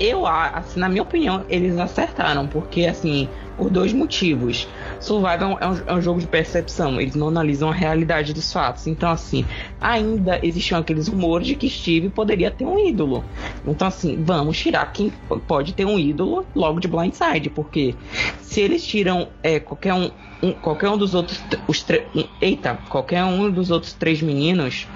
Eu, 0.00 0.26
assim, 0.26 0.78
na 0.78 0.88
minha 0.88 1.02
opinião, 1.02 1.44
eles 1.48 1.76
acertaram, 1.76 2.46
porque 2.46 2.86
assim, 2.86 3.28
por 3.58 3.68
dois 3.68 3.92
motivos. 3.92 4.68
Survival 5.00 5.58
é 5.60 5.66
um, 5.66 5.76
é 5.88 5.94
um, 5.94 6.00
jogo 6.00 6.20
de 6.20 6.26
percepção, 6.26 7.00
eles 7.00 7.16
não 7.16 7.28
analisam 7.28 7.68
a 7.68 7.74
realidade 7.74 8.32
dos 8.32 8.50
fatos. 8.52 8.86
Então, 8.86 9.10
assim, 9.10 9.44
ainda 9.80 10.38
existiam 10.42 10.78
aqueles 10.78 11.08
rumores 11.08 11.48
de 11.48 11.56
que 11.56 11.68
Steve 11.68 12.08
poderia 12.08 12.50
ter 12.50 12.64
um 12.64 12.78
ídolo. 12.78 13.24
Então, 13.66 13.88
assim, 13.88 14.22
vamos 14.22 14.56
tirar 14.56 14.90
quem 14.92 15.12
pode 15.46 15.74
ter 15.74 15.84
um 15.84 15.98
ídolo 15.98 16.46
logo 16.54 16.78
de 16.78 16.86
Blindside, 16.86 17.50
porque 17.50 17.94
se 18.40 18.60
eles 18.60 18.86
tiram 18.86 19.28
é, 19.42 19.58
qualquer 19.58 19.92
um, 19.92 20.10
um, 20.42 20.52
qualquer 20.52 20.88
um 20.88 20.96
dos 20.96 21.14
outros 21.14 21.42
os 21.66 21.84
um, 22.14 22.24
eita, 22.40 22.78
qualquer 22.88 23.24
um 23.24 23.50
dos 23.50 23.70
outros 23.70 23.92
três 23.92 24.22
meninos 24.22 24.86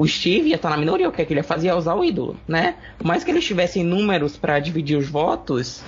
o 0.00 0.08
Steve 0.08 0.48
ia 0.48 0.56
estar 0.56 0.70
na 0.70 0.78
minoria, 0.78 1.10
o 1.10 1.12
que, 1.12 1.20
é 1.20 1.26
que 1.26 1.34
ele 1.34 1.40
ia 1.40 1.44
fazer 1.44 1.66
ia 1.66 1.76
usar 1.76 1.94
o 1.94 2.02
ídolo, 2.02 2.34
né? 2.48 2.76
Por 2.96 3.06
mais 3.06 3.22
que 3.22 3.30
eles 3.30 3.44
tivessem 3.44 3.84
números 3.84 4.34
para 4.34 4.58
dividir 4.58 4.96
os 4.96 5.06
votos, 5.06 5.82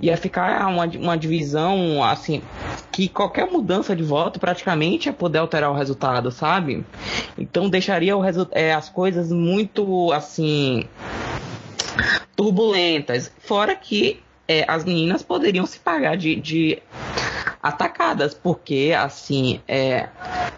ia 0.00 0.16
ficar 0.16 0.66
uma, 0.66 0.86
uma 0.86 1.14
divisão, 1.14 2.02
assim, 2.02 2.40
que 2.90 3.06
qualquer 3.06 3.50
mudança 3.50 3.94
de 3.94 4.02
voto 4.02 4.40
praticamente 4.40 5.10
ia 5.10 5.12
poder 5.12 5.40
alterar 5.40 5.70
o 5.70 5.74
resultado, 5.74 6.30
sabe? 6.30 6.86
Então 7.36 7.68
deixaria 7.68 8.16
o 8.16 8.22
é, 8.52 8.72
as 8.72 8.88
coisas 8.88 9.30
muito, 9.30 10.10
assim, 10.10 10.84
turbulentas. 12.34 13.30
Fora 13.40 13.76
que 13.76 14.22
é, 14.48 14.64
as 14.66 14.86
meninas 14.86 15.22
poderiam 15.22 15.66
se 15.66 15.78
pagar 15.78 16.16
de, 16.16 16.34
de 16.36 16.82
atacadas, 17.62 18.34
porque 18.34 18.94
assim, 18.96 19.60
é, 19.68 20.08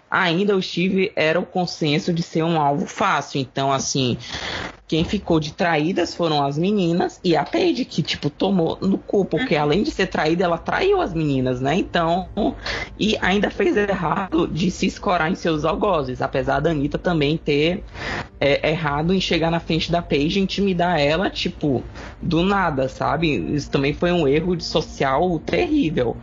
ainda 0.09 0.55
o 0.55 0.61
Steve 0.61 1.11
era 1.15 1.39
o 1.39 1.45
consenso 1.45 2.13
de 2.13 2.23
ser 2.23 2.43
um 2.43 2.59
alvo 2.59 2.85
fácil. 2.85 3.41
Então, 3.41 3.71
assim, 3.71 4.17
quem 4.93 5.03
ficou 5.03 5.39
de 5.39 5.53
traídas 5.53 6.13
foram 6.13 6.45
as 6.45 6.55
meninas 6.55 7.19
e 7.23 7.35
a 7.35 7.43
Paige, 7.43 7.83
que, 7.83 8.03
tipo, 8.03 8.29
tomou 8.29 8.77
no 8.79 8.99
cu, 8.99 9.25
porque 9.25 9.55
além 9.55 9.81
de 9.81 9.89
ser 9.89 10.05
traída, 10.05 10.43
ela 10.43 10.59
traiu 10.59 11.01
as 11.01 11.15
meninas, 11.15 11.59
né? 11.59 11.73
Então, 11.73 12.27
e 12.99 13.17
ainda 13.19 13.49
fez 13.49 13.75
errado 13.75 14.47
de 14.47 14.69
se 14.69 14.85
escorar 14.85 15.31
em 15.31 15.35
seus 15.35 15.65
algozes, 15.65 16.21
apesar 16.21 16.59
da 16.59 16.69
Anitta 16.69 16.99
também 16.99 17.37
ter 17.37 17.83
é, 18.39 18.69
errado 18.69 19.15
em 19.15 19.19
chegar 19.19 19.49
na 19.49 19.59
frente 19.59 19.91
da 19.91 19.99
Paige 19.99 20.39
e 20.39 20.43
intimidar 20.43 20.99
ela, 20.99 21.27
tipo, 21.27 21.81
do 22.21 22.43
nada, 22.43 22.87
sabe? 22.87 23.33
Isso 23.55 23.71
também 23.71 23.93
foi 23.93 24.11
um 24.11 24.27
erro 24.27 24.55
de 24.55 24.63
social 24.63 25.39
terrível. 25.39 26.15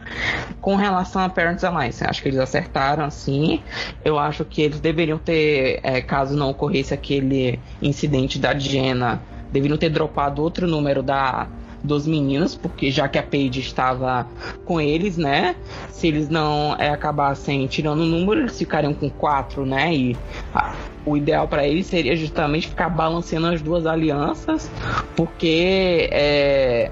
Com 0.60 0.76
relação 0.76 1.22
a 1.22 1.28
Parents 1.28 1.64
Alliance, 1.64 2.04
acho 2.04 2.22
que 2.22 2.28
eles 2.28 2.38
acertaram, 2.38 3.04
assim. 3.04 3.60
Eu 4.04 4.16
acho 4.16 4.44
que 4.44 4.62
eles 4.62 4.78
deveriam 4.78 5.18
ter, 5.18 5.80
é, 5.82 6.00
caso 6.00 6.36
não 6.36 6.50
ocorresse 6.50 6.94
aquele 6.94 7.58
incidente 7.82 8.38
da 8.38 8.59
Jenna, 8.60 9.22
deveriam 9.52 9.78
ter 9.78 9.90
dropado 9.90 10.42
outro 10.42 10.66
número 10.66 11.02
da 11.02 11.48
dos 11.82 12.06
meninos, 12.06 12.54
porque 12.54 12.90
já 12.90 13.08
que 13.08 13.18
a 13.18 13.22
Paige 13.22 13.60
estava 13.60 14.26
com 14.64 14.80
eles, 14.80 15.16
né? 15.16 15.56
Se 15.88 16.06
eles 16.08 16.28
não 16.28 16.76
é, 16.78 16.90
acabassem 16.90 17.66
tirando 17.66 18.00
o 18.00 18.06
número, 18.06 18.40
eles 18.40 18.58
ficariam 18.58 18.92
com 18.92 19.08
quatro, 19.08 19.64
né? 19.64 19.94
E 19.94 20.16
a, 20.54 20.74
o 21.04 21.16
ideal 21.16 21.48
para 21.48 21.66
eles 21.66 21.86
seria 21.86 22.14
justamente 22.16 22.68
ficar 22.68 22.90
balanceando 22.90 23.46
as 23.46 23.62
duas 23.62 23.86
alianças, 23.86 24.70
porque 25.16 26.08
é, 26.12 26.90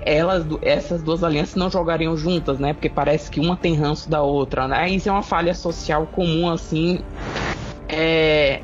elas, 0.00 0.44
essas 0.62 1.02
duas 1.02 1.22
alianças 1.22 1.54
não 1.54 1.70
jogariam 1.70 2.16
juntas, 2.16 2.58
né? 2.58 2.72
Porque 2.72 2.88
parece 2.88 3.30
que 3.30 3.40
uma 3.40 3.56
tem 3.56 3.74
ranço 3.74 4.10
da 4.10 4.22
outra, 4.22 4.66
né? 4.66 4.88
Isso 4.90 5.08
é 5.08 5.12
uma 5.12 5.22
falha 5.22 5.54
social 5.54 6.06
comum, 6.06 6.50
assim, 6.50 7.00
é, 7.92 8.62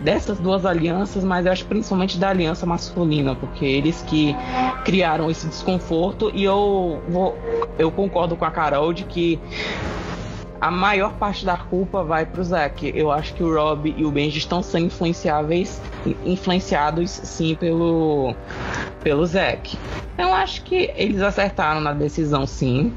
dessas 0.00 0.38
duas 0.40 0.66
alianças, 0.66 1.22
mas 1.22 1.46
eu 1.46 1.52
acho 1.52 1.64
principalmente 1.66 2.18
da 2.18 2.30
aliança 2.30 2.66
masculina, 2.66 3.36
porque 3.36 3.64
eles 3.64 4.02
que 4.02 4.34
criaram 4.84 5.30
esse 5.30 5.46
desconforto 5.46 6.30
e 6.34 6.42
eu 6.42 7.00
vou, 7.08 7.38
eu 7.78 7.90
concordo 7.92 8.36
com 8.36 8.44
a 8.44 8.50
Carol 8.50 8.92
de 8.92 9.04
que 9.04 9.40
a 10.60 10.72
maior 10.72 11.12
parte 11.12 11.44
da 11.44 11.56
culpa 11.56 12.02
vai 12.02 12.26
pro 12.26 12.42
Zack. 12.42 12.92
Eu 12.96 13.12
acho 13.12 13.34
que 13.34 13.44
o 13.44 13.54
Rob 13.54 13.94
e 13.96 14.04
o 14.04 14.10
Benji 14.10 14.38
estão 14.38 14.60
sendo 14.60 14.86
influenciáveis, 14.86 15.80
influenciados 16.24 17.10
sim 17.10 17.54
pelo 17.54 18.34
pelo 19.04 19.24
Zack. 19.24 19.78
Eu 20.18 20.32
acho 20.32 20.62
que 20.62 20.90
eles 20.96 21.22
acertaram 21.22 21.80
na 21.80 21.92
decisão 21.92 22.44
sim, 22.46 22.92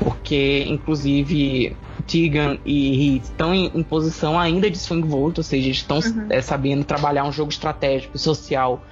porque 0.00 0.64
inclusive 0.66 1.76
Tegan 2.10 2.58
e 2.64 3.14
Heath 3.14 3.24
estão 3.24 3.54
em, 3.54 3.70
em, 3.72 3.82
posição 3.82 4.38
ainda 4.38 4.68
de 4.68 4.76
swing 4.76 5.06
vote, 5.06 5.38
ou 5.40 5.44
seja, 5.44 5.70
estão 5.70 5.98
uhum. 5.98 6.26
é, 6.28 6.42
sabendo 6.42 6.84
trabalhar 6.84 7.24
um 7.24 7.32
jogo 7.32 7.50
estratégico 7.50 8.16
e 8.16 8.18
social 8.18 8.82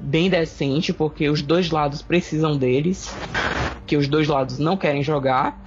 bem 0.00 0.28
decente, 0.28 0.92
porque 0.92 1.28
os 1.28 1.40
dois 1.40 1.70
lados 1.70 2.02
precisam 2.02 2.56
deles, 2.56 3.14
que 3.86 3.96
os 3.96 4.08
dois 4.08 4.26
lados 4.26 4.58
não 4.58 4.76
querem 4.76 5.02
jogar. 5.02 5.62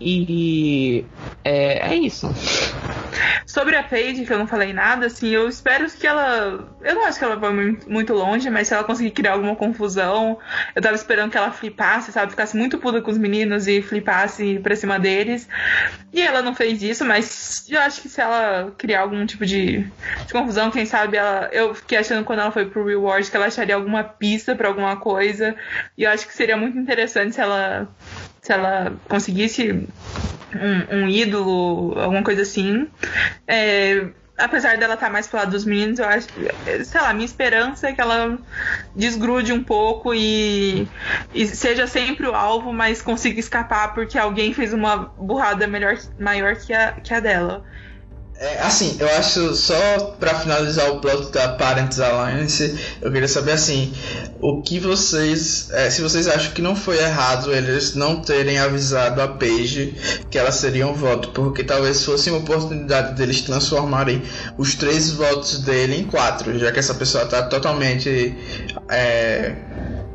E 0.00 1.04
é, 1.44 1.92
é 1.92 1.94
isso. 1.94 2.28
Sobre 3.46 3.76
a 3.76 3.82
Paige, 3.82 4.24
que 4.24 4.32
eu 4.32 4.38
não 4.38 4.46
falei 4.46 4.72
nada, 4.72 5.06
assim, 5.06 5.28
eu 5.28 5.48
espero 5.48 5.88
que 5.90 6.06
ela. 6.06 6.68
Eu 6.82 6.94
não 6.94 7.04
acho 7.04 7.18
que 7.18 7.24
ela 7.24 7.36
vá 7.36 7.50
muito 7.50 8.12
longe, 8.12 8.50
mas 8.50 8.68
se 8.68 8.74
ela 8.74 8.84
conseguir 8.84 9.10
criar 9.10 9.32
alguma 9.32 9.56
confusão, 9.56 10.38
eu 10.74 10.82
tava 10.82 10.94
esperando 10.94 11.30
que 11.30 11.36
ela 11.36 11.50
flipasse, 11.50 12.12
sabe? 12.12 12.30
Ficasse 12.30 12.56
muito 12.56 12.78
puta 12.78 13.00
com 13.00 13.10
os 13.10 13.18
meninos 13.18 13.66
e 13.66 13.82
flipasse 13.82 14.58
pra 14.60 14.76
cima 14.76 14.98
deles. 14.98 15.48
E 16.12 16.20
ela 16.20 16.42
não 16.42 16.54
fez 16.54 16.82
isso, 16.82 17.04
mas 17.04 17.66
eu 17.68 17.80
acho 17.80 18.00
que 18.00 18.08
se 18.08 18.20
ela 18.20 18.72
criar 18.76 19.00
algum 19.00 19.24
tipo 19.26 19.44
de, 19.44 19.80
de 20.26 20.32
confusão, 20.32 20.70
quem 20.70 20.86
sabe 20.86 21.16
ela. 21.16 21.48
Eu 21.52 21.74
fiquei 21.74 21.98
achando 21.98 22.24
quando 22.24 22.40
ela 22.40 22.50
foi 22.50 22.66
pro 22.66 22.84
Reward 22.84 23.30
que 23.30 23.36
ela 23.36 23.46
acharia 23.46 23.74
alguma 23.74 24.04
pista 24.04 24.54
para 24.54 24.68
alguma 24.68 24.96
coisa. 24.96 25.54
E 25.96 26.04
eu 26.04 26.10
acho 26.10 26.26
que 26.26 26.34
seria 26.34 26.56
muito 26.56 26.78
interessante 26.78 27.34
se 27.34 27.40
ela 27.40 27.88
se 28.48 28.52
ela 28.54 28.96
conseguisse 29.06 29.86
um, 30.54 30.96
um 30.96 31.08
ídolo, 31.08 31.92
alguma 32.00 32.22
coisa 32.22 32.40
assim. 32.40 32.88
É, 33.46 34.06
apesar 34.38 34.78
dela 34.78 34.94
estar 34.94 35.08
tá 35.08 35.12
mais 35.12 35.26
pro 35.28 35.38
lado 35.38 35.50
dos 35.50 35.66
meninos, 35.66 35.98
eu 35.98 36.06
acho, 36.06 36.28
sei 36.82 37.00
lá, 37.00 37.12
minha 37.12 37.26
esperança 37.26 37.88
é 37.88 37.92
que 37.92 38.00
ela 38.00 38.38
desgrude 38.96 39.52
um 39.52 39.62
pouco 39.62 40.14
e, 40.14 40.88
e 41.34 41.46
seja 41.46 41.86
sempre 41.86 42.26
o 42.26 42.34
alvo, 42.34 42.72
mas 42.72 43.02
consiga 43.02 43.38
escapar 43.38 43.92
porque 43.92 44.16
alguém 44.16 44.54
fez 44.54 44.72
uma 44.72 44.96
burrada 44.96 45.66
melhor, 45.66 45.98
maior 46.18 46.56
que 46.56 46.72
a, 46.72 46.92
que 46.92 47.12
a 47.12 47.20
dela. 47.20 47.62
É, 48.40 48.60
assim, 48.60 48.96
eu 49.00 49.08
acho 49.16 49.52
só 49.56 50.14
para 50.20 50.32
finalizar 50.38 50.88
o 50.92 51.00
plot 51.00 51.32
da 51.32 51.48
Parents 51.48 51.98
Alliance, 51.98 52.78
eu 53.02 53.10
queria 53.10 53.26
saber 53.26 53.50
assim, 53.50 53.92
o 54.40 54.62
que 54.62 54.78
vocês, 54.78 55.68
é, 55.72 55.90
se 55.90 56.00
vocês 56.00 56.28
acham 56.28 56.52
que 56.52 56.62
não 56.62 56.76
foi 56.76 56.98
errado 56.98 57.52
eles 57.52 57.96
não 57.96 58.20
terem 58.20 58.60
avisado 58.60 59.20
a 59.20 59.26
Paige 59.26 59.92
que 60.30 60.38
ela 60.38 60.52
seria 60.52 60.86
um 60.86 60.94
voto, 60.94 61.30
porque 61.30 61.64
talvez 61.64 62.04
fosse 62.04 62.30
uma 62.30 62.38
oportunidade 62.38 63.16
deles 63.16 63.40
transformarem 63.40 64.22
os 64.56 64.76
três 64.76 65.10
votos 65.10 65.58
dele 65.58 65.96
em 65.96 66.04
quatro, 66.04 66.56
já 66.60 66.70
que 66.70 66.78
essa 66.78 66.94
pessoa 66.94 67.26
tá 67.26 67.42
totalmente 67.42 68.36
é, 68.88 69.56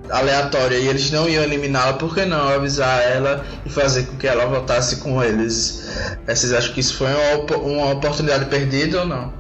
aleatória 0.10 0.78
e 0.78 0.88
eles 0.88 1.12
não 1.12 1.28
iam 1.28 1.44
eliminá-la, 1.44 1.94
por 1.94 2.14
que 2.14 2.26
não 2.26 2.48
avisar 2.50 3.02
ela 3.02 3.46
e 3.66 3.70
fazer 3.70 4.04
com 4.08 4.18
que 4.18 4.28
ela 4.28 4.46
votasse 4.46 4.98
com 4.98 5.24
eles? 5.24 5.90
Vocês 6.26 6.54
acham 6.54 6.74
que 6.74 6.80
isso 6.80 6.98
foi 6.98 7.08
uma, 7.08 7.58
uma 7.58 7.92
oportunidade 7.92 8.46
perdida 8.46 9.02
ou 9.02 9.08
não? 9.08 9.34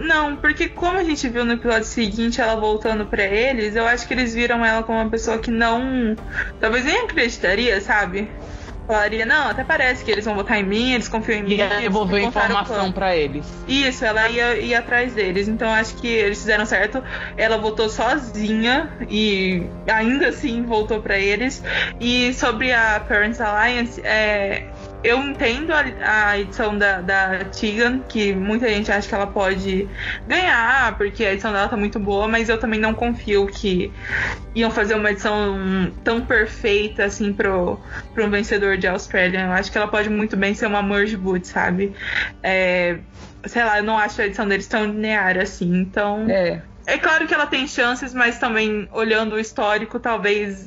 Não, 0.00 0.36
porque 0.36 0.68
como 0.68 0.98
a 0.98 1.04
gente 1.04 1.28
viu 1.28 1.44
no 1.44 1.54
episódio 1.54 1.84
seguinte 1.84 2.40
ela 2.40 2.54
voltando 2.54 3.04
para 3.06 3.24
eles, 3.24 3.74
eu 3.74 3.84
acho 3.86 4.06
que 4.06 4.14
eles 4.14 4.32
viram 4.32 4.64
ela 4.64 4.82
como 4.82 4.98
uma 4.98 5.10
pessoa 5.10 5.38
que 5.38 5.50
não. 5.50 6.16
Talvez 6.60 6.84
nem 6.84 7.00
acreditaria, 7.00 7.80
sabe? 7.80 8.30
Falaria, 8.90 9.24
não, 9.24 9.48
até 9.48 9.62
parece 9.62 10.04
que 10.04 10.10
eles 10.10 10.24
vão 10.24 10.34
votar 10.34 10.58
em 10.58 10.64
mim, 10.64 10.92
eles 10.92 11.08
confiam 11.08 11.38
em 11.38 11.42
mim. 11.44 11.54
Ia 11.54 11.68
devolver 11.80 12.24
informação 12.24 12.90
para 12.90 13.14
eles. 13.16 13.46
Isso, 13.68 14.04
ela 14.04 14.28
ia, 14.28 14.56
ia 14.58 14.80
atrás 14.80 15.14
deles. 15.14 15.46
Então 15.46 15.70
acho 15.70 15.94
que 15.96 16.08
eles 16.08 16.38
fizeram 16.38 16.66
certo. 16.66 17.02
Ela 17.36 17.56
votou 17.56 17.88
sozinha 17.88 18.90
e 19.08 19.62
ainda 19.86 20.28
assim 20.28 20.62
voltou 20.64 21.00
para 21.00 21.18
eles. 21.18 21.62
E 22.00 22.34
sobre 22.34 22.72
a 22.72 22.98
Parents 23.06 23.40
Alliance, 23.40 24.00
é, 24.02 24.64
eu 25.02 25.18
entendo 25.22 25.72
a, 25.72 26.28
a 26.28 26.38
edição 26.38 26.76
da, 26.76 27.00
da 27.00 27.44
Tegan, 27.44 28.00
que 28.00 28.34
muita 28.34 28.68
gente 28.68 28.92
acha 28.92 29.08
que 29.08 29.14
ela 29.14 29.26
pode 29.26 29.88
ganhar, 30.28 30.96
porque 30.96 31.24
a 31.24 31.32
edição 31.32 31.52
dela 31.52 31.68
tá 31.68 31.76
muito 31.76 31.98
boa, 31.98 32.28
mas 32.28 32.48
eu 32.48 32.58
também 32.58 32.78
não 32.78 32.92
confio 32.92 33.46
que 33.46 33.90
iam 34.54 34.70
fazer 34.70 34.94
uma 34.94 35.10
edição 35.10 35.90
tão 36.04 36.20
perfeita 36.20 37.04
assim 37.04 37.32
pro, 37.32 37.78
pro 38.12 38.26
um 38.26 38.30
vencedor 38.30 38.76
de 38.76 38.86
Australia. 38.86 39.40
Eu 39.40 39.52
acho 39.52 39.72
que 39.72 39.78
ela 39.78 39.88
pode 39.88 40.10
muito 40.10 40.36
bem 40.36 40.54
ser 40.54 40.66
uma 40.66 40.82
merge 40.82 41.16
boot, 41.16 41.46
sabe? 41.46 41.94
É, 42.42 42.98
sei 43.46 43.64
lá, 43.64 43.78
eu 43.78 43.84
não 43.84 43.96
acho 43.96 44.20
a 44.20 44.26
edição 44.26 44.46
deles 44.46 44.66
tão 44.66 44.84
linear 44.84 45.38
assim, 45.38 45.76
então. 45.76 46.26
É. 46.28 46.62
É 46.86 46.98
claro 46.98 47.26
que 47.26 47.32
ela 47.32 47.46
tem 47.46 47.68
chances, 47.68 48.12
mas 48.12 48.38
também 48.38 48.88
olhando 48.90 49.36
o 49.36 49.38
histórico, 49.38 50.00
talvez 50.00 50.66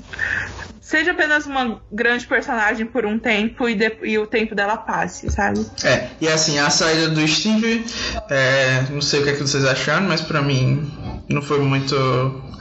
seja 0.83 1.11
apenas 1.11 1.45
uma 1.45 1.81
grande 1.89 2.27
personagem 2.27 2.85
por 2.85 3.05
um 3.05 3.17
tempo 3.17 3.69
e, 3.69 3.73
de, 3.73 3.91
e 4.03 4.19
o 4.19 4.27
tempo 4.27 4.53
dela 4.53 4.75
passe, 4.75 5.31
sabe? 5.31 5.65
É, 5.81 6.09
e 6.19 6.27
assim, 6.27 6.59
a 6.59 6.69
saída 6.69 7.09
do 7.09 7.25
Steve, 7.25 7.85
é, 8.29 8.83
não 8.91 9.01
sei 9.01 9.21
o 9.21 9.23
que, 9.23 9.29
é 9.29 9.33
que 9.33 9.39
vocês 9.39 9.63
acharam, 9.63 10.07
mas 10.07 10.19
para 10.19 10.41
mim 10.41 10.91
não 11.29 11.41
foi 11.41 11.59
muito 11.59 11.95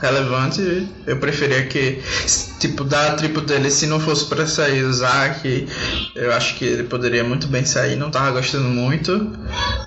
relevante. 0.03 0.87
Eu 1.07 1.17
preferia 1.17 1.65
que, 1.65 2.01
tipo, 2.59 2.83
da 2.83 3.15
tribo 3.15 3.39
dele, 3.39 3.71
se 3.71 3.87
não 3.87 3.99
fosse 3.99 4.25
para 4.25 4.45
sair 4.45 4.83
o 4.83 4.91
Zack, 4.91 5.67
eu 6.13 6.33
acho 6.33 6.55
que 6.55 6.65
ele 6.65 6.83
poderia 6.83 7.23
muito 7.23 7.47
bem 7.47 7.63
sair. 7.63 7.95
Não 7.95 8.11
tava 8.11 8.31
gostando 8.31 8.67
muito 8.67 9.31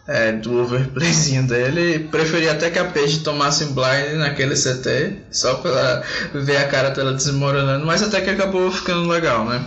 é, 0.09 0.33
do 0.33 0.63
overplayzinho 0.63 1.47
dele. 1.47 2.09
Preferia 2.11 2.53
até 2.53 2.71
que 2.71 2.79
a 2.79 2.85
Paige 2.87 3.21
tomasse 3.21 3.67
blind 3.67 4.17
naquele 4.17 4.55
CT, 4.55 5.19
só 5.31 5.55
pra 5.57 6.03
ver 6.33 6.57
a 6.57 6.69
cara 6.69 6.91
dela 6.91 7.13
desmoronando, 7.13 7.85
mas 7.85 8.03
até 8.03 8.23
que 8.23 8.26
acabou 8.31 8.71
ficando 8.71 9.09
legal, 9.09 9.45
né? 9.45 9.65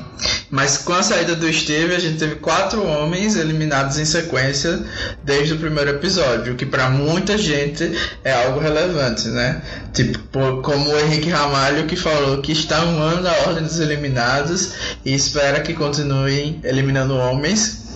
Mas 0.49 0.79
com 0.79 0.93
a 0.93 1.03
saída 1.03 1.35
do 1.35 1.51
Steve, 1.51 1.93
a 1.93 1.99
gente 1.99 2.17
teve 2.17 2.35
quatro 2.35 2.83
homens 2.83 3.35
eliminados 3.35 3.99
em 3.99 4.05
sequência 4.05 4.83
desde 5.23 5.53
o 5.53 5.57
primeiro 5.57 5.91
episódio, 5.91 6.53
o 6.53 6.55
que 6.55 6.65
para 6.65 6.89
muita 6.89 7.37
gente 7.37 7.91
é 8.23 8.33
algo 8.45 8.59
relevante, 8.59 9.27
né? 9.27 9.61
Tipo, 9.93 10.61
como 10.61 10.89
o 10.89 10.99
Henrique 10.99 11.29
Ramalho 11.29 11.85
que 11.85 11.95
falou 11.95 12.41
que 12.41 12.51
está 12.51 12.79
amando 12.79 13.27
a 13.27 13.33
ordem 13.47 13.63
dos 13.63 13.79
eliminados 13.79 14.73
e 15.05 15.13
espera 15.13 15.61
que 15.61 15.73
continuem 15.73 16.59
eliminando 16.63 17.15
homens. 17.15 17.88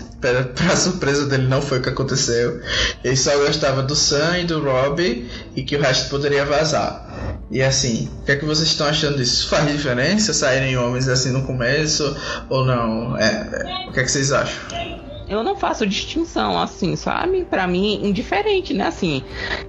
Para 0.55 0.75
surpresa 0.77 1.25
dele, 1.25 1.47
não 1.47 1.61
foi 1.61 1.79
o 1.79 1.81
que 1.81 1.89
aconteceu. 1.89 2.61
Ele 3.03 3.15
só 3.15 3.35
gostava 3.37 3.83
do 3.83 3.95
Sam 3.95 4.39
e 4.39 4.45
do 4.45 4.63
Rob 4.63 5.29
e 5.55 5.63
que 5.63 5.75
o 5.75 5.81
resto 5.81 6.09
poderia 6.09 6.45
vazar. 6.45 7.03
E 7.51 7.61
assim, 7.61 8.09
o 8.21 8.25
que 8.25 8.31
é 8.31 8.35
que 8.37 8.45
vocês 8.45 8.69
estão 8.69 8.87
achando 8.87 9.17
disso? 9.17 9.49
Faz 9.49 9.69
diferença 9.69 10.33
saírem 10.33 10.77
homens 10.77 11.07
assim 11.09 11.31
no 11.31 11.43
começo 11.43 12.15
ou 12.49 12.65
não? 12.65 13.17
É, 13.17 13.25
é, 13.25 13.89
o 13.89 13.91
que 13.91 13.99
é 13.99 14.03
que 14.03 14.11
vocês 14.11 14.31
acham? 14.31 15.02
Eu 15.27 15.43
não 15.43 15.55
faço 15.55 15.85
distinção, 15.85 16.59
assim, 16.59 16.95
sabe? 16.95 17.45
Para 17.45 17.67
mim, 17.67 17.99
indiferente, 18.03 18.73
né? 18.73 18.87
Assim, 18.87 19.23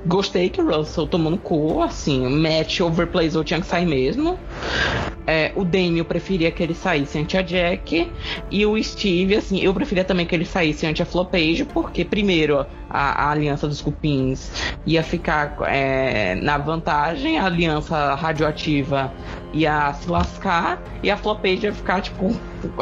gostei 0.07 0.49
que 0.49 0.61
o 0.61 0.67
Russell 0.67 1.07
tomou 1.07 1.31
no 1.31 1.39
cu, 1.39 1.83
assim, 1.83 2.27
match 2.29 2.81
overplays 2.81 3.37
ou 3.37 3.45
tinha 3.45 3.61
que 3.61 3.67
sair 3.67 3.87
mesmo. 3.87 4.39
É, 5.27 5.53
o 5.57 5.65
Dame 5.65 5.99
eu 5.99 6.05
preferia 6.05 6.51
que 6.51 6.63
ele 6.63 6.75
saísse 6.75 7.19
antes 7.19 7.39
a 7.39 7.43
Jack. 7.43 8.11
E 8.51 8.67
o 8.67 8.83
Steve, 8.83 9.37
assim, 9.37 9.61
eu 9.61 9.73
preferia 9.73 10.05
também 10.05 10.27
que 10.27 10.35
ele 10.35 10.45
saísse 10.45 10.87
antes 10.87 11.01
a 11.01 11.05
Flopage, 11.05 11.65
porque, 11.65 12.05
primeiro, 12.05 12.67
a, 12.95 13.25
a 13.25 13.31
aliança 13.33 13.67
dos 13.67 13.83
cupins 13.83 14.53
ia 14.87 15.03
ficar 15.03 15.57
é, 15.67 16.37
na 16.37 16.57
vantagem, 16.57 17.39
a 17.39 17.47
aliança 17.47 18.15
radioativa 18.15 19.13
ia 19.53 19.93
se 19.95 20.09
lascar 20.09 20.81
e 21.03 21.11
a 21.11 21.17
Flopage 21.17 21.65
ia 21.65 21.73
ficar, 21.73 22.01
tipo, 22.01 22.35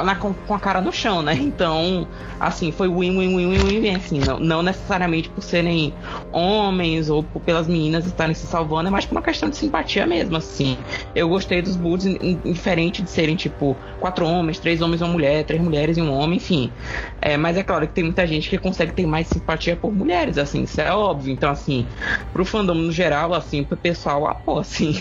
na, 0.02 0.14
com, 0.14 0.32
com, 0.32 0.54
a 0.54 0.58
cara 0.58 0.80
no 0.80 0.92
chão, 0.92 1.22
né? 1.22 1.34
Então, 1.34 2.06
assim, 2.40 2.72
foi 2.72 2.88
win, 2.88 3.18
win, 3.18 3.36
win, 3.36 3.58
win, 3.58 3.80
win, 3.80 3.94
assim, 3.94 4.20
não, 4.20 4.38
não 4.38 4.62
necessariamente 4.62 5.28
por 5.28 5.42
serem 5.42 5.92
homens 6.32 7.10
ou 7.10 7.22
por, 7.22 7.42
pelas 7.42 7.66
meninas 7.66 8.06
estarem 8.06 8.34
se 8.34 8.46
salvando, 8.46 8.88
é 8.88 8.90
mais 8.90 9.04
por 9.04 9.12
uma 9.12 9.22
questão 9.22 9.50
de 9.50 9.56
simpatia 9.56 10.06
mesmo, 10.06 10.36
assim. 10.36 10.78
Eu 11.14 11.28
gostei 11.28 11.60
dos 11.60 11.76
Bulls, 11.76 12.04
diferente 12.44 13.02
de 13.02 13.10
serem, 13.10 13.36
tipo, 13.36 13.76
quatro 14.00 14.26
homens, 14.26 14.58
três 14.58 14.80
homens 14.80 15.00
e 15.00 15.04
uma 15.04 15.12
mulher, 15.12 15.44
três 15.44 15.60
mulheres 15.60 15.96
e 15.98 16.02
um 16.02 16.12
homem, 16.12 16.36
enfim. 16.36 16.72
É, 17.20 17.36
mas 17.36 17.56
é 17.56 17.62
claro 17.62 17.86
que 17.86 17.92
tem 17.92 18.04
muita 18.04 18.26
gente 18.26 18.48
que 18.48 18.56
consegue 18.56 18.92
ter 18.92 19.06
mais 19.06 19.26
simpatia 19.26 19.76
por 19.76 19.92
mulheres, 20.02 20.36
assim, 20.36 20.64
isso 20.64 20.80
é 20.80 20.92
óbvio. 20.92 21.32
Então, 21.32 21.50
assim, 21.50 21.86
pro 22.32 22.44
fandom 22.44 22.74
no 22.74 22.92
geral, 22.92 23.32
assim, 23.32 23.62
pro 23.62 23.76
pessoal, 23.76 24.26
ah, 24.26 24.34
pô, 24.34 24.58
assim. 24.58 24.92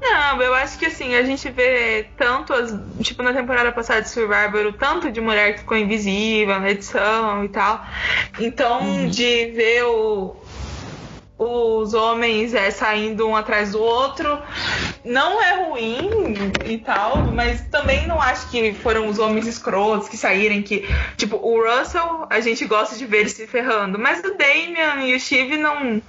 Não, 0.00 0.40
eu 0.42 0.54
acho 0.54 0.78
que 0.78 0.86
assim, 0.86 1.14
a 1.14 1.22
gente 1.22 1.48
vê 1.50 2.06
tanto, 2.16 2.52
as, 2.52 2.78
tipo 3.00 3.22
na 3.22 3.32
temporada 3.32 3.72
passada 3.72 4.02
de 4.02 4.08
Survivor, 4.08 4.66
o 4.66 4.72
tanto 4.72 5.10
de 5.10 5.20
mulher 5.20 5.54
que 5.54 5.60
ficou 5.60 5.76
invisível 5.76 6.60
na 6.60 6.70
edição 6.70 7.44
e 7.44 7.48
tal. 7.48 7.84
Então, 8.38 8.80
uhum. 8.80 9.08
de 9.08 9.46
ver 9.54 9.84
o, 9.84 10.36
os 11.38 11.92
homens 11.92 12.54
é, 12.54 12.70
saindo 12.70 13.28
um 13.28 13.36
atrás 13.36 13.72
do 13.72 13.82
outro. 13.82 14.40
Não 15.04 15.42
é 15.42 15.64
ruim 15.64 16.34
e 16.64 16.78
tal, 16.78 17.26
mas 17.32 17.60
também 17.70 18.06
não 18.06 18.20
acho 18.20 18.48
que 18.50 18.72
foram 18.72 19.06
os 19.06 19.18
homens 19.18 19.46
escrotos 19.46 20.08
que 20.08 20.16
saírem 20.16 20.62
que. 20.62 20.84
Tipo, 21.16 21.36
o 21.36 21.62
Russell, 21.62 22.26
a 22.30 22.40
gente 22.40 22.64
gosta 22.64 22.96
de 22.96 23.04
ver 23.04 23.18
ele 23.18 23.28
se 23.28 23.46
ferrando, 23.46 23.98
mas 23.98 24.20
o 24.20 24.36
Damian 24.36 25.04
e 25.04 25.14
o 25.14 25.20
Steve 25.20 25.56
não, 25.56 26.02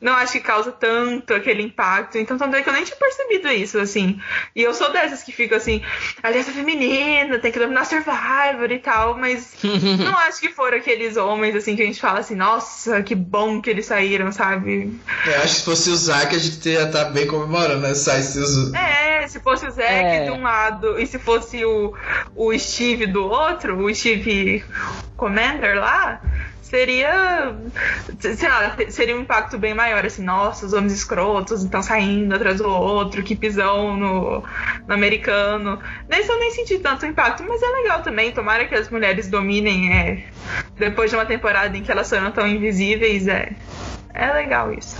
não 0.00 0.14
acho 0.14 0.32
que 0.32 0.40
causa 0.40 0.72
tanto 0.72 1.32
aquele 1.32 1.62
impacto. 1.62 2.18
Então, 2.18 2.36
tanto 2.36 2.56
é 2.56 2.62
que 2.62 2.68
eu 2.68 2.72
nem 2.72 2.84
tinha 2.84 2.96
percebido 2.96 3.48
isso, 3.48 3.78
assim. 3.78 4.20
E 4.54 4.62
eu 4.62 4.74
sou 4.74 4.92
dessas 4.92 5.22
que 5.22 5.32
ficam 5.32 5.56
assim, 5.56 5.82
aliança 6.22 6.50
feminina, 6.50 7.38
tem 7.38 7.52
que 7.52 7.58
dominar 7.58 7.84
Survivor 7.84 8.70
e 8.70 8.78
tal, 8.78 9.16
mas 9.16 9.54
não 9.62 10.16
acho 10.18 10.40
que 10.40 10.48
foram 10.48 10.76
aqueles 10.76 11.16
homens, 11.16 11.54
assim, 11.54 11.76
que 11.76 11.82
a 11.82 11.86
gente 11.86 12.00
fala 12.00 12.18
assim, 12.18 12.34
nossa, 12.34 13.02
que 13.02 13.14
bom 13.14 13.60
que 13.60 13.70
eles 13.70 13.86
saíram, 13.86 14.32
sabe? 14.32 14.71
Eu 15.26 15.34
acho 15.36 15.42
que 15.42 15.60
se 15.60 15.64
fosse 15.64 15.90
o 15.90 15.96
Zack, 15.96 16.34
a 16.34 16.38
gente 16.38 16.68
ia 16.68 16.84
estar 16.84 17.04
tá 17.04 17.10
bem 17.10 17.26
comemorando, 17.26 17.80
né? 17.80 17.94
Sai 17.94 18.22
se 18.22 18.38
os... 18.38 18.72
É, 18.74 19.26
se 19.28 19.40
fosse 19.40 19.66
o 19.66 19.70
Zack 19.70 19.88
é. 19.88 20.24
de 20.24 20.30
um 20.30 20.42
lado 20.42 20.98
e 20.98 21.06
se 21.06 21.18
fosse 21.18 21.64
o, 21.64 21.94
o 22.34 22.58
Steve 22.58 23.06
do 23.06 23.24
outro, 23.24 23.78
o 23.84 23.94
Steve 23.94 24.64
Commander 25.16 25.78
lá, 25.78 26.20
seria. 26.72 27.54
Sei 28.18 28.48
lá, 28.48 28.74
seria 28.88 29.14
um 29.14 29.20
impacto 29.20 29.58
bem 29.58 29.74
maior, 29.74 30.06
assim, 30.06 30.22
nossa, 30.22 30.64
os 30.64 30.72
homens 30.72 30.94
escrotos 30.94 31.62
estão 31.62 31.82
saindo 31.82 32.34
atrás 32.34 32.58
do 32.58 32.66
outro, 32.66 33.22
que 33.22 33.36
pisão 33.36 33.94
no, 33.94 34.42
no 34.86 34.94
americano. 34.94 35.78
Nesse 36.08 36.30
eu 36.30 36.38
nem 36.38 36.50
senti 36.50 36.78
tanto 36.78 37.04
impacto, 37.04 37.44
mas 37.46 37.62
é 37.62 37.66
legal 37.66 38.02
também. 38.02 38.32
Tomara 38.32 38.64
que 38.66 38.74
as 38.74 38.88
mulheres 38.88 39.28
dominem 39.28 39.92
é, 39.92 40.24
depois 40.78 41.10
de 41.10 41.16
uma 41.16 41.26
temporada 41.26 41.76
em 41.76 41.82
que 41.82 41.92
elas 41.92 42.08
foram 42.08 42.30
tão 42.30 42.46
invisíveis. 42.46 43.28
É, 43.28 43.52
é 44.14 44.32
legal 44.32 44.72
isso. 44.72 44.96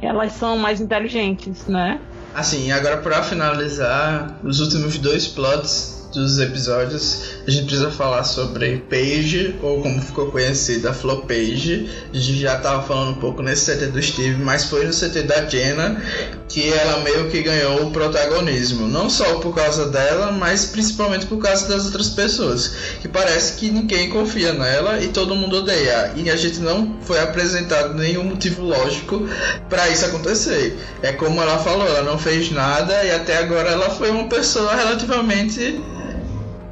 Elas 0.00 0.32
são 0.32 0.58
mais 0.58 0.80
inteligentes, 0.80 1.66
né? 1.66 2.00
Assim, 2.34 2.72
agora 2.72 2.96
para 2.98 3.22
finalizar, 3.22 4.38
os 4.42 4.60
últimos 4.60 4.98
dois 4.98 5.26
plots 5.28 6.03
dos 6.14 6.38
episódios, 6.38 7.34
a 7.46 7.50
gente 7.50 7.66
precisa 7.66 7.90
falar 7.90 8.24
sobre 8.24 8.78
Paige, 8.88 9.56
ou 9.62 9.82
como 9.82 10.00
ficou 10.00 10.30
conhecida, 10.30 10.92
Flo 10.94 11.22
Page. 11.22 11.90
A 12.12 12.16
gente 12.16 12.40
já 12.40 12.56
tava 12.56 12.82
falando 12.82 13.10
um 13.10 13.20
pouco 13.20 13.42
nesse 13.42 13.70
CT 13.70 13.86
do 13.86 14.02
Steve, 14.02 14.42
mas 14.42 14.64
foi 14.64 14.86
no 14.86 14.92
CT 14.92 15.22
da 15.22 15.44
Jenna 15.46 16.00
que 16.48 16.72
ela 16.72 17.00
meio 17.00 17.28
que 17.30 17.42
ganhou 17.42 17.86
o 17.86 17.90
protagonismo. 17.90 18.86
Não 18.86 19.10
só 19.10 19.40
por 19.40 19.54
causa 19.54 19.88
dela, 19.88 20.30
mas 20.30 20.66
principalmente 20.66 21.26
por 21.26 21.38
causa 21.38 21.68
das 21.68 21.86
outras 21.86 22.10
pessoas. 22.10 22.72
Que 23.00 23.08
parece 23.08 23.54
que 23.54 23.70
ninguém 23.70 24.08
confia 24.08 24.52
nela 24.52 25.00
e 25.00 25.08
todo 25.08 25.34
mundo 25.34 25.58
odeia. 25.58 26.12
E 26.14 26.30
a 26.30 26.36
gente 26.36 26.60
não 26.60 26.96
foi 27.02 27.18
apresentado 27.20 27.94
nenhum 27.94 28.24
motivo 28.24 28.62
lógico 28.62 29.28
para 29.68 29.88
isso 29.88 30.04
acontecer. 30.04 30.78
É 31.02 31.12
como 31.12 31.40
ela 31.40 31.58
falou, 31.58 31.86
ela 31.86 32.02
não 32.02 32.18
fez 32.18 32.52
nada 32.52 33.02
e 33.04 33.10
até 33.10 33.38
agora 33.38 33.70
ela 33.70 33.90
foi 33.90 34.10
uma 34.10 34.28
pessoa 34.28 34.74
relativamente 34.76 35.82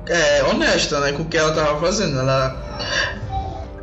é, 0.07 0.45
honesta, 0.45 1.01
né, 1.01 1.13
com 1.13 1.23
o 1.23 1.27
que 1.27 1.37
ela 1.37 1.53
tava 1.53 1.81
fazendo. 1.81 2.19
Ela 2.19 2.57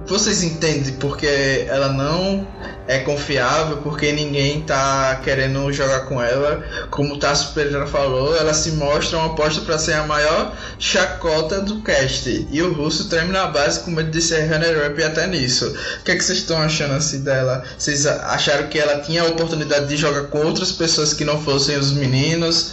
vocês 0.10 0.41
entendem 0.41 0.94
porque 0.94 1.66
ela 1.70 1.90
não 1.90 2.48
é 2.90 2.98
confiável, 2.98 3.78
porque 3.78 4.11
ninguém 4.11 4.61
tá 4.61 5.22
querendo 5.24 5.72
jogar 5.72 6.07
com 6.07 6.20
ela. 6.20 6.64
Como 6.90 7.14
o 7.14 7.20
Tassi 7.20 7.53
Pereira 7.53 7.86
falou, 7.86 8.36
ela 8.36 8.52
se 8.52 8.72
mostra 8.72 9.20
uma 9.20 9.28
aposta 9.28 9.61
para 9.61 9.78
ser 9.78 9.94
a 9.94 10.07
maior 10.07 10.57
chacota 10.80 11.61
do 11.61 11.84
cast. 11.84 12.48
E 12.49 12.61
o 12.64 12.74
Russo 12.74 13.07
treme 13.07 13.32
na 13.32 13.45
base 13.45 13.82
com 13.82 13.91
medo 13.91 14.10
de 14.10 14.20
ser 14.20 14.52
runner-up 14.52 15.03
até 15.03 15.28
nisso. 15.28 15.68
O 15.99 16.03
que, 16.03 16.10
é 16.10 16.16
que 16.16 16.24
vocês 16.24 16.40
estão 16.40 16.60
achando 16.60 16.95
assim 16.95 17.22
dela? 17.22 17.64
Vocês 17.78 18.07
acharam 18.07 18.68
que 18.70 18.80
ela 18.80 19.02
tinha 19.02 19.22
a 19.22 19.28
oportunidade 19.28 19.86
de 19.86 19.95
jogar 19.95 20.24
com 20.24 20.40
outras 20.40 20.72
pessoas 20.72 21.14
que 21.14 21.24
não 21.24 21.40
fossem 21.44 21.78
os 21.78 21.91
meninos? 21.91 22.72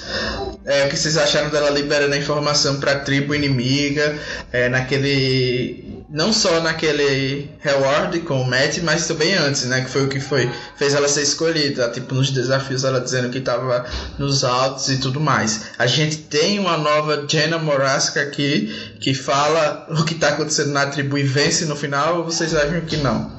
É, 0.64 0.86
o 0.86 0.88
que 0.88 0.97
vocês 0.97 1.18
acharam 1.18 1.51
dela 1.51 1.68
liberando 1.68 2.14
a 2.14 2.16
informação 2.16 2.80
para 2.80 3.01
tribo 3.01 3.34
inimiga? 3.34 4.18
É, 4.51 4.70
naquele 4.70 5.97
não 6.09 6.32
só 6.32 6.60
naquele 6.60 7.51
reward 7.60 8.20
com 8.20 8.40
o 8.40 8.47
Matt, 8.47 8.78
mas 8.78 9.06
também 9.06 9.34
antes, 9.34 9.64
né? 9.64 9.82
Que 9.82 9.90
foi 9.90 10.05
o 10.06 10.08
que 10.08 10.20
foi 10.20 10.50
fez 10.76 10.94
ela 10.94 11.08
ser 11.08 11.22
escolhida, 11.22 11.90
tipo 11.90 12.14
nos 12.14 12.30
desafios 12.30 12.84
ela 12.84 13.00
dizendo 13.00 13.30
que 13.30 13.38
estava 13.38 13.86
nos 14.18 14.44
altos 14.44 14.88
e 14.88 14.98
tudo 14.98 15.20
mais. 15.20 15.72
A 15.78 15.86
gente 15.86 16.18
tem 16.18 16.58
uma 16.58 16.76
nova 16.76 17.26
Jenna 17.28 17.58
Morasca 17.58 18.22
aqui 18.22 18.96
que 19.00 19.14
fala 19.14 19.86
o 19.90 20.04
que 20.04 20.14
está 20.14 20.30
acontecendo 20.30 20.70
na 20.70 20.86
tribo 20.86 21.18
e 21.18 21.22
vence 21.22 21.64
no 21.66 21.76
final, 21.76 22.18
ou 22.18 22.24
vocês 22.24 22.54
acham 22.54 22.80
que 22.82 22.96
não? 22.96 23.30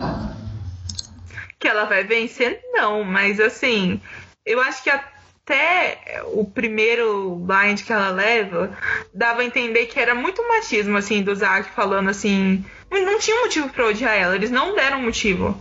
Que 1.60 1.68
ela 1.68 1.86
vai 1.86 2.04
vencer, 2.04 2.60
não, 2.74 3.04
mas 3.04 3.40
assim, 3.40 4.00
eu 4.46 4.62
acho 4.62 4.84
que 4.84 4.90
a 4.90 5.17
até 5.48 6.22
o 6.26 6.44
primeiro 6.44 7.36
blind 7.38 7.82
que 7.82 7.94
ela 7.94 8.10
leva, 8.10 8.78
dava 9.14 9.42
a 9.42 9.46
entender 9.46 9.86
que 9.86 9.98
era 9.98 10.14
muito 10.14 10.46
machismo, 10.46 10.98
assim, 10.98 11.24
do 11.24 11.34
Zack 11.34 11.70
falando 11.72 12.10
assim. 12.10 12.66
Não 12.92 13.18
tinha 13.18 13.40
motivo 13.42 13.70
para 13.70 13.86
odiar 13.86 14.14
ela, 14.14 14.36
eles 14.36 14.52
não 14.52 14.76
deram 14.76 15.02
motivo. 15.02 15.58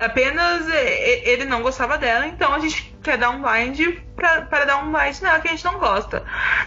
Apenas 0.00 0.66
ele 0.68 1.44
não 1.44 1.62
gostava 1.62 1.96
dela, 1.96 2.26
então 2.26 2.52
a 2.52 2.58
gente 2.58 2.92
quer 3.00 3.16
dar 3.16 3.30
um 3.30 3.40
blind 3.40 3.96
para 4.16 4.64
dar 4.64 4.78
um 4.78 4.90
blind 4.90 5.20
nela 5.20 5.38
que 5.38 5.46
a 5.46 5.52
gente 5.52 5.64
não 5.64 5.78
gosta. 5.78 6.24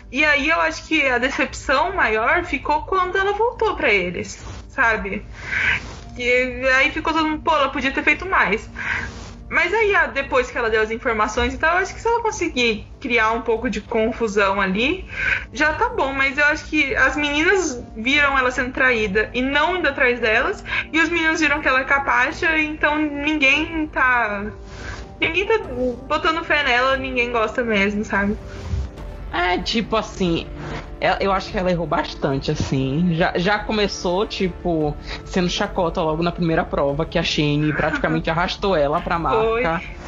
E 0.10 0.24
aí 0.24 0.50
eu 0.50 0.62
acho 0.62 0.88
que 0.88 1.06
a 1.06 1.18
decepção 1.18 1.94
maior 1.94 2.46
ficou 2.46 2.84
quando 2.84 3.18
ela 3.18 3.34
voltou 3.34 3.76
para 3.76 3.92
eles, 3.92 4.42
sabe? 4.70 5.26
E 6.18 6.68
aí 6.78 6.90
ficou 6.92 7.14
todo 7.14 7.28
mundo, 7.28 7.44
pô, 7.44 7.54
ela 7.54 7.70
podia 7.70 7.92
ter 7.92 8.04
feito 8.04 8.26
mais. 8.26 8.70
Mas 9.52 9.74
aí, 9.74 9.94
depois 10.14 10.50
que 10.50 10.58
ela 10.58 10.70
deu 10.70 10.82
as 10.82 10.92
informações 10.92 11.54
e 11.54 11.58
tal, 11.58 11.76
eu 11.76 11.80
acho 11.80 11.94
que 11.94 12.00
se 12.00 12.08
ela 12.08 12.22
conseguir 12.22 12.88
criar 13.02 13.34
um 13.34 13.42
pouco 13.42 13.70
de 13.70 13.82
confusão 13.82 14.62
ali, 14.62 15.06
já 15.52 15.74
tá 15.74 15.90
bom. 15.90 16.14
Mas 16.14 16.38
eu 16.38 16.46
acho 16.46 16.64
que 16.68 16.96
as 16.96 17.18
meninas 17.18 17.84
viram 17.94 18.40
ela 18.40 18.50
sendo 18.50 18.72
traída 18.72 19.30
e 19.34 19.42
não 19.42 19.76
indo 19.76 19.90
atrás 19.90 20.22
delas, 20.22 20.64
e 20.94 20.98
os 21.02 21.10
meninos 21.10 21.42
viram 21.42 21.60
que 21.60 21.68
ela 21.68 21.82
é 21.82 21.84
capaz, 21.84 22.42
então 22.42 22.98
ninguém 22.98 23.88
tá. 23.88 24.46
Ninguém 25.20 25.46
tá 25.46 25.60
botando 26.08 26.46
fé 26.46 26.64
nela, 26.64 26.96
ninguém 26.96 27.30
gosta 27.34 27.62
mesmo, 27.62 28.06
sabe? 28.06 28.38
É, 29.34 29.58
tipo 29.58 29.98
assim, 29.98 30.48
eu 31.20 31.32
acho 31.32 31.52
que 31.52 31.58
ela 31.58 31.72
errou 31.72 31.88
bastante, 31.88 32.52
assim. 32.52 33.16
Já, 33.16 33.34
já 33.36 33.60
começou, 33.60 34.26
tipo, 34.28 34.96
sendo 35.26 35.50
chacota 35.50 36.02
logo 36.02 36.22
na 36.22 36.32
primeira 36.32 36.64
prova, 36.64 37.06
que 37.06 37.18
a 37.18 37.24
Shane 37.24 37.74
praticamente 37.76 38.30
arrastou 38.30 38.76
ela 38.76 39.02
pra 39.02 39.18
marca. 39.18 39.80
Foi. 39.80 40.02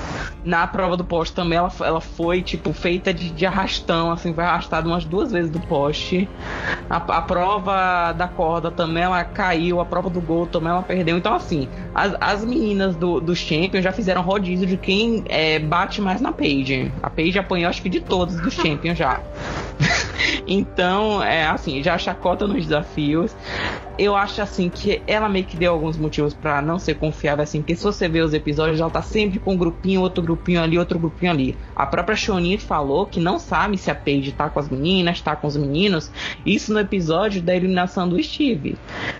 Na 0.45 0.67
prova 0.67 0.97
do 0.97 1.05
poste 1.05 1.33
também 1.33 1.57
ela, 1.57 1.71
ela 1.79 2.01
foi, 2.01 2.41
tipo, 2.41 2.73
feita 2.73 3.13
de, 3.13 3.31
de 3.31 3.45
arrastão, 3.45 4.11
assim, 4.11 4.33
foi 4.33 4.43
arrastada 4.43 4.87
umas 4.87 5.05
duas 5.05 5.31
vezes 5.31 5.49
do 5.49 5.59
poste. 5.61 6.29
A, 6.89 6.97
a, 6.97 7.21
prova 7.21 8.11
da 8.11 8.27
corda 8.27 8.69
também 8.69 9.03
ela 9.03 9.23
caiu, 9.23 9.79
a 9.79 9.85
prova 9.85 10.09
do 10.09 10.19
gol 10.21 10.45
também 10.45 10.69
ela 10.69 10.83
perdeu. 10.83 11.17
Então, 11.17 11.33
assim, 11.33 11.67
as, 11.95 12.13
as 12.19 12.45
meninas 12.45 12.95
do, 12.95 13.19
dos 13.19 13.39
Champions 13.39 13.83
já 13.83 13.91
fizeram 13.91 14.21
rodízio 14.21 14.67
de 14.67 14.77
quem 14.77 15.23
é, 15.29 15.59
bate 15.59 16.01
mais 16.01 16.19
na 16.19 16.31
Paige. 16.31 16.91
A 17.01 17.09
Paige 17.09 17.39
apanhou, 17.39 17.69
acho 17.69 17.81
que 17.81 17.89
de 17.89 18.01
todos 18.01 18.39
dos 18.39 18.53
Champions 18.53 18.97
já. 18.97 19.21
Então, 20.47 21.23
é 21.23 21.45
assim, 21.45 21.81
já 21.83 21.97
chacota 21.97 22.47
nos 22.47 22.63
desafios. 22.63 23.35
Eu 23.97 24.15
acho 24.15 24.41
assim 24.41 24.69
que 24.69 25.01
ela 25.05 25.29
meio 25.29 25.45
que 25.45 25.55
deu 25.55 25.71
alguns 25.71 25.97
motivos 25.97 26.33
para 26.33 26.61
não 26.61 26.79
ser 26.79 26.95
confiável, 26.95 27.43
assim, 27.43 27.61
porque 27.61 27.75
se 27.75 27.83
você 27.83 28.07
ver 28.07 28.21
os 28.21 28.33
episódios, 28.33 28.79
ela 28.79 28.89
tá 28.89 29.01
sempre 29.01 29.39
com 29.39 29.53
um 29.53 29.57
grupinho, 29.57 30.01
outro 30.01 30.23
grupinho 30.23 30.61
ali, 30.61 30.77
outro 30.77 30.97
grupinho 30.97 31.31
ali. 31.31 31.57
A 31.75 31.85
própria 31.85 32.15
Shonin 32.15 32.57
falou 32.57 33.05
que 33.05 33.19
não 33.19 33.37
sabe 33.37 33.77
se 33.77 33.91
a 33.91 33.95
Paige 33.95 34.31
tá 34.31 34.49
com 34.49 34.59
as 34.59 34.69
meninas, 34.69 35.21
tá 35.21 35.35
com 35.35 35.47
os 35.47 35.55
meninos. 35.55 36.11
Isso 36.45 36.73
no 36.73 36.79
episódio 36.79 37.41
da 37.41 37.55
eliminação 37.55 38.09
do 38.09 38.21
Steve. 38.21 38.77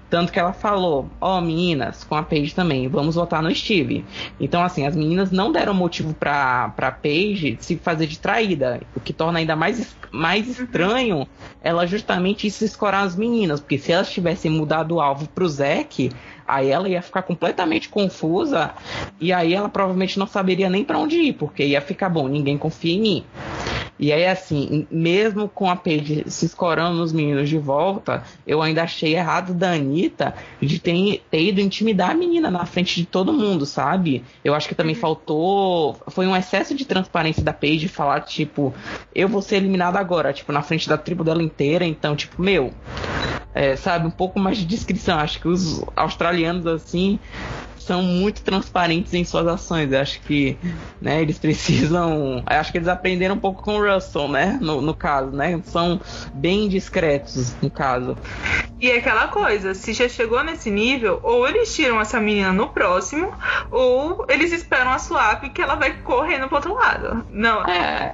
Tanto 0.09 0.31
que 0.31 0.39
ela 0.39 0.53
falou, 0.53 1.09
ó, 1.21 1.37
oh, 1.37 1.41
meninas, 1.41 2.03
com 2.03 2.15
a 2.15 2.23
Paige 2.23 2.55
também, 2.55 2.87
vamos 2.87 3.15
votar 3.15 3.43
no 3.43 3.53
Steve. 3.53 4.03
Então, 4.39 4.63
assim, 4.63 4.87
as 4.87 4.95
meninas 4.95 5.31
não 5.31 5.51
deram 5.51 5.73
motivo 5.73 6.13
pra, 6.13 6.69
pra 6.69 6.91
Paige 6.91 7.57
se 7.59 7.75
fazer 7.77 8.07
de 8.07 8.19
traída, 8.19 8.81
o 8.95 8.99
que 8.99 9.13
torna 9.13 9.39
ainda 9.39 9.55
mais, 9.55 9.95
mais 10.11 10.47
estranho 10.47 11.27
ela 11.63 11.87
justamente 11.87 12.51
se 12.51 12.65
escorar 12.65 13.05
as 13.05 13.15
meninas, 13.15 13.61
porque 13.61 13.77
se 13.77 13.91
elas 13.91 14.11
tivessem 14.11 14.51
mudado 14.51 14.95
o 14.95 15.01
alvo 15.01 15.27
pro 15.29 15.47
Zack, 15.47 16.11
aí 16.45 16.69
ela 16.69 16.89
ia 16.89 17.01
ficar 17.01 17.23
completamente 17.23 17.87
confusa 17.87 18.71
e 19.19 19.31
aí 19.31 19.53
ela 19.53 19.69
provavelmente 19.69 20.19
não 20.19 20.27
saberia 20.27 20.69
nem 20.69 20.83
para 20.83 20.99
onde 20.99 21.15
ir, 21.15 21.33
porque 21.33 21.63
ia 21.63 21.79
ficar 21.79 22.09
bom, 22.09 22.27
ninguém 22.27 22.57
confia 22.57 22.93
em 22.93 23.01
mim. 23.01 23.25
E 23.99 24.11
aí, 24.11 24.25
assim, 24.25 24.87
mesmo 24.89 25.47
com 25.47 25.69
a 25.69 25.75
Paige 25.75 26.23
se 26.27 26.45
escorando 26.45 26.97
nos 26.97 27.13
meninos 27.13 27.47
de 27.47 27.57
volta, 27.57 28.23
eu 28.45 28.61
ainda 28.61 28.83
achei 28.83 29.15
errado 29.15 29.53
da 29.53 29.71
Anitta 29.73 30.33
de 30.59 30.79
ter, 30.79 31.23
ter 31.29 31.41
ido 31.41 31.61
intimidar 31.61 32.11
a 32.11 32.13
menina 32.13 32.49
na 32.49 32.65
frente 32.65 32.95
de 32.95 33.05
todo 33.05 33.31
mundo, 33.31 33.65
sabe? 33.65 34.23
Eu 34.43 34.55
acho 34.55 34.67
que 34.67 34.75
também 34.75 34.95
uhum. 34.95 35.01
faltou. 35.01 35.97
Foi 36.07 36.25
um 36.25 36.35
excesso 36.35 36.73
de 36.73 36.85
transparência 36.85 37.43
da 37.43 37.53
Paige 37.53 37.87
falar, 37.87 38.21
tipo, 38.21 38.73
eu 39.13 39.27
vou 39.27 39.41
ser 39.41 39.57
eliminada 39.57 39.99
agora, 39.99 40.33
tipo, 40.33 40.51
na 40.51 40.61
frente 40.61 40.89
da 40.89 40.97
tribo 40.97 41.23
dela 41.23 41.43
inteira, 41.43 41.85
então, 41.85 42.15
tipo, 42.15 42.41
meu. 42.41 42.73
É, 43.55 43.75
sabe, 43.75 44.07
um 44.07 44.11
pouco 44.11 44.39
mais 44.39 44.57
de 44.57 44.65
descrição. 44.65 45.19
Acho 45.19 45.39
que 45.39 45.47
os 45.47 45.83
australianos, 45.95 46.65
assim, 46.65 47.19
são 47.83 48.01
muito 48.01 48.41
transparentes 48.41 49.13
em 49.13 49.23
suas 49.23 49.47
ações. 49.47 49.91
Eu 49.91 49.99
acho 49.99 50.21
que 50.21 50.57
né, 51.01 51.21
eles 51.21 51.37
precisam. 51.39 52.43
Acho 52.45 52.71
que 52.71 52.77
eles 52.77 52.87
aprenderam 52.87 53.35
um 53.35 53.39
pouco 53.39 53.61
com 53.61 53.77
o 53.77 53.93
Russell, 53.93 54.27
né? 54.27 54.57
No, 54.61 54.81
no 54.81 54.93
caso, 54.93 55.31
né? 55.31 55.61
São 55.65 55.99
bem 56.33 56.67
discretos, 56.67 57.55
no 57.61 57.69
caso. 57.69 58.17
E 58.79 58.89
é 58.89 58.97
aquela 58.97 59.27
coisa, 59.27 59.73
se 59.73 59.93
já 59.93 60.09
chegou 60.09 60.43
nesse 60.43 60.69
nível, 60.69 61.19
ou 61.23 61.47
eles 61.47 61.73
tiram 61.73 62.01
essa 62.01 62.19
menina 62.19 62.51
no 62.51 62.69
próximo, 62.69 63.31
ou 63.71 64.25
eles 64.27 64.51
esperam 64.51 64.91
a 64.91 64.99
swap 64.99 65.43
que 65.53 65.61
ela 65.61 65.75
vai 65.75 65.93
correndo 66.01 66.47
pro 66.47 66.57
outro 66.57 66.73
lado. 66.73 67.25
Não. 67.31 67.63
É 67.65 68.13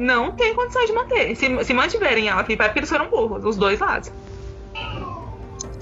não 0.00 0.32
tem 0.32 0.54
condições 0.54 0.86
de 0.86 0.92
manter. 0.94 1.36
Se, 1.36 1.64
se 1.64 1.74
mantiverem 1.74 2.28
ela 2.28 2.40
aqui, 2.40 2.56
porque 2.56 2.78
eles 2.78 2.88
foram 2.88 3.08
burros, 3.10 3.44
os 3.44 3.56
dois 3.56 3.78
lados. 3.78 4.10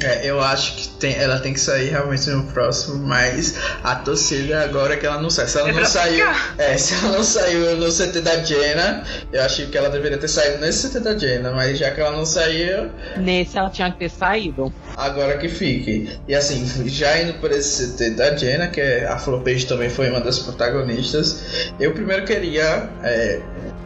É, 0.01 0.27
eu 0.27 0.41
acho 0.41 0.77
que 0.77 0.89
tem, 0.89 1.17
ela 1.17 1.41
tem 1.41 1.53
que 1.53 1.61
sair 1.61 1.91
realmente 1.91 2.31
no 2.31 2.45
próximo, 2.45 3.05
mas 3.05 3.55
a 3.83 3.97
torcida 3.97 4.63
agora 4.63 4.95
é 4.95 4.97
que 4.97 5.05
ela 5.05 5.21
não 5.21 5.29
sai. 5.29 5.49
Se 5.49 5.59
ela 5.59 5.71
é 5.71 5.73
não 5.73 5.85
saiu. 5.85 6.27
É, 6.57 6.77
se 6.79 6.95
ela 6.95 7.17
não 7.17 7.25
saiu 7.25 7.77
no 7.77 7.91
CT 7.91 8.21
da 8.21 8.37
Jenna, 8.43 9.05
eu 9.33 9.43
achei 9.43 9.67
que 9.67 9.77
ela 9.77 9.89
deveria 9.91 10.19
ter 10.19 10.29
saído 10.29 10.59
nesse 10.59 10.89
CT 10.89 11.01
da 11.01 11.19
Jenna, 11.19 11.51
mas 11.53 11.79
já 11.79 11.91
que 11.91 12.01
ela 12.01 12.17
não 12.17 12.25
saiu. 12.25 12.91
Nesse 13.17 13.59
ela 13.59 13.71
tinha 13.71 13.91
que 13.91 13.99
ter 13.99 14.11
saído. 14.11 14.73
Agora 14.97 15.37
que 15.39 15.49
fique. 15.49 16.11
E 16.29 16.35
assim, 16.35 16.65
já 16.89 17.21
indo 17.21 17.35
por 17.35 17.51
esse 17.51 17.95
CT 17.95 18.11
da 18.11 18.37
Jenna, 18.37 18.69
que 18.69 18.81
é, 18.81 19.07
a 19.07 19.19
Flor 19.19 19.43
Page 19.43 19.67
também 19.67 19.91
foi 19.91 20.11
uma 20.11 20.21
das 20.21 20.39
protagonistas, 20.39 21.73
eu 21.81 21.93
primeiro 21.93 22.25
queria 22.25 22.89
é, 23.03 23.41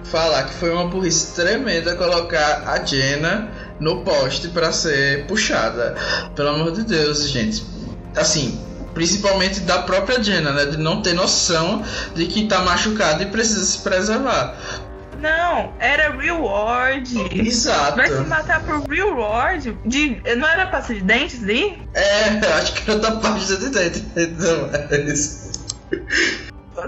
falar 0.05 0.45
que 0.45 0.55
foi 0.55 0.71
uma 0.71 0.87
burrice 0.89 1.35
tremenda 1.35 1.95
colocar 1.97 2.65
a 2.67 2.85
Jenna 2.85 3.49
no 3.83 4.03
poste 4.03 4.49
para 4.49 4.73
ser 4.73 5.27
puxada. 5.27 5.95
Pelo 6.35 6.51
amor 6.51 6.73
de 6.73 6.85
Deus, 6.85 7.29
gente. 7.29 7.65
Assim, 8.17 8.59
principalmente 8.95 9.61
da 9.61 9.83
própria 9.83 10.23
Jenna, 10.23 10.53
né? 10.53 10.67
De 10.67 10.77
não 10.77 11.03
ter 11.03 11.15
noção 11.15 11.83
de 12.15 12.27
que 12.27 12.47
tá 12.47 12.61
machucada 12.61 13.23
e 13.23 13.27
precisa 13.27 13.65
se 13.65 13.79
preservar. 13.79 14.57
Não, 15.21 15.73
era 15.79 16.11
reward. 16.17 17.15
Exato. 17.33 17.97
Vai 17.97 18.09
se 18.09 18.21
matar 18.23 18.63
por 18.65 18.83
reward? 18.89 19.77
De, 19.85 20.21
não 20.37 20.49
era 20.49 20.67
pasta 20.67 20.95
de 20.95 21.01
dentes 21.01 21.43
ali? 21.43 21.81
É, 21.95 22.29
acho 22.59 22.75
que 22.75 22.91
era 22.91 22.99
da 22.99 23.13
pasta 23.13 23.57
de 23.57 23.69
dentes. 23.69 24.05
Então, 24.17 24.71
é 24.91 25.01
isso. 25.13 25.53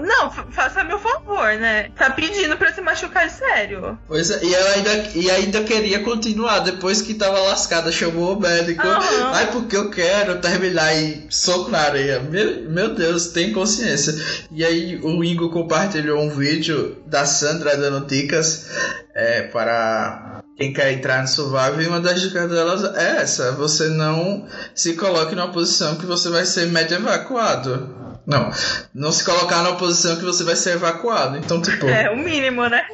Não, 0.01 0.31
faça 0.31 0.83
meu 0.83 0.99
favor, 0.99 1.53
né? 1.55 1.89
Tá 1.95 2.09
pedindo 2.09 2.57
pra 2.57 2.73
se 2.73 2.81
machucar 2.81 3.29
sério. 3.29 3.97
Pois 4.07 4.31
é, 4.31 4.43
e 4.43 4.53
ela 4.53 4.69
ainda, 4.71 5.09
e 5.15 5.31
ainda 5.31 5.63
queria 5.63 5.99
continuar, 5.99 6.59
depois 6.59 7.01
que 7.01 7.13
tava 7.13 7.39
lascada, 7.39 7.91
chamou 7.91 8.35
o 8.35 8.39
médico. 8.39 8.85
Uhum. 8.85 9.27
Ai, 9.33 9.51
porque 9.51 9.77
eu 9.77 9.89
quero 9.89 10.39
terminar 10.39 10.93
e 10.95 11.27
soco 11.29 11.69
na 11.69 11.79
areia. 11.79 12.19
Meu, 12.19 12.69
meu 12.69 12.95
Deus, 12.95 13.27
tem 13.27 13.53
consciência. 13.53 14.15
E 14.51 14.65
aí 14.65 14.99
o 15.03 15.23
Ingo 15.23 15.49
compartilhou 15.49 16.19
um 16.19 16.29
vídeo 16.29 16.97
da 17.05 17.25
Sandra 17.25 17.77
dando 17.77 18.05
dicas 18.07 18.69
é, 19.13 19.43
para 19.43 20.41
quem 20.57 20.71
quer 20.73 20.93
entrar 20.93 21.21
no 21.21 21.27
Survival 21.27 21.81
e 21.81 21.87
uma 21.87 21.99
das 21.99 22.21
dicas 22.21 22.49
delas 22.49 22.83
é 22.95 23.21
essa: 23.21 23.51
você 23.51 23.89
não 23.89 24.47
se 24.73 24.93
coloque 24.93 25.35
numa 25.35 25.51
posição 25.51 25.95
que 25.95 26.05
você 26.05 26.29
vai 26.29 26.45
ser 26.45 26.67
médio 26.67 26.97
evacuado. 26.97 28.05
Não, 28.25 28.51
não 28.93 29.11
se 29.11 29.23
colocar 29.23 29.61
na 29.61 29.73
posição 29.73 30.15
que 30.15 30.23
você 30.23 30.43
vai 30.43 30.55
ser 30.55 30.71
evacuado. 30.71 31.37
Então, 31.37 31.61
tipo. 31.61 31.85
É, 31.87 32.09
o 32.09 32.17
mínimo, 32.17 32.67
né? 32.67 32.85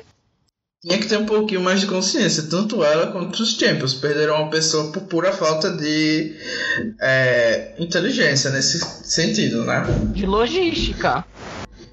Tinha 0.84 0.98
que 0.98 1.06
ter 1.06 1.18
um 1.18 1.28
pouquinho 1.28 1.62
mais 1.62 1.80
de 1.80 1.86
consciência, 1.86 2.48
tanto 2.50 2.84
ela 2.84 3.12
quanto 3.12 3.44
os 3.44 3.56
Champions. 3.56 3.94
Perderam 3.94 4.42
uma 4.42 4.50
pessoa 4.50 4.92
por 4.92 5.04
pura 5.04 5.32
falta 5.32 5.70
de 5.70 6.36
é, 7.00 7.74
inteligência 7.78 8.50
nesse 8.50 8.80
sentido, 8.80 9.64
né? 9.64 9.86
De 10.12 10.26
logística. 10.26 11.24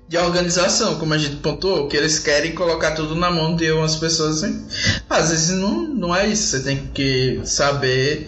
De 0.08 0.16
organização, 0.16 0.98
como 0.98 1.12
a 1.12 1.18
gente 1.18 1.36
pontuou, 1.36 1.86
que 1.86 1.98
eles 1.98 2.18
querem 2.18 2.54
colocar 2.54 2.92
tudo 2.92 3.14
na 3.14 3.30
mão 3.30 3.54
de 3.54 3.70
umas 3.70 3.96
pessoas 3.96 4.42
assim. 4.42 4.66
Às 5.10 5.28
vezes 5.28 5.50
não, 5.50 5.82
não 5.82 6.16
é 6.16 6.26
isso, 6.26 6.44
você 6.44 6.60
tem 6.60 6.86
que 6.94 7.42
saber 7.44 8.26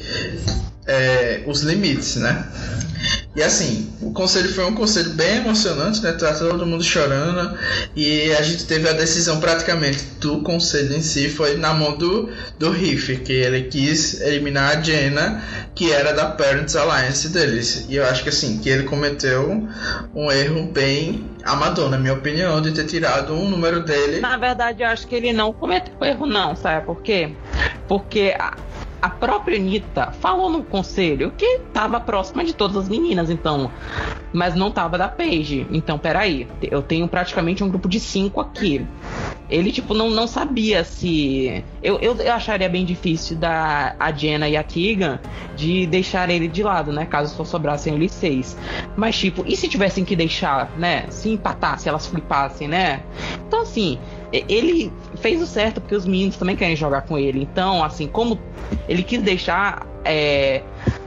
é, 0.86 1.42
os 1.46 1.62
limites, 1.62 2.16
né? 2.16 2.46
E 3.34 3.42
assim, 3.44 3.92
o 4.02 4.12
conselho 4.12 4.52
foi 4.52 4.64
um 4.64 4.74
conselho 4.74 5.10
bem 5.10 5.36
emocionante, 5.36 6.02
né? 6.02 6.12
Tá 6.12 6.34
todo 6.34 6.66
mundo 6.66 6.82
chorando. 6.82 7.56
E 7.94 8.32
a 8.32 8.42
gente 8.42 8.66
teve 8.66 8.88
a 8.88 8.92
decisão 8.92 9.38
praticamente 9.38 10.04
do 10.18 10.40
conselho 10.42 10.96
em 10.96 11.00
si, 11.00 11.28
foi 11.28 11.56
na 11.56 11.72
mão 11.72 11.96
do, 11.96 12.28
do 12.58 12.70
Riff, 12.70 13.18
que 13.18 13.32
ele 13.32 13.64
quis 13.64 14.20
eliminar 14.20 14.76
a 14.76 14.82
Jenna, 14.82 15.44
que 15.76 15.92
era 15.92 16.12
da 16.12 16.26
Parents 16.26 16.74
Alliance 16.74 17.28
deles. 17.28 17.86
E 17.88 17.96
eu 17.96 18.04
acho 18.04 18.24
que 18.24 18.30
assim, 18.30 18.58
que 18.58 18.68
ele 18.68 18.82
cometeu 18.82 19.68
um 20.12 20.32
erro 20.32 20.64
bem 20.64 21.24
amador, 21.44 21.88
na 21.88 21.98
minha 21.98 22.14
opinião, 22.14 22.60
de 22.60 22.72
ter 22.72 22.84
tirado 22.84 23.32
um 23.32 23.48
número 23.48 23.84
dele. 23.84 24.20
Na 24.20 24.36
verdade, 24.36 24.82
eu 24.82 24.88
acho 24.88 25.06
que 25.06 25.14
ele 25.14 25.32
não 25.32 25.52
cometeu 25.52 25.94
erro, 26.02 26.26
não, 26.26 26.56
sabe 26.56 26.84
por 26.84 27.00
quê? 27.00 27.30
Porque 27.86 28.34
própria 29.08 29.56
Anitta 29.56 30.12
falou 30.12 30.50
no 30.50 30.62
conselho 30.62 31.32
que 31.36 31.44
estava 31.44 31.98
próxima 31.98 32.44
de 32.44 32.52
todas 32.52 32.76
as 32.76 32.88
meninas, 32.88 33.30
então. 33.30 33.70
Mas 34.32 34.54
não 34.54 34.70
tava 34.70 34.98
da 34.98 35.08
Paige. 35.08 35.66
Então, 35.70 35.98
peraí. 35.98 36.46
Eu 36.62 36.82
tenho 36.82 37.08
praticamente 37.08 37.64
um 37.64 37.68
grupo 37.68 37.88
de 37.88 37.98
cinco 37.98 38.40
aqui. 38.40 38.86
Ele, 39.48 39.72
tipo, 39.72 39.94
não, 39.94 40.10
não 40.10 40.26
sabia 40.28 40.84
se. 40.84 41.64
Eu, 41.82 41.98
eu, 41.98 42.14
eu 42.16 42.32
acharia 42.32 42.68
bem 42.68 42.84
difícil 42.84 43.36
da 43.36 43.96
a 43.98 44.12
Jenna 44.12 44.48
e 44.48 44.56
a 44.56 44.62
Keegan 44.62 45.18
de 45.56 45.86
deixar 45.86 46.30
ele 46.30 46.46
de 46.46 46.62
lado, 46.62 46.92
né? 46.92 47.04
Caso 47.06 47.34
só 47.34 47.44
sobrassem 47.44 47.94
eles 47.94 48.12
seis. 48.12 48.56
Mas, 48.96 49.18
tipo, 49.18 49.44
e 49.46 49.56
se 49.56 49.66
tivessem 49.66 50.04
que 50.04 50.14
deixar, 50.14 50.70
né? 50.78 51.06
Se 51.08 51.30
empatasse, 51.30 51.88
elas 51.88 52.06
flipassem, 52.06 52.68
né? 52.68 53.02
Então, 53.46 53.62
assim, 53.62 53.98
ele 54.32 54.92
fez 55.16 55.42
o 55.42 55.46
certo 55.46 55.80
porque 55.80 55.94
os 55.94 56.06
meninos 56.06 56.36
também 56.36 56.56
querem 56.56 56.76
jogar 56.76 57.02
com 57.02 57.18
ele. 57.18 57.42
Então, 57.42 57.82
assim, 57.82 58.06
como 58.06 58.38
ele 58.88 59.02
quis 59.02 59.22
deixar 59.22 59.86
é, 60.04 60.62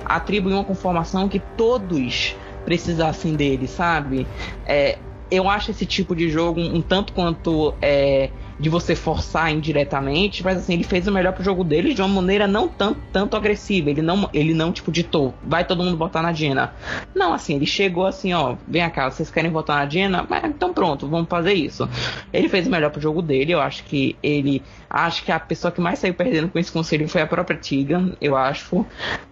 a 0.06 0.20
tribo 0.20 0.50
em 0.50 0.54
uma 0.54 0.64
conformação 0.64 1.28
que 1.30 1.40
todos 1.58 2.36
precisassem 2.66 3.36
dele, 3.36 3.68
sabe? 3.68 4.28
É, 4.66 4.98
eu 5.32 5.50
acho 5.50 5.72
esse 5.72 5.86
tipo 5.86 6.16
de 6.16 6.30
jogo 6.30 6.60
um, 6.60 6.76
um 6.76 6.82
tanto 6.82 7.14
quanto 7.14 7.74
é, 7.82 8.30
de 8.60 8.70
você 8.70 8.96
forçar 8.96 9.52
indiretamente, 9.52 10.44
mas 10.44 10.58
assim, 10.58 10.74
ele 10.74 10.84
fez 10.84 11.08
o 11.08 11.12
melhor 11.12 11.34
pro 11.34 11.44
jogo 11.44 11.64
dele 11.64 11.94
de 11.94 12.02
uma 12.02 12.08
maneira 12.08 12.48
não 12.48 12.68
tanto, 12.68 13.00
tanto 13.12 13.36
agressiva. 13.36 13.90
Ele 13.90 14.02
não, 14.02 14.30
ele 14.34 14.54
não, 14.54 14.72
tipo, 14.72 14.92
ditou, 14.92 15.34
vai 15.44 15.66
todo 15.66 15.84
mundo 15.84 15.98
votar 15.98 16.22
na 16.22 16.32
Dina. 16.32 16.74
Não, 17.16 17.34
assim, 17.34 17.56
ele 17.56 17.66
chegou 17.66 18.06
assim, 18.06 18.34
ó, 18.34 18.56
vem 18.68 18.88
cá, 18.90 19.10
vocês 19.10 19.30
querem 19.30 19.52
votar 19.52 19.78
na 19.78 19.86
Dina? 19.86 20.26
Mas 20.30 20.44
então 20.46 20.74
pronto, 20.74 21.08
vamos 21.08 21.28
fazer 21.28 21.54
isso. 21.54 21.90
Ele 22.32 22.48
fez 22.50 22.68
o 22.68 22.70
melhor 22.70 22.92
pro 22.92 23.02
jogo 23.02 23.22
dele, 23.22 23.54
eu 23.54 23.62
acho 23.62 23.84
que 23.84 24.16
ele. 24.22 24.62
Acho 24.90 25.24
que 25.24 25.32
a 25.32 25.40
pessoa 25.40 25.72
que 25.72 25.82
mais 25.82 25.98
saiu 25.98 26.14
perdendo 26.14 26.50
com 26.50 26.60
esse 26.60 26.72
conselho 26.72 27.08
foi 27.10 27.22
a 27.22 27.28
própria 27.28 27.58
Tiga, 27.58 28.16
eu 28.22 28.38
acho. 28.38 28.86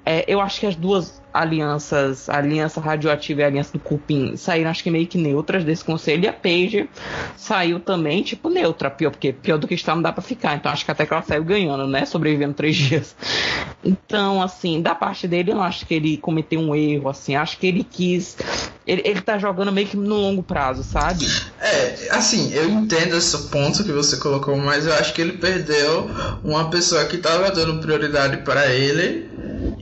É, 0.06 0.26
eu 0.28 0.42
acho 0.42 0.60
que 0.60 0.66
as 0.66 0.76
duas 0.76 1.22
alianças, 1.34 2.28
a 2.30 2.38
aliança 2.38 2.82
radioativa 2.82 3.42
e 3.42 3.44
a 3.44 3.48
aliança 3.48 3.74
do 3.74 3.80
cupim, 3.80 4.36
saíram 4.36 4.70
acho 4.70 4.84
que 4.84 4.92
meio 4.92 5.08
que 5.08 5.18
neutras 5.18 5.64
desse 5.64 5.84
conselho. 5.84 6.24
E 6.24 6.28
a 6.28 6.34
Paige 6.34 6.90
saiu 7.38 7.80
também, 7.80 8.22
tipo, 8.22 8.50
neutra, 8.50 8.90
pior, 8.90 9.12
porque 9.12 9.32
pior 9.32 9.58
do 9.58 9.68
que 9.68 9.76
está 9.76 9.96
não 9.96 10.02
dá 10.02 10.12
pra 10.12 10.22
ficar. 10.22 10.56
Então 10.56 10.72
acho 10.72 10.84
que 10.84 10.92
até 10.92 11.06
que 11.06 11.14
ela 11.14 11.22
saiu 11.22 11.44
ganhando, 11.44 11.88
né? 11.88 12.06
Sobrevivendo 12.06 12.54
três 12.54 12.76
dias. 12.76 13.16
Então, 13.84 14.42
assim, 14.42 14.82
da 14.82 14.94
parte 14.94 15.28
dele, 15.28 15.52
eu 15.52 15.56
não 15.56 15.64
acho 15.64 15.86
que 15.86 15.94
ele 15.94 16.18
cometeu 16.18 16.60
um 16.60 16.76
erro, 16.76 17.10
assim. 17.10 17.36
Acho 17.36 17.58
que 17.58 17.68
ele 17.68 17.84
quis. 17.84 18.38
Ele, 18.86 19.02
ele 19.06 19.22
tá 19.22 19.38
jogando 19.38 19.72
meio 19.72 19.88
que 19.88 19.96
no 19.96 20.16
longo 20.16 20.44
prazo, 20.44 20.84
sabe? 20.84 21.26
É, 21.60 22.10
assim, 22.12 22.52
eu 22.54 22.68
entendo 22.70 23.16
esse 23.16 23.50
ponto 23.50 23.84
que 23.84 23.92
você 23.92 24.18
colocou, 24.18 24.58
mas 24.58 24.86
eu 24.86 24.94
acho 24.94 25.14
que 25.14 25.22
ele 25.22 25.34
perdeu 25.34 26.10
uma 26.44 26.70
pessoa 26.70 27.06
que 27.06 27.18
tava 27.18 27.52
dando 27.52 27.80
prioridade 27.80 28.38
para 28.38 28.68
ele 28.74 29.30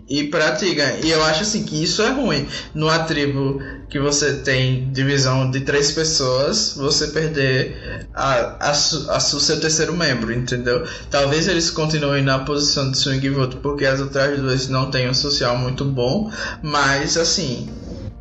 e 0.10 0.24
pra 0.24 0.56
Tigan. 0.56 1.00
E 1.04 1.12
eu 1.12 1.24
acho 1.24 1.44
assim 1.44 1.64
que 1.64 1.82
isso 1.82 2.02
é 2.02 2.10
ruim. 2.10 2.48
Numa 2.74 3.00
tribo 3.00 3.62
que 3.90 4.00
você 4.00 4.34
tem 4.34 4.92
divisão 4.92 5.50
de 5.52 5.62
três 5.62 5.92
pessoas, 5.92 6.74
você 6.76 7.08
perder 7.08 8.08
a, 8.14 8.70
a, 8.70 8.72
a, 8.72 9.20
seu 9.20 9.60
terceiro 9.60 9.96
membro, 9.96 10.34
entendeu? 10.34 10.86
Talvez 11.10 11.48
eles 11.48 11.70
continuem 11.70 12.24
na 12.24 12.40
posição 12.40 12.92
de 12.92 12.98
swing 12.98 13.30
vote 13.30 13.58
porque 13.58 13.86
as 13.86 14.00
outras 14.00 14.40
duas 14.40 14.68
não 14.68 14.90
têm 14.90 15.10
um 15.10 15.14
social 15.14 15.58
muito 15.58 15.86
bom, 15.86 16.32
mas 16.64 17.18
assim. 17.18 17.70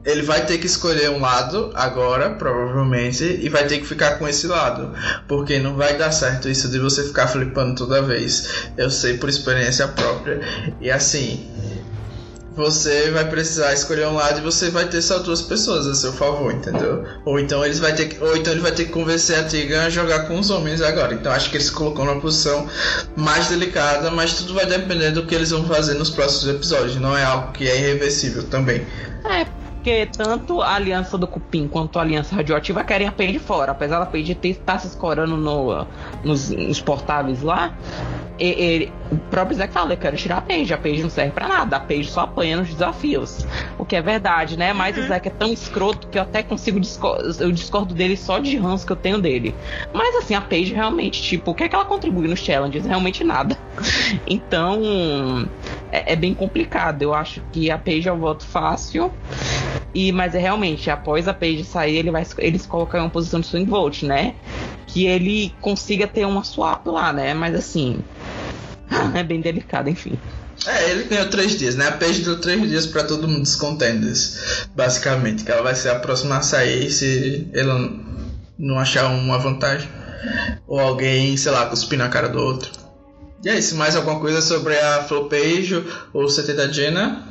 Ele 0.05 0.23
vai 0.23 0.47
ter 0.47 0.59
que 0.59 0.67
escolher 0.67 1.11
um 1.11 1.21
lado 1.21 1.71
agora, 1.75 2.31
provavelmente, 2.31 3.25
e 3.25 3.49
vai 3.49 3.67
ter 3.67 3.79
que 3.79 3.87
ficar 3.87 4.19
com 4.19 4.27
esse 4.27 4.47
lado. 4.47 4.95
Porque 5.27 5.59
não 5.59 5.77
vai 5.77 5.97
dar 5.97 6.13
certo 6.13 6.49
isso 6.49 6.69
de 6.71 6.79
você 6.79 7.05
ficar 7.05 7.27
flipando 7.27 7.75
toda 7.75 8.01
vez. 8.01 8.71
Eu 8.77 8.91
sei 8.91 9.19
por 9.19 9.29
experiência 9.29 9.89
própria. 9.89 10.41
E 10.81 10.91
assim, 10.91 11.47
você 12.59 13.13
vai 13.13 13.25
precisar 13.25 13.73
escolher 13.73 14.09
um 14.09 14.15
lado 14.15 14.41
e 14.41 14.43
você 14.43 14.69
vai 14.69 14.85
ter 14.89 15.01
só 15.01 15.21
duas 15.21 15.41
pessoas 15.41 15.87
a 15.87 15.95
seu 15.95 16.13
favor, 16.13 16.53
entendeu? 16.53 17.05
Ou 17.25 17.39
então 17.39 17.65
eles 17.65 17.79
vai 17.79 17.95
ter 17.95 18.07
que, 18.07 18.23
ou 18.23 18.37
então 18.37 18.53
ele 18.53 18.61
vai 18.61 18.73
ter 18.73 18.87
que 18.87 18.91
convencer 18.91 19.39
a 19.39 19.45
Tigan 19.45 19.85
a 19.85 19.91
jogar 19.91 20.27
com 20.27 20.37
os 20.37 20.51
homens 20.51 20.83
agora. 20.83 21.15
Então 21.15 21.31
acho 21.31 21.51
que 21.51 21.57
ele 21.57 21.63
se 21.63 21.71
colocou 21.71 22.05
numa 22.05 22.21
posição 22.21 22.69
mais 23.15 23.47
delicada, 23.47 24.11
mas 24.11 24.33
tudo 24.33 24.55
vai 24.55 24.67
depender 24.67 25.13
do 25.13 25.25
que 25.25 25.37
eles 25.37 25.51
vão 25.51 25.65
fazer 25.67 25.95
nos 25.95 26.11
próximos 26.11 26.53
episódios. 26.53 26.97
Não 26.97 27.17
é 27.17 27.23
algo 27.23 27.53
que 27.53 27.69
é 27.69 27.77
irreversível 27.77 28.43
também. 28.43 28.85
É, 29.25 29.47
porque 29.79 30.07
tanto 30.07 30.61
a 30.61 30.75
aliança 30.75 31.17
do 31.17 31.27
Cupim 31.27 31.69
quanto 31.69 31.99
a 31.99 32.03
aliança 32.03 32.35
radioativa 32.35 32.83
querem 32.83 33.07
a 33.07 33.13
Paige 33.13 33.39
fora. 33.39 33.73
Apesar 33.73 34.01
da 34.01 34.07
Paige 34.07 34.33
estar 34.43 34.75
tá 34.75 34.79
se 34.79 34.89
escorando 34.89 35.37
no, 35.37 35.87
nos, 36.25 36.51
nos 36.51 36.81
portáveis 36.81 37.43
lá, 37.43 37.73
ele, 38.39 38.93
o 39.11 39.17
próprio 39.17 39.57
Zack 39.57 39.73
fala, 39.73 39.93
eu 39.93 39.97
quero 39.97 40.17
tirar 40.17 40.39
a 40.39 40.41
Paige, 40.41 40.75
a 40.75 40.79
Paige 40.79 41.03
não 41.03 41.11
serve 41.11 41.33
pra 41.33 41.49
nada, 41.49 41.77
a 41.77 41.81
Paige 41.81 42.11
só 42.11 42.23
apanha 42.23 42.57
nos 42.57 42.69
desafios. 42.69 43.47
O 43.79 43.85
que 43.85 43.97
é 43.97 44.03
verdade, 44.03 44.57
né? 44.57 44.73
Mas 44.73 44.97
uhum. 44.97 45.05
o 45.05 45.07
Zack 45.07 45.29
é 45.29 45.31
tão 45.31 45.53
escroto 45.53 46.09
que 46.09 46.19
eu 46.19 46.23
até 46.23 46.43
consigo 46.43 46.79
discor 46.81 47.19
eu 47.39 47.53
discordo 47.53 47.95
dele 47.95 48.17
só 48.17 48.39
de 48.39 48.57
ranço 48.57 48.85
que 48.85 48.93
eu 48.93 48.97
tenho 48.97 49.19
dele. 49.19 49.55
Mas 49.93 50.17
assim, 50.17 50.35
a 50.35 50.41
Paige 50.41 50.75
realmente, 50.75 51.23
tipo, 51.23 51.53
o 51.53 51.55
que 51.55 51.65
é 51.65 51.69
que 51.69 51.75
ela 51.75 51.85
contribui 51.85 52.27
nos 52.27 52.41
challenges? 52.41 52.85
Realmente 52.85 53.23
nada. 53.23 53.57
Então, 54.27 55.49
é, 55.93 56.13
é 56.13 56.17
bem 56.17 56.35
complicado. 56.35 57.03
Eu 57.03 57.15
acho 57.15 57.43
que 57.53 57.71
a 57.71 57.79
Paige 57.79 58.09
é 58.09 58.13
um 58.13 58.19
voto 58.19 58.45
fácil. 58.45 59.13
E, 59.95 60.13
mas 60.13 60.35
é 60.35 60.39
realmente, 60.39 60.91
após 60.91 61.27
a 61.27 61.35
Paige 61.35 61.65
sair, 61.65 61.97
ele 61.97 62.11
vai 62.11 62.25
eles 62.39 62.67
colocam 62.67 63.01
uma 63.01 63.11
posição 63.11 63.41
de 63.41 63.47
swing 63.47 63.69
vote, 63.69 64.07
né? 64.07 64.35
Que 64.87 65.07
ele 65.07 65.55
consiga 65.61 66.07
ter 66.07 66.27
uma 66.27 66.45
swap 66.45 66.87
lá, 66.87 67.13
né? 67.13 67.35
Mas 67.35 67.55
assim, 67.55 68.01
é 69.15 69.23
bem 69.23 69.41
delicado, 69.41 69.89
enfim. 69.89 70.19
É, 70.67 70.91
ele 70.91 71.05
ganhou 71.05 71.29
três 71.29 71.57
dias, 71.57 71.77
né? 71.77 71.89
A 71.89 71.93
Paige 71.93 72.23
deu 72.23 72.41
três 72.41 72.61
dias 72.69 72.87
para 72.87 73.05
todo 73.05 73.29
mundo 73.29 73.43
dos 73.43 73.57
contenders, 73.57 74.67
basicamente. 74.75 75.45
Que 75.45 75.53
ela 75.53 75.63
vai 75.63 75.75
ser 75.75 75.91
a 75.91 75.99
próxima 75.99 76.37
a 76.37 76.43
sair 76.43 76.91
se 76.91 77.49
ele 77.53 77.71
não 78.59 78.79
achar 78.79 79.07
uma 79.09 79.39
vantagem. 79.39 79.89
Ou 80.67 80.81
alguém, 80.81 81.37
sei 81.37 81.53
lá, 81.53 81.67
cuspir 81.67 81.99
na 81.99 82.09
cara 82.09 82.29
do 82.29 82.39
outro. 82.41 82.71
E 83.45 83.49
é 83.49 83.57
isso, 83.57 83.77
mais 83.77 83.95
alguma 83.95 84.19
coisa 84.19 84.43
sobre 84.43 84.77
a 84.77 85.05
Flopejo 85.05 85.85
ou 86.13 86.25
o 86.25 86.29
CT 86.29 86.55
da 86.55 86.69
Jenna? 86.69 87.25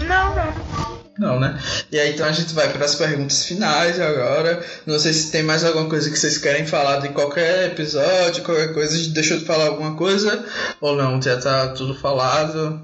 Não, 0.00 0.34
não. 0.34 1.02
Não, 1.18 1.38
né? 1.38 1.60
E 1.92 1.98
aí 2.00 2.14
então 2.14 2.26
a 2.26 2.32
gente 2.32 2.52
vai 2.52 2.72
para 2.72 2.84
as 2.84 2.96
perguntas 2.96 3.44
finais 3.44 4.00
agora. 4.00 4.64
Não 4.84 4.98
sei 4.98 5.12
se 5.12 5.30
tem 5.30 5.42
mais 5.42 5.64
alguma 5.64 5.88
coisa 5.88 6.10
que 6.10 6.18
vocês 6.18 6.38
querem 6.38 6.66
falar 6.66 6.98
de 6.98 7.10
qualquer 7.10 7.66
episódio, 7.66 8.42
qualquer 8.42 8.72
coisa. 8.72 9.10
Deixou 9.10 9.38
de 9.38 9.44
falar 9.44 9.66
alguma 9.66 9.94
coisa? 9.94 10.44
Ou 10.80 10.96
não? 10.96 11.22
Já 11.22 11.40
tá 11.40 11.68
tudo 11.68 11.94
falado? 11.94 12.80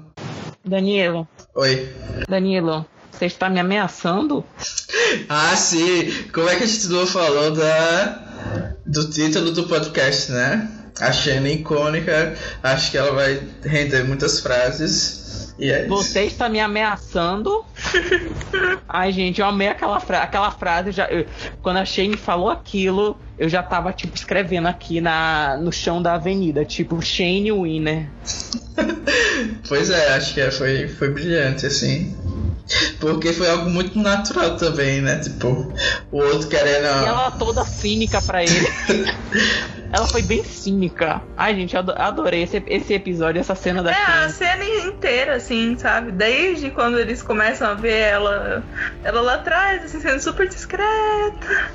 Danilo. 0.63 1.27
Oi. 1.55 1.89
Danilo, 2.29 2.85
você 3.11 3.25
está 3.25 3.49
me 3.49 3.59
ameaçando? 3.59 4.45
ah, 5.27 5.55
sim. 5.57 6.09
Como 6.31 6.47
é 6.47 6.55
que 6.55 6.63
a 6.63 6.67
gente 6.67 6.87
não 6.87 7.05
falou 7.05 7.51
da 7.51 8.25
do 8.85 9.09
título 9.09 9.51
do 9.51 9.65
podcast, 9.65 10.31
né? 10.31 10.78
A 10.99 11.11
Xena 11.11 11.49
icônica. 11.49 12.35
Acho 12.61 12.91
que 12.91 12.97
ela 12.97 13.11
vai 13.11 13.41
render 13.63 14.03
muitas 14.03 14.39
frases. 14.39 15.19
É 15.61 15.85
Você 15.87 16.23
está 16.23 16.47
me 16.47 16.59
ameaçando. 16.59 17.65
Ai, 18.87 19.11
gente, 19.11 19.41
eu 19.41 19.47
amei 19.47 19.67
aquela, 19.67 19.99
fra 19.99 20.23
aquela 20.23 20.51
frase. 20.51 20.91
Já, 20.91 21.07
eu, 21.07 21.25
quando 21.61 21.77
a 21.77 21.85
Shane 21.85 22.15
falou 22.15 22.49
aquilo, 22.49 23.17
eu 23.37 23.49
já 23.49 23.61
tava, 23.61 23.91
tipo, 23.91 24.15
escrevendo 24.15 24.67
aqui 24.67 25.01
na, 25.01 25.57
no 25.57 25.71
chão 25.71 26.01
da 26.01 26.13
avenida, 26.13 26.63
tipo, 26.63 27.01
Shane 27.01 27.51
Winner. 27.51 28.07
pois 29.67 29.89
é, 29.89 30.13
acho 30.13 30.33
que 30.33 30.41
é, 30.41 30.49
foi, 30.49 30.87
foi 30.87 31.09
brilhante, 31.09 31.65
assim. 31.65 32.15
Porque 32.99 33.33
foi 33.33 33.49
algo 33.49 33.69
muito 33.69 33.97
natural 33.97 34.55
também, 34.55 35.01
né? 35.01 35.17
Tipo, 35.17 35.73
o 36.11 36.17
outro 36.17 36.47
querendo. 36.47 36.85
E 36.85 37.05
ela 37.07 37.31
toda 37.31 37.65
cínica 37.65 38.21
pra 38.21 38.43
ele. 38.43 38.67
ela 39.91 40.07
foi 40.07 40.21
bem 40.21 40.43
cínica. 40.43 41.21
Ai, 41.35 41.55
gente, 41.55 41.75
adorei 41.75 42.43
esse, 42.43 42.61
esse 42.67 42.93
episódio, 42.93 43.39
essa 43.39 43.55
cena 43.55 43.81
da 43.81 43.91
É, 43.91 44.25
a 44.25 44.29
cena 44.29 44.63
inteira, 44.63 45.35
assim, 45.35 45.77
sabe? 45.79 46.11
Desde 46.11 46.69
quando 46.69 46.99
eles 46.99 47.23
começam 47.23 47.69
a 47.69 47.73
ver 47.73 47.97
ela, 47.97 48.63
ela 49.03 49.21
lá 49.21 49.33
atrás, 49.35 49.83
assim, 49.83 49.99
sendo 49.99 50.21
super 50.21 50.47
discreta. 50.47 51.71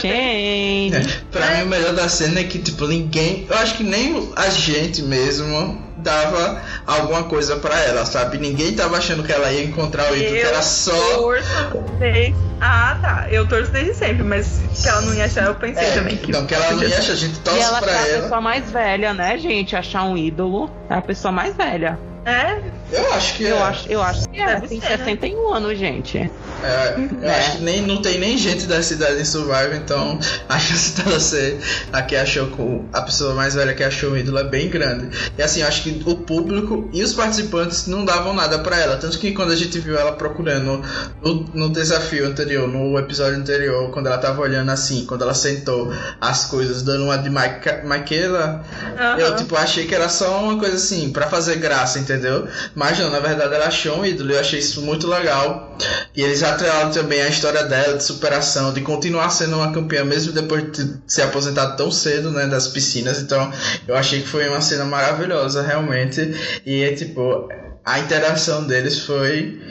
Shane. 0.00 0.94
É, 0.94 1.00
pra 1.30 1.46
é. 1.46 1.58
mim, 1.58 1.62
o 1.64 1.66
melhor 1.68 1.94
da 1.94 2.08
cena 2.08 2.40
é 2.40 2.44
que, 2.44 2.58
tipo, 2.58 2.86
ninguém. 2.86 3.46
Eu 3.48 3.56
acho 3.56 3.76
que 3.76 3.84
nem 3.84 4.30
a 4.36 4.50
gente 4.50 5.02
mesmo 5.02 5.91
dava 6.02 6.60
alguma 6.86 7.24
coisa 7.24 7.56
para 7.56 7.78
ela, 7.80 8.04
sabe? 8.04 8.38
Ninguém 8.38 8.74
tava 8.74 8.96
achando 8.96 9.22
que 9.22 9.32
ela 9.32 9.50
ia 9.50 9.64
encontrar 9.64 10.12
o 10.12 10.16
ídolo, 10.16 10.36
era 10.36 10.62
só. 10.62 10.92
Torço 11.16 11.84
desde... 11.98 12.34
Ah, 12.60 12.96
tá. 13.00 13.26
Eu 13.30 13.46
torço 13.48 13.72
desde 13.72 13.94
sempre, 13.94 14.22
mas 14.22 14.60
que 14.80 14.88
ela 14.88 15.00
não 15.00 15.14
ia 15.14 15.24
achar, 15.24 15.46
eu 15.46 15.54
pensei 15.54 15.84
é, 15.84 15.90
também 15.92 16.16
que. 16.16 16.30
Não, 16.30 16.46
que 16.46 16.54
ela 16.54 16.70
não 16.70 16.82
ia 16.82 16.98
achar, 16.98 17.12
a 17.12 17.16
gente 17.16 17.38
torce 17.40 17.58
e 17.58 17.62
ela 17.62 17.80
pra 17.80 17.92
é 17.92 18.18
a 18.18 18.22
pessoa 18.22 18.40
mais 18.40 18.70
velha, 18.70 19.14
né, 19.14 19.38
gente? 19.38 19.74
Achar 19.74 20.04
um 20.04 20.16
ídolo 20.16 20.70
é 20.88 20.94
a 20.94 21.02
pessoa 21.02 21.32
mais 21.32 21.56
velha. 21.56 21.98
É? 22.24 22.60
Eu 22.92 23.12
acho 23.14 23.34
que 23.36 23.44
eu 23.44 23.56
é. 23.56 23.62
Acho, 23.62 23.88
eu 23.88 24.02
acho 24.02 24.28
que 24.28 24.40
é. 24.40 24.60
Tem 24.60 24.80
ser, 24.80 24.98
61 24.98 25.50
né? 25.50 25.56
anos, 25.56 25.78
gente. 25.78 26.18
É, 26.18 26.94
eu 27.22 27.28
é. 27.28 27.38
acho 27.38 27.56
que 27.56 27.62
nem, 27.62 27.80
não 27.82 28.02
tem 28.02 28.18
nem 28.18 28.36
gente 28.36 28.66
da 28.66 28.82
cidade 28.82 29.20
em 29.20 29.24
Survivor, 29.24 29.74
então 29.74 30.18
a 30.48 30.58
chance 30.58 31.00
dela 31.00 31.18
ser 31.18 31.58
a 31.92 32.02
que 32.02 32.14
achou 32.14 32.48
com 32.48 32.84
a 32.92 33.00
pessoa 33.00 33.34
mais 33.34 33.54
velha 33.54 33.74
que 33.74 33.82
achou 33.82 34.12
o 34.12 34.18
ídolo 34.18 34.38
é 34.38 34.44
bem 34.44 34.68
grande. 34.68 35.08
E 35.36 35.42
assim, 35.42 35.60
eu 35.60 35.68
acho 35.68 35.82
que 35.82 36.02
o 36.06 36.16
público 36.16 36.90
e 36.92 37.02
os 37.02 37.14
participantes 37.14 37.86
não 37.86 38.04
davam 38.04 38.34
nada 38.34 38.58
para 38.58 38.78
ela. 38.78 38.96
Tanto 38.96 39.18
que 39.18 39.32
quando 39.32 39.52
a 39.52 39.56
gente 39.56 39.78
viu 39.78 39.96
ela 39.96 40.12
procurando 40.12 40.82
no, 41.22 41.34
no, 41.54 41.70
desafio 41.70 42.26
anterior, 42.26 42.68
no 42.68 42.98
episódio 42.98 43.38
anterior, 43.38 43.90
quando 43.90 44.08
ela 44.08 44.18
tava 44.18 44.42
olhando 44.42 44.70
assim, 44.70 45.06
quando 45.06 45.22
ela 45.22 45.34
sentou 45.34 45.90
as 46.20 46.44
coisas, 46.44 46.82
dando 46.82 47.04
uma 47.04 47.16
de 47.16 47.30
Michaela, 47.30 48.62
uhum. 48.98 49.18
eu 49.18 49.36
tipo 49.36 49.56
achei 49.56 49.86
que 49.86 49.94
era 49.94 50.08
só 50.08 50.42
uma 50.42 50.58
coisa 50.58 50.76
assim, 50.76 51.10
para 51.10 51.26
fazer 51.26 51.56
graça, 51.56 51.98
entendeu? 51.98 52.46
Mas 52.82 52.98
não, 52.98 53.10
na 53.10 53.20
verdade 53.20 53.54
ela 53.54 53.66
achou 53.66 54.00
um 54.00 54.04
ídolo, 54.04 54.32
eu 54.32 54.40
achei 54.40 54.58
isso 54.58 54.82
muito 54.82 55.06
legal. 55.06 55.78
E 56.16 56.20
eles 56.20 56.42
atrelaram 56.42 56.90
também 56.90 57.22
a 57.22 57.28
história 57.28 57.62
dela 57.62 57.96
de 57.96 58.02
superação, 58.02 58.72
de 58.72 58.80
continuar 58.80 59.30
sendo 59.30 59.54
uma 59.54 59.72
campeã 59.72 60.04
mesmo 60.04 60.32
depois 60.32 60.72
de 60.72 60.96
se 61.06 61.22
aposentar 61.22 61.76
tão 61.76 61.92
cedo, 61.92 62.32
né, 62.32 62.48
das 62.48 62.66
piscinas. 62.66 63.20
Então, 63.20 63.52
eu 63.86 63.94
achei 63.94 64.20
que 64.20 64.26
foi 64.26 64.48
uma 64.48 64.60
cena 64.60 64.84
maravilhosa, 64.84 65.62
realmente. 65.62 66.34
E 66.66 66.82
é 66.82 66.92
tipo, 66.92 67.48
a 67.84 68.00
interação 68.00 68.66
deles 68.66 68.98
foi 68.98 69.62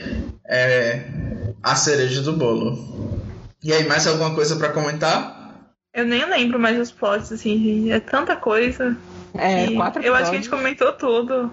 é, 0.47 1.01
a 1.61 1.75
cereja 1.75 2.21
do 2.21 2.31
bolo. 2.31 3.19
E 3.61 3.73
aí, 3.73 3.85
mais 3.85 4.07
alguma 4.07 4.33
coisa 4.33 4.55
para 4.55 4.69
comentar? 4.69 5.67
Eu 5.93 6.05
nem 6.05 6.25
lembro 6.29 6.57
mais 6.57 6.79
os 6.79 6.93
plots, 6.93 7.29
assim, 7.33 7.91
é 7.91 7.99
tanta 7.99 8.37
coisa. 8.37 8.95
É, 9.33 9.69
quatro 9.75 10.01
Eu 10.01 10.15
acho 10.15 10.29
que 10.29 10.37
a 10.37 10.39
gente 10.39 10.49
comentou 10.49 10.93
tudo. 10.93 11.51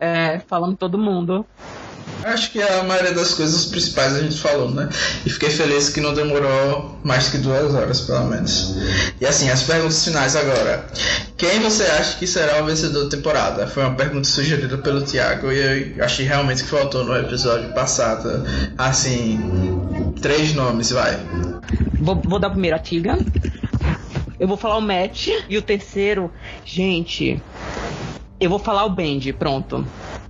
É, 0.00 0.40
falando 0.48 0.76
todo 0.76 0.96
mundo. 0.96 1.46
Acho 2.24 2.50
que 2.50 2.62
a 2.62 2.82
maioria 2.82 3.12
das 3.12 3.32
coisas 3.32 3.66
principais 3.66 4.14
a 4.14 4.20
gente 4.20 4.38
falou, 4.38 4.70
né? 4.70 4.88
E 5.24 5.30
fiquei 5.30 5.48
feliz 5.48 5.88
que 5.88 6.00
não 6.00 6.12
demorou 6.12 6.98
mais 7.02 7.28
que 7.28 7.38
duas 7.38 7.74
horas, 7.74 8.02
pelo 8.02 8.24
menos. 8.26 8.74
E 9.20 9.26
assim, 9.26 9.48
as 9.48 9.62
perguntas 9.62 10.04
finais 10.04 10.36
agora. 10.36 10.86
Quem 11.38 11.60
você 11.60 11.84
acha 11.84 12.18
que 12.18 12.26
será 12.26 12.62
o 12.62 12.66
vencedor 12.66 13.04
da 13.04 13.10
temporada? 13.10 13.66
Foi 13.66 13.82
uma 13.84 13.94
pergunta 13.94 14.28
sugerida 14.28 14.76
pelo 14.78 15.02
Thiago 15.02 15.50
e 15.50 15.94
eu 15.96 16.04
achei 16.04 16.26
realmente 16.26 16.62
que 16.62 16.68
faltou 16.68 17.04
no 17.04 17.16
episódio 17.16 17.72
passado. 17.72 18.44
Assim, 18.76 20.12
três 20.20 20.54
nomes, 20.54 20.90
vai. 20.90 21.18
Vou, 21.98 22.20
vou 22.22 22.38
dar 22.38 22.50
primeiro 22.50 22.76
a 22.76 22.78
Tiga. 22.78 23.18
Eu 24.38 24.46
vou 24.46 24.56
falar 24.56 24.76
o 24.76 24.82
Matt. 24.82 25.28
E 25.48 25.56
o 25.56 25.62
terceiro, 25.62 26.30
gente. 26.64 27.42
Eu 28.40 28.48
vou 28.48 28.58
falar 28.58 28.86
o 28.86 28.90
Bendy, 28.90 29.32
pronto. 29.32 29.86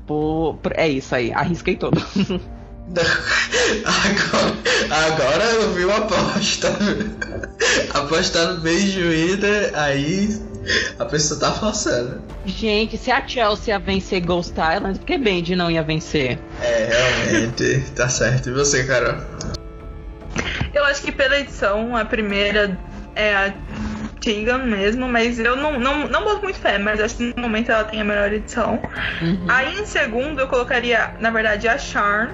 Pô, 0.06 0.58
é 0.74 0.88
isso 0.88 1.14
aí, 1.14 1.32
arrisquei 1.32 1.76
todo. 1.76 2.00
Agora, 3.86 4.56
agora 4.90 5.44
eu 5.44 5.72
vi 5.72 5.84
uma 5.84 5.98
aposta. 5.98 6.76
Apostar 7.94 8.54
no 8.54 8.60
beijo 8.60 9.00
Ida, 9.00 9.70
aí 9.74 10.28
a 10.98 11.04
pessoa 11.04 11.38
tá 11.38 11.52
forçando. 11.52 12.20
Gente, 12.44 12.98
se 12.98 13.12
a 13.12 13.26
Chelsea 13.26 13.74
ia 13.74 13.78
vencer 13.78 14.20
Ghost 14.20 14.52
Island, 14.52 14.98
por 14.98 15.06
que 15.06 15.18
Bendy 15.18 15.54
não 15.54 15.70
ia 15.70 15.84
vencer? 15.84 16.36
É, 16.60 16.88
realmente, 17.28 17.84
tá 17.94 18.08
certo. 18.08 18.48
E 18.48 18.52
você, 18.52 18.82
Carol? 18.82 19.20
Eu 20.74 20.84
acho 20.84 21.02
que 21.02 21.12
pela 21.12 21.38
edição, 21.38 21.96
a 21.96 22.04
primeira 22.04 22.76
é 23.14 23.34
a 23.36 23.54
Tegan 24.20 24.58
mesmo, 24.58 25.08
mas 25.08 25.38
eu 25.38 25.56
não, 25.56 25.78
não, 25.78 26.08
não 26.08 26.24
boto 26.24 26.42
muito 26.42 26.58
fé, 26.58 26.78
mas 26.78 27.00
acho 27.00 27.16
que 27.16 27.34
no 27.36 27.42
momento 27.42 27.70
ela 27.70 27.84
tem 27.84 28.00
a 28.00 28.04
melhor 28.04 28.32
edição. 28.32 28.80
Uhum. 29.22 29.46
Aí 29.48 29.80
em 29.80 29.86
segundo 29.86 30.40
eu 30.40 30.48
colocaria, 30.48 31.14
na 31.20 31.30
verdade, 31.30 31.66
a 31.66 31.78
Charm, 31.78 32.30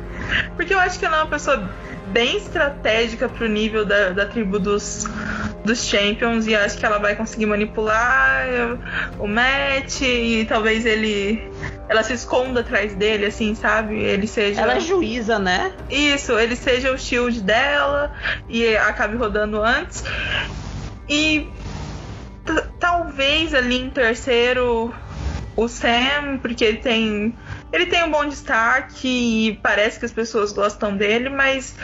porque 0.57 0.75
eu 0.75 0.79
acho 0.79 0.99
que 0.99 1.05
ela 1.05 1.19
é 1.19 1.21
uma 1.21 1.31
pessoa 1.31 1.71
bem 2.07 2.37
estratégica 2.37 3.29
pro 3.29 3.49
nível 3.49 3.85
da, 3.85 4.11
da 4.11 4.27
tribo 4.27 4.59
dos, 4.59 5.07
dos 5.65 5.85
Champions 5.85 6.47
e 6.47 6.55
acho 6.55 6.79
que 6.79 6.87
ela 6.87 6.99
vai 6.99 7.15
conseguir 7.15 7.47
manipular 7.47 8.47
o 9.19 9.27
Matt 9.27 10.01
e 10.03 10.47
talvez 10.49 10.87
ele 10.87 11.51
ela 11.89 12.03
se 12.03 12.15
esconda 12.15 12.61
atrás 12.61 12.95
dele, 12.95 13.27
assim, 13.27 13.55
sabe? 13.55 13.97
Ele 13.97 14.27
seja. 14.27 14.61
Ela 14.61 14.77
é 14.77 14.81
juíza, 14.81 15.39
né? 15.39 15.73
Isso, 15.89 16.33
ele 16.39 16.57
seja 16.57 16.93
o 16.93 16.99
shield 16.99 17.41
dela 17.41 18.13
e 18.49 18.77
acabe 18.77 19.17
rodando 19.17 19.63
antes. 19.63 20.03
E 21.09 21.49
talvez 22.79 23.55
ali 23.55 23.77
em 23.77 23.91
terceiro 23.91 24.95
o 25.57 25.69
Sam, 25.69 26.39
porque 26.41 26.65
ele 26.65 26.79
tem 26.79 27.35
ele 27.73 27.87
tem 27.87 28.05
um 28.05 28.11
bom 28.11 28.27
destaque 28.29 29.09
e 29.49 29.55
parece 29.63 29.99
que 29.99 30.05
as 30.05 30.13
pessoas 30.13 30.53
gostam 30.53 30.97
dele, 30.97 31.29
mas 31.29 31.75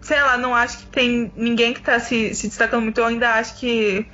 sei 0.00 0.20
lá, 0.20 0.36
não 0.36 0.54
acho 0.54 0.78
que 0.78 0.86
tem 0.86 1.32
ninguém 1.36 1.72
que 1.72 1.80
tá 1.80 2.00
se, 2.00 2.34
se 2.34 2.48
destacando 2.48 2.82
muito. 2.82 2.98
Eu 2.98 3.06
ainda 3.06 3.34
acho 3.34 3.58
que 3.58 4.06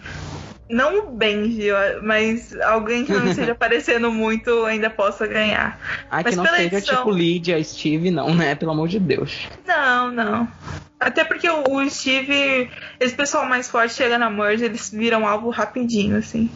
não 0.69 0.99
o 0.99 1.11
Benji, 1.13 1.69
mas 2.03 2.59
alguém 2.61 3.05
que 3.05 3.13
não 3.13 3.27
esteja 3.31 3.53
aparecendo 3.53 4.11
muito 4.11 4.65
ainda 4.65 4.91
possa 4.91 5.27
ganhar. 5.27 5.79
Ah, 6.11 6.23
mas 6.25 6.31
que 6.31 6.37
não 6.37 6.47
seja 6.47 6.77
edição... 6.77 6.97
tipo 6.99 7.11
Lydia, 7.11 7.63
Steve, 7.63 8.11
não, 8.11 8.35
né? 8.35 8.55
Pelo 8.55 8.73
amor 8.73 8.89
de 8.89 8.99
Deus. 8.99 9.47
Não, 9.67 10.11
não. 10.11 10.49
Até 10.99 11.25
porque 11.25 11.49
o 11.49 11.89
Steve, 11.91 12.71
esse 12.99 13.15
pessoal 13.15 13.45
mais 13.47 13.69
forte 13.69 13.95
chega 13.95 14.19
na 14.19 14.31
Merge, 14.31 14.65
eles 14.65 14.91
viram 14.91 15.27
algo 15.27 15.51
rapidinho, 15.51 16.17
assim. 16.17 16.51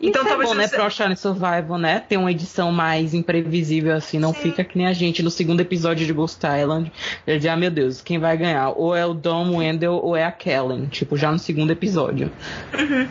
Então, 0.00 0.22
Isso 0.22 0.32
é 0.32 0.36
bom, 0.44 0.54
né, 0.54 0.66
você... 0.66 0.76
pro 0.76 0.90
Shine 0.90 1.16
Survival, 1.16 1.78
né? 1.78 2.00
Ter 2.00 2.16
uma 2.16 2.32
edição 2.32 2.72
mais 2.72 3.14
imprevisível, 3.14 3.94
assim, 3.94 4.18
não 4.18 4.32
Sim. 4.32 4.40
fica 4.40 4.64
que 4.64 4.76
nem 4.76 4.86
a 4.86 4.92
gente 4.92 5.22
no 5.22 5.30
segundo 5.30 5.60
episódio 5.60 6.06
de 6.06 6.12
Ghost 6.12 6.40
Island. 6.44 6.90
Ele 7.26 7.38
diz, 7.38 7.46
ah, 7.46 7.56
meu 7.56 7.70
Deus, 7.70 8.00
quem 8.00 8.18
vai 8.18 8.36
ganhar? 8.36 8.70
Ou 8.70 8.96
é 8.96 9.06
o 9.06 9.14
Dom 9.14 9.58
Wendell 9.58 9.92
ou 9.92 10.16
é 10.16 10.24
a 10.24 10.32
Kellen. 10.32 10.86
Tipo, 10.86 11.16
já 11.16 11.30
no 11.30 11.38
segundo 11.38 11.70
episódio. 11.70 12.32
Uhum. 12.76 13.08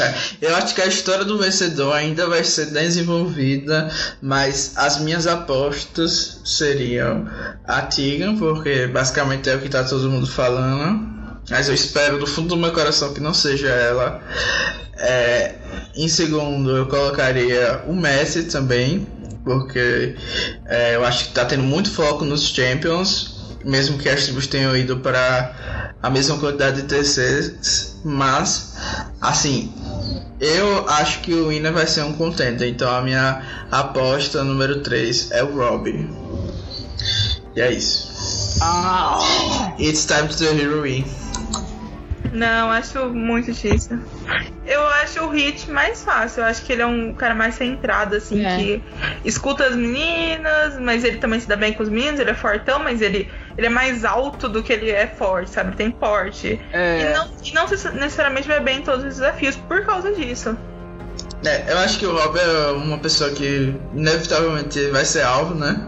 Eu 0.40 0.54
acho 0.56 0.74
que 0.74 0.82
a 0.82 0.86
história 0.86 1.24
do 1.24 1.38
vencedor 1.38 1.94
ainda 1.94 2.26
vai 2.28 2.44
ser 2.44 2.66
desenvolvida, 2.66 3.90
mas 4.20 4.72
as 4.76 4.98
minhas 5.00 5.26
apostas 5.26 6.40
seriam 6.44 7.26
a 7.66 7.82
Tegan, 7.82 8.36
porque 8.36 8.86
basicamente 8.86 9.48
é 9.48 9.56
o 9.56 9.60
que 9.60 9.68
tá 9.68 9.84
todo 9.84 10.10
mundo 10.10 10.26
falando. 10.26 11.08
Mas 11.48 11.68
eu 11.68 11.74
espero 11.74 12.18
do 12.18 12.26
fundo 12.26 12.48
do 12.48 12.56
meu 12.56 12.72
coração 12.72 13.12
que 13.12 13.20
não 13.20 13.34
seja 13.34 13.68
ela. 13.68 14.22
É, 14.98 15.54
em 15.94 16.08
segundo, 16.08 16.76
eu 16.76 16.86
colocaria 16.86 17.82
o 17.86 17.94
Messi 17.94 18.44
também, 18.44 19.06
porque 19.44 20.14
é, 20.66 20.94
eu 20.96 21.04
acho 21.04 21.28
que 21.28 21.34
tá 21.34 21.44
tendo 21.44 21.62
muito 21.62 21.90
foco 21.90 22.24
nos 22.24 22.48
Champions, 22.48 23.29
mesmo 23.64 23.98
que 23.98 24.08
as 24.08 24.24
tribos 24.24 24.46
tenham 24.46 24.76
ido 24.76 24.98
para 24.98 25.94
a 26.02 26.10
mesma 26.10 26.38
quantidade 26.38 26.82
de 26.82 26.88
terceiros, 26.88 27.96
mas 28.04 28.76
assim, 29.20 29.72
eu 30.40 30.88
acho 30.88 31.20
que 31.20 31.34
o 31.34 31.48
winner 31.48 31.72
vai 31.72 31.86
ser 31.86 32.02
um 32.02 32.12
contender, 32.12 32.68
então 32.68 32.90
a 32.90 33.02
minha 33.02 33.42
aposta 33.70 34.42
número 34.42 34.80
3 34.80 35.30
é 35.32 35.42
o 35.42 35.54
Robbie. 35.54 36.08
E 37.54 37.60
é 37.60 37.72
isso. 37.72 38.58
Ah. 38.62 39.74
It's 39.78 40.06
time 40.06 40.28
to 40.28 40.36
the 40.36 40.54
hero 40.54 40.82
win. 40.82 41.04
Não, 42.32 42.70
acho 42.70 43.08
muito 43.08 43.52
difícil. 43.52 43.98
Eu 44.64 44.86
acho 44.86 45.24
o 45.24 45.30
Hit 45.30 45.68
mais 45.68 46.04
fácil. 46.04 46.42
Eu 46.42 46.46
acho 46.46 46.62
que 46.62 46.72
ele 46.72 46.82
é 46.82 46.86
um 46.86 47.12
cara 47.12 47.34
mais 47.34 47.56
centrado, 47.56 48.14
assim, 48.14 48.44
é. 48.44 48.56
que 48.56 48.82
escuta 49.24 49.64
as 49.64 49.74
meninas, 49.74 50.78
mas 50.78 51.02
ele 51.02 51.18
também 51.18 51.40
se 51.40 51.48
dá 51.48 51.56
bem 51.56 51.72
com 51.72 51.82
os 51.82 51.88
meninos, 51.88 52.20
ele 52.20 52.30
é 52.30 52.34
fortão, 52.34 52.78
mas 52.78 53.00
ele, 53.00 53.28
ele 53.60 53.66
é 53.66 53.70
mais 53.70 54.06
alto 54.06 54.48
do 54.48 54.62
que 54.62 54.72
ele 54.72 54.90
é 54.90 55.06
forte, 55.06 55.50
sabe? 55.50 55.68
Ele 55.68 55.76
tem 55.76 55.90
porte. 55.90 56.58
É. 56.72 57.02
E, 57.02 57.14
não, 57.14 57.28
e 57.44 57.52
não 57.52 57.68
necessariamente 58.00 58.48
vai 58.48 58.58
bem 58.58 58.78
em 58.78 58.82
todos 58.82 59.04
os 59.04 59.16
desafios 59.16 59.54
por 59.54 59.84
causa 59.84 60.14
disso. 60.14 60.56
É, 61.44 61.70
eu 61.70 61.76
acho 61.78 61.98
que 61.98 62.06
o 62.06 62.16
Rob 62.16 62.38
é 62.38 62.72
uma 62.72 62.98
pessoa 62.98 63.28
que 63.30 63.74
inevitavelmente 63.94 64.88
vai 64.88 65.04
ser 65.04 65.22
alvo, 65.22 65.54
né? 65.54 65.78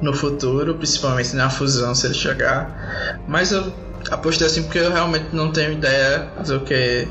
No 0.00 0.14
futuro, 0.14 0.74
principalmente 0.74 1.36
na 1.36 1.50
fusão, 1.50 1.94
se 1.94 2.06
ele 2.06 2.14
chegar. 2.14 3.20
Mas 3.28 3.52
eu 3.52 3.70
apostei 4.10 4.46
assim 4.46 4.62
porque 4.62 4.78
eu 4.78 4.90
realmente 4.90 5.26
não 5.34 5.52
tenho 5.52 5.72
ideia 5.72 6.26
do 6.46 6.60
que 6.60 7.06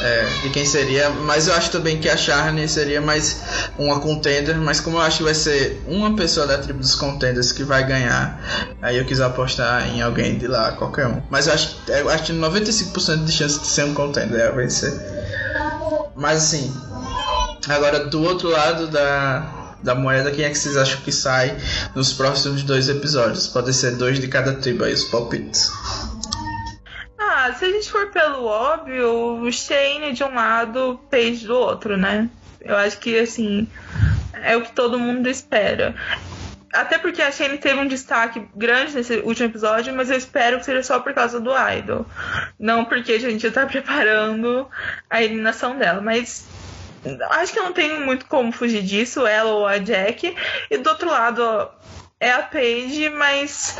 é, 0.00 0.24
de 0.42 0.50
quem 0.50 0.64
seria, 0.64 1.10
mas 1.10 1.48
eu 1.48 1.54
acho 1.54 1.70
também 1.70 1.98
que 1.98 2.08
a 2.08 2.16
Charne 2.16 2.68
seria 2.68 3.00
mais 3.00 3.40
uma 3.78 4.00
contender, 4.00 4.56
mas 4.56 4.80
como 4.80 4.98
eu 4.98 5.00
acho 5.00 5.18
que 5.18 5.24
vai 5.24 5.34
ser 5.34 5.82
uma 5.86 6.14
pessoa 6.14 6.46
da 6.46 6.58
tribo 6.58 6.80
dos 6.80 6.94
contenders 6.94 7.52
que 7.52 7.64
vai 7.64 7.86
ganhar, 7.86 8.40
aí 8.82 8.98
eu 8.98 9.04
quis 9.04 9.20
apostar 9.20 9.88
em 9.88 10.02
alguém 10.02 10.38
de 10.38 10.46
lá, 10.46 10.72
qualquer 10.72 11.06
um. 11.06 11.22
Mas 11.30 11.46
eu 11.46 11.54
acho, 11.54 11.76
eu 11.88 12.10
acho 12.10 12.24
que 12.24 12.32
95% 12.32 13.24
de 13.24 13.32
chance 13.32 13.60
de 13.60 13.66
ser 13.66 13.84
um 13.84 13.94
contender 13.94 14.54
vai 14.54 14.68
ser. 14.68 14.92
Mas 16.14 16.44
assim, 16.44 16.74
agora 17.68 18.06
do 18.06 18.22
outro 18.22 18.48
lado 18.50 18.88
da, 18.88 19.76
da 19.82 19.94
moeda, 19.94 20.30
quem 20.30 20.44
é 20.44 20.50
que 20.50 20.58
vocês 20.58 20.76
acham 20.76 21.00
que 21.00 21.12
sai 21.12 21.56
nos 21.94 22.12
próximos 22.12 22.62
dois 22.62 22.88
episódios? 22.88 23.46
Pode 23.48 23.72
ser 23.72 23.96
dois 23.96 24.18
de 24.18 24.28
cada 24.28 24.54
tribo 24.54 24.84
aí, 24.84 24.92
os 24.92 25.04
palpites. 25.04 25.70
Se 27.54 27.64
a 27.64 27.70
gente 27.70 27.90
for 27.90 28.10
pelo 28.10 28.44
óbvio, 28.44 29.42
o 29.42 29.52
Shane 29.52 30.12
de 30.12 30.24
um 30.24 30.34
lado, 30.34 31.00
Paige 31.10 31.46
do 31.46 31.56
outro, 31.56 31.96
né? 31.96 32.28
Eu 32.60 32.76
acho 32.76 32.98
que, 32.98 33.18
assim, 33.18 33.68
é 34.32 34.56
o 34.56 34.62
que 34.62 34.72
todo 34.72 34.98
mundo 34.98 35.28
espera. 35.28 35.94
Até 36.72 36.98
porque 36.98 37.22
a 37.22 37.32
Shane 37.32 37.58
teve 37.58 37.80
um 37.80 37.86
destaque 37.86 38.46
grande 38.54 38.94
nesse 38.94 39.16
último 39.18 39.48
episódio, 39.48 39.94
mas 39.94 40.10
eu 40.10 40.16
espero 40.16 40.58
que 40.58 40.64
seja 40.64 40.82
só 40.82 41.00
por 41.00 41.14
causa 41.14 41.40
do 41.40 41.50
Idol. 41.56 42.04
Não 42.58 42.84
porque 42.84 43.12
a 43.12 43.18
gente 43.18 43.50
tá 43.50 43.64
preparando 43.66 44.68
a 45.08 45.22
eliminação 45.22 45.78
dela. 45.78 46.00
Mas 46.02 46.46
acho 47.30 47.52
que 47.52 47.60
não 47.60 47.72
tem 47.72 48.00
muito 48.00 48.26
como 48.26 48.52
fugir 48.52 48.82
disso, 48.82 49.26
ela 49.26 49.50
ou 49.50 49.66
a 49.66 49.78
Jack. 49.78 50.34
E 50.70 50.76
do 50.76 50.90
outro 50.90 51.08
lado 51.08 51.70
é 52.20 52.32
a 52.32 52.42
Paige, 52.42 53.08
mas 53.10 53.78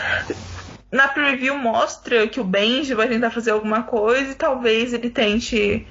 na 0.90 1.08
preview 1.08 1.56
mostra 1.58 2.26
que 2.28 2.40
o 2.40 2.44
Benji 2.44 2.94
vai 2.94 3.08
tentar 3.08 3.30
fazer 3.30 3.50
alguma 3.50 3.82
coisa 3.82 4.32
e 4.32 4.34
talvez 4.34 4.92
ele 4.92 5.10
tente. 5.10 5.86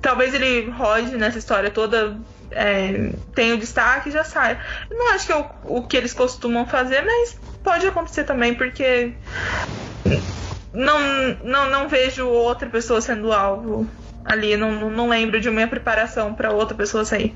Talvez 0.00 0.34
ele 0.34 0.70
rode 0.70 1.16
nessa 1.16 1.38
história 1.38 1.70
toda, 1.70 2.18
é, 2.50 3.12
tenha 3.34 3.54
o 3.54 3.58
destaque 3.58 4.08
e 4.08 4.12
já 4.12 4.24
saia. 4.24 4.60
Não 4.90 5.12
acho 5.12 5.26
que 5.26 5.32
é 5.32 5.36
o, 5.36 5.46
o 5.64 5.86
que 5.86 5.96
eles 5.96 6.12
costumam 6.12 6.66
fazer, 6.66 7.02
mas 7.04 7.38
pode 7.62 7.86
acontecer 7.86 8.24
também, 8.24 8.54
porque 8.54 9.12
não, 10.72 10.98
não, 11.44 11.70
não 11.70 11.88
vejo 11.88 12.26
outra 12.26 12.68
pessoa 12.68 13.00
sendo 13.00 13.32
alvo 13.32 13.86
ali. 14.24 14.56
Não, 14.56 14.90
não 14.90 15.08
lembro 15.08 15.40
de 15.40 15.48
uma 15.48 15.66
preparação 15.66 16.34
para 16.34 16.50
outra 16.50 16.76
pessoa 16.76 17.04
sair. 17.04 17.34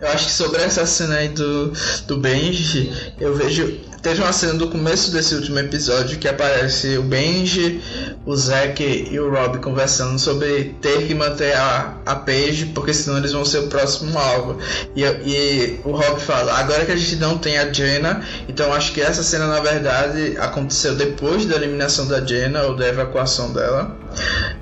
Eu 0.00 0.08
acho 0.08 0.26
que 0.26 0.32
sobre 0.32 0.62
essa 0.62 0.86
cena 0.86 1.16
aí 1.16 1.28
do, 1.28 1.72
do 2.06 2.16
Benji, 2.16 2.90
eu 3.20 3.34
vejo. 3.36 3.90
Teve 4.00 4.22
uma 4.22 4.32
cena 4.32 4.54
do 4.54 4.68
começo 4.68 5.10
desse 5.10 5.34
último 5.34 5.58
episódio 5.58 6.18
que 6.18 6.26
aparece 6.26 6.96
o 6.96 7.02
Benji, 7.02 7.82
o 8.24 8.34
Zack 8.34 8.82
e 8.82 9.20
o 9.20 9.30
Rob 9.30 9.58
conversando 9.58 10.18
sobre 10.18 10.74
ter 10.80 11.06
que 11.06 11.14
manter 11.14 11.54
a, 11.54 11.96
a 12.06 12.14
Paige, 12.16 12.72
porque 12.74 12.94
senão 12.94 13.18
eles 13.18 13.32
vão 13.32 13.44
ser 13.44 13.58
o 13.58 13.66
próximo 13.66 14.18
alvo. 14.18 14.58
E, 14.96 15.02
e 15.04 15.80
o 15.84 15.90
Rob 15.90 16.18
fala: 16.18 16.54
agora 16.54 16.86
que 16.86 16.92
a 16.92 16.96
gente 16.96 17.16
não 17.16 17.36
tem 17.36 17.58
a 17.58 17.70
Jenna, 17.70 18.24
então 18.48 18.72
acho 18.72 18.92
que 18.92 19.02
essa 19.02 19.22
cena 19.22 19.46
na 19.46 19.60
verdade 19.60 20.34
aconteceu 20.38 20.94
depois 20.94 21.44
da 21.44 21.56
eliminação 21.56 22.08
da 22.08 22.24
Jenna 22.24 22.62
ou 22.62 22.74
da 22.74 22.88
evacuação 22.88 23.52
dela. 23.52 23.94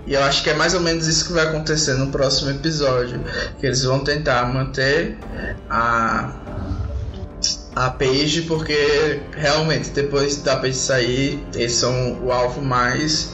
E 0.05 0.15
eu 0.15 0.23
acho 0.25 0.43
que 0.43 0.51
é 0.51 0.55
mais 0.55 0.75
ou 0.75 0.81
menos 0.81 1.07
isso 1.07 1.27
que 1.27 1.33
vai 1.33 1.47
acontecer 1.47 1.95
no 1.95 2.09
próximo 2.09 2.51
episódio. 2.51 3.21
Que 3.61 3.67
eles 3.67 3.83
vão 3.85 4.01
tentar 4.01 4.45
manter 4.53 5.17
a 5.71 6.33
a 7.77 7.91
Paige 7.91 8.43
porque 8.43 9.21
realmente 9.37 9.91
depois 9.91 10.37
da 10.43 10.57
Paige 10.57 10.77
sair 10.77 11.45
eles 11.55 11.75
são 11.75 12.21
o 12.25 12.33
alvo 12.33 12.61
mais 12.61 13.33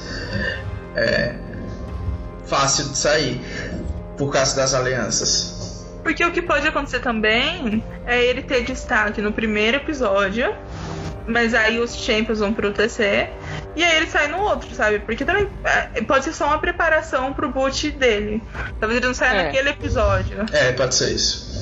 é, 0.95 1.35
fácil 2.47 2.91
de 2.91 2.99
sair 2.99 3.41
por 4.16 4.33
causa 4.33 4.55
das 4.57 4.75
alianças. 4.75 5.85
Porque 6.03 6.25
o 6.25 6.31
que 6.31 6.43
pode 6.43 6.69
acontecer 6.69 7.01
também 7.01 7.83
é 8.07 8.23
ele 8.23 8.43
ter 8.43 8.62
destaque 8.65 9.23
no 9.23 9.33
primeiro 9.33 9.79
episódio, 9.79 10.55
mas 11.27 11.55
aí 11.55 11.81
os 11.81 11.97
Champions 11.97 12.41
vão 12.41 12.53
pro 12.53 12.71
TC 12.71 13.31
e 13.75 13.83
aí 13.83 13.97
ele 13.97 14.07
sai 14.07 14.29
no 14.29 14.39
outro, 14.39 14.73
sabe? 14.75 14.99
Porque 14.99 15.25
também 15.25 15.49
é, 15.65 16.03
pode 16.03 16.25
ser 16.25 16.35
só 16.35 16.47
uma 16.47 16.59
preparação 16.59 17.33
pro 17.33 17.49
boot 17.49 17.91
dele. 17.93 18.43
Talvez 18.79 18.99
ele 18.99 19.07
não 19.07 19.15
saia 19.15 19.41
é. 19.41 19.45
naquele 19.45 19.71
episódio. 19.71 20.45
É, 20.53 20.73
pode 20.73 20.95
ser 20.95 21.12
isso. 21.12 21.53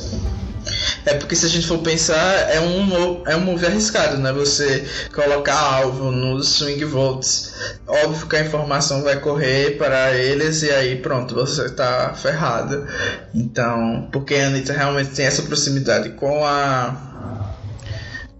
É 1.04 1.14
porque 1.14 1.36
se 1.36 1.46
a 1.46 1.48
gente 1.48 1.66
for 1.66 1.78
pensar, 1.78 2.50
é 2.50 2.60
um, 2.60 3.22
é 3.26 3.36
um 3.36 3.40
move 3.40 3.66
arriscado, 3.66 4.18
né? 4.18 4.32
Você 4.32 4.84
colocar 5.14 5.58
alvo 5.58 6.10
nos 6.10 6.48
swing 6.48 6.84
votes. 6.84 7.52
Óbvio 7.86 8.26
que 8.26 8.36
a 8.36 8.40
informação 8.40 9.02
vai 9.02 9.18
correr 9.20 9.76
para 9.78 10.12
eles 10.12 10.62
e 10.62 10.70
aí 10.70 10.96
pronto, 10.96 11.34
você 11.34 11.68
tá 11.70 12.14
ferrado. 12.14 12.86
Então, 13.34 14.08
porque 14.12 14.34
a 14.34 14.46
Anitta 14.48 14.72
realmente 14.72 15.10
tem 15.10 15.26
essa 15.26 15.42
proximidade 15.42 16.10
com 16.10 16.44
a 16.44 17.10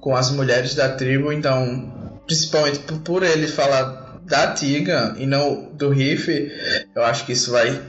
com 0.01 0.17
as 0.17 0.33
mulheres 0.33 0.75
da 0.75 0.89
tribo, 0.89 1.33
então 1.33 2.21
principalmente 2.27 2.81
por, 2.81 2.99
por 2.99 3.23
ele 3.23 3.47
falar 3.47 4.21
da 4.25 4.53
Tiga 4.53 5.15
e 5.17 5.27
não 5.27 5.71
do 5.75 5.91
Riff, 5.91 6.51
eu 6.95 7.05
acho 7.05 7.25
que 7.25 7.33
isso 7.33 7.53
vai 7.53 7.81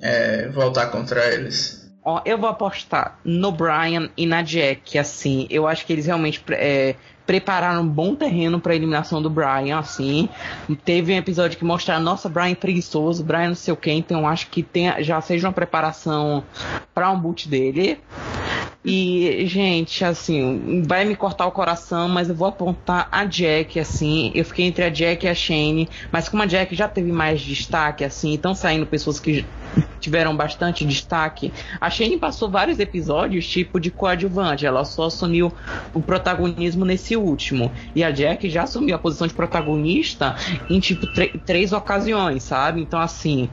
é, 0.00 0.48
voltar 0.48 0.86
contra 0.86 1.32
eles. 1.32 1.83
Ó, 2.04 2.20
eu 2.24 2.36
vou 2.36 2.50
apostar 2.50 3.18
no 3.24 3.50
Brian 3.50 4.10
e 4.14 4.26
na 4.26 4.42
Jack, 4.42 4.98
assim. 4.98 5.46
Eu 5.48 5.66
acho 5.66 5.86
que 5.86 5.92
eles 5.92 6.04
realmente 6.04 6.42
é, 6.50 6.96
prepararam 7.26 7.80
um 7.80 7.88
bom 7.88 8.14
terreno 8.14 8.60
para 8.60 8.74
eliminação 8.74 9.22
do 9.22 9.30
Brian, 9.30 9.78
assim. 9.78 10.28
Teve 10.84 11.14
um 11.14 11.16
episódio 11.16 11.58
que 11.58 11.64
mostra, 11.64 11.98
nossa, 11.98 12.28
Brian 12.28 12.54
preguiçoso, 12.54 13.24
Brian 13.24 13.48
não 13.48 13.54
sei 13.54 13.72
o 13.72 13.76
que, 13.76 13.90
então 13.90 14.28
acho 14.28 14.48
que 14.48 14.62
tem, 14.62 15.02
já 15.02 15.18
seja 15.22 15.48
uma 15.48 15.54
preparação 15.54 16.44
para 16.92 17.10
um 17.10 17.18
boot 17.18 17.48
dele. 17.48 17.98
E, 18.86 19.46
gente, 19.46 20.04
assim, 20.04 20.82
vai 20.86 21.06
me 21.06 21.16
cortar 21.16 21.46
o 21.46 21.50
coração, 21.50 22.06
mas 22.06 22.28
eu 22.28 22.34
vou 22.34 22.46
apontar 22.46 23.08
a 23.10 23.24
Jack, 23.24 23.80
assim. 23.80 24.30
Eu 24.34 24.44
fiquei 24.44 24.66
entre 24.66 24.84
a 24.84 24.90
Jack 24.90 25.24
e 25.24 25.28
a 25.28 25.34
Shane, 25.34 25.88
mas 26.12 26.28
como 26.28 26.42
a 26.42 26.46
Jack 26.46 26.74
já 26.74 26.86
teve 26.86 27.10
mais 27.10 27.40
destaque, 27.40 28.04
assim, 28.04 28.34
estão 28.34 28.54
saindo 28.54 28.84
pessoas 28.84 29.18
que 29.18 29.42
tiveram 29.98 30.36
bastante 30.36 30.84
destaque. 30.84 31.50
A 31.80 31.88
Shane 31.88 32.18
passou 32.18 32.50
vários 32.50 32.78
episódios 32.78 33.46
tipo 33.46 33.80
de 33.80 33.90
coadjuvante, 33.90 34.66
ela 34.66 34.84
só 34.84 35.06
assumiu 35.06 35.50
o 35.94 36.02
protagonismo 36.02 36.84
nesse 36.84 37.16
último. 37.16 37.72
E 37.94 38.04
a 38.04 38.10
Jack 38.10 38.48
já 38.50 38.64
assumiu 38.64 38.94
a 38.94 38.98
posição 38.98 39.26
de 39.26 39.32
protagonista 39.32 40.36
em 40.68 40.78
tipo 40.78 41.06
três 41.46 41.72
ocasiões, 41.72 42.42
sabe? 42.42 42.82
Então 42.82 43.00
assim, 43.00 43.48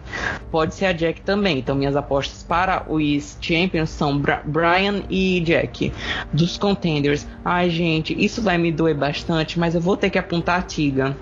pode 0.51 0.75
ser 0.75 0.87
a 0.87 0.93
Jack 0.93 1.21
também. 1.21 1.59
Então 1.59 1.73
minhas 1.73 1.95
apostas 1.95 2.43
para 2.43 2.83
os 2.91 3.37
Champions 3.39 3.89
são 3.89 4.17
Bra 4.17 4.41
Brian 4.45 5.03
e 5.09 5.20
Jack. 5.41 5.91
Dos 6.31 6.57
contenders, 6.57 7.27
ai 7.43 7.69
gente, 7.69 8.14
isso 8.18 8.41
vai 8.41 8.57
me 8.57 8.72
doer 8.72 8.95
bastante, 8.95 9.60
mas 9.60 9.76
eu 9.76 9.81
vou 9.81 9.95
ter 9.95 10.10
que 10.10 10.18
apontar 10.18 10.60
a 10.60 10.61
Tiga 10.64 11.15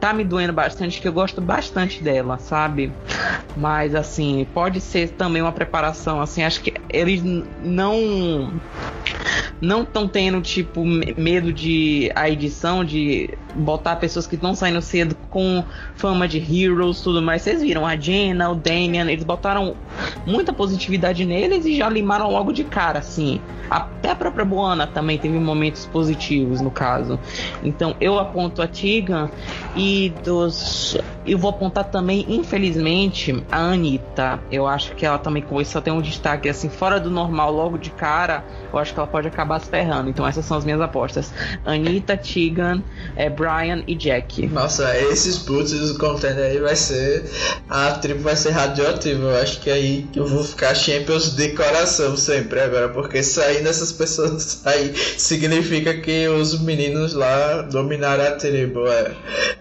tá 0.00 0.12
me 0.12 0.24
doendo 0.24 0.52
bastante, 0.52 1.00
que 1.00 1.06
eu 1.06 1.12
gosto 1.12 1.40
bastante 1.40 2.02
dela, 2.02 2.38
sabe? 2.38 2.92
Mas 3.56 3.94
assim, 3.94 4.46
pode 4.52 4.80
ser 4.80 5.10
também 5.10 5.42
uma 5.42 5.52
preparação, 5.52 6.20
assim, 6.20 6.42
acho 6.42 6.60
que 6.60 6.74
eles 6.88 7.22
não 7.62 8.52
não 9.60 9.82
estão 9.82 10.06
tendo 10.06 10.40
tipo 10.40 10.84
medo 10.84 11.52
de 11.52 12.10
a 12.14 12.28
edição 12.28 12.84
de 12.84 13.30
botar 13.54 13.96
pessoas 13.96 14.26
que 14.26 14.34
estão 14.34 14.54
saindo 14.54 14.80
cedo 14.80 15.16
com 15.30 15.64
fama 15.94 16.28
de 16.28 16.38
heroes, 16.38 17.00
tudo 17.00 17.22
mais. 17.22 17.42
Vocês 17.42 17.62
viram 17.62 17.86
a 17.86 17.96
Jenna, 17.96 18.50
o 18.50 18.54
Damian, 18.54 19.10
eles 19.10 19.24
botaram 19.24 19.74
muita 20.26 20.52
positividade 20.52 21.24
neles 21.24 21.64
e 21.64 21.76
já 21.76 21.88
limaram 21.88 22.30
logo 22.30 22.52
de 22.52 22.64
cara, 22.64 22.98
assim. 22.98 23.40
Até 23.70 24.10
a 24.10 24.16
própria 24.16 24.44
Boana 24.44 24.86
também 24.86 25.18
teve 25.18 25.38
momentos 25.38 25.84
positivos 25.86 26.60
no 26.60 26.70
caso. 26.70 27.18
Então 27.62 27.94
eu 28.00 28.18
aponto 28.18 28.62
a 28.62 28.66
Tigan 28.66 29.30
e 29.76 30.12
dos. 30.24 30.96
Eu 31.26 31.36
vou 31.36 31.50
apontar 31.50 31.84
também, 31.84 32.24
infelizmente, 32.28 33.44
a 33.50 33.58
Anitta. 33.58 34.40
Eu 34.50 34.66
acho 34.66 34.94
que 34.94 35.04
ela 35.04 35.18
também 35.18 35.42
começou 35.42 35.80
a 35.80 35.82
ter 35.82 35.90
um 35.90 36.00
destaque 36.00 36.48
assim, 36.48 36.70
fora 36.70 36.98
do 36.98 37.10
normal, 37.10 37.52
logo 37.52 37.76
de 37.76 37.90
cara. 37.90 38.42
Eu 38.72 38.78
acho 38.78 38.94
que 38.94 38.98
ela 38.98 39.06
pode 39.06 39.28
acabar 39.28 39.58
se 39.60 39.68
ferrando. 39.68 40.08
Então 40.08 40.26
essas 40.26 40.46
são 40.46 40.56
as 40.56 40.64
minhas 40.64 40.80
apostas. 40.80 41.34
Anitta, 41.66 42.16
Tigan, 42.16 42.82
é, 43.14 43.28
Brian 43.48 43.82
e 43.86 43.94
Jack. 43.94 44.46
Nossa, 44.48 44.94
esses 44.98 45.38
boots 45.38 45.72
do 45.72 45.98
contender 45.98 46.44
aí 46.44 46.58
vai 46.58 46.76
ser. 46.76 47.24
A 47.68 47.92
tribo 47.92 48.20
vai 48.20 48.36
ser 48.36 48.50
radioativa. 48.50 49.22
Eu 49.30 49.36
acho 49.36 49.60
que 49.60 49.70
aí 49.70 50.06
eu 50.14 50.26
vou 50.26 50.44
ficar 50.44 50.74
Champions 50.74 51.34
de 51.34 51.48
coração 51.50 52.14
sempre 52.14 52.60
agora. 52.60 52.90
Porque 52.90 53.22
sair 53.22 53.64
dessas 53.64 53.90
pessoas 53.90 54.60
aí 54.66 54.94
significa 55.16 55.94
que 55.98 56.28
os 56.28 56.60
meninos 56.60 57.14
lá 57.14 57.62
dominaram 57.62 58.24
a 58.24 58.32
tribo. 58.32 58.86
É. 58.86 59.12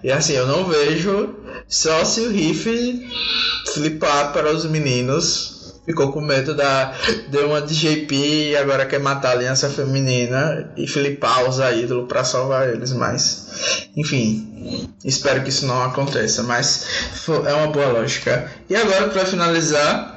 E 0.04 0.12
assim, 0.12 0.34
eu 0.34 0.46
não 0.46 0.66
vejo 0.66 1.36
só 1.68 2.04
se 2.04 2.22
o 2.22 2.30
Riff 2.30 3.08
flipar 3.74 4.34
para 4.34 4.52
os 4.52 4.66
meninos 4.66 5.57
ficou 5.88 6.12
com 6.12 6.22
medo 6.22 6.54
da. 6.54 6.94
Deu 7.30 7.48
uma 7.48 7.62
de 7.62 7.74
JP 7.74 8.14
e 8.14 8.58
agora 8.58 8.86
quer 8.86 9.00
matar 9.00 9.30
a 9.30 9.32
aliança 9.32 9.70
feminina 9.70 10.70
e 10.76 10.86
flipar 10.86 11.50
os 11.50 11.58
ídolos 11.58 12.08
para 12.08 12.24
salvar 12.24 12.70
eles, 12.70 12.92
mas. 12.92 13.88
Enfim, 13.96 14.94
espero 15.04 15.42
que 15.42 15.50
isso 15.50 15.66
não 15.66 15.82
aconteça, 15.82 16.44
mas 16.44 16.86
é 17.46 17.54
uma 17.54 17.68
boa 17.68 17.88
lógica. 17.88 18.52
E 18.70 18.76
agora, 18.76 19.08
para 19.08 19.26
finalizar, 19.26 20.16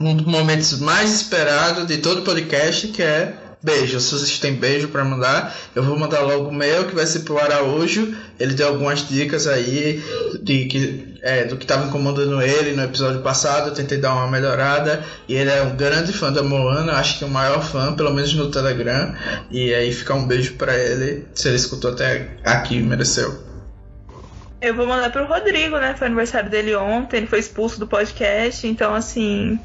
um 0.00 0.16
dos 0.16 0.26
momentos 0.26 0.78
mais 0.80 1.14
esperados 1.14 1.86
de 1.86 1.98
todo 1.98 2.20
o 2.20 2.24
podcast, 2.24 2.88
que 2.88 3.02
é 3.02 3.34
beijo. 3.62 4.00
Se 4.00 4.12
vocês 4.12 4.38
têm 4.38 4.54
beijo 4.54 4.88
para 4.88 5.04
mandar, 5.04 5.54
eu 5.74 5.82
vou 5.82 5.98
mandar 5.98 6.20
logo 6.20 6.48
o 6.48 6.54
meu, 6.54 6.86
que 6.86 6.94
vai 6.94 7.06
ser 7.06 7.20
pro 7.20 7.38
Araújo. 7.38 8.14
Ele 8.38 8.54
deu 8.54 8.68
algumas 8.68 9.06
dicas 9.06 9.46
aí 9.46 10.02
de 10.40 10.64
que, 10.66 11.18
é, 11.22 11.44
do 11.44 11.56
que 11.56 11.64
estava 11.64 11.86
incomodando 11.86 12.40
ele 12.40 12.72
no 12.72 12.82
episódio 12.82 13.20
passado. 13.20 13.68
Eu 13.68 13.74
tentei 13.74 13.98
dar 13.98 14.14
uma 14.14 14.28
melhorada. 14.28 15.04
E 15.28 15.34
ele 15.34 15.50
é 15.50 15.62
um 15.62 15.76
grande 15.76 16.12
fã 16.12 16.32
da 16.32 16.42
Moana, 16.42 16.94
acho 16.94 17.18
que 17.18 17.24
o 17.24 17.28
maior 17.28 17.62
fã, 17.62 17.94
pelo 17.94 18.12
menos 18.12 18.32
no 18.34 18.50
Telegram. 18.50 19.14
E 19.50 19.74
aí 19.74 19.92
fica 19.92 20.14
um 20.14 20.26
beijo 20.26 20.54
para 20.54 20.76
ele, 20.76 21.26
se 21.34 21.48
ele 21.48 21.56
escutou 21.56 21.92
até 21.92 22.36
aqui, 22.44 22.80
mereceu. 22.80 23.50
Eu 24.60 24.74
vou 24.74 24.86
mandar 24.86 25.10
pro 25.10 25.24
Rodrigo, 25.24 25.78
né? 25.78 25.94
Foi 25.96 26.06
aniversário 26.06 26.50
dele 26.50 26.74
ontem, 26.74 27.16
ele 27.16 27.26
foi 27.26 27.38
expulso 27.38 27.80
do 27.80 27.86
podcast, 27.86 28.66
então 28.66 28.94
assim, 28.94 29.58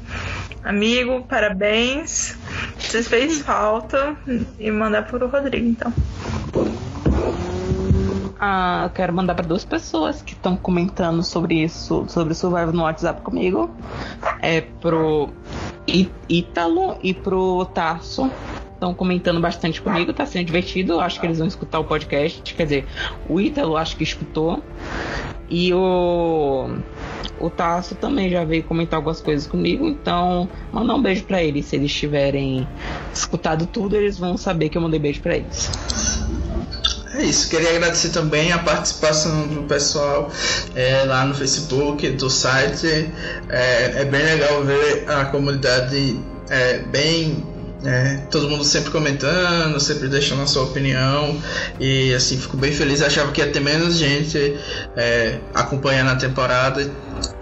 amigo, 0.66 1.22
parabéns. 1.22 2.36
Você 2.78 3.02
fez 3.02 3.40
falta 3.42 4.16
e 4.58 4.70
mandar 4.70 5.06
pro 5.06 5.26
Rodrigo, 5.26 5.66
então. 5.66 5.92
Ah, 8.38 8.82
eu 8.84 8.90
quero 8.90 9.14
mandar 9.14 9.34
para 9.34 9.46
duas 9.46 9.64
pessoas 9.64 10.20
que 10.20 10.34
estão 10.34 10.56
comentando 10.56 11.22
sobre 11.22 11.62
isso, 11.62 12.04
sobre 12.08 12.32
o 12.32 12.36
Survival 12.36 12.72
no 12.72 12.82
WhatsApp 12.82 13.22
comigo. 13.22 13.70
É 14.42 14.60
pro 14.60 15.30
Ítalo 16.28 16.98
e 17.02 17.14
pro 17.14 17.64
Tarso 17.66 18.30
estão 18.76 18.94
comentando 18.94 19.40
bastante 19.40 19.80
comigo, 19.80 20.12
tá 20.12 20.26
sendo 20.26 20.46
divertido. 20.46 21.00
Acho 21.00 21.18
que 21.18 21.26
eles 21.26 21.38
vão 21.38 21.48
escutar 21.48 21.78
o 21.80 21.84
podcast. 21.84 22.54
Quer 22.54 22.62
dizer, 22.64 22.86
o 23.28 23.40
Ítalo 23.40 23.76
acho 23.76 23.96
que 23.96 24.04
escutou. 24.04 24.62
E 25.48 25.72
o. 25.72 26.76
O 27.38 27.50
Tasso 27.50 27.94
também 27.94 28.30
já 28.30 28.44
veio 28.44 28.62
comentar 28.62 28.98
algumas 28.98 29.20
coisas 29.20 29.46
comigo, 29.46 29.86
então 29.86 30.48
mandar 30.72 30.94
um 30.94 31.02
beijo 31.02 31.24
para 31.24 31.42
eles. 31.42 31.66
Se 31.66 31.76
eles 31.76 31.92
tiverem 31.92 32.66
escutado 33.12 33.66
tudo, 33.66 33.96
eles 33.96 34.18
vão 34.18 34.36
saber 34.36 34.68
que 34.68 34.78
eu 34.78 34.82
mandei 34.82 34.98
beijo 34.98 35.20
para 35.20 35.36
eles. 35.36 35.70
É 37.14 37.22
isso, 37.22 37.48
queria 37.48 37.70
agradecer 37.70 38.10
também 38.10 38.52
a 38.52 38.58
participação 38.58 39.48
do 39.48 39.62
pessoal 39.62 40.30
é, 40.74 41.02
lá 41.04 41.24
no 41.24 41.34
Facebook, 41.34 42.08
do 42.10 42.28
site. 42.28 43.10
É, 43.48 44.02
é 44.02 44.04
bem 44.04 44.22
legal 44.22 44.62
ver 44.62 45.08
a 45.08 45.24
comunidade 45.26 46.20
é, 46.50 46.78
bem 46.78 47.42
é, 47.86 48.16
todo 48.32 48.50
mundo 48.50 48.64
sempre 48.64 48.90
comentando, 48.90 49.78
sempre 49.78 50.08
deixando 50.08 50.42
a 50.42 50.46
sua 50.46 50.64
opinião. 50.64 51.40
E 51.78 52.12
assim, 52.12 52.36
fico 52.36 52.56
bem 52.56 52.72
feliz. 52.72 53.00
achava 53.00 53.30
que 53.30 53.40
ia 53.40 53.46
ter 53.46 53.60
menos 53.60 53.96
gente 53.96 54.56
é, 54.96 55.38
acompanhando 55.54 56.10
a 56.10 56.16
temporada. 56.16 56.90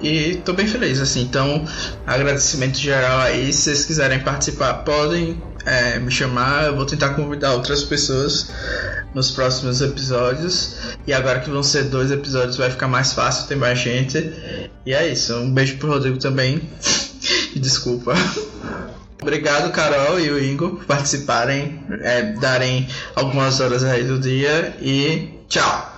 E 0.02 0.42
tô 0.44 0.52
bem 0.52 0.66
feliz, 0.66 1.00
assim. 1.00 1.22
Então, 1.22 1.64
agradecimento 2.06 2.76
geral 2.76 3.20
aí. 3.20 3.50
Se 3.54 3.62
vocês 3.62 3.86
quiserem 3.86 4.20
participar, 4.20 4.74
podem 4.84 5.42
é, 5.64 5.98
me 5.98 6.10
chamar. 6.10 6.66
Eu 6.66 6.76
vou 6.76 6.84
tentar 6.84 7.14
convidar 7.14 7.54
outras 7.54 7.82
pessoas 7.82 8.50
nos 9.14 9.30
próximos 9.30 9.80
episódios. 9.80 10.76
E 11.06 11.14
agora 11.14 11.40
que 11.40 11.48
vão 11.48 11.62
ser 11.62 11.84
dois 11.84 12.10
episódios, 12.10 12.58
vai 12.58 12.70
ficar 12.70 12.86
mais 12.86 13.14
fácil, 13.14 13.48
tem 13.48 13.56
mais 13.56 13.78
gente. 13.78 14.30
E 14.84 14.92
é 14.92 15.08
isso. 15.08 15.34
Um 15.36 15.50
beijo 15.50 15.78
pro 15.78 15.88
Rodrigo 15.88 16.18
também. 16.18 16.60
e 17.56 17.58
desculpa. 17.58 18.12
Obrigado, 19.24 19.72
Carol 19.72 20.20
e 20.20 20.30
o 20.30 20.38
Ingo, 20.38 20.76
por 20.76 20.84
participarem, 20.84 21.82
é, 22.02 22.34
darem 22.34 22.86
algumas 23.16 23.58
horas 23.58 23.82
aí 23.82 24.04
do 24.04 24.18
dia 24.18 24.76
e 24.82 25.40
tchau. 25.48 25.92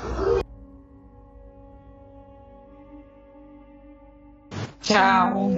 Tchau. 4.81 5.51